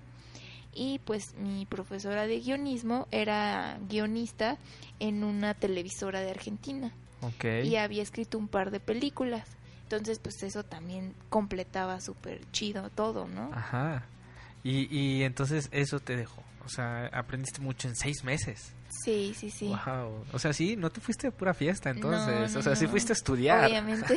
Y 0.74 1.00
pues 1.06 1.34
mi 1.36 1.66
profesora 1.66 2.28
de 2.28 2.40
guionismo 2.40 3.08
era 3.12 3.78
guionista 3.90 4.58
en 5.00 5.24
una 5.24 5.54
televisora 5.54 6.20
de 6.22 6.32
Argentina 6.32 6.92
Ok. 7.22 7.46
y 7.64 7.76
había 7.78 8.04
escrito 8.04 8.38
un 8.38 8.48
par 8.48 8.72
de 8.72 8.80
películas. 8.80 9.48
Entonces, 9.84 10.20
pues 10.20 10.42
eso 10.44 10.64
también 10.64 11.14
completaba 11.30 12.02
súper 12.02 12.42
chido 12.52 12.90
todo, 12.90 13.28
¿no? 13.28 13.52
Ajá. 13.54 14.04
Y, 14.64 14.88
y 14.96 15.24
entonces 15.24 15.70
eso 15.72 16.00
te 16.00 16.16
dejó. 16.16 16.44
O 16.66 16.70
sea, 16.70 17.06
aprendiste 17.14 17.62
mucho 17.62 17.88
en 17.88 17.96
seis 17.96 18.24
meses. 18.24 18.74
Sí, 19.04 19.36
sí, 19.38 19.52
sí. 19.52 19.68
Wow. 19.68 20.26
O 20.34 20.40
sea, 20.40 20.54
sí, 20.54 20.76
no 20.76 20.90
te 20.90 21.02
fuiste 21.02 21.28
a 21.28 21.32
pura 21.32 21.54
fiesta 21.54 21.92
entonces. 21.92 22.50
No, 22.50 22.54
no, 22.54 22.60
o 22.60 22.64
sea, 22.64 22.76
sí 22.76 22.88
fuiste 22.88 23.12
a 23.12 23.16
estudiar. 23.16 23.66
Obviamente. 23.66 24.16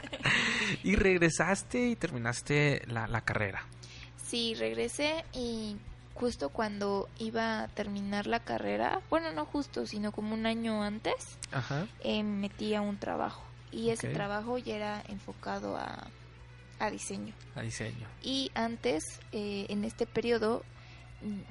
y 0.82 0.96
regresaste 0.96 1.90
y 1.90 1.96
terminaste 1.96 2.82
la, 2.88 3.06
la 3.06 3.20
carrera. 3.20 3.64
Sí, 4.26 4.54
regresé 4.54 5.24
y 5.32 5.76
justo 6.14 6.50
cuando 6.50 7.08
iba 7.18 7.62
a 7.62 7.68
terminar 7.68 8.26
la 8.26 8.40
carrera, 8.40 9.00
bueno, 9.10 9.32
no 9.32 9.44
justo, 9.46 9.86
sino 9.86 10.12
como 10.12 10.34
un 10.34 10.46
año 10.46 10.82
antes, 10.82 11.14
Ajá. 11.52 11.86
eh, 12.00 12.22
me 12.22 12.48
metí 12.48 12.74
a 12.74 12.80
un 12.80 12.98
trabajo. 12.98 13.42
Y 13.72 13.90
ese 13.90 14.08
trabajo 14.08 14.58
ya 14.58 14.74
era 14.76 15.02
enfocado 15.08 15.76
a, 15.76 16.08
a 16.80 16.90
diseño. 16.90 17.32
A 17.54 17.62
diseño. 17.62 18.06
Y 18.22 18.50
antes, 18.54 19.04
eh, 19.32 19.66
en 19.68 19.84
este 19.84 20.06
periodo, 20.06 20.64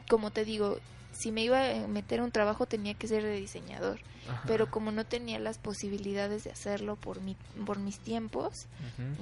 como 0.10 0.32
te 0.32 0.44
digo, 0.44 0.80
si 1.12 1.32
me 1.32 1.44
iba 1.44 1.60
a 1.70 1.88
meter 1.88 2.22
un 2.22 2.32
trabajo 2.32 2.66
tenía 2.66 2.94
que 2.94 3.08
ser 3.08 3.24
de 3.24 3.36
diseñador. 3.36 4.00
Ajá. 4.30 4.44
Pero 4.48 4.70
como 4.70 4.92
no 4.92 5.06
tenía 5.06 5.40
las 5.40 5.58
posibilidades 5.58 6.44
de 6.44 6.52
hacerlo 6.52 6.98
por, 6.98 7.22
mi, 7.22 7.36
por 7.66 7.80
mis 7.80 8.00
tiempos, 8.00 8.68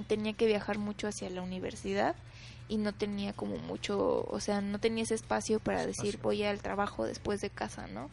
tenía 0.07 0.33
que 0.33 0.47
viajar 0.47 0.79
mucho 0.79 1.07
hacia 1.07 1.29
la 1.29 1.41
universidad 1.41 2.15
y 2.69 2.77
no 2.77 2.93
tenía 2.93 3.33
como 3.33 3.57
mucho, 3.57 4.23
o 4.27 4.39
sea, 4.39 4.61
no 4.61 4.79
tenía 4.79 5.03
ese 5.03 5.15
espacio 5.15 5.59
para 5.59 5.85
decir 5.85 6.19
voy 6.21 6.43
al 6.43 6.61
trabajo 6.61 7.05
después 7.05 7.39
de 7.41 7.49
casa, 7.49 7.87
¿no? 7.87 8.09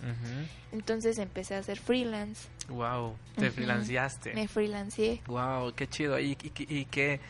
Entonces 0.72 1.18
empecé 1.18 1.54
a 1.54 1.58
hacer 1.58 1.78
freelance, 1.78 2.48
Wow. 2.68 3.16
Te 3.36 3.46
Ujú. 3.46 3.56
freelanciaste. 3.56 4.32
me 4.34 4.48
freelanceé. 4.48 5.20
Wow, 5.26 5.74
qué 5.74 5.86
chido. 5.86 6.18
¿Y, 6.18 6.32
y, 6.42 6.52
y 6.78 6.84
qué, 6.86 7.20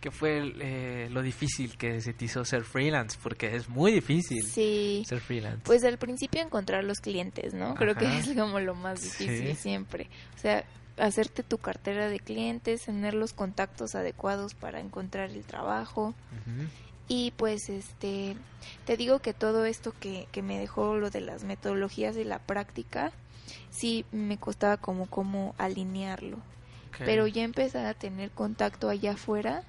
qué 0.00 0.10
fue 0.12 0.52
eh, 0.60 1.08
lo 1.10 1.20
difícil 1.22 1.76
que 1.76 2.00
se 2.00 2.12
te 2.12 2.26
hizo 2.26 2.44
ser 2.44 2.62
freelance? 2.62 3.18
Porque 3.20 3.56
es 3.56 3.68
muy 3.68 3.90
difícil 3.92 4.44
Sí. 4.44 5.02
ser 5.08 5.20
freelance. 5.20 5.62
Pues 5.64 5.82
al 5.82 5.98
principio 5.98 6.42
encontrar 6.42 6.84
los 6.84 6.98
clientes, 7.00 7.54
¿no? 7.54 7.74
Creo 7.74 7.96
que 7.96 8.18
es 8.18 8.28
como 8.36 8.60
lo 8.60 8.74
más 8.76 9.00
difícil 9.00 9.48
Sí. 9.48 9.56
siempre. 9.56 10.08
O 10.36 10.38
sea, 10.38 10.64
hacerte 10.96 11.42
tu 11.42 11.58
cartera 11.58 12.08
de 12.08 12.20
clientes, 12.20 12.82
tener 12.82 13.14
los 13.14 13.32
contactos 13.32 13.94
adecuados 13.94 14.54
para 14.54 14.80
encontrar 14.80 15.30
el 15.30 15.44
trabajo. 15.44 16.14
Y 17.08 17.32
pues 17.36 17.68
este, 17.68 18.36
te 18.86 18.96
digo 18.96 19.18
que 19.18 19.34
todo 19.34 19.64
esto 19.66 19.92
que, 19.98 20.26
que 20.32 20.42
me 20.42 20.58
dejó 20.58 20.96
lo 20.96 21.10
de 21.10 21.20
las 21.20 21.44
metodologías 21.44 22.16
y 22.16 22.24
la 22.24 22.38
práctica, 22.38 23.12
sí 23.70 24.06
me 24.10 24.38
costaba 24.38 24.76
como 24.76 25.06
como 25.06 25.54
alinearlo. 25.58 26.38
Pero 26.98 27.26
ya 27.26 27.42
empezar 27.42 27.86
a 27.86 27.94
tener 27.94 28.30
contacto 28.30 28.88
allá 28.88 29.12
afuera, 29.12 29.64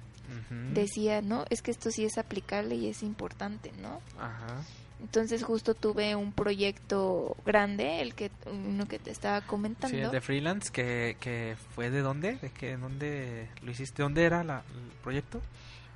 decía, 0.72 1.22
no, 1.22 1.44
es 1.50 1.60
que 1.60 1.72
esto 1.72 1.90
sí 1.90 2.04
es 2.04 2.18
aplicable 2.18 2.76
y 2.76 2.88
es 2.88 3.02
importante, 3.02 3.72
¿no? 3.80 4.00
Ajá. 4.18 4.62
Entonces 5.00 5.44
justo 5.44 5.74
tuve 5.74 6.16
un 6.16 6.32
proyecto 6.32 7.36
grande, 7.44 8.00
el 8.00 8.14
que 8.14 8.30
uno 8.46 8.86
que 8.88 8.98
te 8.98 9.10
estaba 9.10 9.40
comentando. 9.42 9.96
Sí, 9.96 10.02
el 10.02 10.10
de 10.10 10.20
freelance, 10.20 10.70
que, 10.72 11.16
que 11.20 11.56
fue 11.74 11.90
de 11.90 12.00
dónde? 12.00 12.36
¿De 12.36 12.50
qué, 12.50 12.76
dónde 12.76 13.48
lo 13.62 13.70
hiciste? 13.70 14.02
¿Dónde 14.02 14.24
era 14.24 14.42
la- 14.42 14.62
el 14.74 14.96
proyecto? 15.02 15.40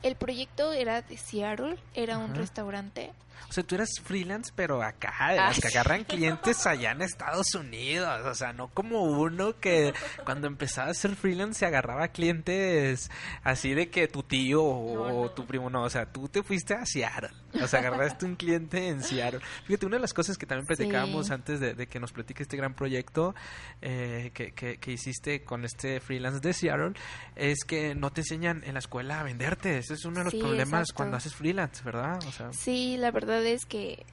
El 0.02 0.16
proyecto 0.16 0.72
era 0.72 1.02
de 1.02 1.16
Seattle, 1.16 1.76
era 1.94 2.18
un 2.18 2.30
Ajá. 2.30 2.34
restaurante. 2.40 3.12
O 3.48 3.52
sea, 3.52 3.64
tú 3.64 3.74
eras 3.74 3.88
freelance, 4.04 4.52
pero 4.54 4.82
acá, 4.82 5.30
de 5.30 5.36
las 5.36 5.58
Ah, 5.58 5.60
que 5.62 5.68
sí. 5.70 5.76
agarran 5.78 6.04
clientes 6.04 6.66
allá 6.66 6.92
en 6.92 7.00
Estados 7.02 7.54
Unidos. 7.54 8.20
O 8.26 8.34
sea, 8.34 8.52
no 8.52 8.68
como 8.68 9.02
uno 9.02 9.58
que 9.58 9.92
cuando 10.24 10.46
empezaba 10.46 10.90
a 10.90 10.94
ser 10.94 11.16
freelance 11.16 11.60
se 11.60 11.66
agarraba 11.66 12.08
clientes 12.08 13.10
así 13.42 13.72
de 13.74 13.88
que 13.90 14.08
tu 14.08 14.22
tío 14.22 14.62
o, 14.62 14.94
No, 15.08 15.22
no. 15.22 15.30
tu 15.30 15.46
primo. 15.46 15.68
No, 15.70 15.82
o 15.84 15.90
sea, 15.90 16.04
tú 16.06 16.28
te 16.28 16.42
fuiste 16.42 16.74
a 16.74 16.84
Seattle. 16.84 17.30
O 17.62 17.68
sea, 17.68 17.80
agarraste 17.80 18.24
un 18.26 18.36
cliente 18.36 18.88
en 18.88 19.02
Seattle. 19.02 19.40
Fíjate, 19.64 19.86
una 19.86 19.96
de 19.96 20.00
las 20.02 20.12
cosas 20.14 20.36
que 20.38 20.46
también 20.46 20.66
platicábamos 20.66 21.26
Sí. 21.28 21.32
antes 21.32 21.60
de, 21.60 21.74
de 21.74 21.86
que 21.86 22.00
nos 22.00 22.12
platique 22.12 22.42
este 22.42 22.56
gran 22.56 22.74
proyecto 22.74 23.34
eh, 23.82 24.30
que, 24.34 24.52
que, 24.52 24.78
que 24.78 24.92
hiciste 24.92 25.42
con 25.44 25.64
este 25.64 26.00
freelance 26.00 26.40
de 26.40 26.52
Seattle 26.52 26.92
es 27.36 27.64
que 27.64 27.94
no 27.94 28.10
te 28.10 28.22
enseñan 28.22 28.62
en 28.64 28.74
la 28.74 28.78
escuela 28.80 29.20
a 29.20 29.22
venderte. 29.22 29.78
Ese 29.78 29.94
es 29.94 30.04
uno 30.04 30.18
de 30.18 30.24
los 30.24 30.32
Sí, 30.32 30.38
problemas 30.40 30.80
exacto. 30.82 30.94
cuando 30.96 31.16
haces 31.16 31.34
freelance, 31.34 31.82
¿verdad? 31.84 32.18
O 32.26 32.32
sea, 32.32 32.52
Sí, 32.52 32.96
la 32.96 33.10
verdad 33.10 33.44
es 33.44 33.64
que 33.66 34.04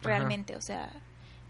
Ajá. 0.00 0.08
realmente, 0.08 0.56
o 0.56 0.60
sea, 0.62 0.90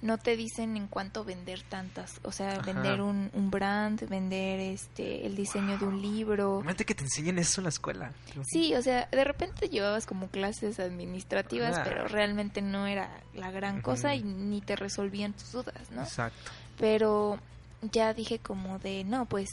no 0.07 0.19
te 0.19 0.37
dicen 0.37 0.77
en 0.77 0.87
cuánto 0.87 1.25
vender 1.25 1.63
tantas, 1.63 2.21
o 2.23 2.33
sea, 2.33 2.53
Ajá. 2.53 2.63
vender 2.63 3.01
un, 3.03 3.31
un 3.35 3.51
brand, 3.51 4.09
vender 4.09 4.61
este 4.61 5.27
el 5.27 5.37
diseño 5.37 5.77
de 5.79 5.85
un 5.85 6.01
libro. 6.01 6.55
Imagínate 6.61 6.85
que 6.85 6.95
te 6.95 7.05
enseñen 7.05 7.39
eso 7.39 7.61
en 7.61 7.65
la 7.65 7.71
escuela. 7.71 8.13
Sí, 8.47 8.75
o 8.75 8.83
sea, 8.83 9.09
de 9.11 9.25
repente 9.25 9.69
llevabas 9.69 10.07
como 10.07 10.29
clases 10.29 10.81
administrativas, 10.81 11.77
Ah. 11.79 11.83
pero 11.85 12.09
realmente 12.09 12.63
no 12.63 12.87
era 12.87 13.11
la 13.35 13.51
gran 13.51 13.83
cosa 13.83 14.15
y 14.15 14.23
ni 14.23 14.61
te 14.61 14.77
resolvían 14.77 15.33
tus 15.35 15.53
dudas, 15.53 15.91
¿no? 15.91 16.03
Exacto. 16.03 16.51
Pero 16.79 17.39
ya 17.83 18.15
dije 18.15 18.39
como 18.39 18.79
de, 18.79 19.05
no, 19.05 19.27
pues, 19.27 19.51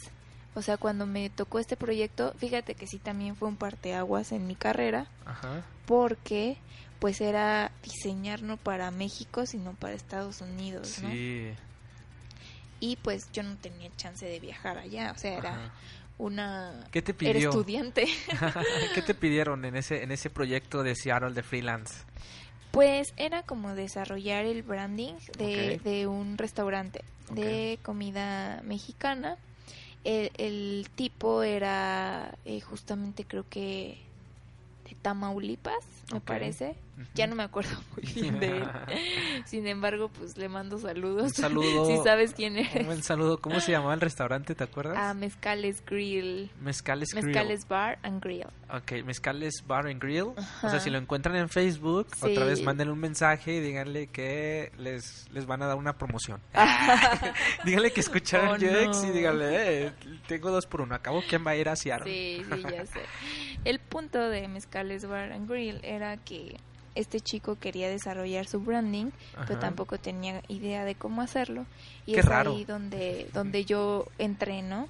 o 0.56 0.62
sea, 0.62 0.78
cuando 0.78 1.06
me 1.06 1.30
tocó 1.30 1.60
este 1.60 1.76
proyecto, 1.76 2.34
fíjate 2.38 2.76
que 2.76 2.86
sí 2.88 3.00
también 3.00 3.36
fue 3.36 3.48
un 3.48 3.56
parteaguas 3.58 4.32
en 4.32 4.46
mi 4.48 4.56
carrera, 4.56 5.08
Ajá. 5.26 5.64
porque 5.86 6.58
pues 7.04 7.20
era 7.20 7.70
diseñar 7.84 8.44
no 8.44 8.56
para 8.56 8.90
México, 8.90 9.46
sino 9.46 9.74
para 9.74 9.94
Estados 9.94 10.40
Unidos, 10.40 11.00
¿no? 11.04 11.10
Sí. 11.12 11.52
Y 12.80 12.96
pues 12.96 13.30
yo 13.34 13.44
no 13.44 13.58
tenía 13.58 13.90
chance 13.98 14.26
de 14.26 14.40
viajar 14.40 14.78
allá, 14.78 15.12
o 15.14 15.20
sea, 15.20 15.38
era 15.38 15.50
Ajá. 15.50 15.74
una... 16.18 16.88
¿Qué 16.92 17.02
te 17.02 17.12
Era 17.12 17.34
pidió? 17.34 17.50
estudiante. 17.50 18.06
¿Qué 18.96 19.02
te 19.02 19.14
pidieron 19.20 19.66
en 19.66 19.76
ese 19.76 20.02
en 20.02 20.14
ese 20.14 20.30
proyecto 20.30 20.82
de 20.82 20.96
Seattle 20.96 21.34
de 21.34 21.44
freelance? 21.44 21.94
Pues 22.72 23.14
era 23.18 23.44
como 23.44 23.76
desarrollar 23.76 24.46
el 24.46 24.64
branding 24.64 25.16
de, 25.38 25.82
de 25.84 26.08
un 26.08 26.38
restaurante 26.38 27.04
de 27.32 27.80
comida 27.84 28.62
mexicana. 28.64 29.36
El, 30.06 30.32
el 30.38 30.88
tipo 30.96 31.44
era 31.44 32.34
eh, 32.46 32.62
justamente 32.62 33.26
creo 33.26 33.44
que 33.50 33.98
de 34.90 34.96
Tamaulipas, 35.02 35.84
me 36.12 36.20
parece. 36.22 36.76
Ya 37.16 37.26
no 37.28 37.36
me 37.36 37.44
acuerdo 37.44 37.72
muy 37.96 38.04
bien 38.14 38.40
de 38.40 38.58
él. 38.58 38.64
Sin 39.46 39.66
embargo, 39.68 40.10
pues 40.10 40.38
le 40.38 40.48
mando 40.50 40.78
saludos. 40.78 41.24
Un 41.24 41.30
saludo. 41.34 41.86
si 41.86 41.98
sabes 42.04 42.34
quién 42.34 42.54
Un 42.54 42.60
eres. 42.60 42.86
buen 42.86 43.04
saludo. 43.04 43.40
¿Cómo 43.40 43.60
se 43.60 43.72
llamaba 43.72 43.94
el 43.94 44.02
restaurante? 44.02 44.54
¿Te 44.56 44.64
acuerdas? 44.64 44.98
A 44.98 45.14
Mezcales 45.14 45.84
Grill. 45.86 46.52
Mezcales 46.62 47.10
Grill. 47.14 47.26
Mezcales 47.28 47.68
Bar 47.68 48.00
and 48.04 48.22
Grill. 48.24 48.46
Ok, 48.72 49.04
Mezcales 49.06 49.64
Bar 49.66 49.88
and 49.88 50.02
Grill. 50.02 50.24
O 50.62 50.70
sea, 50.70 50.80
si 50.80 50.90
lo 50.90 50.98
encuentran 50.98 51.36
en 51.36 51.50
Facebook, 51.50 52.08
otra 52.22 52.46
vez 52.46 52.62
mándenle 52.64 52.94
un 52.94 53.00
mensaje 53.00 53.56
y 53.56 53.60
díganle 53.60 54.08
que 54.08 54.72
les, 54.78 55.28
les 55.32 55.46
van 55.46 55.62
a 55.64 55.68
dar 55.68 55.78
una 55.78 55.98
promoción. 55.98 56.40
díganle 57.66 57.92
que 57.92 58.00
escucharon 58.02 58.44
Oh, 58.54 58.56
UX 58.90 59.04
y 59.04 59.10
díganle, 59.12 59.86
eh, 59.88 59.92
tengo 60.28 60.52
dos 60.52 60.66
por 60.68 60.82
uno. 60.82 60.96
Acabo, 60.96 61.24
¿quién 61.28 61.46
va 61.46 61.52
a 61.52 61.56
ir 61.56 61.70
a 61.70 61.76
Seattle? 61.76 62.06
Sí, 62.12 62.44
sí, 62.54 62.62
ya 62.72 62.86
sé. 62.86 63.00
El 63.66 63.80
punto 63.80 64.20
de 64.30 64.48
Mezcales 64.48 65.06
Bar 65.06 65.32
and 65.32 65.50
Grill 65.50 65.80
era 65.84 66.18
que 66.18 66.58
este 66.96 67.20
chico 67.22 67.58
quería 67.58 67.90
desarrollar 67.90 68.48
su 68.48 68.60
branding, 68.60 69.12
pero 69.48 69.60
tampoco 69.60 69.98
tenía 69.98 70.42
idea 70.48 70.86
de 70.86 70.96
cómo 70.96 71.22
hacerlo. 71.22 71.66
Y 72.06 72.14
Qué 72.14 72.20
es 72.20 72.26
raro. 72.26 72.52
ahí 72.56 72.66
donde, 72.66 73.30
donde 73.34 73.66
yo 73.66 74.08
entreno. 74.18 74.88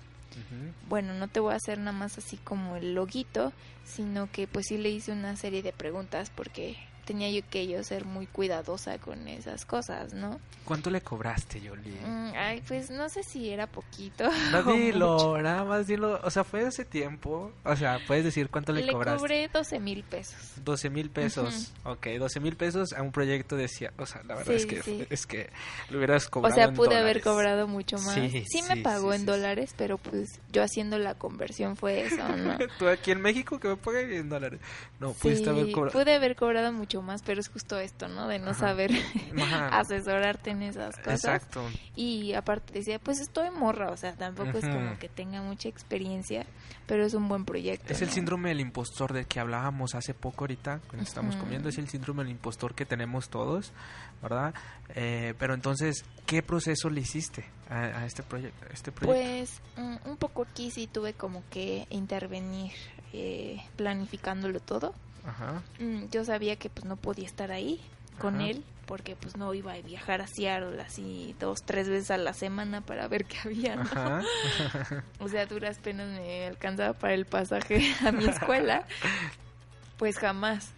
Bueno, 0.89 1.13
no 1.13 1.27
te 1.27 1.39
voy 1.39 1.53
a 1.53 1.57
hacer 1.57 1.77
nada 1.77 1.91
más 1.91 2.17
así 2.17 2.37
como 2.37 2.75
el 2.75 2.95
loguito, 2.95 3.53
sino 3.85 4.31
que 4.31 4.47
pues 4.47 4.65
sí 4.67 4.77
le 4.77 4.89
hice 4.89 5.11
una 5.11 5.35
serie 5.37 5.61
de 5.61 5.71
preguntas 5.73 6.31
porque 6.33 6.75
tenía 7.05 7.29
yo 7.29 7.41
que 7.49 7.67
yo 7.67 7.83
ser 7.83 8.05
muy 8.05 8.27
cuidadosa 8.27 8.97
con 8.97 9.27
esas 9.27 9.65
cosas, 9.65 10.13
¿no? 10.13 10.39
¿Cuánto 10.65 10.89
le 10.89 11.01
cobraste, 11.01 11.59
Yoli? 11.59 11.91
Mm, 12.05 12.31
ay, 12.37 12.63
pues 12.67 12.89
no 12.89 13.09
sé 13.09 13.21
si 13.23 13.49
era 13.49 13.67
poquito. 13.67 14.23
No 14.51 14.59
o 14.61 14.63
mucho. 14.63 14.73
dilo, 14.77 15.41
nada 15.41 15.65
más 15.65 15.87
dilo. 15.87 16.21
O 16.23 16.29
sea, 16.31 16.43
fue 16.45 16.65
hace 16.65 16.85
tiempo. 16.85 17.51
O 17.65 17.75
sea, 17.75 17.99
puedes 18.07 18.23
decir 18.23 18.49
cuánto 18.49 18.71
le, 18.71 18.83
Le 18.83 18.93
cobraste. 18.93 19.19
cobré 19.19 19.47
12 19.49 19.79
mil 19.81 20.03
pesos. 20.03 20.35
12 20.63 20.89
mil 20.89 21.09
pesos. 21.09 21.73
Ok, 21.83 22.07
12 22.17 22.39
mil 22.39 22.55
pesos 22.55 22.93
a 22.93 23.01
un 23.01 23.11
proyecto 23.11 23.57
de... 23.57 23.65
cia- 23.67 23.91
O 23.97 24.05
sea, 24.05 24.23
la 24.23 24.35
verdad 24.35 24.53
Sí, 24.53 24.57
es, 24.57 24.65
que, 24.65 24.81
sí. 24.83 25.05
es 25.09 25.25
que 25.27 25.49
lo 25.89 25.97
hubieras 25.97 26.27
O 26.27 26.31
cobrado 26.31 26.55
sea, 26.55 26.63
en 26.65 26.73
pude 26.75 26.95
haber 26.95 27.21
dólares. 27.21 27.23
cobrado 27.23 27.67
mucho 27.67 27.97
más. 27.97 28.13
Sí, 28.13 28.45
Sí, 28.47 28.61
me 28.69 28.77
pagó 28.81 29.13
en 29.13 29.25
dólares, 29.25 29.73
pero 29.77 29.97
pues 29.97 30.39
yo 30.51 30.63
haciendo 30.63 30.97
la 30.97 31.15
conversión 31.15 31.75
fue 31.75 32.01
eso, 32.05 32.25
¿no? 32.37 32.57
Tú 32.79 32.87
aquí 32.87 33.11
en 33.11 33.21
México 33.21 33.59
que 33.59 33.67
me 33.67 33.75
paguen 33.75 34.13
en 34.13 34.29
dólares. 34.29 34.61
No, 35.01 35.11
pudiste 35.11 35.49
haber 35.49 35.69
cobrado... 35.73 35.99
pude 35.99 36.13
haber 36.15 36.37
cobrado 36.37 36.71
mucho 36.71 36.92
más, 37.01 37.21
pero 37.23 37.39
es 37.39 37.49
justo 37.49 37.79
esto, 37.79 38.07
¿no? 38.07 38.27
De 38.27 38.39
no 38.39 38.51
Ajá. 38.51 38.59
saber 38.59 38.91
asesorarte 39.71 40.51
en 40.51 40.63
esas 40.63 40.97
cosas. 40.97 41.23
Exacto. 41.25 41.67
Y 41.95 42.33
aparte 42.33 42.73
decía, 42.73 42.99
pues 42.99 43.19
estoy 43.19 43.49
morra, 43.51 43.91
o 43.91 43.97
sea, 43.97 44.13
tampoco 44.13 44.57
es 44.57 44.65
como 44.65 44.97
que 44.99 45.09
tenga 45.09 45.41
mucha 45.41 45.69
experiencia, 45.69 46.45
pero 46.87 47.05
es 47.05 47.13
un 47.13 47.27
buen 47.27 47.45
proyecto. 47.45 47.93
Es 47.93 48.01
el 48.01 48.09
síndrome 48.09 48.49
del 48.49 48.59
impostor 48.59 49.13
del 49.13 49.27
que 49.27 49.39
hablábamos 49.39 49.95
hace 49.95 50.13
poco 50.13 50.43
ahorita, 50.43 50.79
cuando 50.87 51.03
estamos 51.03 51.35
comiendo, 51.35 51.69
es 51.69 51.77
el 51.77 51.87
síndrome 51.87 52.23
del 52.23 52.31
impostor 52.31 52.75
que 52.75 52.85
tenemos 52.85 53.29
todos, 53.29 53.73
¿verdad? 54.21 54.53
Eh, 54.95 55.33
pero 55.37 55.53
entonces, 55.53 56.05
¿qué 56.25 56.41
proceso 56.43 56.89
le 56.89 57.01
hiciste 57.01 57.45
a, 57.69 57.79
a 57.79 58.05
este, 58.05 58.23
proyecto 58.23 58.65
este 58.71 58.91
proyecto? 58.91 59.21
Pues 59.21 59.61
mm, 59.77 60.09
un 60.09 60.17
poco 60.17 60.43
aquí 60.43 60.71
sí 60.71 60.87
tuve 60.87 61.13
como 61.13 61.43
que 61.49 61.87
intervenir 61.89 62.71
eh, 63.13 63.61
planificándolo 63.75 64.59
todo. 64.59 64.93
Ajá, 65.25 65.61
Mm, 65.79 66.05
yo 66.11 66.25
sabía 66.25 66.57
que 66.57 66.69
pues 66.69 66.85
no 66.85 66.97
podía 66.97 67.25
estar 67.25 67.51
ahí 67.51 67.79
con 68.19 68.35
Ajá. 68.35 68.47
él 68.49 68.63
porque 68.85 69.15
pues 69.15 69.37
no 69.37 69.53
iba 69.53 69.71
a 69.71 69.79
viajar 69.81 70.19
a 70.21 70.27
Seattle 70.27 70.81
así 70.81 71.33
dos, 71.39 71.63
tres 71.63 71.87
veces 71.87 72.11
a 72.11 72.17
la 72.17 72.33
semana 72.33 72.81
para 72.81 73.07
ver 73.07 73.23
qué 73.25 73.37
había, 73.45 73.75
¿no? 73.77 73.83
ajá. 73.83 74.21
O 75.19 75.29
sea, 75.29 75.45
duras 75.45 75.77
penas 75.79 76.09
me 76.09 76.45
alcanzaba 76.47 76.91
para 76.93 77.13
el 77.13 77.25
pasaje 77.25 77.93
a 78.05 78.11
mi 78.11 78.25
escuela. 78.25 78.85
Pues 79.97 80.17
jamás. 80.17 80.71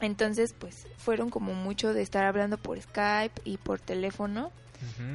Entonces, 0.00 0.54
pues 0.58 0.86
fueron 0.96 1.28
como 1.30 1.52
mucho 1.54 1.92
de 1.92 2.02
estar 2.02 2.24
hablando 2.24 2.56
por 2.56 2.80
Skype 2.80 3.42
y 3.44 3.56
por 3.58 3.80
teléfono. 3.80 4.52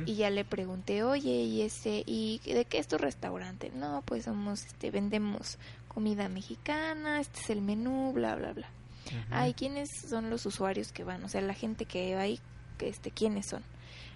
Y 0.06 0.16
ya 0.16 0.30
le 0.30 0.44
pregunté, 0.44 1.04
oye, 1.04 1.30
¿y 1.32 1.62
este, 1.62 2.04
y 2.06 2.42
de 2.46 2.66
qué 2.66 2.80
es 2.80 2.88
tu 2.90 2.98
restaurante? 2.98 3.72
No, 3.74 4.04
pues 4.06 4.26
somos, 4.26 4.66
este, 4.66 4.92
vendemos 4.92 5.58
comida 5.94 6.30
mexicana, 6.30 7.20
este 7.20 7.40
es 7.40 7.50
el 7.50 7.62
menú, 7.62 8.12
bla, 8.14 8.36
bla, 8.36 8.54
bla. 8.54 8.68
Ujú. 9.08 9.18
Ay, 9.32 9.54
¿quiénes 9.54 9.90
son 10.08 10.30
los 10.30 10.46
usuarios 10.46 10.92
que 10.92 11.04
van? 11.04 11.24
O 11.24 11.30
sea, 11.30 11.42
la 11.42 11.54
gente 11.54 11.86
que 11.86 12.16
va 12.16 12.22
ahí, 12.22 12.40
que, 12.78 12.90
este, 12.90 13.12
¿quiénes 13.12 13.48
son? 13.48 13.64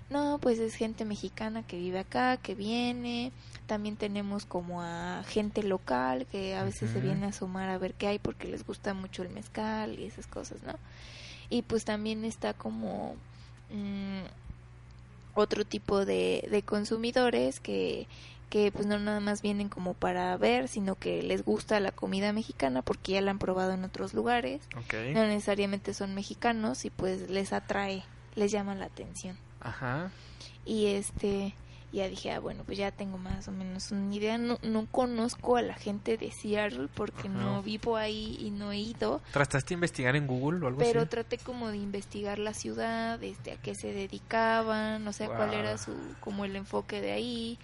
No, 0.10 0.40
pues 0.42 0.58
es 0.60 0.76
gente 0.76 1.04
mexicana 1.04 1.64
que 1.64 1.78
vive 1.78 2.00
acá, 2.00 2.38
que 2.38 2.56
viene. 2.56 3.34
También 3.66 3.98
tenemos 3.98 4.46
como 4.46 4.82
a 4.82 5.24
gente 5.28 5.64
local 5.64 6.26
que 6.32 6.56
a 6.56 6.64
veces 6.64 6.92
se 6.92 7.02
viene 7.02 7.26
a 7.26 7.34
sumar 7.34 7.70
a 7.70 7.78
ver 7.78 7.94
qué 7.94 8.08
hay 8.08 8.20
porque 8.20 8.48
les 8.48 8.66
gusta 8.66 8.94
mucho 8.94 9.24
el 9.24 9.30
mezcal 9.30 10.00
y 10.00 10.06
esas 10.06 10.26
cosas, 10.26 10.64
¿no? 10.64 10.76
Y 11.50 11.64
pues 11.64 11.84
también 11.84 12.24
está 12.24 12.54
como 12.54 13.16
mm, 13.70 14.24
otro 15.38 15.66
tipo 15.66 16.06
de, 16.06 16.48
de 16.50 16.64
consumidores 16.64 17.60
que, 17.60 18.08
que 18.50 18.72
pues 18.72 18.86
no 18.86 18.98
nada 19.00 19.20
más 19.20 19.42
vienen 19.42 19.70
como 19.70 19.94
para 19.94 20.36
ver, 20.38 20.68
sino 20.68 20.96
que 20.96 21.22
les 21.22 21.44
gusta 21.44 21.80
la 21.80 21.92
comida 21.92 22.34
mexicana 22.34 22.82
porque 22.82 23.14
ya 23.14 23.22
la 23.22 23.32
han 23.32 23.40
probado 23.40 23.74
en 23.74 23.84
otros 23.84 24.14
lugares. 24.14 24.62
Ok. 24.76 24.94
No 25.14 25.26
necesariamente 25.26 25.94
son 25.94 26.16
mexicanos 26.16 26.86
y 26.86 26.90
pues 26.90 27.30
les 27.30 27.54
atrae, 27.54 28.04
les 28.36 28.52
llama 28.52 28.76
la 28.76 28.86
atención. 28.86 29.38
Ajá. 29.60 30.12
Y 30.66 30.88
este, 30.88 31.56
ya 31.94 32.10
dije, 32.10 32.32
ah, 32.32 32.40
bueno, 32.40 32.64
pues 32.66 32.78
ya 32.78 32.92
tengo 32.92 33.18
más 33.18 33.48
o 33.48 33.52
menos 33.52 33.92
una 33.92 34.14
idea. 34.14 34.38
No, 34.38 34.58
no 34.62 34.86
conozco 34.92 35.56
a 35.58 35.62
la 35.62 35.74
gente 35.76 36.18
de 36.18 36.32
Seattle 36.32 36.90
porque 36.94 37.28
Ajá. 37.30 37.38
no 37.38 37.64
vivo 37.64 37.96
ahí 37.98 38.38
y 38.40 38.52
no 38.52 38.72
he 38.72 38.78
ido. 38.80 39.22
¿Trataste 39.32 39.70
de 39.70 39.74
investigar 39.76 40.16
en 40.16 40.28
Google 40.28 40.64
o 40.66 40.68
algo 40.68 40.80
Pero 40.80 41.02
así? 41.02 41.10
traté 41.10 41.38
como 41.38 41.70
de 41.70 41.78
investigar 41.78 42.40
la 42.40 42.54
ciudad, 42.54 43.24
este, 43.24 43.54
a 43.54 43.56
qué 43.58 43.74
se 43.76 43.94
dedicaban, 43.94 45.08
o 45.08 45.14
sea, 45.14 45.28
cuál 45.28 45.50
Guau. 45.50 45.60
era 45.60 45.78
su, 45.78 45.94
como 46.20 46.46
el 46.46 46.56
enfoque 46.56 47.02
de 47.02 47.12
ahí. 47.14 47.58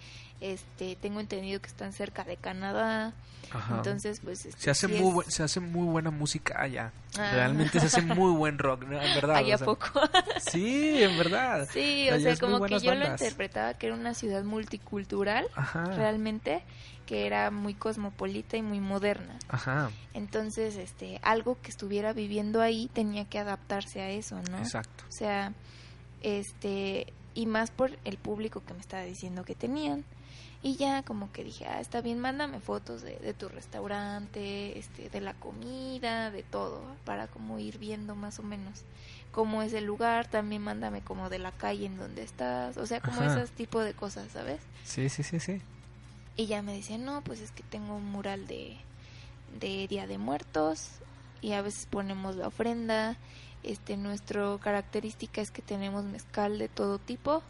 Este, 0.45 0.97
tengo 0.97 1.21
entendido 1.21 1.61
que 1.61 1.67
están 1.67 1.93
cerca 1.93 2.25
de 2.25 2.35
Canadá, 2.35 3.13
Ajá. 3.49 3.77
entonces 3.77 4.19
pues 4.21 4.45
este, 4.45 4.59
se 4.61 4.71
hace 4.71 4.87
sí 4.87 4.93
muy 4.93 5.07
es- 5.07 5.13
buen- 5.13 5.31
se 5.31 5.41
hace 5.43 5.59
muy 5.61 5.85
buena 5.87 6.11
música 6.11 6.61
allá. 6.61 6.91
Ah. 7.17 7.31
Realmente 7.33 7.79
se 7.79 7.85
hace 7.85 8.01
muy 8.01 8.31
buen 8.33 8.57
rock, 8.59 8.83
¿no? 8.83 9.01
en 9.01 9.15
verdad. 9.15 9.37
Ahí 9.37 9.51
o 9.51 9.55
a 9.55 9.57
sea, 9.57 9.65
poco. 9.65 9.85
Sí, 10.51 11.01
en 11.01 11.17
verdad. 11.17 11.65
Sí, 11.71 12.09
Allá 12.09 12.17
o 12.17 12.19
sea, 12.35 12.37
como 12.37 12.65
que 12.65 12.77
yo 12.79 12.93
lo 12.93 13.07
interpretaba 13.07 13.73
que 13.75 13.87
era 13.87 13.95
una 13.95 14.13
ciudad 14.13 14.43
multicultural, 14.43 15.45
Ajá. 15.55 15.85
realmente, 15.85 16.61
que 17.05 17.25
era 17.25 17.49
muy 17.49 17.73
cosmopolita 17.73 18.57
y 18.57 18.61
muy 18.61 18.81
moderna. 18.81 19.39
Ajá. 19.47 19.91
Entonces, 20.13 20.75
este, 20.75 21.19
algo 21.23 21.57
que 21.61 21.69
estuviera 21.71 22.11
viviendo 22.11 22.59
ahí 22.61 22.89
tenía 22.93 23.23
que 23.25 23.39
adaptarse 23.39 24.01
a 24.01 24.09
eso, 24.09 24.41
¿no? 24.51 24.57
Exacto. 24.57 25.05
O 25.07 25.11
sea, 25.11 25.53
este, 26.21 27.13
y 27.33 27.45
más 27.45 27.71
por 27.71 27.91
el 28.05 28.17
público 28.17 28.61
que 28.65 28.73
me 28.73 28.79
estaba 28.81 29.03
diciendo 29.03 29.43
que 29.45 29.55
tenían. 29.55 30.03
Y 30.65 30.77
ya 30.77 31.03
como 31.03 31.29
que 31.33 31.43
dije, 31.43 31.65
ah, 31.67 31.81
está 31.81 31.99
bien, 31.99 32.19
mándame 32.19 32.61
fotos 32.61 33.01
de, 33.01 33.17
de 33.17 33.33
tu 33.33 33.49
restaurante, 33.49 34.79
este, 34.79 35.09
de 35.09 35.19
la 35.19 35.33
comida, 35.33 36.31
de 36.31 36.41
todo, 36.41 36.81
para 37.03 37.27
como 37.27 37.59
ir 37.59 37.77
viendo 37.79 38.15
más 38.15 38.39
o 38.39 38.43
menos 38.43 38.83
cómo 39.33 39.61
es 39.61 39.73
el 39.73 39.83
lugar, 39.83 40.27
también 40.27 40.61
mándame 40.61 41.01
como 41.01 41.29
de 41.29 41.39
la 41.39 41.51
calle 41.51 41.87
en 41.87 41.97
donde 41.97 42.23
estás, 42.23 42.77
o 42.77 42.85
sea, 42.85 43.01
como 43.01 43.19
Ajá. 43.19 43.33
esos 43.35 43.51
tipo 43.51 43.81
de 43.81 43.93
cosas, 43.93 44.31
¿sabes? 44.31 44.61
Sí, 44.85 45.09
sí, 45.09 45.21
sí, 45.23 45.41
sí. 45.41 45.61
Y 46.37 46.45
ya 46.45 46.61
me 46.61 46.73
decían, 46.73 47.03
no, 47.03 47.21
pues 47.23 47.41
es 47.41 47.51
que 47.51 47.63
tengo 47.63 47.95
un 47.97 48.05
mural 48.05 48.47
de, 48.47 48.77
de 49.59 49.87
Día 49.89 50.07
de 50.07 50.17
Muertos 50.17 50.87
y 51.41 51.51
a 51.51 51.61
veces 51.61 51.87
ponemos 51.87 52.37
la 52.37 52.47
ofrenda. 52.47 53.17
Este, 53.63 53.97
nuestro 53.97 54.59
característica 54.59 55.41
es 55.41 55.51
que 55.51 55.61
tenemos 55.61 56.05
mezcal 56.05 56.57
de 56.57 56.69
todo 56.69 56.99
tipo 56.99 57.43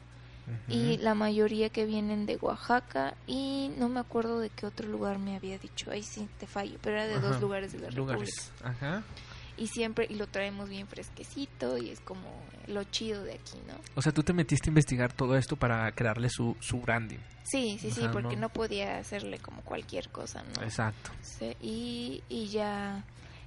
y 0.69 0.93
Ujú. 0.93 1.03
la 1.03 1.13
mayoría 1.13 1.69
que 1.69 1.85
vienen 1.85 2.25
de 2.25 2.37
Oaxaca 2.37 3.15
y 3.27 3.71
no 3.77 3.89
me 3.89 3.99
acuerdo 3.99 4.39
de 4.39 4.49
qué 4.49 4.65
otro 4.65 4.87
lugar 4.87 5.19
me 5.19 5.35
había 5.35 5.57
dicho, 5.57 5.91
ahí 5.91 6.03
sí 6.03 6.27
te 6.39 6.47
fallo, 6.47 6.77
pero 6.81 6.95
era 6.97 7.07
de 7.07 7.15
Ajá. 7.15 7.27
dos 7.27 7.41
lugares 7.41 7.71
de 7.73 7.79
la 7.79 7.89
lugares. 7.89 8.51
Ajá. 8.63 8.95
República. 8.97 9.03
Y 9.55 9.67
siempre, 9.67 10.07
y 10.09 10.15
lo 10.15 10.25
traemos 10.25 10.67
bien 10.67 10.87
fresquecito 10.87 11.77
y 11.77 11.89
es 11.89 11.99
como 11.99 12.23
lo 12.65 12.83
chido 12.85 13.23
de 13.23 13.33
aquí, 13.33 13.57
¿no? 13.67 13.75
O 13.95 14.01
sea, 14.01 14.11
tú 14.11 14.23
te 14.23 14.33
metiste 14.33 14.69
a 14.69 14.71
investigar 14.71 15.13
todo 15.13 15.37
esto 15.37 15.55
para 15.55 15.91
crearle 15.91 16.29
su, 16.29 16.57
su 16.59 16.79
branding. 16.81 17.19
Sí, 17.43 17.77
sí, 17.79 17.91
sí, 17.91 18.01
Ajá, 18.05 18.13
porque 18.13 18.35
no. 18.35 18.43
no 18.43 18.49
podía 18.49 18.97
hacerle 18.97 19.37
como 19.37 19.61
cualquier 19.61 20.09
cosa, 20.09 20.43
¿no? 20.55 20.63
Exacto. 20.63 21.11
Sí, 21.21 21.55
y, 21.61 22.23
y 22.29 22.47
ya 22.47 23.03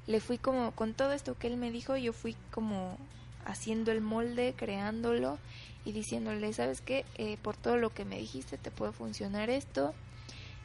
le 0.07 0.21
fui 0.21 0.39
como, 0.39 0.71
con 0.73 0.95
todo 0.95 1.13
esto 1.13 1.37
que 1.37 1.49
él 1.49 1.57
me 1.57 1.73
dijo, 1.73 1.97
yo 1.97 2.13
fui 2.13 2.37
como 2.53 2.99
haciendo 3.45 3.91
el 3.91 4.01
molde, 4.01 4.55
creándolo 4.57 5.39
y 5.87 5.93
diciéndole, 5.93 6.53
¿sabes 6.53 6.83
qué? 6.83 7.07
Eh, 7.17 7.39
por 7.41 7.57
todo 7.57 7.79
lo 7.79 7.89
que 7.91 8.05
me 8.05 8.19
dijiste 8.19 8.59
te 8.59 8.71
puede 8.71 8.93
funcionar 8.93 9.49
esto. 9.49 9.95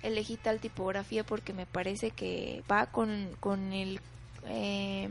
Elegí 0.03 0.35
tal 0.35 0.59
tipografía 0.59 1.23
porque 1.23 1.53
me 1.53 1.65
parece 1.67 2.11
que 2.11 2.63
va 2.69 2.87
con, 2.87 3.29
con 3.39 3.71
el... 3.71 4.01
eh, 4.47 5.09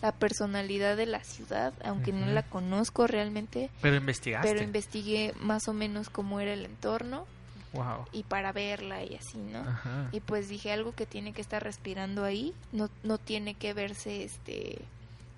la 0.00 0.12
personalidad 0.12 0.96
de 0.96 1.06
la 1.06 1.24
ciudad, 1.24 1.74
aunque 1.84 2.12
no 2.12 2.26
la 2.26 2.44
conozco 2.44 3.08
realmente, 3.08 3.68
Pero 3.82 3.96
investigaste. 3.96 4.48
pero 4.48 4.62
investigué 4.62 5.34
más 5.40 5.66
o 5.66 5.72
menos 5.72 6.08
cómo 6.08 6.38
era 6.38 6.52
el 6.52 6.64
entorno 6.66 7.26
Wow. 7.72 8.06
y 8.12 8.22
para 8.22 8.52
verla 8.52 9.02
y 9.02 9.16
así, 9.16 9.38
¿no? 9.38 9.58
Ajá. 9.58 10.08
Y 10.12 10.20
pues 10.20 10.48
dije 10.48 10.70
algo 10.72 10.92
que 10.92 11.04
tiene 11.04 11.32
que 11.32 11.40
estar 11.42 11.62
respirando 11.64 12.22
ahí, 12.24 12.54
no, 12.70 12.88
no 13.02 13.18
tiene 13.18 13.54
que 13.54 13.74
verse 13.74 14.22
este 14.22 14.78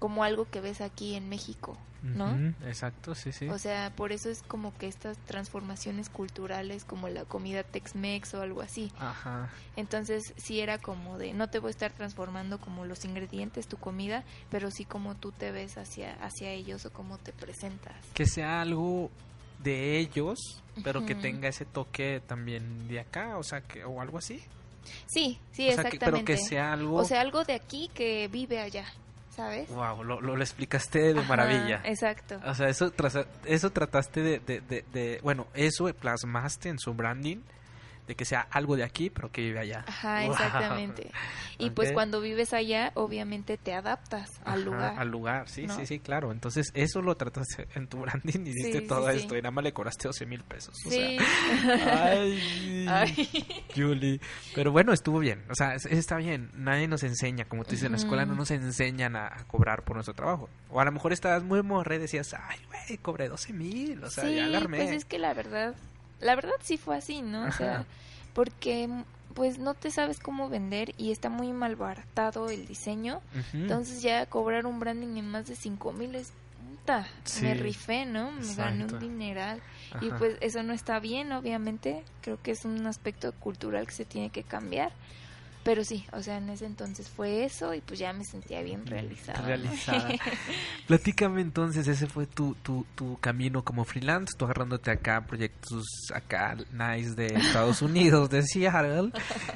como 0.00 0.24
algo 0.24 0.50
que 0.50 0.60
ves 0.60 0.80
aquí 0.80 1.14
en 1.14 1.28
México, 1.28 1.76
¿no? 2.02 2.34
Exacto, 2.66 3.14
sí, 3.14 3.30
sí. 3.30 3.48
O 3.48 3.58
sea, 3.58 3.92
por 3.94 4.10
eso 4.10 4.30
es 4.30 4.42
como 4.42 4.76
que 4.78 4.88
estas 4.88 5.18
transformaciones 5.18 6.08
culturales 6.08 6.84
como 6.84 7.10
la 7.10 7.24
comida 7.26 7.62
Tex-Mex 7.62 8.34
o 8.34 8.40
algo 8.40 8.62
así. 8.62 8.90
Ajá. 8.98 9.50
Entonces, 9.76 10.32
sí 10.38 10.60
era 10.60 10.78
como 10.78 11.18
de 11.18 11.34
no 11.34 11.50
te 11.50 11.58
voy 11.58 11.68
a 11.68 11.70
estar 11.70 11.92
transformando 11.92 12.58
como 12.58 12.86
los 12.86 13.04
ingredientes, 13.04 13.68
tu 13.68 13.76
comida, 13.76 14.24
pero 14.50 14.70
sí 14.70 14.86
como 14.86 15.14
tú 15.14 15.30
te 15.32 15.52
ves 15.52 15.76
hacia 15.76 16.14
hacia 16.24 16.50
ellos 16.50 16.86
o 16.86 16.90
cómo 16.90 17.18
te 17.18 17.32
presentas. 17.32 17.94
Que 18.14 18.24
sea 18.24 18.62
algo 18.62 19.10
de 19.62 19.98
ellos, 19.98 20.38
pero 20.82 21.04
que 21.04 21.14
tenga 21.14 21.48
ese 21.48 21.66
toque 21.66 22.22
también 22.26 22.88
de 22.88 23.00
acá, 23.00 23.36
o 23.36 23.42
sea, 23.42 23.60
que 23.60 23.84
o 23.84 24.00
algo 24.00 24.16
así. 24.16 24.42
Sí, 25.06 25.38
sí, 25.52 25.68
o 25.68 25.74
sea, 25.74 25.84
que, 25.84 25.98
pero 25.98 26.16
exactamente. 26.16 26.32
que 26.32 26.38
sea 26.38 26.72
algo 26.72 26.96
O 26.96 27.04
sea, 27.04 27.20
algo 27.20 27.44
de 27.44 27.52
aquí 27.52 27.90
que 27.92 28.28
vive 28.28 28.60
allá, 28.60 28.86
¿sabes? 29.30 29.68
Wow, 29.70 30.04
lo, 30.04 30.20
lo, 30.20 30.36
lo 30.36 30.42
explicaste 30.42 31.14
de 31.14 31.18
Ajá, 31.20 31.28
maravilla. 31.28 31.80
Exacto. 31.84 32.40
O 32.44 32.54
sea, 32.54 32.68
eso, 32.68 32.92
eso 33.44 33.70
trataste 33.70 34.20
de, 34.22 34.38
de, 34.40 34.60
de- 34.60 34.84
de- 34.92 35.20
Bueno, 35.22 35.46
eso 35.54 35.84
plasmaste 35.94 36.68
en 36.68 36.78
su 36.78 36.94
branding, 36.94 37.38
de 38.06 38.14
que 38.16 38.24
sea 38.24 38.40
algo 38.50 38.76
de 38.76 38.82
aquí, 38.84 39.08
pero 39.10 39.30
que 39.30 39.40
vive 39.42 39.60
allá. 39.60 39.84
Ajá, 39.86 40.22
Wow. 40.24 40.32
exactamente. 40.32 41.10
Y 41.58 41.70
pues 41.70 41.88
Ok. 41.90 41.94
cuando 41.94 42.20
vives 42.20 42.52
allá, 42.54 42.90
obviamente 42.94 43.56
te 43.58 43.72
adaptas 43.74 44.28
al 44.44 44.54
Ajá, 44.54 44.56
lugar. 44.64 44.94
Al 44.98 45.08
lugar, 45.08 45.48
sí, 45.48 45.66
¿no? 45.66 45.76
sí, 45.76 45.86
sí, 45.86 45.98
claro. 46.00 46.32
Entonces, 46.32 46.70
eso 46.74 47.02
lo 47.02 47.14
trataste 47.16 47.68
en 47.74 47.86
tu 47.86 47.98
branding 48.00 48.40
y 48.46 48.52
diste 48.52 48.80
Sí, 48.80 48.86
todo 48.86 49.06
sí, 49.08 49.12
sí. 49.14 49.20
esto 49.20 49.36
y 49.36 49.42
nada 49.42 49.50
más 49.52 49.62
le 49.64 49.72
cobraste 49.72 50.08
12 50.08 50.26
mil 50.26 50.42
pesos. 50.42 50.74
O 50.86 50.90
Sí. 50.90 51.18
sea, 51.18 52.10
ay, 52.12 52.86
Ay. 52.88 53.64
Julie. 53.76 54.20
Pero 54.54 54.72
bueno, 54.72 54.92
estuvo 54.92 55.18
bien. 55.18 55.44
O 55.50 55.54
sea, 55.54 55.74
es- 55.74 55.86
está 55.86 56.16
bien. 56.16 56.50
Nadie 56.54 56.88
nos 56.88 57.02
enseña, 57.02 57.44
como 57.44 57.64
tú 57.64 57.70
dices, 57.72 57.86
en 57.86 57.92
la 57.92 57.98
escuela 57.98 58.24
no 58.26 58.34
nos 58.34 58.50
enseñan 58.50 59.16
a, 59.16 59.26
a 59.26 59.44
cobrar 59.46 59.84
por 59.84 59.96
nuestro 59.96 60.14
trabajo. 60.14 60.48
O 60.70 60.80
a 60.80 60.84
lo 60.84 60.92
mejor 60.92 61.12
estabas 61.12 61.42
muy 61.42 61.62
morre 61.62 61.96
y 61.96 61.98
decías, 62.00 62.34
ay, 62.34 62.58
güey, 62.66 62.98
cobré 62.98 63.28
12 63.28 63.52
mil. 63.52 64.02
O 64.02 64.10
sea, 64.10 64.24
sí, 64.24 64.34
ya 64.34 64.46
la 64.46 64.58
armé. 64.58 64.78
pues 64.78 64.90
es 64.90 65.04
que 65.04 65.18
la 65.18 65.34
verdad, 65.34 65.74
la 66.20 66.34
verdad 66.34 66.52
sí 66.62 66.76
fue 66.76 66.96
así, 66.96 67.22
¿no? 67.22 67.46
O 67.46 67.52
sea, 67.52 67.86
porque 68.34 68.88
pues 69.34 69.58
no 69.58 69.74
te 69.74 69.90
sabes 69.90 70.18
cómo 70.18 70.48
vender 70.48 70.92
y 70.96 71.12
está 71.12 71.28
muy 71.28 71.52
malbaratado 71.52 72.50
el 72.50 72.66
diseño. 72.66 73.20
Entonces 73.52 74.02
ya 74.02 74.26
cobrar 74.26 74.66
un 74.66 74.80
branding 74.80 75.16
en 75.16 75.28
más 75.28 75.46
de 75.46 75.56
cinco 75.56 75.92
mil 75.92 76.14
es 76.14 76.32
puta, 76.80 77.06
Sí, 77.24 77.44
me 77.44 77.54
rifé, 77.54 78.06
¿no? 78.06 78.32
Me 78.32 78.54
gané 78.54 78.84
un 78.84 78.98
dineral. 78.98 79.62
Y 80.00 80.10
pues 80.10 80.36
eso 80.40 80.62
no 80.62 80.72
está 80.72 80.98
bien, 81.00 81.32
obviamente. 81.32 82.04
Creo 82.22 82.40
que 82.42 82.52
es 82.52 82.64
un 82.64 82.86
aspecto 82.86 83.32
cultural 83.32 83.86
que 83.86 83.92
se 83.92 84.04
tiene 84.04 84.30
que 84.30 84.42
cambiar. 84.42 84.92
Pero 85.62 85.84
sí, 85.84 86.06
o 86.12 86.22
sea, 86.22 86.38
en 86.38 86.48
ese 86.48 86.64
entonces 86.64 87.08
fue 87.08 87.44
eso 87.44 87.74
y 87.74 87.82
pues 87.82 87.98
ya 87.98 88.14
me 88.14 88.24
sentía 88.24 88.62
bien 88.62 88.86
realizada. 88.86 89.42
Realizada. 89.42 90.08
Platícame 90.86 91.42
entonces, 91.42 91.86
ese 91.86 92.06
fue 92.06 92.26
tu, 92.26 92.54
tu, 92.62 92.86
tu 92.94 93.18
camino 93.18 93.62
como 93.62 93.84
freelance, 93.84 94.32
tú 94.38 94.46
agarrándote 94.46 94.90
acá 94.90 95.26
proyectos 95.26 95.84
acá 96.14 96.56
nice 96.72 97.14
de 97.14 97.26
Estados 97.26 97.82
Unidos, 97.82 98.30
de 98.30 98.42
Seattle. 98.42 99.12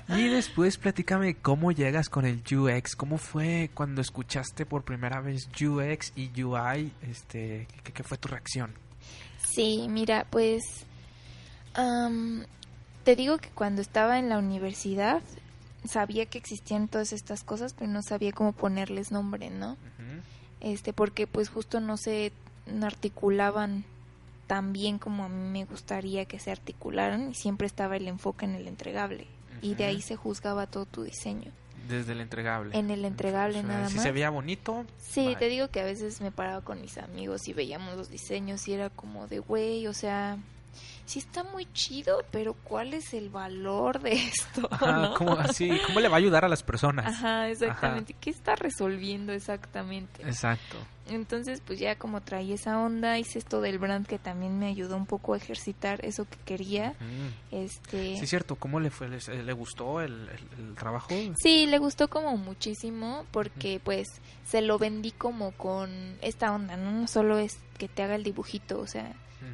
Y 0.08 0.28
después 0.28 0.76
platícame 0.76 1.36
cómo 1.36 1.72
llegas 1.72 2.10
con 2.10 2.26
el 2.26 2.42
UX, 2.54 2.96
cómo 2.96 3.16
fue 3.16 3.70
cuando 3.72 4.02
escuchaste 4.02 4.66
por 4.66 4.84
primera 4.84 5.22
vez 5.22 5.48
UX 5.58 6.12
y 6.16 6.42
UI, 6.42 6.92
este, 7.08 7.66
¿qué, 7.82 7.92
qué 7.92 8.02
fue 8.02 8.18
tu 8.18 8.28
reacción? 8.28 8.74
Sí, 9.38 9.86
mira, 9.88 10.26
pues 10.28 10.84
am, 11.72 12.44
te 13.04 13.16
digo 13.16 13.38
que 13.38 13.48
cuando 13.50 13.80
estaba 13.80 14.18
en 14.18 14.28
la 14.28 14.38
universidad 14.38 15.22
sabía 15.84 16.26
que 16.26 16.38
existían 16.38 16.88
todas 16.88 17.12
estas 17.12 17.44
cosas, 17.44 17.74
pero 17.74 17.90
no 17.90 18.02
sabía 18.02 18.32
cómo 18.32 18.52
ponerles 18.52 19.10
nombre, 19.10 19.50
¿no? 19.50 19.76
Este, 20.60 20.92
porque 20.92 21.26
pues 21.26 21.48
justo 21.48 21.80
no 21.80 21.96
se 21.96 22.32
articulaban 22.82 23.84
tan 24.46 24.72
bien 24.72 24.98
como 24.98 25.24
a 25.24 25.28
mí 25.28 25.50
me 25.50 25.64
gustaría 25.64 26.24
que 26.24 26.38
se 26.38 26.50
articularan 26.50 27.30
y 27.30 27.34
siempre 27.34 27.66
estaba 27.66 27.96
el 27.96 28.08
enfoque 28.08 28.44
en 28.44 28.54
el 28.54 28.68
entregable 28.68 29.26
y 29.62 29.74
de 29.74 29.84
ahí 29.84 30.02
se 30.02 30.16
juzgaba 30.16 30.66
todo 30.66 30.84
tu 30.86 31.02
diseño. 31.04 31.50
Desde 31.88 32.12
el 32.12 32.20
entregable. 32.20 32.76
En 32.78 32.90
el 32.90 33.04
entregable 33.04 33.58
O 33.58 33.62
sea, 33.62 33.68
nada 33.68 33.88
si 33.88 33.96
más. 33.96 34.04
se 34.04 34.12
veía 34.12 34.30
bonito. 34.30 34.86
Sí, 34.98 35.26
bye. 35.26 35.36
te 35.36 35.48
digo 35.48 35.68
que 35.68 35.80
a 35.80 35.84
veces 35.84 36.20
me 36.22 36.30
paraba 36.30 36.62
con 36.62 36.80
mis 36.80 36.96
amigos 36.96 37.46
y 37.46 37.52
veíamos 37.52 37.96
los 37.96 38.08
diseños 38.10 38.66
y 38.68 38.72
era 38.72 38.88
como 38.88 39.26
de, 39.26 39.40
güey, 39.40 39.86
o 39.86 39.92
sea, 39.92 40.38
sí 41.06 41.18
está 41.18 41.44
muy 41.44 41.66
chido, 41.72 42.24
pero 42.30 42.54
¿cuál 42.54 42.94
es 42.94 43.12
el 43.14 43.28
valor 43.30 44.00
de 44.00 44.12
esto? 44.14 44.68
Ajá, 44.70 44.92
¿no? 45.02 45.14
¿cómo, 45.14 45.32
así, 45.38 45.70
¿Cómo 45.86 46.00
le 46.00 46.08
va 46.08 46.16
a 46.16 46.18
ayudar 46.18 46.44
a 46.44 46.48
las 46.48 46.62
personas? 46.62 47.06
Ajá, 47.06 47.48
exactamente. 47.48 48.14
¿Qué 48.20 48.30
está 48.30 48.54
resolviendo 48.56 49.32
exactamente? 49.32 50.22
Exacto. 50.22 50.76
Entonces, 51.06 51.60
pues 51.66 51.78
ya 51.78 51.96
como 51.96 52.22
traí 52.22 52.54
esa 52.54 52.78
onda, 52.80 53.18
hice 53.18 53.38
esto 53.38 53.60
del 53.60 53.78
brand 53.78 54.06
que 54.06 54.18
también 54.18 54.58
me 54.58 54.68
ayudó 54.68 54.96
un 54.96 55.04
poco 55.04 55.34
a 55.34 55.36
ejercitar 55.36 56.02
eso 56.02 56.24
que 56.24 56.38
quería. 56.46 56.94
Mm. 57.00 57.54
Este, 57.54 58.16
Sí, 58.18 58.26
cierto. 58.26 58.56
¿Cómo 58.56 58.80
le 58.80 58.90
fue? 58.90 59.08
¿Le, 59.10 59.18
le 59.42 59.52
gustó 59.52 60.00
el, 60.00 60.12
el- 60.58 60.68
el 60.68 60.74
trabajo? 60.76 61.08
Sí, 61.36 61.66
le 61.66 61.76
gustó 61.78 62.08
como 62.08 62.38
muchísimo 62.38 63.26
porque 63.32 63.80
pues 63.84 64.08
se 64.46 64.62
lo 64.62 64.78
vendí 64.78 65.10
como 65.10 65.52
con 65.52 66.16
esta 66.22 66.52
onda, 66.54 66.78
¿no? 66.78 66.90
No 66.90 67.06
solo 67.06 67.36
es 67.38 67.58
que 67.76 67.86
te 67.88 68.02
haga 68.02 68.14
el 68.14 68.22
dibujito, 68.24 68.80
o 68.80 68.86
sea, 68.86 69.12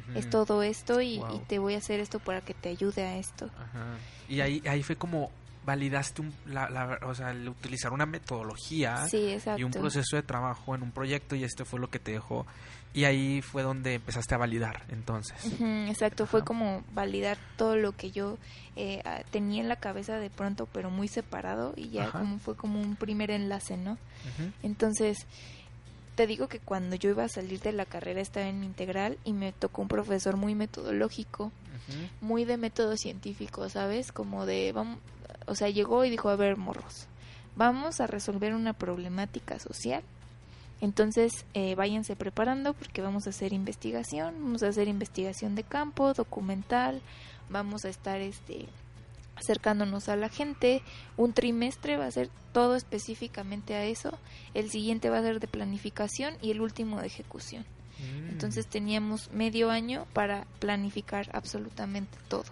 Ujú. 0.09 0.19
es 0.19 0.29
todo 0.29 0.63
esto 0.63 1.01
y, 1.01 1.19
Wow. 1.19 1.35
y 1.35 1.39
te 1.45 1.59
voy 1.59 1.75
a 1.75 1.77
hacer 1.77 1.99
esto 1.99 2.19
para 2.19 2.41
que 2.41 2.53
te 2.53 2.69
ayude 2.69 3.03
a 3.05 3.17
esto. 3.17 3.45
Ajá. 3.57 3.97
Y 4.29 4.41
ahí, 4.41 4.61
ahí 4.67 4.83
fue 4.83 4.95
como 4.95 5.31
validaste 5.63 6.21
un, 6.23 6.33
la, 6.47 6.69
la- 6.71 6.97
o 7.03 7.13
sea, 7.13 7.29
el 7.29 7.47
utilizar 7.47 7.93
una 7.93 8.07
metodología 8.07 9.07
Sí, 9.07 9.29
exacto. 9.31 9.61
y 9.61 9.63
un 9.63 9.71
proceso 9.71 10.15
de 10.15 10.23
trabajo 10.23 10.73
en 10.73 10.81
un 10.81 10.91
proyecto 10.91 11.35
y 11.35 11.43
este 11.43 11.65
fue 11.65 11.79
lo 11.79 11.89
que 11.89 11.99
te 11.99 12.11
dejó. 12.13 12.47
Y 12.93 13.05
ahí 13.05 13.41
fue 13.41 13.61
donde 13.63 13.93
empezaste 13.93 14.35
a 14.35 14.37
validar, 14.39 14.83
entonces. 14.89 15.45
Ujú, 15.45 15.63
exacto, 15.87 16.25
fue 16.25 16.39
Ajá. 16.39 16.45
como 16.47 16.83
validar 16.93 17.37
todo 17.57 17.77
lo 17.77 17.93
que 17.93 18.11
yo 18.11 18.37
eh, 18.75 19.01
tenía 19.29 19.61
en 19.61 19.69
la 19.69 19.75
cabeza 19.77 20.17
de 20.17 20.29
pronto, 20.31 20.67
pero 20.73 20.89
muy 20.89 21.07
separado 21.07 21.73
y 21.77 21.89
ya 21.89 22.05
Ajá. 22.07 22.19
como 22.19 22.39
fue 22.39 22.55
como 22.57 22.81
un 22.81 22.95
primer 22.97 23.29
enlace, 23.31 23.77
¿no? 23.77 23.93
Ujú. 23.93 24.51
Entonces, 24.63 25.25
te 26.21 26.27
digo 26.27 26.47
que 26.47 26.59
cuando 26.59 26.95
yo 26.95 27.09
iba 27.09 27.23
a 27.23 27.29
salir 27.29 27.61
de 27.61 27.71
la 27.71 27.83
carrera 27.83 28.21
estaba 28.21 28.45
en 28.45 28.63
integral 28.63 29.17
y 29.23 29.33
me 29.33 29.53
tocó 29.53 29.81
un 29.81 29.87
profesor 29.87 30.37
muy 30.37 30.53
metodológico, 30.53 31.51
muy 32.21 32.45
de 32.45 32.57
método 32.57 32.95
científico, 32.95 33.67
¿sabes? 33.69 34.11
Como 34.11 34.45
de, 34.45 34.71
vamos, 34.71 34.99
o 35.47 35.55
sea, 35.55 35.69
llegó 35.69 36.05
y 36.05 36.11
dijo, 36.11 36.29
a 36.29 36.35
ver, 36.35 36.57
morros, 36.57 37.07
vamos 37.55 38.01
a 38.01 38.05
resolver 38.05 38.53
una 38.53 38.73
problemática 38.73 39.57
social. 39.57 40.03
Entonces, 40.79 41.31
eh, 41.55 41.73
váyanse 41.73 42.15
preparando 42.15 42.75
porque 42.75 43.01
vamos 43.01 43.25
a 43.25 43.31
hacer 43.31 43.51
investigación, 43.51 44.35
vamos 44.43 44.61
a 44.61 44.67
hacer 44.67 44.87
investigación 44.87 45.55
de 45.55 45.63
campo, 45.63 46.13
documental, 46.13 47.01
vamos 47.49 47.83
a 47.83 47.89
estar 47.89 48.21
este 48.21 48.67
acercándonos 49.41 50.09
a 50.09 50.15
la 50.15 50.29
gente. 50.29 50.81
Un 51.17 51.33
trimestre 51.33 51.97
va 51.97 52.05
a 52.05 52.11
ser 52.11 52.29
todo 52.53 52.75
específicamente 52.75 53.75
a 53.75 53.85
eso, 53.85 54.17
el 54.53 54.69
siguiente 54.69 55.09
va 55.09 55.19
a 55.19 55.23
ser 55.23 55.39
de 55.39 55.47
planificación 55.47 56.35
y 56.41 56.51
el 56.51 56.61
último 56.61 56.99
de 56.99 57.07
ejecución. 57.07 57.65
Mm. 57.99 58.29
Entonces 58.29 58.67
teníamos 58.67 59.31
medio 59.31 59.69
año 59.69 60.05
para 60.13 60.45
planificar 60.59 61.29
absolutamente 61.33 62.17
todo. 62.27 62.45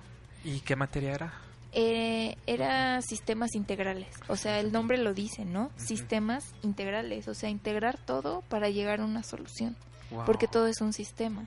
¿Y 0.43 0.61
qué 0.61 0.75
materia 0.75 1.11
era? 1.13 1.33
Eh, 1.71 2.35
era 2.47 2.99
sistemas 3.03 3.53
integrales, 3.53 4.07
o 4.27 4.35
sea, 4.35 4.59
el 4.59 4.71
nombre 4.71 4.97
lo 4.97 5.13
dice, 5.13 5.45
¿no? 5.45 5.69
Sistemas 5.75 6.43
integrales, 6.63 7.27
o 7.27 7.35
sea, 7.35 7.49
integrar 7.49 7.99
todo 8.05 8.41
para 8.49 8.69
llegar 8.69 9.01
a 9.01 9.05
una 9.05 9.21
solución, 9.21 9.75
Wow. 10.09 10.25
porque 10.25 10.47
todo 10.47 10.65
es 10.65 10.81
un 10.81 10.93
sistema. 10.93 11.45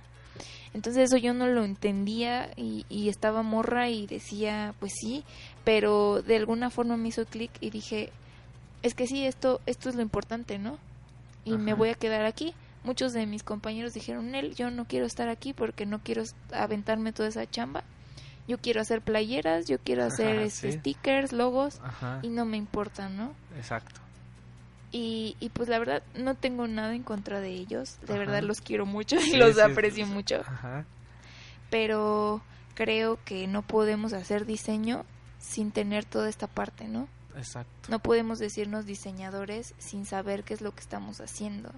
Entonces 0.75 1.05
eso 1.05 1.19
yo 1.19 1.35
no 1.35 1.47
lo 1.47 1.65
entendía 1.65 2.51
y, 2.57 2.87
y 2.89 3.09
estaba 3.09 3.43
morra 3.43 3.91
y 3.91 4.07
decía, 4.07 4.75
pues 4.81 4.93
sí, 4.99 5.25
pero 5.65 6.23
de 6.23 6.37
alguna 6.37 6.71
forma 6.71 6.97
me 6.97 7.09
hizo 7.09 7.27
clic 7.27 7.51
y 7.61 7.71
dije, 7.71 8.11
es 8.83 8.95
que 8.95 9.07
sí, 9.07 9.27
esto, 9.27 9.61
esto 9.67 9.89
es 9.89 9.95
lo 9.95 10.03
importante, 10.03 10.59
¿no? 10.59 10.79
Y 11.45 11.59
me 11.59 11.75
voy 11.75 11.89
a 11.91 11.95
quedar 11.95 12.25
aquí. 12.25 12.55
Muchos 12.85 13.13
de 13.13 13.27
mis 13.27 13.43
compañeros 13.43 13.93
dijeron, 13.95 14.35
él, 14.35 14.55
yo 14.55 14.71
no 14.71 14.87
quiero 14.87 15.07
estar 15.07 15.29
aquí 15.29 15.53
porque 15.53 15.87
no 15.87 16.01
quiero 16.01 16.23
aventarme 16.53 17.13
toda 17.13 17.29
esa 17.29 17.49
chamba. 17.49 17.85
Yo 18.49 18.59
quiero 18.59 18.81
hacer 18.81 19.03
playeras, 19.03 19.67
yo 19.67 19.79
quiero 19.79 20.05
hacer 20.05 20.37
Ajá, 20.39 20.43
este, 20.43 20.73
sí. 20.73 20.79
stickers, 20.79 21.33
logos 21.33 21.81
Ajá. 21.83 22.19
y 22.23 22.29
no 22.29 22.45
me 22.45 22.57
importa, 22.57 23.09
¿no? 23.09 23.35
Exacto. 23.57 24.02
Y, 24.93 25.37
y 25.41 25.49
pues 25.49 25.69
la 25.71 25.79
verdad 25.79 26.03
no 26.15 26.35
tengo 26.35 26.69
nada 26.69 26.95
en 26.95 27.03
contra 27.03 27.41
de 27.41 27.49
ellos, 27.51 27.99
de 28.07 28.13
Ajá. 28.13 28.19
verdad 28.19 28.43
los 28.43 28.61
quiero 28.61 28.85
mucho 28.87 29.17
y 29.17 29.31
Sí, 29.31 29.37
los 29.37 29.55
sí, 29.55 29.61
aprecio 29.63 30.05
sí. 30.07 30.13
mucho, 30.13 30.43
Ajá. 30.47 30.85
pero 31.71 32.43
creo 32.75 33.19
que 33.25 33.47
no 33.47 33.63
podemos 33.63 34.13
hacer 34.13 34.47
diseño 34.47 35.05
sin 35.39 35.73
tener 35.73 36.05
toda 36.05 36.29
esta 36.29 36.47
parte, 36.47 36.89
¿no? 36.89 37.09
Exacto. 37.35 37.71
No 37.91 37.99
podemos 38.01 38.39
decirnos 38.39 38.85
diseñadores 38.85 39.75
sin 39.79 40.05
saber 40.05 40.45
qué 40.45 40.53
es 40.53 40.61
lo 40.61 40.73
que 40.75 40.81
estamos 40.81 41.19
haciendo. 41.23 41.73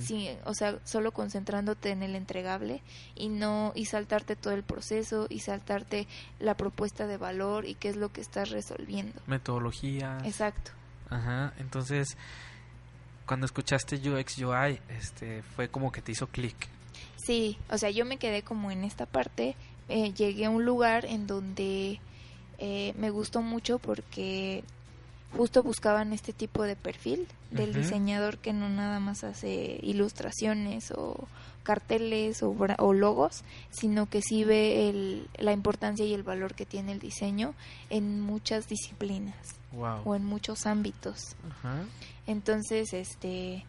Sí, 0.00 0.28
o 0.44 0.52
sea, 0.52 0.80
solo 0.82 1.12
concentrándote 1.12 1.90
en 1.90 2.02
el 2.02 2.16
entregable 2.16 2.82
y 3.14 3.28
no 3.28 3.70
y 3.76 3.84
saltarte 3.86 4.34
todo 4.34 4.52
el 4.54 4.64
proceso 4.64 5.26
y 5.30 5.38
saltarte 5.40 6.08
la 6.40 6.56
propuesta 6.56 7.06
de 7.06 7.16
valor 7.18 7.66
y 7.66 7.76
qué 7.76 7.88
es 7.88 7.96
lo 7.96 8.08
que 8.12 8.20
estás 8.20 8.50
resolviendo. 8.50 9.20
Metodología. 9.28 10.18
Exacto. 10.24 10.72
Ajá. 11.08 11.52
Entonces, 11.60 12.16
cuando 13.26 13.46
escuchaste 13.46 13.96
UX 13.96 14.38
UI, 14.38 14.80
este, 14.88 15.42
fue 15.42 15.68
como 15.68 15.92
que 15.92 16.00
te 16.00 16.12
hizo 16.12 16.28
clic. 16.28 16.56
Sí, 17.16 17.58
o 17.70 17.76
sea, 17.76 17.90
yo 17.90 18.04
me 18.04 18.18
quedé 18.18 18.42
como 18.42 18.70
en 18.70 18.84
esta 18.84 19.04
parte, 19.06 19.56
eh, 19.88 20.12
llegué 20.12 20.46
a 20.46 20.50
un 20.50 20.64
lugar 20.64 21.04
en 21.04 21.26
donde 21.26 22.00
eh, 22.58 22.94
me 22.96 23.10
gustó 23.10 23.42
mucho 23.42 23.78
porque 23.78 24.62
justo 25.36 25.62
buscaban 25.62 26.12
este 26.12 26.32
tipo 26.32 26.62
de 26.62 26.76
perfil 26.76 27.26
del 27.50 27.74
diseñador 27.74 28.38
que 28.38 28.52
no 28.52 28.68
nada 28.68 29.00
más 29.00 29.24
hace 29.24 29.78
ilustraciones 29.82 30.90
o 30.92 31.28
carteles 31.66 32.42
o, 32.44 32.54
o 32.78 32.92
logos, 32.92 33.42
sino 33.70 34.06
que 34.08 34.22
sí 34.22 34.44
ve 34.44 34.88
el, 34.88 35.28
la 35.36 35.50
importancia 35.52 36.06
y 36.06 36.14
el 36.14 36.22
valor 36.22 36.54
que 36.54 36.64
tiene 36.64 36.92
el 36.92 37.00
diseño 37.00 37.54
en 37.90 38.20
muchas 38.20 38.68
disciplinas 38.68 39.34
Wow. 39.72 40.02
o 40.04 40.14
en 40.14 40.24
muchos 40.24 40.64
ámbitos. 40.64 41.34
Ajá. 41.50 41.84
Entonces, 42.28 42.92
este, 42.94 43.66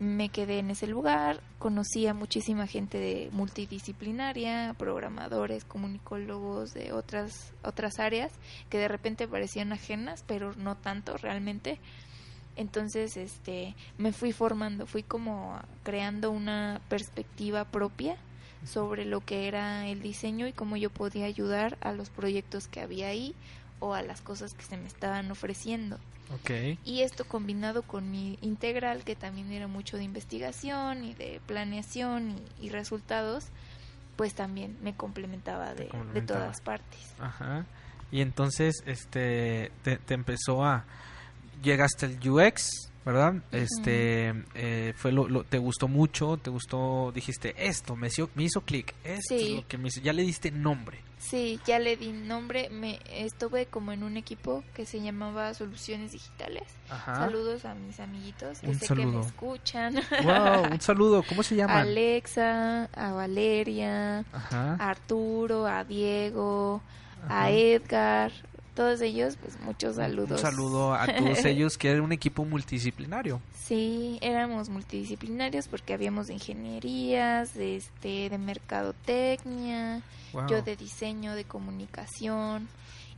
me 0.00 0.28
quedé 0.28 0.58
en 0.58 0.70
ese 0.70 0.86
lugar, 0.86 1.40
conocí 1.58 2.06
a 2.08 2.12
muchísima 2.14 2.66
gente 2.66 2.98
de 2.98 3.30
multidisciplinaria, 3.32 4.74
programadores, 4.76 5.64
comunicólogos 5.64 6.74
de 6.74 6.92
otras 6.92 7.52
otras 7.62 7.98
áreas 7.98 8.32
que 8.68 8.78
de 8.78 8.88
repente 8.88 9.28
parecían 9.28 9.72
ajenas, 9.72 10.24
pero 10.26 10.52
no 10.56 10.76
tanto 10.76 11.16
realmente. 11.16 11.78
Entonces, 12.56 13.16
este, 13.16 13.74
me 13.98 14.12
fui 14.12 14.32
formando, 14.32 14.86
fui 14.86 15.02
como 15.02 15.60
creando 15.82 16.30
una 16.30 16.80
perspectiva 16.88 17.64
propia 17.64 18.16
sobre 18.64 19.04
lo 19.04 19.20
que 19.20 19.46
era 19.46 19.86
el 19.86 20.00
diseño 20.02 20.46
y 20.46 20.52
cómo 20.52 20.76
yo 20.76 20.90
podía 20.90 21.26
ayudar 21.26 21.76
a 21.82 21.92
los 21.92 22.10
proyectos 22.10 22.66
que 22.66 22.80
había 22.80 23.08
ahí 23.08 23.34
o 23.78 23.94
a 23.94 24.02
las 24.02 24.22
cosas 24.22 24.54
que 24.54 24.64
se 24.64 24.76
me 24.76 24.86
estaban 24.86 25.30
ofreciendo. 25.30 25.98
Ok. 26.34 26.78
Y 26.84 27.02
esto 27.02 27.24
combinado 27.24 27.82
con 27.82 28.10
mi 28.10 28.38
integral, 28.40 29.04
que 29.04 29.14
también 29.14 29.52
era 29.52 29.68
mucho 29.68 29.96
de 29.96 30.04
investigación 30.04 31.04
y 31.04 31.14
de 31.14 31.40
planeación 31.46 32.34
y, 32.60 32.66
y 32.66 32.70
resultados, 32.70 33.48
pues 34.16 34.34
también 34.34 34.76
me 34.82 34.94
complementaba 34.94 35.74
de, 35.74 35.90
de 36.14 36.22
todas 36.22 36.60
partes. 36.62 37.12
Ajá. 37.20 37.66
Y 38.10 38.22
entonces, 38.22 38.82
este, 38.86 39.70
te, 39.82 39.98
te 39.98 40.14
empezó 40.14 40.64
a... 40.64 40.84
Llegaste 41.62 42.06
al 42.06 42.28
UX, 42.28 42.90
¿verdad? 43.04 43.34
Este, 43.52 44.34
eh, 44.54 44.92
fue 44.96 45.12
lo, 45.12 45.28
lo- 45.28 45.44
te 45.44 45.58
gustó 45.58 45.88
mucho, 45.88 46.36
te 46.36 46.50
gustó, 46.50 47.12
dijiste, 47.12 47.54
esto 47.58 47.96
me 47.96 48.08
hizo, 48.08 48.28
me 48.34 48.44
hizo 48.44 48.60
clic, 48.60 48.94
esto 49.04 49.34
es 49.34 49.50
lo 49.50 49.66
que 49.68 49.78
me 49.78 49.88
hizo, 49.88 50.00
ya 50.00 50.12
le 50.12 50.22
diste 50.22 50.50
nombre. 50.50 50.98
Sí, 51.18 51.58
ya 51.66 51.78
le 51.78 51.96
di 51.96 52.12
nombre, 52.12 52.68
me 52.70 53.00
estuve 53.10 53.66
como 53.66 53.90
en 53.92 54.02
un 54.04 54.16
equipo 54.16 54.62
que 54.74 54.84
se 54.86 55.00
llamaba 55.00 55.54
Soluciones 55.54 56.12
Digitales. 56.12 56.64
Ajá. 56.90 57.16
Saludos 57.16 57.64
a 57.64 57.74
mis 57.74 57.98
amiguitos 58.00 58.60
que 58.60 58.68
Un 58.68 58.74
sé 58.78 58.86
que 58.86 59.06
me 59.06 59.20
escuchan. 59.26 59.94
Wow, 60.22 60.70
un 60.70 60.80
saludo, 60.80 61.24
¿cómo 61.26 61.42
se 61.42 61.54
a 61.54 61.58
llaman? 61.58 61.78
Alexa, 61.88 62.84
a 62.94 63.12
Valeria, 63.12 64.20
Ajá. 64.32 64.76
a 64.78 64.90
Arturo, 64.90 65.66
a 65.66 65.84
Diego, 65.84 66.82
a. 67.28 67.50
Edgar, 67.50 68.30
todos 68.76 69.00
ellos, 69.00 69.36
pues 69.40 69.58
muchos 69.60 69.96
saludos. 69.96 70.30
Un 70.30 70.38
saludo 70.38 70.94
a 70.94 71.06
todos 71.06 71.44
ellos 71.44 71.76
que 71.76 71.90
era 71.90 72.00
un 72.02 72.12
equipo 72.12 72.44
multidisciplinario. 72.44 73.40
Sí, 73.58 74.18
éramos 74.20 74.68
multidisciplinarios 74.68 75.66
porque 75.66 75.94
habíamos 75.94 76.28
de 76.28 76.34
ingenierías, 76.34 77.54
de 77.54 77.76
este, 77.76 78.28
de 78.30 78.38
mercadotecnia, 78.38 80.02
Wow. 80.32 80.48
yo 80.48 80.62
de 80.62 80.76
diseño, 80.76 81.34
de 81.34 81.44
comunicación 81.44 82.68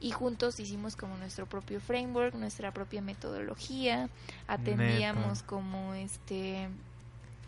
y 0.00 0.12
juntos 0.12 0.60
hicimos 0.60 0.94
como 0.94 1.16
nuestro 1.16 1.46
propio 1.46 1.80
framework, 1.80 2.34
nuestra 2.36 2.70
propia 2.72 3.02
metodología, 3.02 4.08
atendíamos 4.46 5.42
como 5.42 5.94
este 5.94 6.68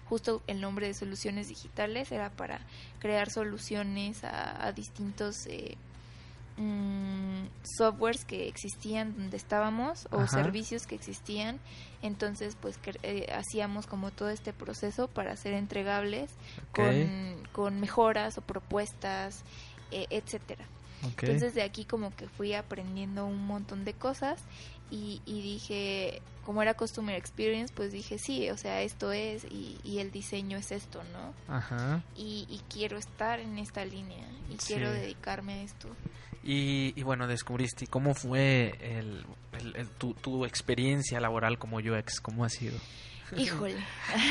justo 0.08 0.42
el 0.48 0.60
nombre 0.60 0.88
de 0.88 0.94
soluciones 0.94 1.46
digitales 1.48 2.10
era 2.10 2.30
para 2.30 2.60
crear 2.98 3.30
soluciones 3.30 4.24
a, 4.24 4.66
a 4.66 4.72
distintos 4.72 5.46
eh, 5.46 5.76
mm, 6.56 7.44
softwares 7.78 8.24
que 8.24 8.48
existían 8.48 9.14
donde 9.16 9.36
estábamos 9.36 10.06
o 10.10 10.20
Ajá. 10.20 10.28
servicios 10.28 10.86
que 10.86 10.94
existían 10.94 11.58
entonces 12.02 12.56
pues 12.60 12.78
eh, 13.02 13.26
hacíamos 13.34 13.86
como 13.86 14.10
todo 14.10 14.30
este 14.30 14.52
proceso 14.52 15.08
para 15.08 15.36
ser 15.36 15.54
entregables 15.54 16.30
con, 16.72 17.42
con 17.52 17.80
mejoras 17.80 18.38
o 18.38 18.42
propuestas, 18.42 19.42
eh, 19.90 20.06
etcétera. 20.10 20.64
Entonces 21.02 21.54
de 21.54 21.62
aquí 21.62 21.84
como 21.84 22.14
que 22.14 22.28
fui 22.28 22.52
aprendiendo 22.54 23.24
un 23.26 23.46
montón 23.46 23.84
de 23.84 23.94
cosas 23.94 24.40
y, 24.90 25.22
y 25.24 25.40
dije, 25.40 26.20
como 26.44 26.60
era 26.62 26.74
Customer 26.74 27.14
Experience, 27.16 27.72
pues 27.74 27.92
dije, 27.92 28.18
sí, 28.18 28.50
o 28.50 28.56
sea, 28.58 28.82
esto 28.82 29.12
es 29.12 29.44
y, 29.44 29.78
y 29.84 29.98
el 30.00 30.10
diseño 30.10 30.58
es 30.58 30.72
esto, 30.72 31.02
¿no? 31.12 31.54
Ajá. 31.54 32.02
Y, 32.16 32.46
y 32.50 32.60
quiero 32.70 32.98
estar 32.98 33.40
en 33.40 33.58
esta 33.58 33.84
línea 33.84 34.26
y 34.50 34.58
Sí. 34.58 34.74
quiero 34.74 34.90
dedicarme 34.90 35.54
a 35.54 35.62
esto. 35.62 35.88
Y, 36.42 36.92
y 36.96 37.02
bueno, 37.02 37.26
descubriste, 37.26 37.84
¿y 37.84 37.88
¿cómo 37.88 38.14
fue 38.14 38.74
el, 38.80 39.24
el- 39.58 39.76
el- 39.76 39.88
tu, 39.88 40.14
tu 40.14 40.44
experiencia 40.46 41.20
laboral 41.20 41.58
como 41.58 41.76
UX? 41.78 42.20
¿Cómo 42.20 42.44
ha 42.44 42.48
sido? 42.48 42.78
Híjole. 43.36 43.76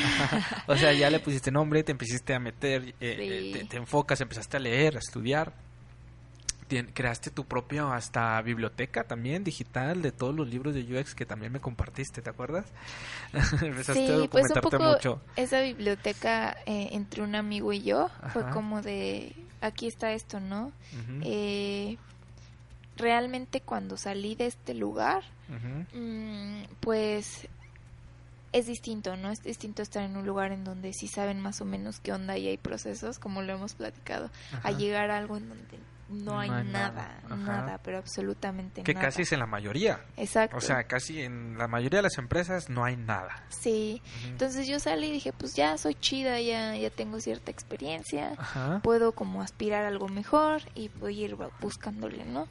o 0.66 0.76
sea, 0.76 0.92
ya 0.92 1.08
le 1.08 1.20
pusiste 1.20 1.50
nombre, 1.50 1.82
te 1.84 1.92
empezaste 1.92 2.34
a 2.34 2.38
meter, 2.40 2.88
eh, 2.88 2.94
eh, 3.00 3.40
Sí. 3.44 3.52
te, 3.60 3.64
te 3.64 3.76
enfocas, 3.78 4.20
empezaste 4.20 4.56
a 4.56 4.60
leer, 4.60 4.96
a 4.96 4.98
estudiar. 4.98 5.54
Creaste 6.94 7.30
tu 7.30 7.44
propio 7.44 7.92
hasta 7.92 8.40
biblioteca 8.42 9.04
también 9.04 9.44
digital 9.44 10.02
de 10.02 10.12
todos 10.12 10.34
los 10.34 10.48
libros 10.48 10.74
de 10.74 10.82
UX 10.82 11.14
que 11.14 11.26
también 11.26 11.52
me 11.52 11.60
compartiste, 11.60 12.22
¿te 12.22 12.30
acuerdas? 12.30 12.66
empezaste 13.62 14.12
a 14.14 14.18
Sí, 14.20 14.28
pues 14.30 14.50
un 14.50 14.60
poco 14.60 14.78
mucho. 14.78 15.20
esa 15.36 15.60
biblioteca 15.60 16.56
eh, 16.66 16.90
entre 16.92 17.22
un 17.22 17.34
amigo 17.34 17.72
y 17.72 17.82
yo 17.82 18.08
fue 18.32 18.48
como 18.50 18.82
de, 18.82 19.34
aquí 19.60 19.86
está 19.86 20.12
esto, 20.12 20.40
¿no? 20.40 20.72
Eh, 21.22 21.96
realmente 22.96 23.60
cuando 23.60 23.96
salí 23.96 24.34
de 24.34 24.46
este 24.46 24.74
lugar, 24.74 25.22
mm, 25.92 26.62
pues 26.80 27.48
es 28.52 28.66
distinto, 28.66 29.16
¿no? 29.16 29.30
Es 29.30 29.42
distinto 29.42 29.80
estar 29.82 30.02
en 30.02 30.16
un 30.16 30.26
lugar 30.26 30.52
en 30.52 30.64
donde 30.64 30.92
sí 30.92 31.06
saben 31.06 31.40
más 31.40 31.60
o 31.60 31.64
menos 31.64 32.00
qué 32.00 32.12
onda 32.12 32.36
y 32.36 32.48
hay 32.48 32.56
procesos, 32.58 33.18
como 33.18 33.42
lo 33.42 33.52
hemos 33.52 33.74
platicado, 33.74 34.30
Ajá. 34.52 34.68
a 34.68 34.72
llegar 34.72 35.10
a 35.10 35.18
algo 35.18 35.36
en 35.36 35.48
donde 35.48 35.78
no 36.10 36.38
hay, 36.38 36.48
No 36.50 36.56
hay 36.56 36.64
nada, 36.64 37.20
nada, 37.28 37.78
pero 37.84 37.98
absolutamente 37.98 38.82
Que 38.82 38.92
nada. 38.94 39.06
casi 39.06 39.22
es 39.22 39.32
en 39.32 39.38
la 39.38 39.46
mayoría. 39.46 40.00
Exacto. 40.16 40.56
O 40.56 40.60
sea, 40.60 40.84
casi 40.84 41.22
en 41.22 41.56
la 41.56 41.68
mayoría 41.68 41.98
de 42.00 42.02
las 42.04 42.18
empresas 42.18 42.68
no 42.68 42.84
hay 42.84 42.96
nada. 42.96 43.44
sí. 43.48 44.02
Entonces 44.24 44.66
yo 44.66 44.78
salí 44.80 45.06
y 45.08 45.12
dije, 45.12 45.32
pues 45.32 45.54
ya 45.54 45.78
soy 45.78 45.94
chida, 45.94 46.40
ya, 46.40 46.76
ya 46.76 46.90
tengo 46.90 47.20
cierta 47.20 47.50
experiencia, 47.50 48.32
Ajá. 48.38 48.80
puedo 48.82 49.12
como 49.12 49.42
aspirar 49.42 49.84
a 49.84 49.88
algo 49.88 50.08
mejor 50.08 50.62
y 50.74 50.88
voy 51.00 51.22
a 51.22 51.24
ir 51.26 51.36
bu- 51.36 51.50
buscándole, 51.60 52.24
¿no? 52.24 52.46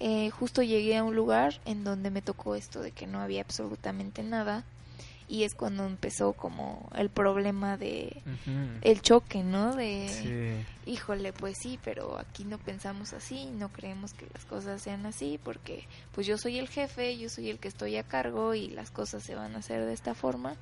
Eh, 0.00 0.30
justo 0.30 0.62
llegué 0.62 0.96
a 0.96 1.04
un 1.04 1.14
lugar 1.14 1.60
en 1.64 1.84
donde 1.84 2.10
me 2.10 2.22
tocó 2.22 2.56
esto 2.56 2.80
de 2.82 2.90
que 2.90 3.06
no 3.06 3.20
había 3.20 3.40
absolutamente 3.42 4.22
nada 4.22 4.64
y 5.28 5.44
es 5.44 5.54
cuando 5.54 5.84
empezó 5.86 6.32
como 6.32 6.90
el 6.96 7.10
problema 7.10 7.76
de 7.76 8.22
el 8.82 9.02
choque, 9.02 9.42
¿no? 9.42 9.74
De 9.74 10.08
Sí. 10.08 10.90
híjole, 10.90 11.32
pues 11.32 11.58
sí, 11.58 11.78
pero 11.84 12.18
aquí 12.18 12.44
no 12.44 12.58
pensamos 12.58 13.12
así, 13.12 13.46
no 13.46 13.70
creemos 13.70 14.12
que 14.12 14.26
las 14.32 14.44
cosas 14.44 14.82
sean 14.82 15.06
así 15.06 15.38
porque 15.42 15.86
pues 16.12 16.26
yo 16.26 16.38
soy 16.38 16.58
el 16.58 16.68
jefe, 16.68 17.16
yo 17.18 17.28
soy 17.28 17.50
el 17.50 17.58
que 17.58 17.68
estoy 17.68 17.96
a 17.96 18.02
cargo 18.02 18.54
y 18.54 18.68
las 18.68 18.90
cosas 18.90 19.22
se 19.22 19.34
van 19.34 19.54
a 19.54 19.58
hacer 19.58 19.84
de 19.84 19.92
esta 19.92 20.14
forma 20.14 20.56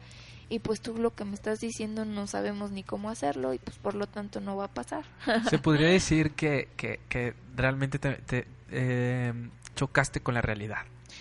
y 0.50 0.58
pues 0.58 0.80
tú 0.80 0.98
lo 0.98 1.14
que 1.14 1.24
me 1.24 1.34
estás 1.34 1.60
diciendo 1.60 2.04
no 2.04 2.26
sabemos 2.26 2.72
ni 2.72 2.82
cómo 2.82 3.08
hacerlo 3.08 3.54
y 3.54 3.58
pues 3.58 3.78
por 3.78 3.94
lo 3.94 4.08
tanto 4.08 4.40
no 4.40 4.56
va 4.56 4.64
a 4.64 4.74
pasar. 4.74 5.04
Se 5.48 5.58
podría 5.62 5.88
decir 5.88 6.32
que, 6.32 6.68
que, 6.76 7.00
que 7.08 7.34
realmente 7.54 7.98
te, 7.98 8.14
te, 8.14 8.46
eh, 8.70 9.32
chocaste 9.76 10.20
con 10.20 10.34
la 10.34 10.42
realidad. 10.42 10.78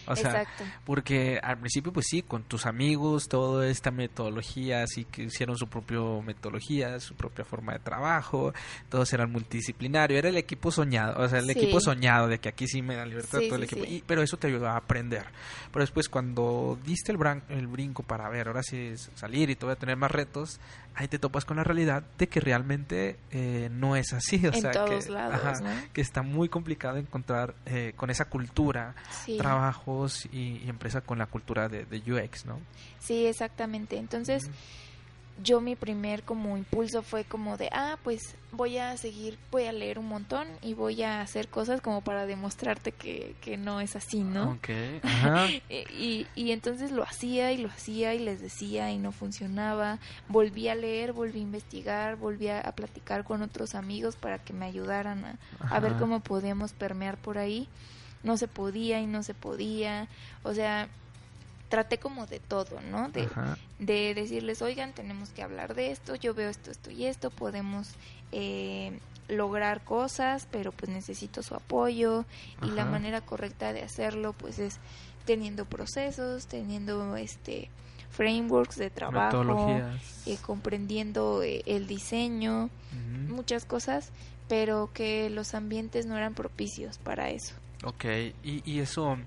O 0.09 0.15
sea, 0.15 0.41
Exacto. 0.41 0.65
porque 0.85 1.39
al 1.41 1.57
principio, 1.59 1.93
pues 1.93 2.07
sí, 2.09 2.23
con 2.23 2.43
tus 2.43 2.65
amigos, 2.65 3.27
toda 3.29 3.67
esta 3.67 3.91
metodología, 3.91 4.83
así 4.83 5.05
que 5.05 5.23
hicieron 5.23 5.55
su 5.55 5.67
propia 5.67 5.99
metodología, 6.25 6.99
su 6.99 7.15
propia 7.15 7.45
forma 7.45 7.73
de 7.73 7.79
trabajo, 7.79 8.53
todos 8.89 9.13
eran 9.13 9.31
multidisciplinarios, 9.31 10.17
era 10.17 10.29
el 10.29 10.37
equipo 10.37 10.71
soñado, 10.71 11.23
o 11.23 11.29
sea, 11.29 11.39
el 11.39 11.45
Sí. 11.45 11.51
equipo 11.51 11.79
soñado 11.79 12.27
de 12.27 12.39
que 12.39 12.49
aquí 12.49 12.67
sí 12.67 12.81
me 12.81 12.95
da 12.95 13.05
libertad 13.05 13.39
Sí, 13.39 13.47
todo 13.47 13.55
el 13.61 13.67
sí, 13.67 13.75
equipo, 13.75 13.91
y, 13.91 14.03
pero 14.05 14.21
eso 14.21 14.37
te 14.37 14.47
ayudó 14.47 14.67
a 14.67 14.75
aprender. 14.77 15.25
Pero 15.71 15.83
después 15.83 16.09
cuando 16.09 16.77
diste 16.83 17.11
el, 17.11 17.17
bran- 17.17 17.43
el 17.49 17.67
brinco 17.67 18.03
para 18.03 18.27
ver, 18.29 18.47
ahora 18.47 18.63
sí 18.63 18.93
salir 19.15 19.49
y 19.49 19.55
te 19.55 19.65
voy 19.65 19.73
a 19.73 19.77
tener 19.77 19.95
más 19.95 20.11
retos, 20.11 20.59
ahí 20.99 21.07
te 21.07 21.17
topas 21.17 21.45
con 21.45 21.55
la 21.57 21.63
realidad 21.63 22.03
de 22.17 22.27
que 22.27 22.39
realmente 22.41 23.17
eh, 23.31 23.69
no 23.71 23.95
es 23.95 24.11
así, 24.13 24.35
o 24.45 24.53
En 24.53 24.61
sea, 24.61 24.71
todos 24.71 25.05
que, 25.05 25.11
lados, 25.11 25.33
ajá, 25.35 25.53
¿no? 25.61 25.69
que 25.93 26.01
está 26.01 26.21
muy 26.23 26.49
complicado 26.49 26.97
encontrar 26.97 27.55
eh, 27.65 27.93
con 27.95 28.09
esa 28.09 28.25
cultura 28.25 28.95
Sí. 29.25 29.37
trabajos 29.37 30.25
y, 30.31 30.57
y 30.63 30.69
empresa 30.69 30.99
con 31.01 31.17
la 31.17 31.25
cultura 31.25 31.69
de, 31.69 31.85
de 31.85 31.97
UX, 32.11 32.45
¿no? 32.45 32.59
Sí, 32.99 33.25
exactamente. 33.25 33.97
Entonces. 33.97 34.49
Yo 35.41 35.61
mi 35.61 35.75
primer 35.75 36.23
como 36.23 36.57
impulso 36.57 37.01
fue 37.01 37.23
como 37.23 37.57
de, 37.57 37.69
ah, 37.71 37.97
pues 38.03 38.35
voy 38.51 38.77
a 38.77 38.97
seguir, 38.97 39.37
voy 39.51 39.65
a 39.65 39.71
leer 39.71 39.99
un 39.99 40.07
montón 40.07 40.47
y 40.61 40.73
voy 40.73 41.03
a 41.03 41.21
hacer 41.21 41.47
cosas 41.47 41.81
como 41.81 42.01
para 42.01 42.25
demostrarte 42.25 42.91
que, 42.91 43.35
que 43.41 43.57
no 43.57 43.79
es 43.79 43.95
así, 43.95 44.23
¿no? 44.23 44.51
Ok, 44.51 44.69
ajá. 45.03 45.47
Y, 45.69 46.27
y 46.35 46.51
entonces 46.51 46.91
lo 46.91 47.03
hacía 47.03 47.51
y 47.51 47.57
lo 47.57 47.69
hacía 47.69 48.13
y 48.13 48.19
les 48.19 48.41
decía 48.41 48.91
y 48.91 48.97
no 48.97 49.11
funcionaba. 49.11 49.99
Volví 50.27 50.67
a 50.67 50.75
leer, 50.75 51.13
volví 51.13 51.39
a 51.39 51.43
investigar, 51.43 52.15
volví 52.15 52.47
a, 52.49 52.63
platicar 52.75 53.23
con 53.23 53.41
otros 53.41 53.75
amigos 53.75 54.15
para 54.15 54.39
que 54.39 54.53
me 54.53 54.65
ayudaran 54.65 55.25
a, 55.25 55.37
a 55.69 55.79
ver 55.79 55.95
cómo 55.97 56.21
podíamos 56.21 56.73
permear 56.73 57.17
por 57.17 57.37
ahí. 57.37 57.67
No 58.23 58.37
se 58.37 58.47
podía 58.47 58.99
y 58.99 59.07
no 59.07 59.23
se 59.23 59.33
podía. 59.33 60.07
O 60.43 60.53
sea, 60.53 60.89
traté 61.69 61.99
como 61.99 62.25
de 62.25 62.39
todo, 62.39 62.81
¿no? 62.91 63.09
De, 63.09 63.29
de 63.77 64.13
decirles, 64.13 64.61
oigan, 64.61 64.93
tenemos 64.93 65.29
que 65.29 65.43
hablar 65.43 65.75
de 65.75 65.91
esto, 65.91 66.15
yo 66.15 66.33
veo 66.33 66.49
esto, 66.49 66.71
esto 66.71 66.91
y 66.91 67.05
esto, 67.05 67.29
podemos 67.29 67.93
eh, 68.31 68.99
lograr 69.27 69.83
cosas, 69.83 70.47
pero 70.51 70.71
pues 70.71 70.91
necesito 70.91 71.43
su 71.43 71.55
apoyo 71.55 72.25
y 72.63 72.71
la 72.71 72.85
manera 72.85 73.21
correcta 73.21 73.71
de 73.71 73.83
hacerlo 73.83 74.33
pues 74.33 74.59
es 74.59 74.79
teniendo 75.25 75.65
procesos, 75.65 76.47
teniendo 76.47 77.15
este 77.15 77.69
frameworks 78.09 78.77
de 78.77 78.89
trabajo, 78.89 79.79
eh, 80.25 80.37
comprendiendo 80.41 81.43
eh, 81.43 81.61
el 81.67 81.85
diseño, 81.85 82.71
muchas 83.27 83.65
cosas, 83.65 84.11
pero 84.47 84.89
que 84.91 85.29
los 85.29 85.53
ambientes 85.53 86.07
no 86.07 86.17
eran 86.17 86.33
propicios 86.33 86.97
para 86.97 87.29
eso. 87.29 87.53
Ok, 87.85 88.05
y, 88.43 88.63
y 88.65 88.79
eso 88.79 89.17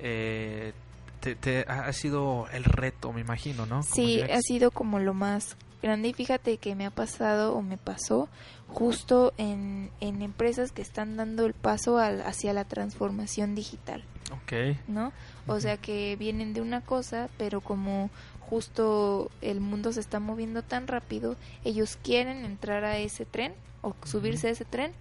eh, 0.00 0.72
te, 1.20 1.34
te 1.34 1.62
ha 1.68 1.92
sido 1.92 2.46
el 2.52 2.64
reto, 2.64 3.12
me 3.12 3.20
imagino, 3.20 3.66
¿no? 3.66 3.76
Como 3.80 3.94
Sí, 3.94 4.20
ha 4.22 4.40
sido 4.40 4.70
como 4.70 4.98
lo 4.98 5.14
más 5.14 5.56
grande 5.82 6.08
y 6.08 6.12
fíjate 6.14 6.56
que 6.58 6.74
me 6.74 6.86
ha 6.86 6.90
pasado 6.90 7.54
o 7.54 7.62
me 7.62 7.76
pasó 7.78 8.28
justo 8.68 9.32
en, 9.38 9.90
en 10.00 10.22
empresas 10.22 10.72
que 10.72 10.82
están 10.82 11.16
dando 11.16 11.46
el 11.46 11.54
paso 11.54 11.98
al- 11.98 12.22
hacia 12.22 12.52
la 12.52 12.64
transformación 12.64 13.54
digital, 13.54 14.02
Ok, 14.32 14.76
¿no? 14.88 15.12
O 15.46 15.58
sea 15.60 15.76
que 15.78 16.16
vienen 16.16 16.52
de 16.52 16.60
una 16.60 16.80
cosa, 16.82 17.28
pero 17.38 17.60
como 17.60 18.10
justo 18.40 19.30
el 19.40 19.60
mundo 19.60 19.92
se 19.92 20.00
está 20.00 20.20
moviendo 20.20 20.62
tan 20.62 20.86
rápido, 20.88 21.36
ellos 21.64 21.98
quieren 22.02 22.44
entrar 22.44 22.84
a 22.84 22.98
ese 22.98 23.24
tren 23.24 23.54
o 23.82 23.94
subirse 24.04 24.48
a 24.48 24.50
ese 24.50 24.64
tren, 24.64 24.92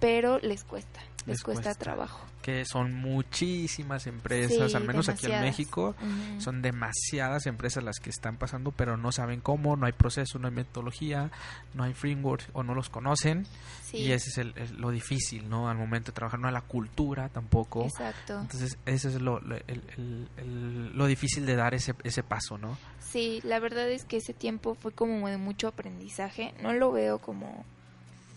pero 0.00 0.38
les 0.40 0.64
cuesta, 0.64 1.00
les, 1.20 1.38
Les 1.38 1.42
cuesta, 1.42 1.62
cuesta. 1.64 1.82
trabajo. 1.84 2.20
Que 2.46 2.64
son 2.64 2.94
muchísimas 2.94 4.06
empresas, 4.06 4.70
Sí, 4.70 4.76
al 4.76 4.84
menos 4.86 5.08
aquí 5.08 5.26
en. 5.26 5.40
México, 5.40 5.96
son 6.38 6.62
demasiadas 6.62 7.46
empresas 7.46 7.82
las 7.82 7.98
que 7.98 8.08
están 8.10 8.36
pasando, 8.36 8.70
pero 8.70 8.96
no 8.96 9.10
saben 9.10 9.40
cómo, 9.40 9.74
no 9.74 9.84
hay 9.86 9.92
proceso, 9.92 10.38
no 10.38 10.46
hay 10.46 10.54
metodología, 10.54 11.32
no 11.74 11.82
hay 11.82 11.92
framework 11.92 12.44
o 12.52 12.62
no 12.62 12.76
los 12.76 12.88
conocen. 12.88 13.46
Sí, 13.82 13.96
Y 13.98 14.12
ese 14.12 14.30
es 14.30 14.38
el, 14.38 14.52
el- 14.56 14.76
lo 14.80 14.90
difícil, 14.90 15.48
¿no? 15.48 15.68
Al 15.68 15.76
momento 15.76 16.12
de 16.12 16.14
trabajar, 16.14 16.38
no 16.38 16.46
hay 16.46 16.54
la 16.54 16.60
cultura 16.60 17.28
tampoco. 17.30 17.84
exacto. 17.84 18.38
Entonces, 18.40 18.78
ese 18.86 19.08
es 19.08 19.20
lo, 19.20 19.40
lo- 19.40 19.56
el- 19.56 20.92
lo 20.96 21.06
difícil 21.06 21.46
de 21.46 21.56
dar 21.56 21.74
ese, 21.74 21.94
ese 22.04 22.22
paso, 22.22 22.58
¿no? 22.58 22.78
Sí, 23.00 23.40
la 23.42 23.58
verdad 23.58 23.90
es 23.90 24.04
que 24.04 24.18
ese 24.18 24.34
tiempo 24.34 24.76
fue 24.76 24.92
como 24.92 25.28
de 25.28 25.36
mucho 25.36 25.66
aprendizaje. 25.66 26.54
No 26.62 26.72
lo 26.72 26.92
veo 26.92 27.18
como... 27.18 27.64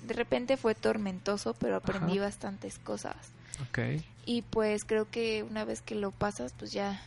De 0.07 0.13
repente 0.15 0.57
fue 0.57 0.73
tormentoso, 0.73 1.53
pero 1.59 1.75
aprendí 1.75 2.13
Ajá. 2.17 2.25
bastantes 2.25 2.79
cosas. 2.79 3.15
Ok. 3.67 3.79
Y 4.25 4.41
pues 4.43 4.83
creo 4.85 5.09
que 5.09 5.43
una 5.43 5.65
vez 5.65 5.81
que 5.81 5.95
lo 5.95 6.11
pasas, 6.11 6.53
pues 6.57 6.71
ya... 6.71 7.01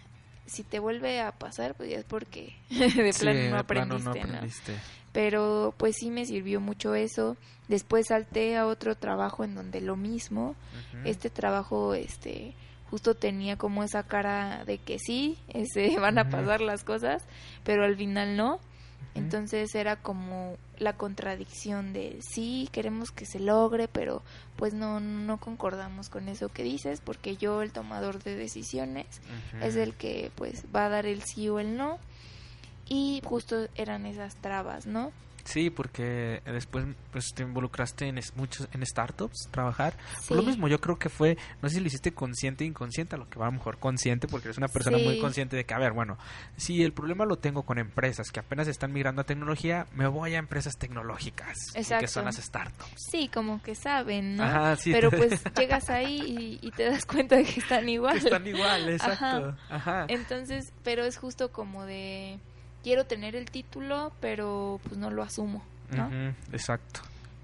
Si 0.45 0.65
te 0.65 0.81
vuelve 0.81 1.21
a 1.21 1.31
pasar, 1.33 1.75
pues 1.77 1.89
ya 1.89 1.99
es 1.99 2.05
porque 2.05 2.53
de 2.71 3.13
Sí, 3.13 3.21
plano 3.21 3.41
no 3.51 3.55
de 3.55 3.59
aprendiste, 3.59 4.09
no 4.09 4.15
¿no? 4.15 4.21
aprendiste. 4.21 4.75
Pero 5.13 5.73
pues 5.77 5.95
sí 5.99 6.11
me 6.11 6.27
sirvió 6.27 6.61
mucho 6.61 6.95
eso. 6.97 7.37
Después 7.69 8.07
salté 8.09 8.57
a 8.57 8.67
otro 8.67 8.97
trabajo 8.97 9.45
en 9.45 9.55
donde 9.55 9.81
lo 9.81 9.97
mismo. 9.97 10.57
Este 11.05 11.31
trabajo, 11.31 11.95
este, 11.95 12.55
justo 12.91 13.15
tenía 13.15 13.57
como 13.57 13.85
esa 13.85 14.03
cara 14.03 14.65
de 14.65 14.79
que 14.79 14.99
sí, 14.99 15.39
este, 15.49 15.99
van 16.01 16.19
a 16.19 16.29
pasar 16.29 16.61
las 16.61 16.83
cosas, 16.83 17.23
pero 17.63 17.85
al 17.85 17.97
final 17.97 18.37
no. 18.37 18.59
Entonces 19.15 19.75
era 19.75 19.97
como 19.97 20.57
la 20.79 20.95
contradicción 20.95 21.93
de 21.93 22.19
sí, 22.23 22.69
queremos 22.73 23.11
que 23.11 23.27
se 23.27 23.41
logre, 23.41 23.87
pero 23.87 24.23
pues 24.57 24.73
no, 24.73 25.01
no 25.01 25.39
concordamos 25.39 26.09
con 26.09 26.29
eso 26.29 26.49
que 26.49 26.63
dices, 26.63 27.01
porque 27.01 27.37
yo, 27.37 27.63
el 27.63 27.73
tomador 27.73 28.23
de 28.23 28.37
decisiones, 28.37 29.07
es 29.61 29.77
el 29.77 29.95
que 29.95 30.31
pues 30.35 30.65
va 30.75 30.87
a 30.87 30.89
dar 30.89 31.07
el 31.07 31.23
sí 31.23 31.49
o 31.49 31.59
el 31.61 31.77
no. 31.77 31.99
Y 32.89 33.23
justo 33.25 33.69
eran 33.75 34.07
esas 34.07 34.35
trabas, 34.37 34.87
¿no? 34.87 35.13
Sí, 35.45 35.71
porque 35.71 36.41
después 36.47 36.85
pues 37.11 37.33
te 37.35 37.43
involucraste 37.43 38.07
en 38.09 38.19
es- 38.19 38.35
muchos 38.37 38.69
en 38.73 38.85
startups, 38.87 39.49
trabajar. 39.51 39.95
Sí. 40.21 40.29
Por 40.29 40.37
lo 40.39 40.43
mismo, 40.43 40.69
yo 40.69 40.81
creo 40.81 40.99
que 40.99 41.09
fue, 41.09 41.37
no 41.61 41.69
sé 41.69 41.77
si 41.77 41.81
lo 41.81 41.87
hiciste 41.89 42.13
consciente 42.13 42.65
o 42.65 42.67
inconsciente, 42.67 43.17
a 43.17 43.19
lo 43.19 43.29
que 43.29 43.39
va 43.39 43.47
a 43.47 43.51
lo 43.51 43.57
mejor 43.59 43.79
consciente, 43.79 44.29
porque 44.29 44.49
eres 44.49 44.59
una 44.59 44.69
persona 44.69 44.99
muy 44.99 45.19
consciente 45.21 45.57
de 45.57 45.65
que, 45.65 45.75
a 45.75 45.79
ver, 45.79 45.93
bueno, 45.93 46.17
si 46.57 46.83
el 46.83 46.93
problema 46.93 47.25
lo 47.25 47.37
tengo 47.37 47.65
con 47.65 47.79
empresas 47.79 48.31
que 48.31 48.41
apenas 48.41 48.69
están 48.69 48.93
migrando 48.93 49.23
a 49.23 49.25
tecnología, 49.25 49.87
me 49.95 50.07
voy 50.07 50.35
a 50.35 50.39
empresas 50.39 50.77
tecnológicas, 50.79 51.57
y 51.71 51.73
que 51.75 51.81
Exacto. 51.81 52.07
son 52.09 52.25
las 52.27 52.37
startups. 52.37 52.95
Sí, 53.11 53.29
como 53.29 53.63
que 53.63 53.75
saben, 53.75 54.37
¿no? 54.37 54.45
Ajá, 54.45 54.77
sí. 54.77 54.93
Pero 54.93 55.11
pues 55.11 55.43
llegas 55.59 55.91
ahí 55.91 56.59
y, 56.63 56.67
y 56.67 56.71
te 56.71 56.85
das 56.85 57.05
cuenta 57.05 57.37
de 57.37 57.45
que 57.45 57.61
están 57.61 57.89
igual. 57.89 58.19
Que 58.19 58.25
están 58.27 58.47
igual, 58.47 58.89
exacto. 58.89 59.57
Ajá. 59.71 60.07
Entonces, 60.09 60.73
pero 60.85 61.05
es 61.05 61.17
justo 61.19 61.51
como 61.53 61.85
de 61.85 62.39
quiero 62.83 63.07
tener 63.07 63.37
el 63.37 63.51
título, 63.51 64.13
pero 64.21 64.81
pues 64.85 64.97
no 64.97 65.11
lo 65.11 65.23
asumo, 65.23 65.65
¿no? 65.91 66.11
Exacto. 66.53 67.01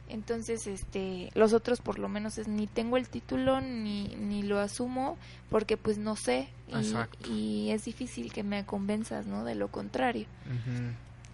Entonces, 0.09 0.66
este, 0.66 1.30
los 1.34 1.53
otros 1.53 1.80
por 1.80 1.99
lo 1.99 2.09
menos 2.09 2.39
es 2.39 2.49
ni 2.49 2.66
tengo 2.66 2.97
el 2.97 3.09
título 3.09 3.61
ni 3.61 4.09
ni 4.16 4.43
lo 4.43 4.59
asumo 4.59 5.18
porque 5.51 5.76
pues 5.76 5.99
no 5.99 6.16
sé 6.16 6.49
y, 6.66 7.30
y 7.30 7.70
es 7.70 7.84
difícil 7.84 8.32
que 8.32 8.43
me 8.43 8.64
convenzas, 8.64 9.26
¿no? 9.26 9.45
De 9.45 9.55
lo 9.55 9.68
contrario. 9.68 10.26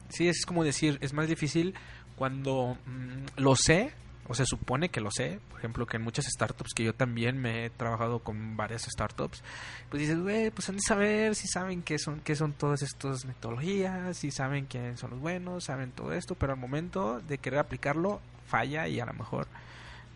Sí, 0.08 0.28
es 0.28 0.44
como 0.44 0.64
decir, 0.64 0.98
es 1.00 1.12
más 1.12 1.28
difícil 1.28 1.74
cuando 2.16 2.76
mm, 2.86 3.40
lo 3.40 3.56
sé, 3.56 3.92
o 4.26 4.34
se 4.34 4.46
supone 4.46 4.88
que 4.88 5.00
lo 5.00 5.10
sé, 5.10 5.40
por 5.50 5.58
ejemplo, 5.58 5.86
que 5.86 5.96
en 5.96 6.02
muchas 6.02 6.26
startups, 6.26 6.72
que 6.74 6.84
yo 6.84 6.94
también 6.94 7.38
me 7.38 7.66
he 7.66 7.70
trabajado 7.70 8.20
con 8.20 8.56
varias 8.56 8.82
startups, 8.82 9.42
pues 9.90 10.00
dices, 10.00 10.18
güey, 10.18 10.50
pues 10.50 10.68
han 10.68 10.76
de 10.76 10.82
saber 10.82 11.34
si 11.34 11.46
saben 11.48 11.82
qué 11.82 11.98
son, 11.98 12.20
qué 12.20 12.34
son 12.34 12.52
todas 12.52 12.82
estas 12.82 13.24
metodologías, 13.24 14.16
si 14.16 14.30
saben 14.30 14.66
quiénes 14.66 15.00
son 15.00 15.10
los 15.10 15.20
buenos, 15.20 15.64
saben 15.64 15.92
todo 15.92 16.12
esto, 16.12 16.34
pero 16.34 16.52
al 16.52 16.58
momento 16.58 17.20
de 17.20 17.38
querer 17.38 17.60
aplicarlo, 17.60 18.20
falla 18.46 18.88
y 18.88 19.00
a 19.00 19.06
lo 19.06 19.12
mejor 19.14 19.46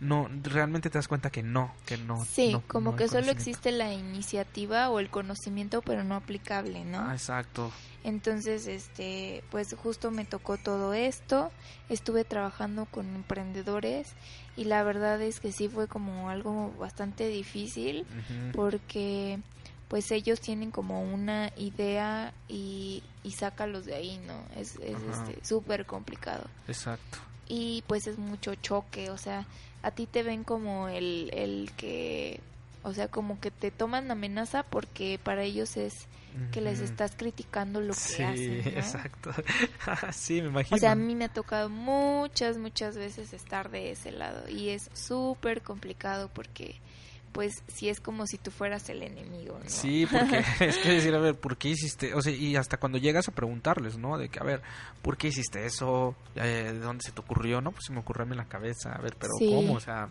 no, 0.01 0.29
realmente 0.43 0.91
te 0.91 0.99
das 0.99 1.09
cuenta 1.09 1.31
que 1.31 1.43
no, 1.43 1.75
que 1.87 1.97
no. 1.99 2.25
Sí, 2.25 2.53
no- 2.53 2.63
como 2.69 2.91
no 2.93 2.97
que 2.97 3.09
solo 3.09 3.31
existe 3.31 3.71
la 3.73 3.93
iniciativa 3.93 4.89
o 4.91 4.99
el 5.01 5.11
conocimiento, 5.11 5.83
pero 5.83 6.05
no 6.05 6.15
aplicable, 6.15 6.85
¿no? 6.85 7.01
Ah, 7.01 7.13
exacto. 7.15 7.73
Entonces, 8.05 8.67
este, 8.69 9.43
pues 9.51 9.75
justo 9.75 10.11
me 10.11 10.25
tocó 10.25 10.57
todo 10.57 10.95
esto. 10.95 11.51
Estuve 11.89 12.25
trabajando 12.25 12.87
con 12.87 13.15
emprendedores 13.15 14.13
y 14.57 14.65
la 14.65 14.83
verdad 14.83 15.21
es 15.21 15.41
que 15.41 15.53
sí 15.53 15.69
fue 15.69 15.89
como 15.89 16.29
algo 16.31 16.73
bastante 16.79 17.29
difícil 17.29 18.07
porque 18.53 19.41
pues 19.89 20.11
ellos 20.11 20.41
tienen 20.41 20.71
como 20.71 21.03
una 21.03 21.51
idea 21.57 22.33
y, 22.47 23.03
y 23.25 23.33
sácalos 23.33 23.87
de 23.87 23.95
ahí, 23.95 24.19
¿no? 24.27 24.35
Es 24.55 24.77
es 24.77 24.99
este 25.03 25.45
súper 25.45 25.87
complicado. 25.87 26.45
Exacto. 26.69 27.19
Y 27.49 27.83
pues 27.87 28.07
es 28.07 28.19
mucho 28.19 28.55
choque, 28.57 29.11
o 29.11 29.19
sea, 29.19 29.47
a 29.83 29.91
ti 29.91 30.07
te 30.07 30.23
ven 30.23 30.45
como 30.45 30.89
el, 30.89 31.31
el 31.33 31.71
que, 31.77 32.41
o 32.83 32.93
sea, 32.93 33.09
como 33.09 33.41
que 33.41 33.51
te 33.51 33.71
toman 33.71 34.11
amenaza 34.11 34.63
porque 34.63 35.19
para 35.23 35.43
ellos 35.43 35.77
es 35.77 36.07
que 36.53 36.61
les 36.61 36.81
estás 36.81 37.15
criticando 37.17 37.81
lo 37.81 37.95
que 37.95 38.01
sí, 38.01 38.23
hacen, 38.23 38.59
¿no? 38.59 38.71
exacto. 38.71 39.31
sí, 40.13 40.41
me 40.41 40.49
imagino. 40.49 40.77
O 40.77 40.79
sea, 40.79 40.93
a 40.93 40.95
mí 40.95 41.15
me 41.15 41.25
ha 41.25 41.29
tocado 41.29 41.69
muchas, 41.69 42.59
muchas 42.59 42.97
veces 42.97 43.33
estar 43.33 43.71
de 43.71 43.91
ese 43.91 44.13
lado 44.13 44.49
y 44.49 44.69
es 44.69 44.91
súper 44.95 45.63
complicado 45.63 46.31
porque, 46.33 46.77
pues, 47.39 47.63
sí 47.69 47.89
es 47.89 48.01
como 48.01 48.27
si 48.27 48.37
tú 48.37 48.51
fueras 48.51 48.89
el 48.89 49.01
enemigo, 49.01 49.57
¿no? 49.63 49.71
Sí, 49.71 50.07
porque 50.11 50.43
es 50.67 50.77
que 50.79 50.91
decir, 50.91 51.15
a 51.15 51.21
ver, 51.21 51.37
¿por 51.37 51.57
qué 51.57 51.69
hiciste? 51.69 52.13
O 52.13 52.21
sea, 52.21 52.33
y 52.33 52.57
hasta 52.57 52.79
cuando 52.79 52.99
llegas 52.99 53.29
a 53.29 53.31
preguntarles, 53.33 53.97
¿no? 53.97 54.19
De 54.19 54.29
que, 54.29 54.41
a 54.41 54.43
ver, 54.43 54.61
¿por 55.03 55.17
qué 55.17 55.29
hiciste 55.29 55.65
eso? 55.65 56.17
Eh, 56.35 56.71
¿De 56.73 56.81
dónde 56.81 57.05
se 57.05 57.13
te 57.13 57.21
ocurrió? 57.21 57.61
No, 57.61 57.71
pues 57.71 57.85
se 57.85 57.93
me 57.93 58.01
ocurrió 58.01 58.25
a 58.25 58.27
mí 58.27 58.33
en 58.33 58.39
la 58.39 58.49
cabeza. 58.49 58.91
A 58.93 59.01
ver, 59.01 59.15
pero 59.17 59.35
Sí. 59.39 59.53
¿cómo? 59.55 59.75
O 59.75 59.79
sea, 59.81 60.09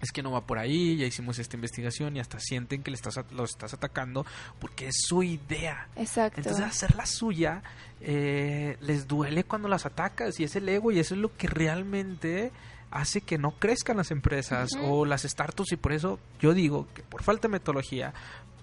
es 0.00 0.12
que 0.12 0.22
no 0.22 0.30
va 0.30 0.46
por 0.46 0.60
ahí, 0.60 0.96
ya 0.96 1.06
hicimos 1.06 1.40
esta 1.40 1.56
investigación 1.56 2.16
y 2.16 2.20
hasta 2.20 2.38
sienten 2.38 2.84
que 2.84 2.92
le 2.92 2.94
estás, 2.94 3.16
lo 3.32 3.42
estás 3.42 3.74
atacando 3.74 4.24
porque 4.60 4.86
es 4.86 4.94
su 5.08 5.24
idea. 5.24 5.88
Exacto. 5.96 6.38
Entonces, 6.40 6.64
hacer 6.64 6.94
la 6.94 7.06
suya 7.06 7.64
eh, 8.00 8.76
les 8.80 9.08
duele 9.08 9.42
cuando 9.42 9.66
las 9.66 9.86
atacas 9.86 10.38
y 10.38 10.44
es 10.44 10.54
el 10.54 10.68
ego 10.68 10.92
y 10.92 11.00
eso 11.00 11.14
es 11.16 11.20
lo 11.20 11.36
que 11.36 11.48
realmente 11.48 12.52
hace 12.92 13.22
que 13.22 13.38
no 13.38 13.52
crezcan 13.52 13.96
las 13.96 14.10
empresas 14.10 14.70
o 14.82 15.04
las 15.04 15.22
startups 15.22 15.72
y 15.72 15.76
por 15.76 15.92
eso 15.92 16.20
yo 16.40 16.54
digo 16.54 16.86
que 16.94 17.02
por 17.02 17.22
falta 17.22 17.48
de 17.48 17.52
metodología 17.52 18.12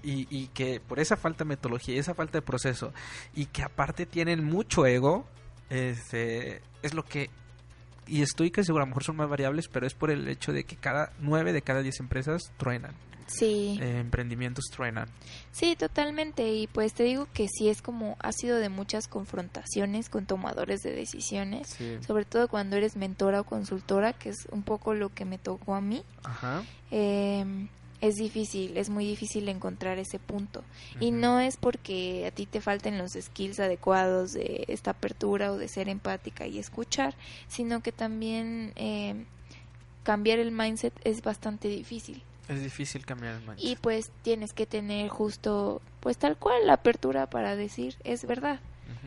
y, 0.03 0.27
y 0.29 0.47
que 0.47 0.79
por 0.79 0.99
esa 0.99 1.17
falta 1.17 1.43
de 1.43 1.49
metodología 1.49 1.95
y 1.95 1.97
esa 1.97 2.13
falta 2.13 2.37
de 2.37 2.41
proceso 2.43 2.93
y 3.35 3.47
que 3.47 3.63
aparte 3.63 4.05
tienen 4.05 4.45
mucho 4.45 4.85
ego, 4.85 5.25
este, 5.69 6.61
es 6.83 6.93
lo 6.93 7.03
que 7.03 7.29
y 8.07 8.21
estoy 8.23 8.49
que 8.49 8.63
seguro, 8.63 8.83
a 8.83 8.85
lo 8.85 8.89
mejor 8.89 9.03
son 9.03 9.17
más 9.17 9.29
variables, 9.29 9.67
pero 9.67 9.85
es 9.85 9.93
por 9.93 10.09
el 10.09 10.27
hecho 10.27 10.51
de 10.51 10.63
que 10.63 10.75
cada 10.75 11.11
nueve 11.19 11.53
de 11.53 11.61
cada 11.61 11.81
diez 11.81 11.99
empresas 11.99 12.51
truenan, 12.57 12.95
Sí. 13.29 13.77
eh, 13.81 13.99
emprendimientos 13.99 14.65
truenan. 14.71 15.07
Sí, 15.51 15.75
totalmente. 15.75 16.51
Y 16.53 16.67
pues 16.67 16.93
te 16.93 17.03
digo 17.03 17.27
que 17.33 17.47
sí 17.47 17.69
es 17.69 17.81
como, 17.81 18.17
ha 18.19 18.31
sido 18.31 18.57
de 18.57 18.69
muchas 18.69 19.07
confrontaciones 19.07 20.09
con 20.09 20.25
tomadores 20.25 20.81
de 20.81 20.91
decisiones, 20.91 21.69
Sí. 21.69 21.97
sobre 22.05 22.25
todo 22.25 22.47
cuando 22.47 22.75
eres 22.75 22.95
mentora 22.95 23.41
o 23.41 23.43
consultora, 23.43 24.13
que 24.13 24.29
es 24.29 24.47
un 24.51 24.63
poco 24.63 24.93
lo 24.93 25.09
que 25.13 25.25
me 25.25 25.37
tocó 25.37 25.75
a 25.75 25.81
mí. 25.81 26.03
Ajá. 26.23 26.63
Eh, 26.91 27.67
es 28.01 28.15
difícil, 28.15 28.77
es 28.77 28.89
muy 28.89 29.05
difícil 29.05 29.49
encontrar 29.49 29.99
ese 29.99 30.19
punto. 30.19 30.63
Y 31.01 31.11
no 31.11 31.39
es 31.41 31.57
porque 31.57 32.25
a 32.27 32.31
ti 32.31 32.45
te 32.45 32.61
falten 32.61 32.97
los 32.97 33.11
skills 33.11 33.59
adecuados 33.59 34.31
de 34.31 34.63
esta 34.69 34.91
apertura 34.91 35.51
o 35.51 35.57
de 35.57 35.67
ser 35.67 35.89
empática 35.89 36.47
y 36.47 36.59
escuchar, 36.59 37.13
sino 37.49 37.81
que 37.81 37.91
también 37.91 38.71
eh, 38.77 39.25
cambiar 40.03 40.39
el 40.39 40.51
mindset 40.51 40.93
es 41.03 41.21
bastante 41.21 41.67
difícil. 41.67 42.23
Es 42.49 42.61
difícil 42.61 43.05
cambiar 43.05 43.35
el. 43.35 43.43
Y 43.57 43.75
pues 43.77 44.11
tienes 44.23 44.53
que 44.53 44.65
tener 44.65 45.07
justo, 45.09 45.81
pues 46.01 46.17
tal 46.17 46.35
cual, 46.35 46.65
la 46.67 46.73
apertura 46.73 47.29
para 47.29 47.55
decir, 47.55 47.95
es 48.03 48.25
verdad. 48.25 48.59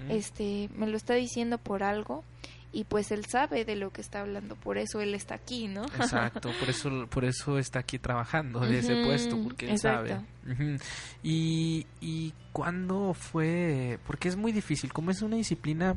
Este, 0.09 0.71
me 0.75 0.87
lo 0.87 0.97
está 0.97 1.15
diciendo 1.15 1.59
por 1.59 1.83
algo 1.83 2.25
y 2.73 2.85
pues 2.85 3.11
él 3.13 3.27
sabe 3.27 3.65
de 3.65 3.77
lo 3.77 3.93
que 3.93 4.01
está 4.01 4.21
hablando, 4.21 4.57
por 4.57 4.79
eso 4.79 5.01
él 5.01 5.15
está 5.15 5.35
aquí, 5.35 5.69
¿no? 5.69 5.85
Exacto, 6.01 6.51
por 6.59 6.71
eso, 6.71 7.07
por 7.09 7.25
eso 7.25 7.59
está 7.59 7.81
aquí 7.81 7.99
trabajando 7.99 8.61
de 8.61 8.79
ese 8.79 9.05
puesto, 9.05 9.37
porque 9.43 9.67
él 9.67 9.73
exacto. 9.73 10.09
sabe. 10.09 10.53
Ujú. 10.53 10.83
Y, 11.23 11.87
y 12.01 12.33
cuándo 12.53 13.13
fue, 13.13 13.99
porque 14.07 14.29
es 14.29 14.37
muy 14.37 14.53
difícil, 14.53 14.93
como 14.93 15.11
es 15.11 15.21
una 15.21 15.37
disciplina 15.37 15.97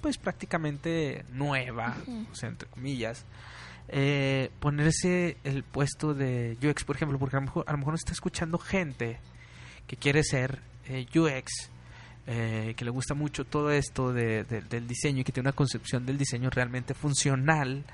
pues 0.00 0.18
prácticamente 0.18 1.24
nueva, 1.32 1.96
o 2.30 2.34
sea, 2.34 2.48
entre 2.48 2.68
comillas, 2.68 3.24
eh, 3.88 4.50
ponerse 4.60 5.36
el 5.44 5.62
puesto 5.62 6.14
de 6.14 6.56
UX, 6.62 6.84
por 6.84 6.96
ejemplo, 6.96 7.18
porque 7.18 7.36
a 7.36 7.40
lo 7.40 7.46
mejor, 7.46 7.64
a 7.68 7.72
lo 7.72 7.78
mejor 7.78 7.94
está 7.94 8.12
escuchando 8.12 8.58
gente 8.58 9.18
que 9.86 9.96
quiere 9.96 10.22
ser 10.24 10.60
eh, 10.88 11.06
UX, 11.14 11.70
eh, 12.26 12.74
que 12.76 12.84
le 12.84 12.90
gusta 12.90 13.14
mucho 13.14 13.44
todo 13.44 13.70
esto 13.70 14.12
de- 14.12 14.42
de- 14.44 14.62
del 14.62 14.88
diseño 14.88 15.20
y 15.20 15.24
que 15.24 15.32
tiene 15.32 15.48
una 15.48 15.56
concepción 15.56 16.04
del 16.06 16.18
diseño 16.18 16.50
realmente 16.50 16.94
funcional 16.94 17.84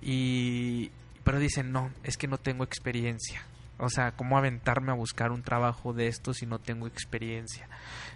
y 0.00 0.90
pero 1.24 1.38
dicen 1.38 1.72
no 1.72 1.90
es 2.02 2.16
que 2.16 2.26
no 2.26 2.38
tengo 2.38 2.64
experiencia 2.64 3.42
o 3.78 3.88
sea 3.88 4.12
cómo 4.12 4.36
aventarme 4.36 4.90
a 4.90 4.94
buscar 4.94 5.30
un 5.30 5.42
trabajo 5.42 5.92
de 5.92 6.08
esto 6.08 6.34
si 6.34 6.46
no 6.46 6.58
tengo 6.58 6.86
experiencia 6.86 7.68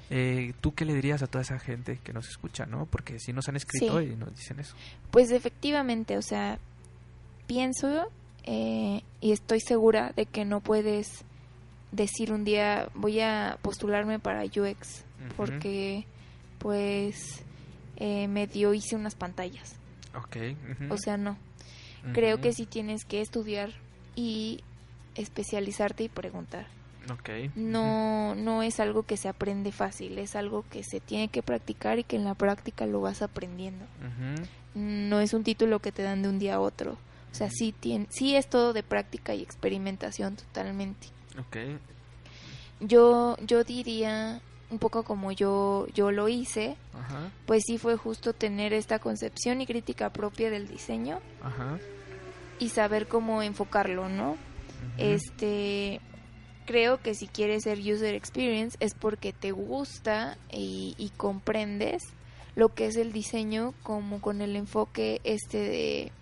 Eh, 0.09 0.53
tú 0.61 0.73
qué 0.73 0.85
le 0.85 0.95
dirías 0.95 1.23
a 1.23 1.27
toda 1.27 1.43
esa 1.43 1.59
gente 1.59 1.99
que 2.05 2.13
nos 2.13 2.29
escucha 2.29 2.65
no 2.67 2.87
porque 2.87 3.19
si 3.19 3.33
nos 3.33 3.49
han 3.49 3.57
escrito 3.57 3.99
Sí. 4.01 4.11
y 4.13 4.17
nos 4.17 4.33
dicen 4.37 4.61
eso. 4.61 4.77
Pues 5.11 5.33
efectivamente, 5.33 6.17
o 6.17 6.23
sea, 6.23 6.61
pienso 7.47 8.09
eh, 8.45 9.03
y 9.21 9.33
estoy 9.33 9.61
segura 9.61 10.13
de 10.17 10.27
que 10.27 10.45
no 10.45 10.61
puedes 10.61 11.25
decir 11.93 12.33
un 12.33 12.45
día 12.45 12.89
voy 12.95 13.21
a 13.21 13.59
postularme 13.63 14.19
para 14.19 14.45
UX 14.45 15.05
porque 15.37 16.05
pues 16.59 17.43
eh, 17.97 18.29
medio 18.29 18.75
hice 18.75 18.97
unas 18.97 19.15
pantallas. 19.15 19.77
Ok, 20.15 20.37
O 20.91 20.97
sea, 20.97 21.17
no. 21.17 21.37
Creo 22.13 22.41
que 22.41 22.53
sí 22.53 22.67
tienes 22.67 23.05
que 23.05 23.21
estudiar 23.21 23.71
y 24.15 24.63
especializarte 25.17 26.05
y 26.05 26.09
preguntar. 26.09 26.67
ok, 27.11 27.29
ujú, 27.49 27.51
No, 27.57 28.35
no 28.35 28.63
es 28.63 28.79
algo 28.81 29.03
que 29.03 29.17
se 29.17 29.29
aprende 29.29 29.73
fácil, 29.73 30.19
es 30.19 30.37
algo 30.37 30.65
que 30.71 30.85
se 30.85 31.01
tiene 31.01 31.29
que 31.29 31.43
practicar 31.43 31.99
y 31.99 32.05
que 32.05 32.17
en 32.17 32.25
la 32.25 32.35
práctica 32.35 32.87
lo 32.87 33.01
vas 33.01 33.23
aprendiendo. 33.23 33.85
No 34.75 35.21
es 35.21 35.33
un 35.33 35.43
título 35.43 35.81
que 35.81 35.91
te 35.93 36.03
dan 36.03 36.23
de 36.23 36.29
un 36.29 36.39
día 36.39 36.57
a 36.57 36.61
otro. 36.61 36.97
O 37.33 37.35
sea, 37.35 37.51
sí, 37.51 37.73
tiene, 37.73 38.07
sí 38.11 38.35
es 38.37 38.49
todo 38.49 38.73
de 38.73 38.83
práctica 38.83 39.35
y 39.35 39.43
experimentación 39.43 40.37
totalmente. 40.37 41.09
ok, 41.39 41.57
Yo, 42.81 43.37
yo 43.47 43.63
diría, 43.65 44.41
un 44.71 44.79
poco 44.79 45.03
como 45.03 45.33
yo, 45.33 45.87
yo 45.95 46.11
lo 46.11 46.29
hice, 46.29 46.77
ajá, 46.95 47.31
pues 47.47 47.63
sí 47.67 47.79
fue 47.79 47.97
justo 47.97 48.33
tener 48.33 48.73
esta 48.73 48.99
concepción 48.99 49.61
y 49.61 49.67
crítica 49.67 50.11
propia 50.11 50.51
del 50.51 50.67
diseño 50.67 51.21
ajá, 51.43 51.79
y 52.59 52.71
saber 52.71 53.07
cómo 53.07 53.43
enfocarlo, 53.43 54.09
¿no? 54.09 54.37
Este, 54.99 56.01
creo 56.65 57.01
que 57.01 57.15
si 57.15 57.27
quieres 57.27 57.65
ser 57.65 57.79
user 57.79 58.15
experience 58.15 58.77
es 58.81 58.95
porque 58.95 59.33
te 59.33 59.53
gusta 59.53 60.39
y, 60.51 60.95
y 60.97 61.11
comprendes 61.11 62.03
lo 62.55 62.71
que 62.71 62.87
es 62.87 62.97
el 62.97 63.13
diseño 63.13 63.75
como 63.83 64.21
con 64.21 64.41
el 64.41 64.57
enfoque 64.57 65.21
este 65.25 65.59
de 65.59 66.13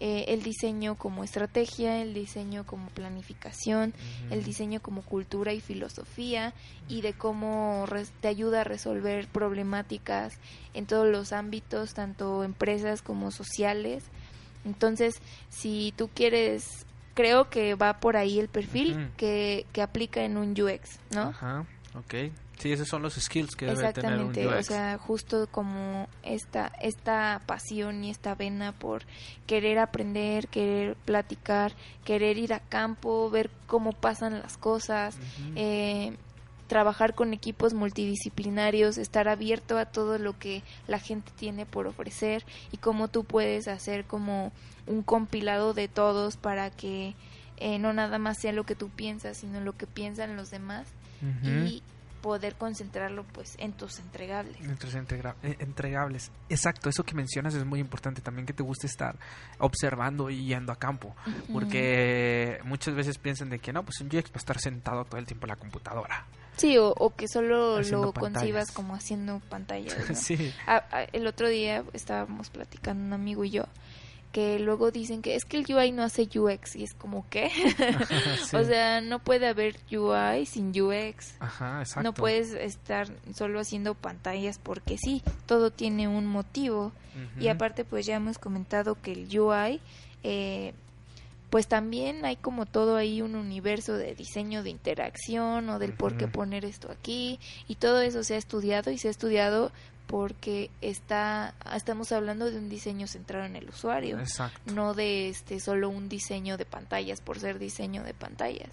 eh, 0.00 0.26
el 0.28 0.42
diseño 0.42 0.94
como 0.94 1.24
estrategia, 1.24 2.00
el 2.00 2.14
diseño 2.14 2.64
como 2.64 2.88
planificación, 2.88 3.92
el 4.30 4.44
diseño 4.44 4.80
como 4.80 5.02
cultura 5.02 5.52
y 5.52 5.60
filosofía 5.60 6.54
y 6.88 7.00
de 7.00 7.14
cómo 7.14 7.84
te 8.20 8.28
ayuda 8.28 8.60
a 8.60 8.64
resolver 8.64 9.26
problemáticas 9.26 10.38
en 10.74 10.86
todos 10.86 11.08
los 11.08 11.32
ámbitos, 11.32 11.94
tanto 11.94 12.44
empresas 12.44 13.02
como 13.02 13.32
sociales. 13.32 14.04
Entonces, 14.64 15.20
si 15.50 15.92
tú 15.96 16.08
quieres, 16.14 16.86
creo 17.14 17.50
que 17.50 17.74
va 17.74 17.98
por 17.98 18.16
ahí 18.16 18.38
el 18.38 18.48
perfil 18.48 19.10
que, 19.16 19.66
que 19.72 19.82
aplica 19.82 20.22
en 20.24 20.36
un 20.36 20.50
UX, 20.50 21.00
¿no? 21.10 21.22
Ajá, 21.22 21.66
ok. 21.94 22.30
Sí, 22.58 22.72
esos 22.72 22.88
son 22.88 23.02
los 23.02 23.14
skills 23.14 23.54
que 23.54 23.66
debe 23.66 23.92
tener 23.92 24.18
un 24.18 24.30
Exactamente, 24.30 24.46
UX. 24.48 24.56
o 24.58 24.62
sea, 24.62 24.98
justo 24.98 25.48
como 25.50 26.08
esta 26.24 26.72
esta 26.82 27.40
pasión 27.46 28.02
y 28.02 28.10
esta 28.10 28.34
vena 28.34 28.72
por 28.72 29.02
querer 29.46 29.78
aprender, 29.78 30.48
querer 30.48 30.96
platicar, 30.96 31.72
querer 32.04 32.36
ir 32.36 32.52
a 32.52 32.60
campo, 32.60 33.30
ver 33.30 33.50
cómo 33.66 33.92
pasan 33.92 34.40
las 34.40 34.56
cosas, 34.56 35.16
eh, 35.54 36.16
trabajar 36.66 37.14
con 37.14 37.32
equipos 37.32 37.74
multidisciplinarios, 37.74 38.98
estar 38.98 39.28
abierto 39.28 39.78
a 39.78 39.86
todo 39.86 40.18
lo 40.18 40.36
que 40.38 40.62
la 40.88 40.98
gente 40.98 41.30
tiene 41.36 41.64
por 41.64 41.86
ofrecer 41.86 42.44
y 42.72 42.78
cómo 42.78 43.08
tú 43.08 43.24
puedes 43.24 43.68
hacer 43.68 44.04
como 44.04 44.52
un 44.86 45.02
compilado 45.02 45.74
de 45.74 45.86
todos 45.86 46.36
para 46.36 46.70
que 46.70 47.14
eh, 47.56 47.78
no 47.78 47.92
nada 47.92 48.18
más 48.18 48.38
sea 48.40 48.52
lo 48.52 48.64
que 48.64 48.74
tú 48.74 48.88
piensas, 48.88 49.38
sino 49.38 49.60
lo 49.60 49.76
que 49.76 49.86
piensan 49.86 50.36
los 50.36 50.50
demás. 50.50 50.88
Y 51.42 51.82
poder 52.22 52.54
concentrarlo 52.56 53.24
pues 53.24 53.54
en 53.58 53.72
tus 53.72 53.98
entregables. 53.98 54.56
Entre 54.60 54.90
integra- 54.90 55.34
eh, 55.42 55.56
entregables. 55.60 56.30
Exacto, 56.48 56.88
eso 56.88 57.04
que 57.04 57.14
mencionas 57.14 57.54
es 57.54 57.64
muy 57.64 57.80
importante 57.80 58.20
también 58.20 58.46
que 58.46 58.52
te 58.52 58.62
guste 58.62 58.86
estar 58.86 59.16
observando 59.58 60.30
y 60.30 60.44
yendo 60.46 60.72
a 60.72 60.76
campo. 60.76 61.14
Porque 61.52 62.58
muchas 62.64 62.94
veces 62.94 63.18
piensan 63.18 63.50
de 63.50 63.58
que 63.58 63.72
no, 63.72 63.82
pues 63.84 64.00
un 64.00 64.06
UX 64.08 64.30
va 64.30 64.34
a 64.34 64.38
estar 64.38 64.58
sentado 64.60 65.04
todo 65.04 65.18
el 65.18 65.26
tiempo 65.26 65.46
en 65.46 65.50
la 65.50 65.56
computadora. 65.56 66.26
Sí, 66.56 66.76
o, 66.76 66.88
o 66.90 67.14
que 67.14 67.28
solo 67.28 67.76
Haciendo 67.78 68.06
lo 68.06 68.12
pantallas. 68.12 68.38
concibas 68.40 68.70
como 68.72 68.94
haciendo 68.94 69.40
pantallas. 69.48 69.96
¿no? 70.08 70.14
sí. 70.16 70.52
El 71.12 71.26
otro 71.26 71.48
día 71.48 71.84
estábamos 71.92 72.50
platicando 72.50 73.04
un 73.04 73.12
amigo 73.12 73.44
y 73.44 73.50
yo 73.50 73.64
que 74.38 74.60
luego 74.60 74.92
dicen 74.92 75.20
que 75.20 75.34
es 75.34 75.44
que 75.44 75.56
el 75.56 75.74
UI 75.74 75.90
no 75.90 76.04
hace 76.04 76.28
UX 76.38 76.76
y 76.76 76.84
es 76.84 76.94
como 76.94 77.28
que, 77.28 77.50
sí. 78.46 78.54
o 78.54 78.62
sea, 78.62 79.00
no 79.00 79.18
puede 79.18 79.48
haber 79.48 79.74
UI 79.90 80.46
sin 80.46 80.68
UX. 80.80 81.34
Ajá, 81.40 81.80
exacto. 81.80 82.04
No 82.04 82.14
puedes 82.14 82.52
estar 82.52 83.08
solo 83.34 83.58
haciendo 83.58 83.94
pantallas 83.94 84.60
porque 84.62 84.96
sí, 84.96 85.24
todo 85.46 85.72
tiene 85.72 86.06
un 86.06 86.26
motivo. 86.26 86.92
Y 87.40 87.48
aparte 87.48 87.84
pues 87.84 88.06
ya 88.06 88.14
hemos 88.14 88.38
comentado 88.38 88.96
que 89.02 89.10
el 89.10 89.40
UI 89.40 89.80
eh, 90.22 90.72
pues 91.50 91.66
también 91.66 92.24
hay 92.24 92.36
como 92.36 92.64
todo 92.64 92.94
ahí 92.94 93.22
un 93.22 93.34
universo 93.34 93.94
de 93.94 94.14
diseño 94.14 94.62
de 94.62 94.70
interacción 94.70 95.68
o 95.68 95.80
del 95.80 95.94
por 95.94 96.16
qué 96.16 96.28
poner 96.28 96.64
esto 96.64 96.92
aquí 96.92 97.40
y 97.66 97.74
todo 97.74 98.02
eso 98.02 98.22
se 98.22 98.34
ha 98.34 98.38
estudiado 98.38 98.92
y 98.92 98.98
se 98.98 99.08
ha 99.08 99.10
estudiado 99.10 99.72
porque 100.08 100.70
está 100.80 101.54
estamos 101.76 102.10
hablando 102.10 102.50
de 102.50 102.58
un 102.58 102.68
diseño 102.68 103.06
centrado 103.06 103.44
en 103.44 103.54
el 103.54 103.68
usuario 103.68 104.18
Exacto. 104.18 104.72
no 104.74 104.94
de 104.94 105.28
este 105.28 105.60
solo 105.60 105.88
un 105.88 106.08
diseño 106.08 106.56
de 106.56 106.64
pantallas 106.64 107.20
por 107.20 107.38
ser 107.38 107.60
diseño 107.60 108.02
de 108.02 108.14
pantallas 108.14 108.70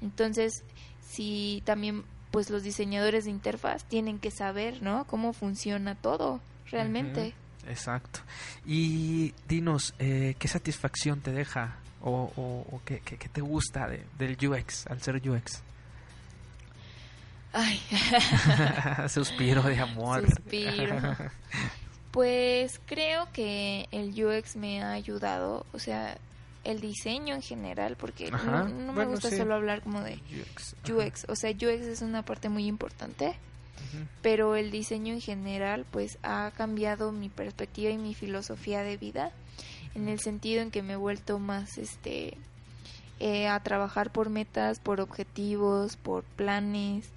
entonces 0.00 0.62
si 1.06 1.62
también 1.66 2.04
pues 2.30 2.48
los 2.48 2.62
diseñadores 2.62 3.24
de 3.24 3.30
interfaz 3.30 3.84
tienen 3.84 4.18
que 4.18 4.30
saber 4.30 4.82
no 4.82 5.04
cómo 5.06 5.32
funciona 5.32 5.94
todo 5.94 6.40
realmente 6.70 7.34
Exacto. 7.68 8.18
Y 8.66 9.34
dinos, 9.46 9.94
eh, 10.00 10.34
¿qué 10.40 10.48
satisfacción 10.48 11.20
te 11.20 11.30
deja 11.30 11.76
o, 12.00 12.32
o, 12.34 12.66
o 12.74 12.82
qué, 12.84 12.98
qué- 13.04 13.16
qué 13.16 13.28
te 13.28 13.40
gusta 13.40 13.86
de- 13.86 14.04
del 14.18 14.36
UX 14.48 14.88
al 14.88 15.00
ser 15.00 15.16
UX? 15.30 15.62
Ay 17.52 17.80
Suspiro 19.08 19.62
de 19.62 19.78
amor. 19.80 20.24
Suspiro. 20.26 20.96
Pues 22.10 22.78
creo 22.86 23.26
que 23.32 23.88
el 23.90 24.10
UX 24.22 24.56
me 24.56 24.82
ha 24.82 24.92
ayudado, 24.92 25.64
o 25.72 25.78
sea, 25.78 26.18
el 26.64 26.80
diseño 26.80 27.34
en 27.34 27.42
general, 27.42 27.96
porque 27.96 28.30
no- 28.30 28.36
Ajá, 28.36 28.64
no, 28.64 28.88
me 28.88 28.92
bueno, 28.92 29.10
gusta 29.12 29.30
sí. 29.30 29.36
solo 29.38 29.54
hablar 29.54 29.80
como 29.82 30.00
de 30.02 30.14
UX. 30.30 30.76
UX, 30.90 31.24
o 31.28 31.36
sea, 31.36 31.50
UX 31.50 31.86
es 31.86 32.02
una 32.02 32.22
parte 32.22 32.48
muy 32.50 32.66
importante, 32.66 33.34
pero 34.20 34.56
el 34.56 34.70
diseño 34.70 35.12
en 35.14 35.20
general 35.20 35.84
pues 35.90 36.18
ha 36.22 36.50
cambiado 36.56 37.12
mi 37.12 37.28
perspectiva 37.30 37.90
y 37.90 37.98
mi 37.98 38.14
filosofía 38.14 38.82
de 38.82 38.96
vida 38.96 39.32
en 39.94 40.08
el 40.08 40.20
sentido 40.20 40.62
en 40.62 40.70
que 40.70 40.82
me 40.82 40.92
he 40.94 40.96
vuelto 40.96 41.38
más 41.38 41.76
este 41.78 42.36
eh, 43.20 43.48
a 43.48 43.58
trabajar 43.60 44.10
por 44.12 44.30
metas, 44.30 44.78
por 44.80 45.00
objetivos, 45.00 45.96
por 45.96 46.24
planes, 46.24 47.08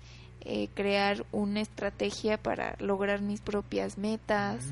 eh, 0.46 0.70
crear 0.74 1.26
una 1.32 1.60
estrategia 1.62 2.38
para 2.38 2.76
lograr 2.80 3.22
mis 3.22 3.41
propias 3.41 3.98
metas. 3.98 4.64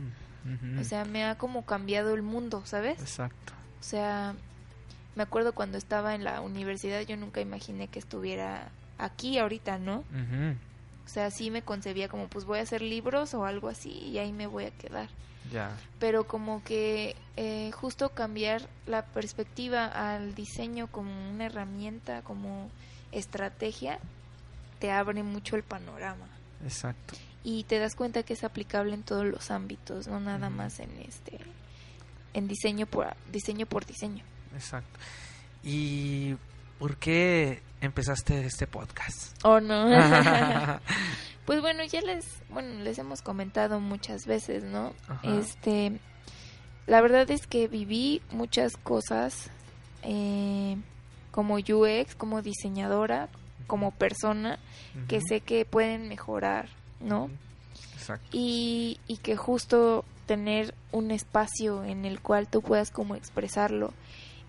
O 0.80 0.84
sea, 0.84 1.05
me 1.05 1.24
ha 1.24 1.36
como 1.36 1.65
cambiado 1.65 2.13
el 2.13 2.21
mundo, 2.21 2.63
¿sabes? 2.65 2.99
Exacto. 2.99 3.53
O 3.80 3.84
sea, 3.84 4.36
me 5.15 5.24
acuerdo 5.24 5.53
cuando 5.53 5.78
estaba 5.78 6.15
en 6.15 6.24
la 6.24 6.41
universidad, 6.41 7.01
yo 7.01 7.15
nunca 7.17 7.39
imaginé 7.41 7.88
que 7.88 7.99
estuviera 7.99 8.69
aquí 8.97 9.38
ahorita, 9.38 9.78
¿no? 9.78 10.03
O 11.05 11.09
sea, 11.09 11.32
sí 11.32 11.49
me 11.49 11.61
concebía 11.61 12.07
como, 12.07 12.28
pues 12.28 12.45
voy 12.45 12.59
a 12.59 12.63
hacer 12.63 12.82
libros 12.82 13.34
o 13.34 13.45
algo 13.45 13.67
así 13.67 13.91
y 13.91 14.17
ahí 14.17 14.32
me 14.32 14.47
voy 14.47 14.65
a 14.65 14.71
quedar. 14.71 15.09
Ya. 15.51 15.76
pero 15.99 16.26
como 16.26 16.63
que 16.63 17.17
eh, 17.36 17.69
justo 17.74 18.09
cambiar 18.09 18.61
la 18.88 19.03
perspectiva 19.05 19.88
al 19.88 20.34
diseño 20.36 20.88
como 20.88 21.11
una 21.30 21.47
herramienta, 21.47 22.21
como 22.21 22.69
estrategia, 23.11 23.99
te 24.84 24.91
abre 24.91 25.23
mucho 25.23 25.55
el 25.55 25.63
panorama 25.63 26.27
Exacto. 26.61 27.15
y 27.41 27.63
te 27.63 27.79
das 27.79 27.95
cuenta 27.95 28.23
que 28.23 28.34
es 28.34 28.43
aplicable 28.43 28.93
en 28.93 29.03
todos 29.03 29.25
los 29.25 29.49
ámbitos, 29.49 30.09
no 30.09 30.19
nada 30.19 30.49
más 30.49 30.81
en 30.81 30.89
este 31.07 31.39
en 32.34 32.49
diseño 32.49 32.86
por 32.86 33.15
diseño 33.31 33.65
por 33.65 33.86
diseño. 33.86 34.25
Exacto. 34.53 34.99
¿Y 35.63 36.36
por 36.79 36.97
qué 36.97 37.61
empezaste 37.79 38.45
este 38.45 38.67
podcast? 38.67 39.38
¿O 39.45 39.61
no? 39.61 39.88
pues 41.45 41.61
bueno, 41.61 41.86
ya 41.86 42.01
les 42.01 42.25
bueno, 42.49 42.84
les 42.84 42.99
hemos 42.99 43.21
comentado 43.21 43.79
muchas 43.79 44.25
veces, 44.25 44.65
¿no? 44.65 44.93
Ajá. 45.07 45.38
Este 45.38 45.97
la 46.88 46.99
verdad 46.99 47.31
es 47.31 47.47
que 47.47 47.69
viví 47.69 48.21
muchas 48.31 48.75
cosas 48.75 49.49
eh, 50.01 50.75
como 51.31 51.55
UX, 51.55 52.15
como 52.15 52.41
diseñadora, 52.41 53.29
como 53.68 53.91
persona 53.91 54.59
que 55.07 55.22
sé 55.22 55.41
que 55.41 55.66
pueden 55.66 56.07
mejorar, 56.07 56.70
¿no? 56.99 57.30
Exacto. 57.95 58.28
y, 58.32 58.99
y 59.07 59.18
que 59.18 59.38
justo 59.38 60.03
tener 60.26 60.74
un 60.91 61.11
espacio 61.11 61.84
en 61.84 62.05
el 62.05 62.20
cual 62.20 62.47
tú 62.47 62.61
puedas 62.61 62.91
como 62.91 63.16
expresarlo 63.16 63.93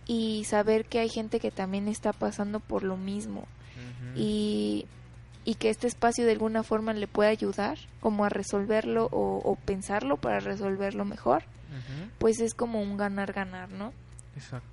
y 0.07 0.45
saber 0.45 0.85
que 0.85 0.99
hay 0.99 1.09
gente 1.09 1.41
que 1.41 1.51
también 1.51 1.89
está 1.89 2.12
pasando 2.12 2.61
por 2.61 2.83
lo 2.83 2.97
mismo 2.97 3.47
y, 4.17 4.87
y 5.45 5.55
que 5.55 5.71
este 5.71 5.87
espacio 5.87 6.25
de 6.25 6.33
alguna 6.33 6.62
forma 6.62 6.93
le 6.93 7.07
pueda 7.09 7.31
ayudar 7.31 7.79
como 8.01 8.25
a 8.25 8.29
resolverlo 8.29 9.07
o, 9.07 9.39
o 9.39 9.57
pensarlo 9.57 10.17
para 10.17 10.41
resolverlo 10.41 11.05
mejor, 11.05 11.45
pues 12.19 12.41
es 12.41 12.55
como 12.55 12.81
un 12.81 12.97
ganar-ganar, 12.97 13.71
¿no? 13.71 13.93
Exacto. 14.37 14.69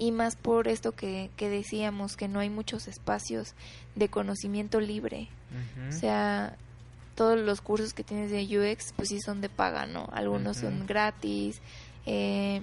Y 0.00 0.10
más 0.10 0.34
por 0.34 0.66
esto 0.66 0.92
que, 0.92 1.30
que 1.36 1.48
decíamos, 1.48 2.16
que 2.16 2.26
no 2.26 2.40
hay 2.40 2.48
muchos 2.50 2.88
espacios 2.88 3.54
de 3.94 4.08
conocimiento 4.08 4.80
libre. 4.80 5.28
O 5.88 5.92
sea, 5.92 6.56
todos 7.14 7.38
los 7.38 7.60
cursos 7.60 7.92
que 7.92 8.02
tienes 8.02 8.30
de 8.30 8.42
UX, 8.42 8.94
pues 8.96 9.10
sí 9.10 9.20
son 9.20 9.42
de 9.42 9.50
paga, 9.50 9.84
¿no? 9.84 10.08
Algunos 10.12 10.56
son 10.56 10.86
gratis, 10.86 11.60
eh, 12.06 12.62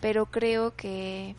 pero 0.00 0.24
creo 0.24 0.74
que 0.74 1.36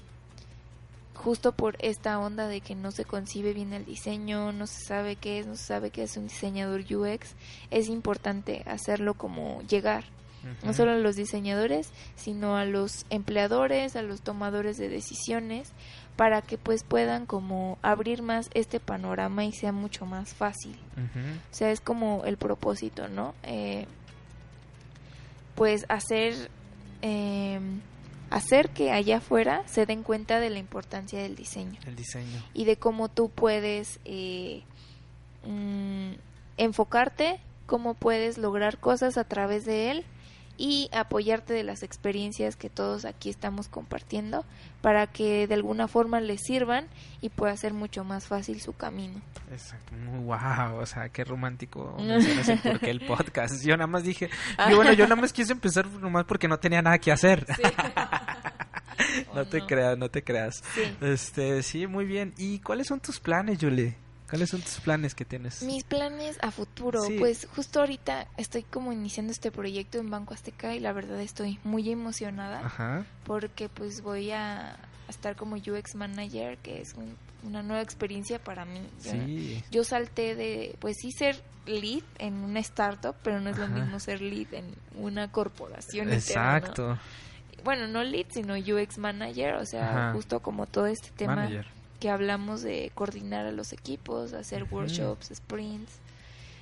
justo 1.15 1.53
por 1.53 1.75
esta 1.79 2.19
onda 2.19 2.47
de 2.47 2.61
que 2.61 2.75
no 2.75 2.91
se 2.91 3.05
concibe 3.05 3.53
bien 3.53 3.73
el 3.73 3.85
diseño, 3.85 4.51
no 4.51 4.67
se 4.67 4.85
sabe 4.85 5.15
qué 5.15 5.39
es, 5.39 5.47
no 5.47 5.55
se 5.55 5.65
sabe 5.65 5.89
qué 5.89 6.03
es 6.03 6.17
un 6.17 6.27
diseñador 6.27 6.81
UX, 6.81 7.33
es 7.71 7.89
importante 7.89 8.63
hacerlo 8.67 9.15
como 9.15 9.61
llegar, 9.63 10.03
no 10.63 10.73
solo 10.73 10.91
a 10.91 10.97
los 10.97 11.15
diseñadores, 11.15 11.89
sino 12.15 12.57
a 12.57 12.65
los 12.65 13.05
empleadores, 13.09 13.95
a 13.95 14.01
los 14.01 14.21
tomadores 14.21 14.77
de 14.77 14.89
decisiones, 14.89 15.71
para 16.15 16.41
que 16.41 16.57
pues 16.57 16.83
puedan 16.83 17.25
como 17.25 17.77
abrir 17.81 18.21
más 18.21 18.49
este 18.53 18.79
panorama 18.79 19.45
y 19.45 19.51
sea 19.51 19.71
mucho 19.71 20.05
más 20.05 20.33
fácil. 20.33 20.77
O 21.51 21.53
sea, 21.53 21.71
es 21.71 21.81
como 21.81 22.23
el 22.25 22.37
propósito, 22.37 23.07
¿no? 23.07 23.33
Eh, 23.43 23.85
pues 25.55 25.85
hacer, 25.89 26.49
eh, 27.01 27.59
hacer 28.29 28.69
que 28.69 28.91
allá 28.91 29.17
afuera 29.17 29.63
se 29.67 29.85
den 29.85 30.03
cuenta 30.03 30.39
de 30.39 30.49
la 30.49 30.59
importancia 30.59 31.19
del 31.21 31.35
diseño 31.35 31.79
El 31.85 31.95
diseño. 31.95 32.41
y 32.53 32.65
de 32.65 32.77
cómo 32.77 33.09
tú 33.09 33.29
puedes 33.29 33.99
eh, 34.05 34.63
mm, 35.45 36.13
enfocarte, 36.57 37.39
cómo 37.65 37.93
puedes 37.93 38.37
lograr 38.37 38.77
cosas 38.77 39.17
a 39.17 39.23
través 39.23 39.65
de 39.65 39.91
él 39.91 40.05
y 40.57 40.89
apoyarte 40.93 41.53
de 41.53 41.63
las 41.63 41.83
experiencias 41.83 42.55
que 42.55 42.69
todos 42.69 43.05
aquí 43.05 43.29
estamos 43.29 43.67
compartiendo 43.67 44.45
para 44.81 45.07
que 45.07 45.47
de 45.47 45.53
alguna 45.53 45.87
forma 45.87 46.19
les 46.21 46.41
sirvan 46.41 46.87
y 47.21 47.29
pueda 47.29 47.55
ser 47.57 47.73
mucho 47.73 48.03
más 48.03 48.25
fácil 48.25 48.61
su 48.61 48.73
camino. 48.73 49.21
Exacto. 49.51 49.93
Muy 49.95 50.23
wow. 50.25 50.79
O 50.79 50.85
sea, 50.85 51.09
qué 51.09 51.23
romántico 51.23 51.95
mencionas 51.99 52.49
el 52.81 53.01
podcast. 53.01 53.63
Yo 53.65 53.75
nada 53.77 53.87
más 53.87 54.03
dije, 54.03 54.29
yo, 54.69 54.75
bueno, 54.75 54.93
yo 54.93 55.05
nada 55.05 55.21
más 55.21 55.33
quise 55.33 55.53
empezar 55.53 55.87
nomás 55.87 56.25
porque 56.25 56.47
no 56.47 56.59
tenía 56.59 56.81
nada 56.81 56.97
que 56.97 57.11
hacer. 57.11 57.45
no 59.33 59.41
¿O 59.41 59.45
te 59.45 59.59
no? 59.59 59.67
creas, 59.67 59.97
no 59.97 60.09
te 60.09 60.23
creas. 60.23 60.63
Sí. 60.73 60.81
Este, 61.01 61.63
sí, 61.63 61.87
muy 61.87 62.05
bien. 62.05 62.33
¿Y 62.37 62.59
cuáles 62.59 62.87
son 62.87 62.99
tus 62.99 63.19
planes, 63.19 63.59
Julie? 63.59 63.95
¿Cuáles 64.31 64.49
son 64.49 64.61
tus 64.61 64.79
planes 64.79 65.13
que 65.13 65.25
tienes? 65.25 65.61
Mis 65.61 65.83
planes 65.83 66.37
a 66.41 66.49
futuro, 66.49 67.03
Sí. 67.03 67.17
pues 67.19 67.47
justo 67.55 67.81
ahorita 67.81 68.27
estoy 68.37 68.63
como 68.63 68.91
iniciando 68.91 69.31
este 69.31 69.51
proyecto 69.51 69.99
en 69.99 70.09
Banco 70.09 70.33
Azteca 70.33 70.73
y 70.73 70.79
la 70.79 70.91
verdad 70.93 71.19
estoy 71.21 71.59
muy 71.63 71.91
emocionada 71.91 72.65
Ajá. 72.65 73.05
porque 73.25 73.69
pues 73.69 74.01
voy 74.01 74.31
a, 74.31 74.77
estar 75.09 75.35
como 75.35 75.57
UX 75.57 75.93
Manager, 75.95 76.57
que 76.59 76.81
es 76.81 76.93
un- 76.93 77.17
una 77.43 77.61
nueva 77.61 77.81
experiencia 77.81 78.39
para 78.41 78.63
mí. 78.63 78.79
Yo, 79.03 79.11
Sí. 79.11 79.61
yo 79.69 79.83
salté 79.83 80.35
de, 80.35 80.77
pues 80.79 80.95
sí, 81.01 81.11
ser 81.11 81.43
lead 81.65 82.01
en 82.17 82.35
una 82.35 82.61
startup, 82.61 83.15
pero 83.21 83.41
no 83.41 83.49
es 83.49 83.57
lo 83.57 83.67
mismo 83.67 83.99
ser 83.99 84.21
lead 84.21 84.53
en 84.53 84.73
una 84.95 85.29
corporación. 85.29 86.13
Exacto. 86.13 86.97
Bueno, 87.65 87.87
no 87.87 88.03
lead, 88.03 88.27
sino 88.31 88.53
UX 88.55 88.97
Manager, 88.97 89.55
o 89.55 89.65
sea, 89.65 89.89
Ajá. 89.89 90.13
justo 90.13 90.39
como 90.39 90.65
todo 90.65 90.85
este 90.87 91.09
tema 91.11 91.35
Manager. 91.35 91.67
Que 92.01 92.09
hablamos 92.09 92.63
de 92.63 92.91
coordinar 92.95 93.45
a 93.45 93.51
los 93.51 93.73
equipos, 93.73 94.33
hacer 94.33 94.65
workshops, 94.71 95.31
sprints. 95.33 95.99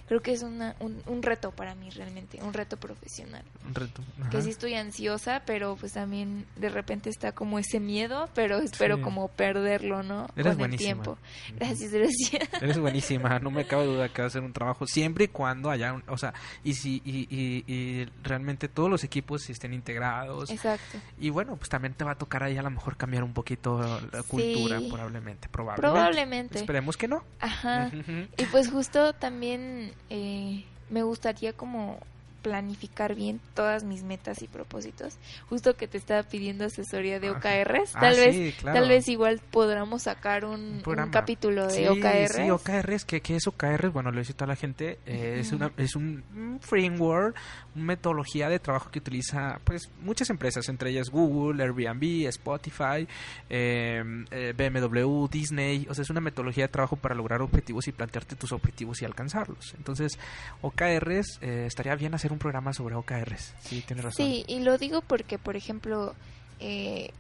Creo 0.10 0.22
que 0.22 0.34
es 0.34 0.44
una, 0.44 0.76
un, 0.82 1.02
un 1.06 1.22
reto 1.24 1.52
para 1.52 1.74
mí 1.76 1.90
realmente, 1.92 2.42
un 2.44 2.52
reto 2.52 2.76
profesional. 2.78 3.44
Un 3.66 3.74
reto. 3.76 4.02
Que 4.30 4.38
Ajá. 4.38 4.42
sí 4.42 4.50
estoy 4.50 4.74
ansiosa, 4.74 5.44
pero 5.46 5.78
pues 5.78 5.94
también 5.94 6.46
de 6.58 6.68
repente 6.70 7.10
está 7.10 7.32
como 7.32 7.60
ese 7.60 7.80
miedo, 7.80 8.28
pero 8.36 8.58
espero 8.58 8.98
Sí. 8.98 9.02
como 9.04 9.28
perderlo, 9.30 10.04
¿no? 10.04 10.28
Eres 10.36 10.54
Con 10.54 10.58
buenísima. 10.58 10.90
el 10.90 10.96
tiempo. 11.04 11.18
Gracias, 11.56 11.92
gracias. 11.92 12.50
Eres 12.62 12.80
buenísima, 12.80 13.40
no 13.40 13.52
me 13.52 13.66
cabe 13.66 13.86
duda 13.86 14.10
que 14.10 14.22
va 14.24 14.28
a 14.28 14.32
ser 14.32 14.42
un 14.42 14.52
trabajo 14.52 14.86
siempre 14.88 15.26
y 15.26 15.28
cuando 15.30 15.70
haya, 15.70 15.94
un- 15.94 16.04
o 16.08 16.18
sea, 16.18 16.34
y 16.64 16.74
si 16.74 17.02
y, 17.06 17.28
y, 17.30 17.64
y 17.72 18.06
realmente 18.24 18.68
todos 18.68 18.90
los 18.90 19.04
equipos 19.04 19.50
estén 19.50 19.74
integrados 19.74 20.50
Exacto. 20.50 20.98
y 21.20 21.30
bueno, 21.30 21.56
pues 21.56 21.70
también 21.70 21.94
te 21.94 22.04
va 22.04 22.12
a 22.14 22.18
tocar 22.18 22.44
ahí 22.44 22.58
a 22.58 22.64
lo 22.64 22.72
mejor 22.72 22.98
cambiar 22.98 23.24
un 23.24 23.34
poquito 23.34 23.80
la 24.12 24.24
Sí. 24.24 24.28
cultura, 24.28 24.80
probablemente, 24.90 25.48
probablemente. 25.50 25.82
Probablemente. 25.82 26.58
Esperemos 26.60 26.98
que 26.98 27.08
no. 27.08 27.24
Ajá. 27.40 27.92
Y 28.38 28.46
pues 28.46 28.72
justo 28.72 29.14
también 29.14 29.92
eh, 30.10 30.66
me 30.88 31.04
gustaría 31.04 31.54
como 31.54 32.08
planificar 32.42 33.16
bien 33.16 33.40
todas 33.54 33.84
mis 33.84 34.04
metas 34.04 34.42
y 34.42 34.48
propósitos. 34.48 35.18
Justo 35.50 35.76
que 35.76 35.88
te 35.88 35.98
estaba 35.98 36.24
pidiendo 36.24 36.66
asesoría 36.66 37.20
de 37.20 37.30
Ajá. 37.30 37.38
OKRs. 37.40 37.96
Ah, 37.96 38.00
Tal 38.02 38.16
vez 38.16 38.56
claro. 38.56 38.80
tal 38.80 38.90
vez 38.90 39.08
igual 39.08 39.42
podamos 39.52 40.04
sacar 40.04 40.46
un, 40.46 40.60
Un 40.60 40.74
un 40.76 40.82
programa. 40.82 41.12
capítulo 41.12 41.68
de 41.68 41.74
Sí, 41.74 41.86
OKRs. 41.88 42.36
Sí, 42.36 42.50
OKRs, 42.50 43.06
¿qué, 43.06 43.22
qué 43.22 43.36
es 43.36 43.48
OKRs? 43.48 43.92
Bueno, 43.94 44.12
lo 44.12 44.20
dice 44.20 44.34
toda 44.34 44.48
la 44.48 44.56
gente, 44.56 45.00
eh, 45.06 45.38
es, 45.40 45.52
una, 45.52 45.72
es 45.78 45.96
un, 45.96 46.24
framework, 46.62 47.36
una 47.76 47.86
metodología 47.86 48.50
de 48.50 48.60
trabajo 48.60 48.90
que 48.92 49.00
utiliza 49.00 49.60
pues 49.64 49.90
muchas 50.02 50.30
empresas, 50.30 50.68
entre 50.70 50.92
ellas 50.92 51.10
Google, 51.10 51.62
Airbnb, 51.64 52.28
Spotify, 52.28 53.08
eh, 53.50 54.04
eh, 54.32 54.54
BMW, 54.58 55.28
Disney, 55.30 55.88
o 55.90 55.94
sea, 55.94 56.02
es 56.04 56.10
una 56.10 56.22
metodología 56.22 56.66
de 56.66 56.70
trabajo 56.70 56.96
para 56.96 57.16
lograr 57.16 57.42
objetivos 57.42 57.88
y 57.88 57.92
plantearte 57.92 58.36
tus 58.36 58.52
objetivos 58.52 59.02
y 59.02 59.06
alcanzarlos. 59.06 59.74
Entonces, 59.78 60.18
OKRs, 60.62 61.40
eh, 61.42 61.66
estaría 61.68 61.96
bien 61.96 62.14
hacer 62.14 62.29
un 62.34 62.40
programa 62.40 62.74
sobre 62.74 62.96
OKRs, 62.96 63.54
sí, 63.62 63.84
tienes 63.86 64.06
razón. 64.06 64.26
Sí, 64.26 64.46
y 64.48 64.60
lo 64.60 64.78
digo 64.78 65.02
porque, 65.02 65.38
por 65.38 65.56
ejemplo, 65.56 66.16
eh, 66.60 67.12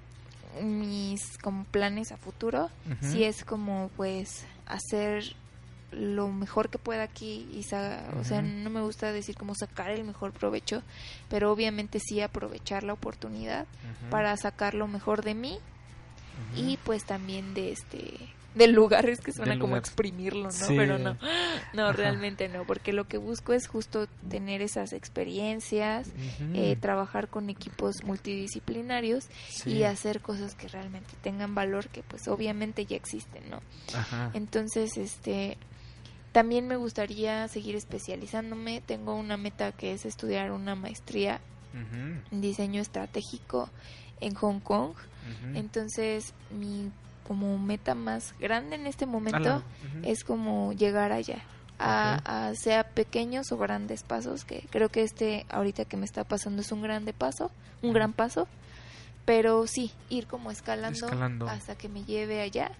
mis 0.61 1.37
como 1.37 1.63
planes 1.65 2.11
a 2.11 2.17
futuro, 2.17 2.69
sí 3.01 3.23
es 3.23 3.43
como 3.43 3.89
pues 3.95 4.45
hacer 4.65 5.35
lo 5.91 6.27
mejor 6.29 6.69
que 6.69 6.77
pueda 6.77 7.03
aquí 7.03 7.47
y 7.51 7.59
o 7.59 8.23
sea 8.23 8.41
no 8.41 8.69
me 8.69 8.81
gusta 8.81 9.11
decir 9.11 9.35
como 9.35 9.55
sacar 9.55 9.89
el 9.89 10.03
mejor 10.03 10.31
provecho 10.31 10.83
pero 11.29 11.51
obviamente 11.51 11.99
sí 11.99 12.21
aprovechar 12.21 12.83
la 12.83 12.93
oportunidad 12.93 13.65
para 14.11 14.35
sacar 14.37 14.75
lo 14.75 14.87
mejor 14.87 15.23
de 15.23 15.33
mí 15.33 15.59
y 16.55 16.77
pues 16.77 17.05
también 17.05 17.53
de 17.53 17.71
este 17.71 18.13
del 18.55 18.71
lugar 18.71 19.07
es 19.07 19.19
que 19.21 19.31
suena 19.31 19.59
como 19.59 19.77
exprimirlo 19.77 20.45
no 20.45 20.51
Sí. 20.51 20.75
pero 20.75 20.97
no. 20.97 21.17
No 21.73 21.83
Ajá. 21.83 21.93
realmente 21.93 22.49
no 22.49 22.65
porque 22.65 22.93
lo 22.93 23.07
que 23.07 23.17
busco 23.17 23.53
es 23.53 23.67
justo 23.67 24.07
tener 24.29 24.61
esas 24.63 24.91
experiencias 24.93 26.07
eh, 26.55 26.75
trabajar 26.79 27.27
con 27.27 27.49
equipos 27.49 28.03
multidisciplinarios 28.03 29.27
Sí. 29.49 29.71
y 29.73 29.83
hacer 29.83 30.21
cosas 30.21 30.55
que 30.55 30.67
realmente 30.67 31.11
tengan 31.21 31.53
valor 31.53 31.87
que 31.89 32.01
pues 32.03 32.27
obviamente 32.27 32.85
ya 32.85 32.95
existen 32.95 33.49
no 33.49 33.61
Ajá. 33.93 34.31
entonces 34.33 34.97
este 34.97 35.57
también 36.31 36.67
me 36.67 36.75
gustaría 36.75 37.47
seguir 37.47 37.75
especializándome. 37.75 38.81
Tengo 38.81 39.15
una 39.15 39.35
meta 39.35 39.71
que 39.71 39.93
es 39.93 40.05
estudiar 40.05 40.51
una 40.51 40.75
maestría 40.75 41.41
en 42.31 42.39
diseño 42.41 42.81
estratégico 42.83 43.71
en 44.21 44.35
Hong 44.35 44.59
Kong. 44.59 44.93
Entonces 45.55 46.33
mi 46.51 46.91
como 47.29 47.59
meta 47.59 47.93
más 47.93 48.33
grande 48.39 48.75
en 48.75 48.87
este 48.87 49.05
momento 49.05 49.61
es 50.01 50.23
como 50.23 50.73
llegar 50.73 51.11
allá 51.11 51.43
a, 51.77 52.53
sea 52.55 52.83
pequeños 52.83 53.51
o 53.51 53.57
grandes 53.59 54.01
pasos, 54.01 54.45
que 54.45 54.65
creo 54.71 54.89
que 54.89 55.03
este 55.03 55.45
ahorita 55.49 55.85
que 55.85 55.95
me 55.95 56.05
está 56.05 56.23
pasando 56.23 56.63
es 56.63 56.71
un 56.71 56.81
grande 56.81 57.13
paso, 57.13 57.51
un 57.83 57.93
gran 57.93 58.13
paso, 58.13 58.47
pero 59.25 59.67
sí, 59.67 59.91
ir 60.09 60.25
como 60.25 60.49
escalando, 60.49 61.05
Escalando. 61.05 61.47
hasta 61.47 61.75
que 61.75 61.87
me 61.87 62.03
lleve 62.03 62.41
allá. 62.41 62.71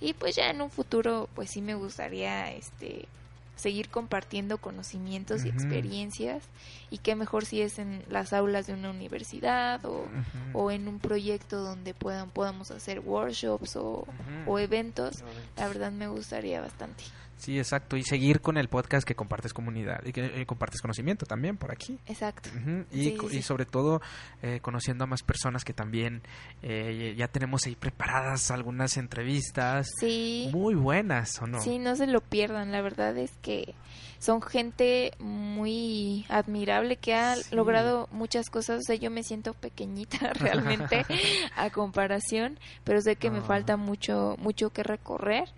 Y 0.00 0.12
pues 0.12 0.36
ya 0.36 0.50
en 0.50 0.62
un 0.62 0.70
futuro 0.70 1.28
pues 1.34 1.50
sí 1.50 1.60
me 1.60 1.74
gustaría 1.74 2.52
este 2.52 3.08
seguir 3.56 3.88
compartiendo 3.88 4.58
conocimientos 4.58 5.44
y 5.44 5.48
experiencias 5.48 6.44
y 6.90 6.98
qué 6.98 7.16
mejor 7.16 7.44
si 7.44 7.62
es 7.62 7.78
en 7.78 8.04
las 8.08 8.32
aulas 8.32 8.66
de 8.66 8.74
una 8.74 8.90
universidad 8.90 9.84
o, 9.84 10.04
o 10.52 10.70
en 10.70 10.86
un 10.88 10.98
proyecto 10.98 11.62
donde 11.62 11.94
puedan 11.94 12.30
podamos 12.30 12.70
hacer 12.70 13.00
workshops 13.00 13.76
o, 13.76 14.06
o 14.46 14.58
eventos. 14.58 15.24
La 15.56 15.68
verdad 15.68 15.90
me 15.90 16.06
gustaría 16.06 16.60
bastante 16.60 17.04
Sí, 17.36 17.58
exacto. 17.58 17.96
Y 17.96 18.02
seguir 18.02 18.40
con 18.40 18.56
el 18.56 18.68
podcast 18.68 19.06
que 19.06 19.14
compartes 19.14 19.52
comunidad 19.52 20.00
y 20.04 20.12
que 20.12 20.24
eh, 20.40 20.46
compartes 20.46 20.80
conocimiento 20.80 21.26
también 21.26 21.56
por 21.56 21.70
aquí. 21.70 21.98
exacto 22.06 22.48
Ujú, 22.56 22.84
y, 22.90 23.04
Sí, 23.04 23.18
y 23.32 23.42
sobre 23.42 23.66
todo 23.66 24.00
eh, 24.42 24.60
conociendo 24.62 25.04
a 25.04 25.06
más 25.06 25.22
personas 25.22 25.64
que 25.64 25.72
también 25.72 26.22
eh, 26.62 27.14
ya 27.16 27.28
tenemos 27.28 27.66
ahí 27.66 27.76
preparadas 27.76 28.50
algunas 28.50 28.96
entrevistas 28.96 29.88
sí 30.00 30.48
muy 30.52 30.74
buenas, 30.74 31.30
¿o 31.42 31.46
no? 31.46 31.60
Sí, 31.60 31.78
no 31.78 31.94
se 31.96 32.06
lo 32.06 32.20
pierdan. 32.20 32.72
La 32.72 32.80
verdad 32.80 33.16
es 33.18 33.32
que 33.42 33.74
son 34.18 34.40
gente 34.40 35.12
muy 35.18 36.24
admirable 36.28 36.96
que 36.96 37.14
ha 37.14 37.36
Sí. 37.36 37.54
logrado 37.54 38.08
muchas 38.12 38.48
cosas. 38.50 38.78
O 38.78 38.82
sea, 38.82 38.96
yo 38.96 39.10
me 39.10 39.22
siento 39.22 39.52
pequeñita 39.54 40.32
realmente 40.34 41.04
a 41.56 41.70
comparación, 41.70 42.58
pero 42.84 43.00
sé 43.02 43.16
que 43.16 43.30
me 43.30 43.42
falta 43.42 43.76
mucho, 43.76 44.36
mucho 44.38 44.70
que 44.70 44.82
recorrer. 44.82 45.48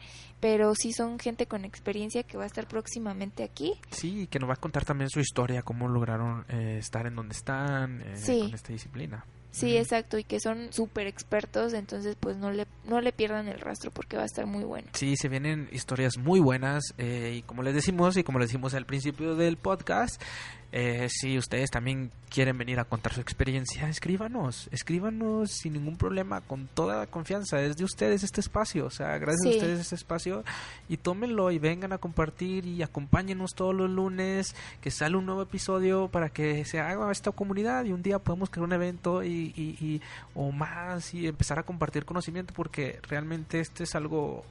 Pero 0.41 0.75
sí 0.75 0.93
son 0.93 1.19
gente 1.19 1.47
con 1.47 1.65
experiencia 1.65 2.23
que 2.23 2.37
va 2.37 2.45
a 2.45 2.47
estar 2.47 2.69
próximamente 2.69 3.43
aquí. 3.43 3.75
Sí, 3.91 4.23
y 4.23 4.27
que 4.29 4.39
nos 4.39 4.49
va 4.49 4.55
a 4.55 4.57
contar 4.57 4.85
también 4.85 5.11
su 5.11 5.19
historia, 5.21 5.63
cómo 5.63 5.89
lograron 5.89 6.45
eh, 6.49 6.77
estar 6.79 7.07
en 7.07 7.17
donde 7.17 7.35
están 7.35 8.03
eh, 8.03 8.17
Sí. 8.17 8.41
con 8.43 8.55
esta 8.55 8.73
disciplina. 8.73 9.25
Sí, 9.51 9.77
exacto, 9.77 10.19
y 10.19 10.25
que 10.25 10.41
son 10.41 10.73
súper 10.73 11.07
expertos, 11.07 11.73
entonces 11.73 12.17
pues 12.21 12.37
no 12.37 12.51
le, 12.51 12.67
no 12.85 13.01
le 13.01 13.13
pierdan 13.13 13.49
el 13.49 13.61
rastro 13.61 13.91
porque 13.91 14.17
va 14.17 14.23
a 14.23 14.27
estar 14.27 14.47
muy 14.47 14.65
bueno. 14.65 14.89
Sí, 14.93 15.17
se 15.17 15.29
vienen 15.29 15.69
historias 15.73 16.19
muy 16.19 16.39
buenas 16.39 16.95
eh, 16.99 17.37
y 17.39 17.43
como 17.43 17.63
les 17.63 17.75
decimos 17.75 18.17
y 18.17 18.25
como 18.25 18.39
les 18.39 18.49
decimos 18.49 18.75
al 18.75 18.87
principio 18.87 19.35
del 19.35 19.57
podcast, 19.57 20.23
eh, 20.71 21.09
si 21.09 21.39
ustedes 21.39 21.71
también 21.71 22.11
quieren 22.29 22.59
venir 22.59 22.79
a 22.79 22.85
contar 22.85 23.15
su 23.15 23.23
experiencia, 23.23 23.89
escríbanos, 23.89 24.69
escríbanos 24.71 25.51
sin 25.51 25.73
ningún 25.73 25.97
problema, 25.97 26.43
con 26.43 26.67
toda 26.67 27.07
confianza, 27.07 27.63
es 27.63 27.79
de 27.79 27.85
ustedes 27.85 28.23
este 28.23 28.43
espacio, 28.43 28.85
o 28.85 28.91
sea, 28.91 29.17
gracias 29.17 29.47
a 29.47 29.49
ustedes 29.49 29.81
este 29.81 29.95
espacio 29.95 30.45
y 30.91 30.99
tómenlo 30.99 31.51
y 31.51 31.59
vengan 31.59 31.95
a 31.95 31.99
compartir 31.99 32.67
y 32.67 32.83
acompáñenos 32.83 33.55
todos 33.55 33.75
los 33.75 33.89
lunes 33.89 34.55
que 34.83 34.91
sale 34.91 35.17
un 35.17 35.25
nuevo 35.25 35.41
episodio 35.41 36.09
para 36.09 36.29
que 36.29 36.67
se 36.67 36.81
haga 36.81 37.11
esta 37.11 37.33
comunidad 37.33 37.87
y 37.87 37.93
un 37.93 38.03
día 38.03 38.19
podemos 38.19 38.51
crear 38.51 38.65
un 38.65 38.75
evento 38.75 39.23
y, 39.23 39.38
y- 39.57 39.77
y- 39.81 40.01
o 40.35 40.53
más 40.53 41.15
y 41.15 41.27
empezar 41.27 41.59
a 41.59 41.63
compartir 41.63 42.05
conocimiento 42.05 42.53
porque 42.55 43.01
realmente 43.09 43.61
este 43.61 43.85
es 43.85 43.95
algo 43.95 44.45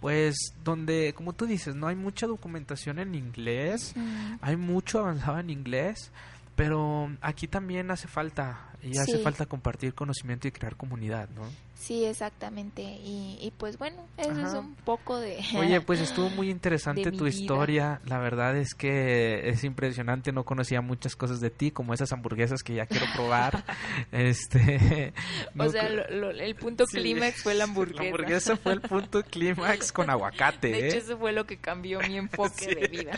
pues 0.00 0.36
donde 0.64 1.14
como 1.16 1.32
tú 1.32 1.46
dices 1.46 1.74
no 1.74 1.86
hay 1.88 1.96
mucha 1.96 2.26
documentación 2.26 2.98
en 2.98 3.14
inglés 3.14 3.92
Mm, 3.96 4.34
hay 4.42 4.56
mucho 4.56 5.00
avanzado 5.00 5.38
en 5.38 5.50
inglés 5.50 6.10
pero 6.54 7.10
aquí 7.20 7.48
también 7.48 7.90
hace 7.90 8.08
falta 8.08 8.70
y 8.82 8.98
hace 8.98 9.16
Sí. 9.18 9.22
falta 9.22 9.46
compartir 9.46 9.94
conocimiento 9.94 10.48
y 10.48 10.52
crear 10.52 10.76
comunidad 10.76 11.28
no 11.34 11.42
Sí, 11.78 12.06
exactamente. 12.06 12.82
Y, 12.82 13.38
y 13.40 13.52
pues 13.58 13.76
bueno, 13.76 14.08
eso 14.16 14.30
es 14.46 14.54
un 14.54 14.74
poco 14.76 15.18
de... 15.20 15.38
Oye, 15.58 15.80
pues 15.82 16.00
estuvo 16.00 16.30
muy 16.30 16.48
interesante 16.50 17.12
tu 17.12 17.24
vida. 17.24 17.28
historia. 17.36 18.00
La 18.06 18.18
verdad 18.18 18.56
es 18.56 18.74
que 18.74 19.48
es 19.50 19.62
impresionante. 19.62 20.32
No 20.32 20.44
conocía 20.44 20.80
muchas 20.80 21.14
cosas 21.16 21.38
de 21.40 21.50
ti, 21.50 21.70
como 21.70 21.92
esas 21.92 22.10
hamburguesas 22.12 22.62
que 22.62 22.74
ya 22.74 22.86
quiero 22.86 23.04
probar. 23.14 23.62
este. 24.10 25.12
o 25.54 25.64
no 25.64 25.68
sea, 25.70 25.88
lo- 25.90 26.08
lo- 26.08 26.30
el 26.30 26.54
punto 26.56 26.86
Sí. 26.86 26.96
clímax 26.96 27.42
fue 27.42 27.54
la 27.54 27.64
hamburguesa. 27.64 28.02
La 28.02 28.08
hamburguesa 28.08 28.56
fue 28.56 28.72
el 28.72 28.80
punto 28.80 29.22
clímax 29.22 29.92
con 29.92 30.08
aguacate. 30.08 30.68
De 30.68 30.86
hecho, 30.88 30.96
¿eh? 30.96 31.00
eso 31.00 31.18
fue 31.18 31.32
lo 31.32 31.44
que 31.46 31.58
cambió 31.58 32.00
mi 32.00 32.16
enfoque 32.16 32.64
Sí. 32.70 32.74
de 32.74 32.88
vida. 32.88 33.12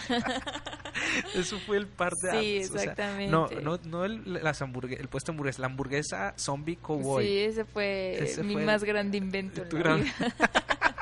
Eso 1.35 1.59
fue 1.61 1.77
el 1.77 1.87
par 1.87 2.13
de 2.23 2.31
Sí, 2.33 2.59
apps, 2.59 2.71
o 2.71 2.73
sea, 2.73 2.83
exactamente. 2.83 3.31
no, 3.31 3.49
no, 3.63 3.79
no 3.85 4.05
el, 4.05 4.43
las 4.43 4.61
hamburgue- 4.63 4.99
el 4.99 5.09
puesto 5.09 5.31
de 5.31 5.37
hamburguesa, 5.37 5.61
la 5.63 5.67
hamburguesa 5.67 6.35
zombie 6.37 6.77
cowboy. 6.77 7.25
Sí, 7.25 7.39
ese 7.39 7.65
fue 7.65 8.19
Ese 8.23 8.43
mi 8.49 8.55
fue 8.55 8.65
más 8.65 8.85
grande 8.85 9.19
invento. 9.19 9.63
Tu 9.63 9.79
gran-. 9.79 10.05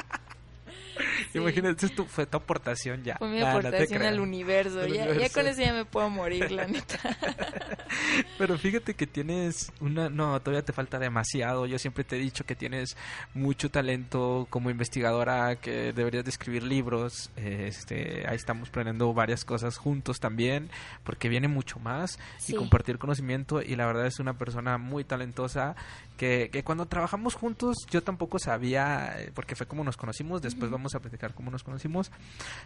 Sí. 1.38 1.42
Imagínate, 1.42 1.88
tu, 1.88 2.04
fue 2.04 2.26
tu 2.26 2.36
aportación 2.36 3.02
ya. 3.04 3.16
Fue 3.16 3.28
mi 3.28 3.40
Nah, 3.40 3.50
aportación 3.50 4.02
al 4.02 4.20
universo. 4.20 4.86
Ya, 4.86 5.06
con 5.30 5.46
eso 5.46 5.60
ya 5.60 5.72
me 5.72 5.84
puedo 5.84 6.08
morir, 6.10 6.50
la 6.50 6.66
neta. 6.68 6.98
Pero 8.38 8.58
fíjate 8.58 8.94
que 8.94 9.06
tienes 9.06 9.72
una... 9.80 10.08
No, 10.08 10.40
todavía 10.40 10.64
te 10.64 10.72
falta 10.72 10.98
demasiado. 10.98 11.66
Yo 11.66 11.78
siempre 11.78 12.04
te 12.04 12.16
he 12.16 12.18
dicho 12.18 12.44
que 12.44 12.54
tienes 12.54 12.96
mucho 13.34 13.70
talento 13.70 14.46
como 14.50 14.70
investigadora, 14.70 15.56
que 15.56 15.92
deberías 15.92 16.24
de 16.24 16.30
escribir 16.30 16.62
libros. 16.62 17.30
Este, 17.36 18.24
ahí 18.28 18.36
estamos 18.36 18.70
planeando 18.70 19.12
varias 19.14 19.44
cosas 19.44 19.76
juntos 19.78 20.20
también, 20.20 20.70
porque 21.04 21.28
viene 21.28 21.48
mucho 21.48 21.78
más 21.78 22.18
Sí. 22.38 22.52
y 22.52 22.56
compartir 22.56 22.98
conocimiento. 22.98 23.62
Y 23.62 23.76
la 23.76 23.86
verdad 23.86 24.06
es 24.06 24.18
una 24.18 24.34
persona 24.38 24.78
muy 24.78 25.04
talentosa 25.04 25.74
que, 26.16 26.50
que 26.52 26.64
cuando 26.64 26.86
trabajamos 26.86 27.34
juntos 27.34 27.76
yo 27.90 28.02
tampoco 28.02 28.38
sabía, 28.38 29.14
eh, 29.18 29.30
porque 29.34 29.54
fue 29.54 29.66
como 29.66 29.84
nos 29.84 29.96
conocimos, 29.96 30.42
después 30.42 30.70
vamos 30.70 30.94
a 30.94 31.00
platicar 31.00 31.25
cómo 31.34 31.50
nos 31.50 31.62
conocimos, 31.62 32.10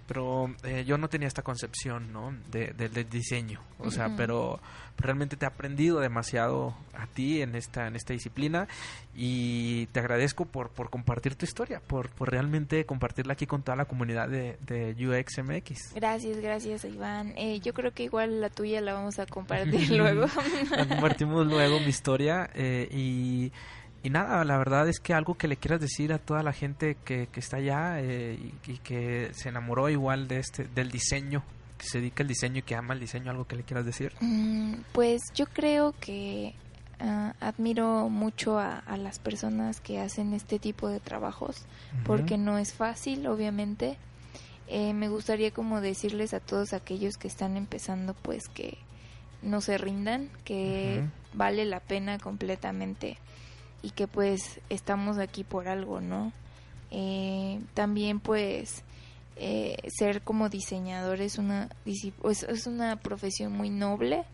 pero 0.06 0.54
eh, 0.64 0.84
yo 0.86 0.98
no 0.98 1.08
tenía 1.08 1.28
esta 1.28 1.42
concepción, 1.42 2.12
¿no? 2.12 2.34
De, 2.50 2.72
de- 2.72 2.88
del 2.88 3.08
diseño, 3.08 3.60
o 3.78 3.90
sea, 3.90 4.08
Ujú. 4.08 4.16
pero 4.16 4.60
realmente 4.98 5.36
te 5.36 5.46
he 5.46 5.48
aprendido 5.48 6.00
demasiado 6.00 6.74
a 6.94 7.06
ti 7.06 7.40
en 7.40 7.54
esta, 7.54 7.86
en 7.86 7.96
esta 7.96 8.12
disciplina 8.12 8.68
y 9.14 9.86
te 9.86 10.00
agradezco 10.00 10.44
por, 10.44 10.68
por 10.70 10.90
compartir 10.90 11.34
tu 11.36 11.44
historia, 11.46 11.80
por, 11.86 12.10
por 12.10 12.30
realmente 12.30 12.84
compartirla 12.84 13.32
aquí 13.32 13.46
con 13.46 13.62
toda 13.62 13.76
la 13.76 13.86
comunidad 13.86 14.28
de, 14.28 14.58
de 14.66 14.94
UXMX. 15.06 15.94
Gracias, 15.94 16.36
gracias, 16.38 16.84
Iván. 16.84 17.32
Eh, 17.36 17.60
yo 17.60 17.72
creo 17.72 17.92
que 17.92 18.02
igual 18.04 18.40
la 18.40 18.50
tuya 18.50 18.80
la 18.82 18.92
vamos 18.92 19.18
a 19.18 19.26
compartir 19.26 19.90
luego. 19.96 20.26
La 20.70 20.86
compartimos 20.88 21.46
luego 21.46 21.80
mi 21.80 21.86
historia 21.86 22.50
eh, 22.54 22.88
y, 22.92 23.52
y 24.02 24.10
nada, 24.10 24.44
la 24.44 24.56
verdad 24.58 24.88
es 24.88 24.98
que 25.00 25.12
algo 25.14 25.34
que 25.36 25.48
le 25.48 25.56
quieras 25.56 25.80
decir 25.80 26.12
a 26.12 26.18
toda 26.18 26.42
la 26.42 26.52
gente 26.52 26.96
que, 27.04 27.26
que 27.28 27.40
está 27.40 27.58
allá 27.58 28.00
eh, 28.00 28.38
y, 28.66 28.72
y 28.72 28.78
que 28.78 29.30
se 29.34 29.48
enamoró 29.50 29.88
igual 29.88 30.26
de 30.28 30.38
este 30.38 30.64
del 30.64 30.90
diseño, 30.90 31.42
que 31.76 31.86
se 31.86 31.98
dedica 31.98 32.22
al 32.22 32.28
diseño 32.28 32.58
y 32.58 32.62
que 32.62 32.74
ama 32.76 32.94
el 32.94 33.00
diseño, 33.00 33.30
algo 33.30 33.46
que 33.46 33.56
le 33.56 33.62
quieras 33.62 33.84
decir. 33.86 34.12
Mm, 34.20 34.74
Pues 34.92 35.20
yo 35.34 35.46
creo 35.46 35.94
que 36.00 36.54
ah, 36.98 37.34
admiro 37.40 38.08
mucho 38.08 38.58
a, 38.58 38.78
a 38.78 38.96
las 38.96 39.18
personas 39.18 39.80
que 39.80 40.00
hacen 40.00 40.32
este 40.34 40.58
tipo 40.58 40.88
de 40.88 41.00
trabajos 41.00 41.64
porque 42.04 42.38
no 42.38 42.58
es 42.58 42.72
fácil, 42.72 43.26
obviamente. 43.26 43.96
Eh, 44.68 44.94
me 44.94 45.08
gustaría 45.08 45.50
como 45.50 45.80
decirles 45.80 46.32
a 46.32 46.38
todos 46.40 46.72
aquellos 46.74 47.16
que 47.16 47.26
están 47.28 47.56
empezando, 47.56 48.14
pues 48.14 48.48
que 48.48 48.78
no 49.42 49.60
se 49.60 49.78
rindan, 49.78 50.28
que 50.44 51.02
vale 51.34 51.64
la 51.64 51.80
pena 51.80 52.18
completamente 52.18 53.16
y 53.82 53.90
que 53.90 54.06
pues 54.06 54.60
estamos 54.68 55.18
aquí 55.18 55.44
por 55.44 55.68
algo, 55.68 56.00
¿no? 56.00 56.32
Eh, 56.90 57.60
también 57.74 58.20
pues 58.20 58.82
eh, 59.36 59.76
ser 59.88 60.22
como 60.22 60.48
diseñador 60.48 61.20
es 61.20 61.38
una, 61.38 61.68
es, 61.84 62.66
una 62.66 62.96
profesión 62.96 63.52
muy 63.52 63.70
noble 63.70 64.24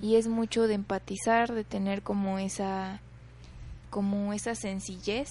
y 0.00 0.16
es 0.16 0.26
mucho 0.26 0.66
de 0.66 0.74
empatizar, 0.74 1.52
de 1.52 1.64
tener 1.64 2.02
como 2.02 2.38
esa 2.38 3.00
como 3.90 4.32
esa 4.32 4.54
sencillez 4.54 5.30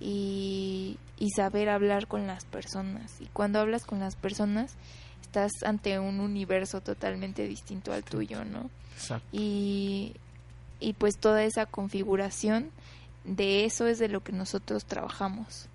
y, 0.00 0.96
y 1.18 1.30
saber 1.30 1.68
hablar 1.68 2.06
con 2.06 2.26
las 2.26 2.44
personas. 2.44 3.20
Y 3.20 3.26
cuando 3.26 3.58
hablas 3.58 3.84
con 3.84 4.00
las 4.00 4.16
personas, 4.16 4.76
estás 5.20 5.50
ante 5.64 5.98
un 5.98 6.20
universo 6.20 6.80
totalmente 6.80 7.46
distinto 7.48 7.92
al 7.92 8.04
tuyo, 8.04 8.44
¿no? 8.44 8.70
Exacto. 8.96 9.26
Y, 9.32 10.14
y 10.80 10.94
pues 10.94 11.18
toda 11.18 11.44
esa 11.44 11.66
configuración 11.66 12.70
de 13.24 13.64
eso 13.64 13.86
es 13.86 13.98
de 13.98 14.08
lo 14.08 14.22
que 14.22 14.32
nosotros 14.32 14.84
trabajamos. 14.84 15.68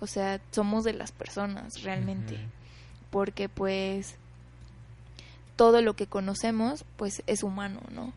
O 0.00 0.06
sea, 0.06 0.40
somos 0.50 0.84
de 0.84 0.92
las 0.92 1.12
personas 1.12 1.82
realmente. 1.82 2.38
Porque 3.10 3.48
pues 3.48 4.16
todo 5.56 5.80
lo 5.80 5.94
que 5.94 6.06
conocemos 6.06 6.84
pues 6.96 7.22
es 7.26 7.42
humano, 7.42 7.80
¿no? 7.90 8.12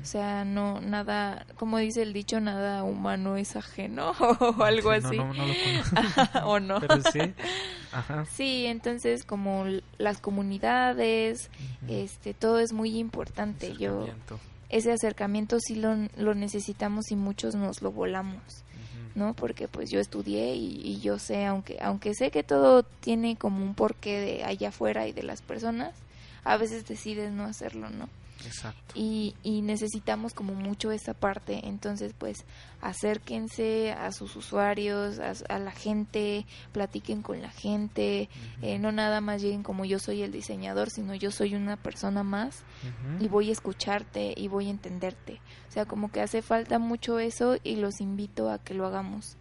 O 0.00 0.04
sea, 0.08 0.44
no, 0.44 0.80
nada, 0.80 1.46
como 1.56 1.78
dice 1.78 2.02
el 2.02 2.12
dicho, 2.12 2.38
nada 2.40 2.84
humano 2.84 3.36
es 3.36 3.56
ajeno 3.56 4.12
o 4.40 4.62
algo 4.62 4.92
Sí, 4.92 4.98
así. 5.04 5.16
No, 5.16 5.34
no, 5.34 5.46
lo 5.46 6.46
o 6.46 6.60
no. 6.60 6.80
Pero 6.80 7.02
sí. 7.02 7.20
Ajá. 7.92 8.24
Sí, 8.26 8.66
entonces 8.66 9.24
como 9.24 9.64
las 9.98 10.20
comunidades, 10.20 11.50
este, 11.88 12.34
todo 12.34 12.60
es 12.60 12.72
muy 12.72 12.98
importante. 12.98 13.74
Yo. 13.76 14.06
Ese 14.68 14.92
acercamiento 14.92 15.58
sí 15.60 15.76
lo, 15.76 15.94
lo 16.16 16.34
necesitamos 16.34 17.10
y 17.10 17.16
muchos 17.16 17.54
nos 17.54 17.82
lo 17.82 17.92
volamos. 17.92 18.64
¿no? 19.14 19.32
Porque 19.32 19.66
pues 19.66 19.90
yo 19.90 19.98
estudié 19.98 20.54
y, 20.56 20.78
y 20.84 21.00
yo 21.00 21.18
sé, 21.18 21.46
aunque, 21.46 21.78
aunque 21.80 22.14
sé 22.14 22.30
que 22.30 22.42
todo 22.42 22.82
tiene 22.82 23.36
como 23.36 23.64
un 23.64 23.74
porqué 23.74 24.20
de 24.20 24.44
allá 24.44 24.68
afuera 24.68 25.08
y 25.08 25.12
de 25.12 25.22
las 25.22 25.40
personas, 25.40 25.94
a 26.44 26.58
veces 26.58 26.86
decides 26.86 27.32
no 27.32 27.44
hacerlo, 27.44 27.88
¿no? 27.88 28.10
Exacto. 28.44 28.94
y, 28.94 29.34
y 29.42 29.62
necesitamos 29.62 30.34
como 30.34 30.54
mucho 30.54 30.90
esa 30.92 31.14
parte. 31.14 31.66
Entonces 31.66 32.14
pues 32.16 32.44
acérquense 32.80 33.92
a 33.92 34.12
sus 34.12 34.36
usuarios 34.36 35.18
a, 35.18 35.32
a 35.54 35.58
la 35.58 35.72
gente 35.72 36.46
platiquen 36.72 37.22
con 37.22 37.40
la 37.42 37.50
gente. 37.50 38.28
Eh, 38.62 38.78
no 38.78 38.92
nada 38.92 39.20
más 39.20 39.42
lleguen 39.42 39.62
como 39.62 39.84
yo 39.84 39.98
soy 39.98 40.22
el 40.22 40.32
diseñador 40.32 40.90
sino 40.90 41.14
yo 41.14 41.30
soy 41.30 41.54
una 41.54 41.76
persona 41.76 42.22
más 42.22 42.62
y 43.20 43.28
voy 43.28 43.50
a 43.50 43.52
escucharte 43.52 44.34
y 44.36 44.48
voy 44.48 44.68
a 44.68 44.70
entenderte. 44.70 45.40
O 45.68 45.72
sea 45.72 45.86
como 45.86 46.10
que 46.10 46.20
hace 46.20 46.42
falta 46.42 46.78
mucho 46.78 47.18
eso 47.18 47.56
y 47.62 47.76
los 47.76 48.00
invito 48.00 48.50
a 48.50 48.58
que 48.58 48.74
lo 48.74 48.86
hagamos. 48.86 49.36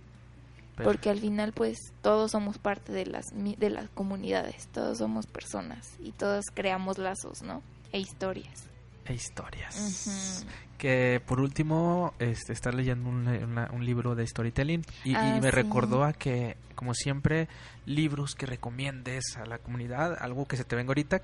Porque 0.83 1.09
al 1.09 1.19
final 1.19 1.53
pues 1.53 1.77
todos 2.01 2.31
somos 2.31 2.57
parte 2.57 2.91
de 2.91 3.05
las 3.05 3.25
de 3.33 3.69
las 3.69 3.89
comunidades 3.89 4.67
todos 4.73 4.97
somos 4.97 5.25
personas 5.25 5.95
y 5.99 6.11
todos 6.11 6.45
creamos 6.53 6.97
lazos 6.97 7.41
no 7.43 7.61
e 7.93 7.99
historias 7.99 8.67
E 9.05 9.13
historias. 9.13 10.43
Que 10.77 11.21
por 11.25 11.39
último, 11.39 12.13
este, 12.19 12.51
estar 12.53 12.73
leyendo 12.73 13.09
un, 13.09 13.27
una- 13.27 13.69
un 13.71 13.85
libro 13.85 14.15
de 14.15 14.25
storytelling 14.27 14.83
y, 15.03 15.11
y 15.11 15.15
Ah, 15.15 15.39
me 15.41 15.49
sí. 15.49 15.55
recordó 15.55 16.03
a 16.03 16.11
que, 16.13 16.57
como 16.75 16.93
siempre, 16.93 17.47
libros 17.85 18.35
que 18.35 18.45
recomiendes 18.45 19.37
a 19.37 19.45
la 19.45 19.57
comunidad, 19.59 20.17
algo 20.19 20.45
que 20.47 20.57
se 20.57 20.65
te 20.65 20.75
venga 20.75 20.89
ahorita, 20.89 21.21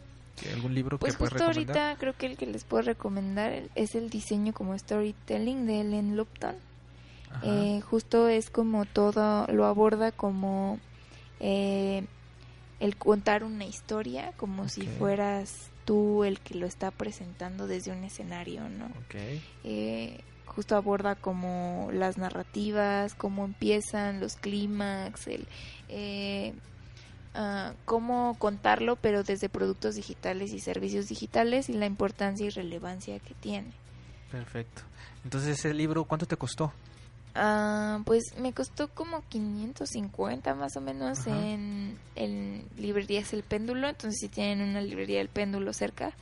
algún 0.54 0.74
libro 0.74 0.98
Pues 1.00 1.14
que 1.14 1.18
puedas 1.20 1.34
justo 1.34 1.48
recomendar. 1.48 1.76
ahorita 1.78 2.00
creo 2.00 2.14
que 2.16 2.26
el 2.28 2.38
que 2.38 2.46
les 2.46 2.64
puedo 2.64 2.84
recomendar 2.84 3.64
es 3.76 3.96
el 3.96 4.10
diseño 4.10 4.54
como 4.54 4.78
storytelling 4.78 5.66
de 5.66 5.82
Ellen 5.82 6.16
Lupton. 6.16 6.56
Eh, 7.44 7.82
justo 7.90 8.28
es 8.28 8.50
como 8.52 8.86
todo, 8.86 9.48
lo 9.48 9.66
aborda 9.66 10.12
como 10.12 10.80
eh, 11.40 12.06
el 12.80 12.96
contar 12.96 13.44
una 13.44 13.66
historia, 13.66 14.32
como 14.38 14.70
si 14.70 14.86
fueras 14.88 15.71
tú 15.86 16.24
el 16.24 16.40
que 16.40 16.56
lo 16.56 16.66
está 16.66 16.92
presentando 16.92 17.68
desde 17.68 17.92
un 17.92 18.04
escenario, 18.04 18.70
¿no? 18.70 18.92
Eh, 19.64 20.20
justo 20.46 20.76
aborda 20.76 21.16
como 21.16 21.90
las 21.94 22.18
narrativas, 22.18 23.16
cómo 23.16 23.46
empiezan, 23.46 24.20
los 24.20 24.36
clímax, 24.36 25.28
el 25.28 25.48
eh, 25.90 26.54
ah, 27.34 27.74
cómo 27.86 28.36
contarlo, 28.38 28.96
pero 28.96 29.24
desde 29.24 29.50
productos 29.50 29.96
digitales 29.96 30.54
y 30.54 30.60
servicios 30.60 31.08
digitales 31.08 31.70
y 31.70 31.74
la 31.74 31.86
importancia 31.86 32.46
y 32.46 32.50
relevancia 32.50 33.20
que 33.20 33.34
tiene. 33.36 33.72
Perfecto. 34.32 34.84
Entonces, 35.24 35.60
ese 35.60 35.74
libro, 35.74 36.06
¿cuánto 36.06 36.26
te 36.26 36.38
costó? 36.38 36.74
Ah, 37.36 38.02
pues 38.06 38.24
me 38.40 38.52
costó 38.54 38.90
como 38.90 39.24
550 39.30 40.54
más 40.56 40.76
o 40.76 40.82
menos 40.82 41.20
Ajá. 41.20 41.48
en, 41.48 41.98
en 42.16 42.66
librerías 42.78 43.34
El 43.34 43.44
Péndulo, 43.44 43.88
entonces 43.88 44.20
si 44.20 44.28
tienen 44.30 44.62
una 44.70 44.82
librería 44.82 45.22
El 45.22 45.30
Péndulo 45.30 45.74
cerca, 45.74 46.14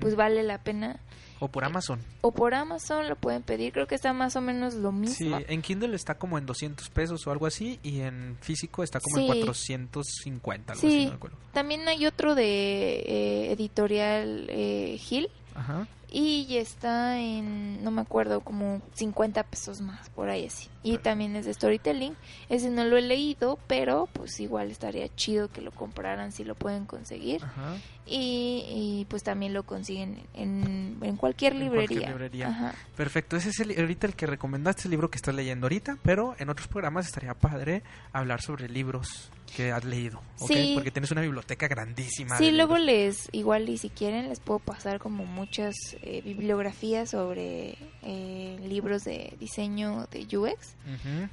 pues 0.00 0.16
vale 0.16 0.42
la 0.42 0.58
pena. 0.58 0.98
O 1.38 1.48
por 1.48 1.64
Amazon. 1.64 2.00
O 2.22 2.32
por 2.32 2.54
Amazon 2.54 3.06
lo 3.08 3.16
pueden 3.16 3.42
pedir, 3.42 3.70
creo 3.74 3.86
que 3.86 3.94
está 3.94 4.14
más 4.14 4.34
o 4.36 4.40
menos 4.40 4.72
lo 4.72 4.90
Sí, 4.90 4.96
mismo. 5.26 5.38
en 5.46 5.60
Kindle 5.60 5.94
está 5.94 6.14
como 6.14 6.38
en 6.38 6.46
200 6.46 6.88
pesos 6.88 7.26
o 7.26 7.30
algo 7.30 7.44
así 7.44 7.78
y 7.82 8.00
en 8.00 8.38
físico 8.40 8.82
está 8.82 9.00
como 9.00 9.18
en 9.18 9.22
Sí. 9.24 9.26
450, 9.28 10.72
algo 10.72 10.80
Sí. 10.80 10.86
así, 10.88 11.04
no 11.04 11.10
me 11.10 11.16
acuerdo. 11.16 11.36
También 11.52 11.86
hay 11.88 12.06
otro 12.06 12.34
de 12.34 13.00
eh, 13.00 13.52
editorial 13.52 14.46
eh, 14.48 14.96
Gil 14.98 15.28
Ajá. 15.54 15.86
Y 16.18 16.56
está 16.56 17.18
en, 17.18 17.84
no 17.84 17.90
me 17.90 18.00
acuerdo, 18.00 18.40
como 18.40 18.80
50 18.94 19.42
pesos 19.42 19.82
más, 19.82 20.08
por 20.08 20.30
ahí 20.30 20.46
así. 20.46 20.70
Y 20.82 20.96
también 20.96 21.36
es 21.36 21.44
de 21.44 21.52
storytelling. 21.52 22.16
Ese 22.48 22.70
no 22.70 22.84
lo 22.84 22.96
he 22.96 23.02
leído, 23.02 23.58
pero 23.66 24.08
pues 24.14 24.40
igual 24.40 24.70
estaría 24.70 25.14
chido 25.14 25.48
que 25.48 25.60
lo 25.60 25.72
compraran 25.72 26.32
si 26.32 26.42
lo 26.42 26.54
pueden 26.54 26.86
conseguir. 26.86 27.44
Ajá. 27.44 27.76
Y, 28.06 28.64
y, 28.68 29.06
pues 29.10 29.24
también 29.24 29.52
lo 29.52 29.64
consiguen 29.64 30.22
en, 30.32 30.96
en 31.02 31.16
cualquier 31.16 31.52
En 31.52 31.60
librería. 31.60 31.86
cualquier 31.88 32.08
librería. 32.08 32.48
Ajá. 32.48 32.74
Perfecto, 32.96 33.36
ese 33.36 33.50
es 33.50 33.60
el, 33.60 33.78
ahorita 33.78 34.06
el 34.06 34.14
que 34.14 34.24
recomendaste, 34.24 34.84
el 34.84 34.92
libro 34.92 35.10
que 35.10 35.16
estás 35.16 35.34
leyendo 35.34 35.66
ahorita, 35.66 35.98
pero 36.02 36.34
en 36.38 36.48
otros 36.48 36.68
programas 36.68 37.04
estaría 37.06 37.34
padre 37.34 37.82
hablar 38.12 38.40
sobre 38.40 38.70
libros 38.70 39.30
que 39.54 39.72
has 39.72 39.84
leído, 39.84 40.20
¿ok? 40.38 40.48
Sí. 40.48 40.72
Porque 40.74 40.90
tienes 40.90 41.10
una 41.10 41.20
biblioteca 41.22 41.68
grandísima. 41.68 42.36
Sí, 42.38 42.50
luego 42.50 42.76
libros. 42.78 42.86
les, 42.86 43.28
igual 43.32 43.68
y 43.68 43.78
si 43.78 43.90
quieren, 43.90 44.28
les 44.28 44.40
puedo 44.40 44.58
pasar 44.58 44.98
como 44.98 45.24
muchas 45.24 45.74
eh, 46.02 46.22
bibliografías 46.22 47.10
sobre 47.10 47.76
eh, 48.02 48.58
libros 48.66 49.04
de 49.04 49.34
diseño 49.38 50.06
de 50.10 50.36
UX. 50.36 50.74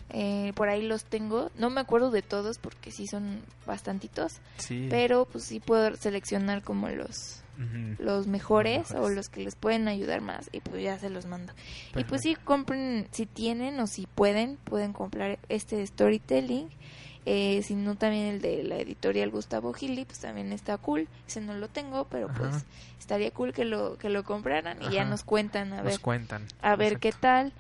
Eh, 0.10 0.53
por 0.56 0.69
ahí 0.69 0.84
los 0.84 1.06
tengo. 1.06 1.52
No 1.57 1.69
me 1.69 1.81
acuerdo 1.81 2.11
de 2.11 2.22
todos 2.22 2.57
porque 2.60 2.91
sí 2.91 3.07
son 3.07 3.41
bastantitos. 3.65 4.40
Sí. 4.57 4.88
Pero 4.90 5.26
pues 5.26 5.45
sí 5.45 5.60
puedo 5.60 5.95
seleccionar 5.95 6.64
como 6.64 6.90
los 6.90 7.44
los 7.56 7.60
mejores, 7.60 7.99
Los 7.99 8.27
mejores. 8.27 8.91
o 8.95 9.10
los 9.10 9.30
que 9.30 9.44
les 9.44 9.56
pueden 9.56 9.88
ayudar 9.88 10.22
más 10.22 10.49
y 10.52 10.60
pues 10.60 10.81
ya 10.81 10.98
se 10.98 11.10
los 11.10 11.26
mando. 11.26 11.53
Y 11.95 12.03
pues 12.03 12.22
sí, 12.22 12.35
compren, 12.35 13.07
si 13.11 13.26
tienen 13.26 13.80
o 13.80 13.88
si 13.88 14.07
pueden, 14.07 14.57
pueden 14.64 14.91
comprar 14.94 15.40
este 15.49 15.76
de 15.77 15.85
storytelling. 15.85 16.69
Eh, 17.25 17.61
si 17.63 17.75
no, 17.75 17.95
también 17.95 18.25
el 18.25 18.41
de 18.41 18.63
la 18.63 18.77
editorial 18.77 19.29
Gustavo 19.29 19.71
Gili, 19.73 20.03
pues 20.05 20.19
también 20.19 20.51
está 20.51 20.77
cool. 20.77 21.07
Ese 21.27 21.39
no 21.41 21.53
lo 21.53 21.69
tengo, 21.69 22.05
pero 22.05 22.29
Ajá. 22.29 22.37
pues 22.39 22.65
estaría 22.99 23.31
cool 23.31 23.53
que 23.53 23.63
lo 23.65 23.97
que 23.97 24.09
lo 24.09 24.23
compraran 24.23 24.81
y 24.81 24.89
ya 24.89 25.05
nos 25.05 25.23
cuentan 25.23 25.71
a 25.73 25.77
Nos 25.77 25.85
ver 25.85 25.99
cuentan. 26.01 26.45
a 26.61 26.75
ver 26.75 26.99
qué 26.99 27.11
tal. 27.13 27.53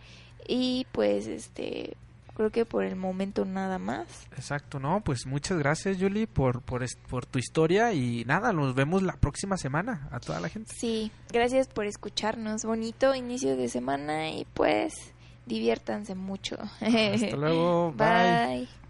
Y 0.47 0.85
pues 0.91 1.27
este 1.27 1.95
creo 2.35 2.49
que 2.49 2.65
por 2.65 2.83
el 2.83 2.95
momento 2.95 3.45
nada 3.45 3.77
más. 3.79 4.07
Exacto, 4.35 4.79
no, 4.79 5.01
pues 5.01 5.25
muchas 5.27 5.57
gracias, 5.59 5.97
Julie, 5.99 6.27
por, 6.27 6.61
por, 6.61 6.83
por 7.09 7.25
tu 7.25 7.37
historia 7.39 7.93
y 7.93 8.25
nada, 8.25 8.51
nos 8.51 8.73
vemos 8.75 9.03
la 9.03 9.13
próxima 9.13 9.55
semana 9.55 10.09
a 10.11 10.19
toda 10.19 10.39
la 10.39 10.49
gente. 10.49 10.73
Sí, 10.75 11.11
gracias 11.31 11.67
por 11.67 11.85
escucharnos. 11.85 12.65
Bonito 12.65 13.13
inicio 13.15 13.55
de 13.55 13.69
semana 13.69 14.29
y 14.31 14.45
pues 14.53 14.93
diviértanse 15.45 16.15
mucho. 16.15 16.57
Hasta 16.81 17.37
luego, 17.37 17.91
bye. 17.95 18.07
Bye. 18.47 18.82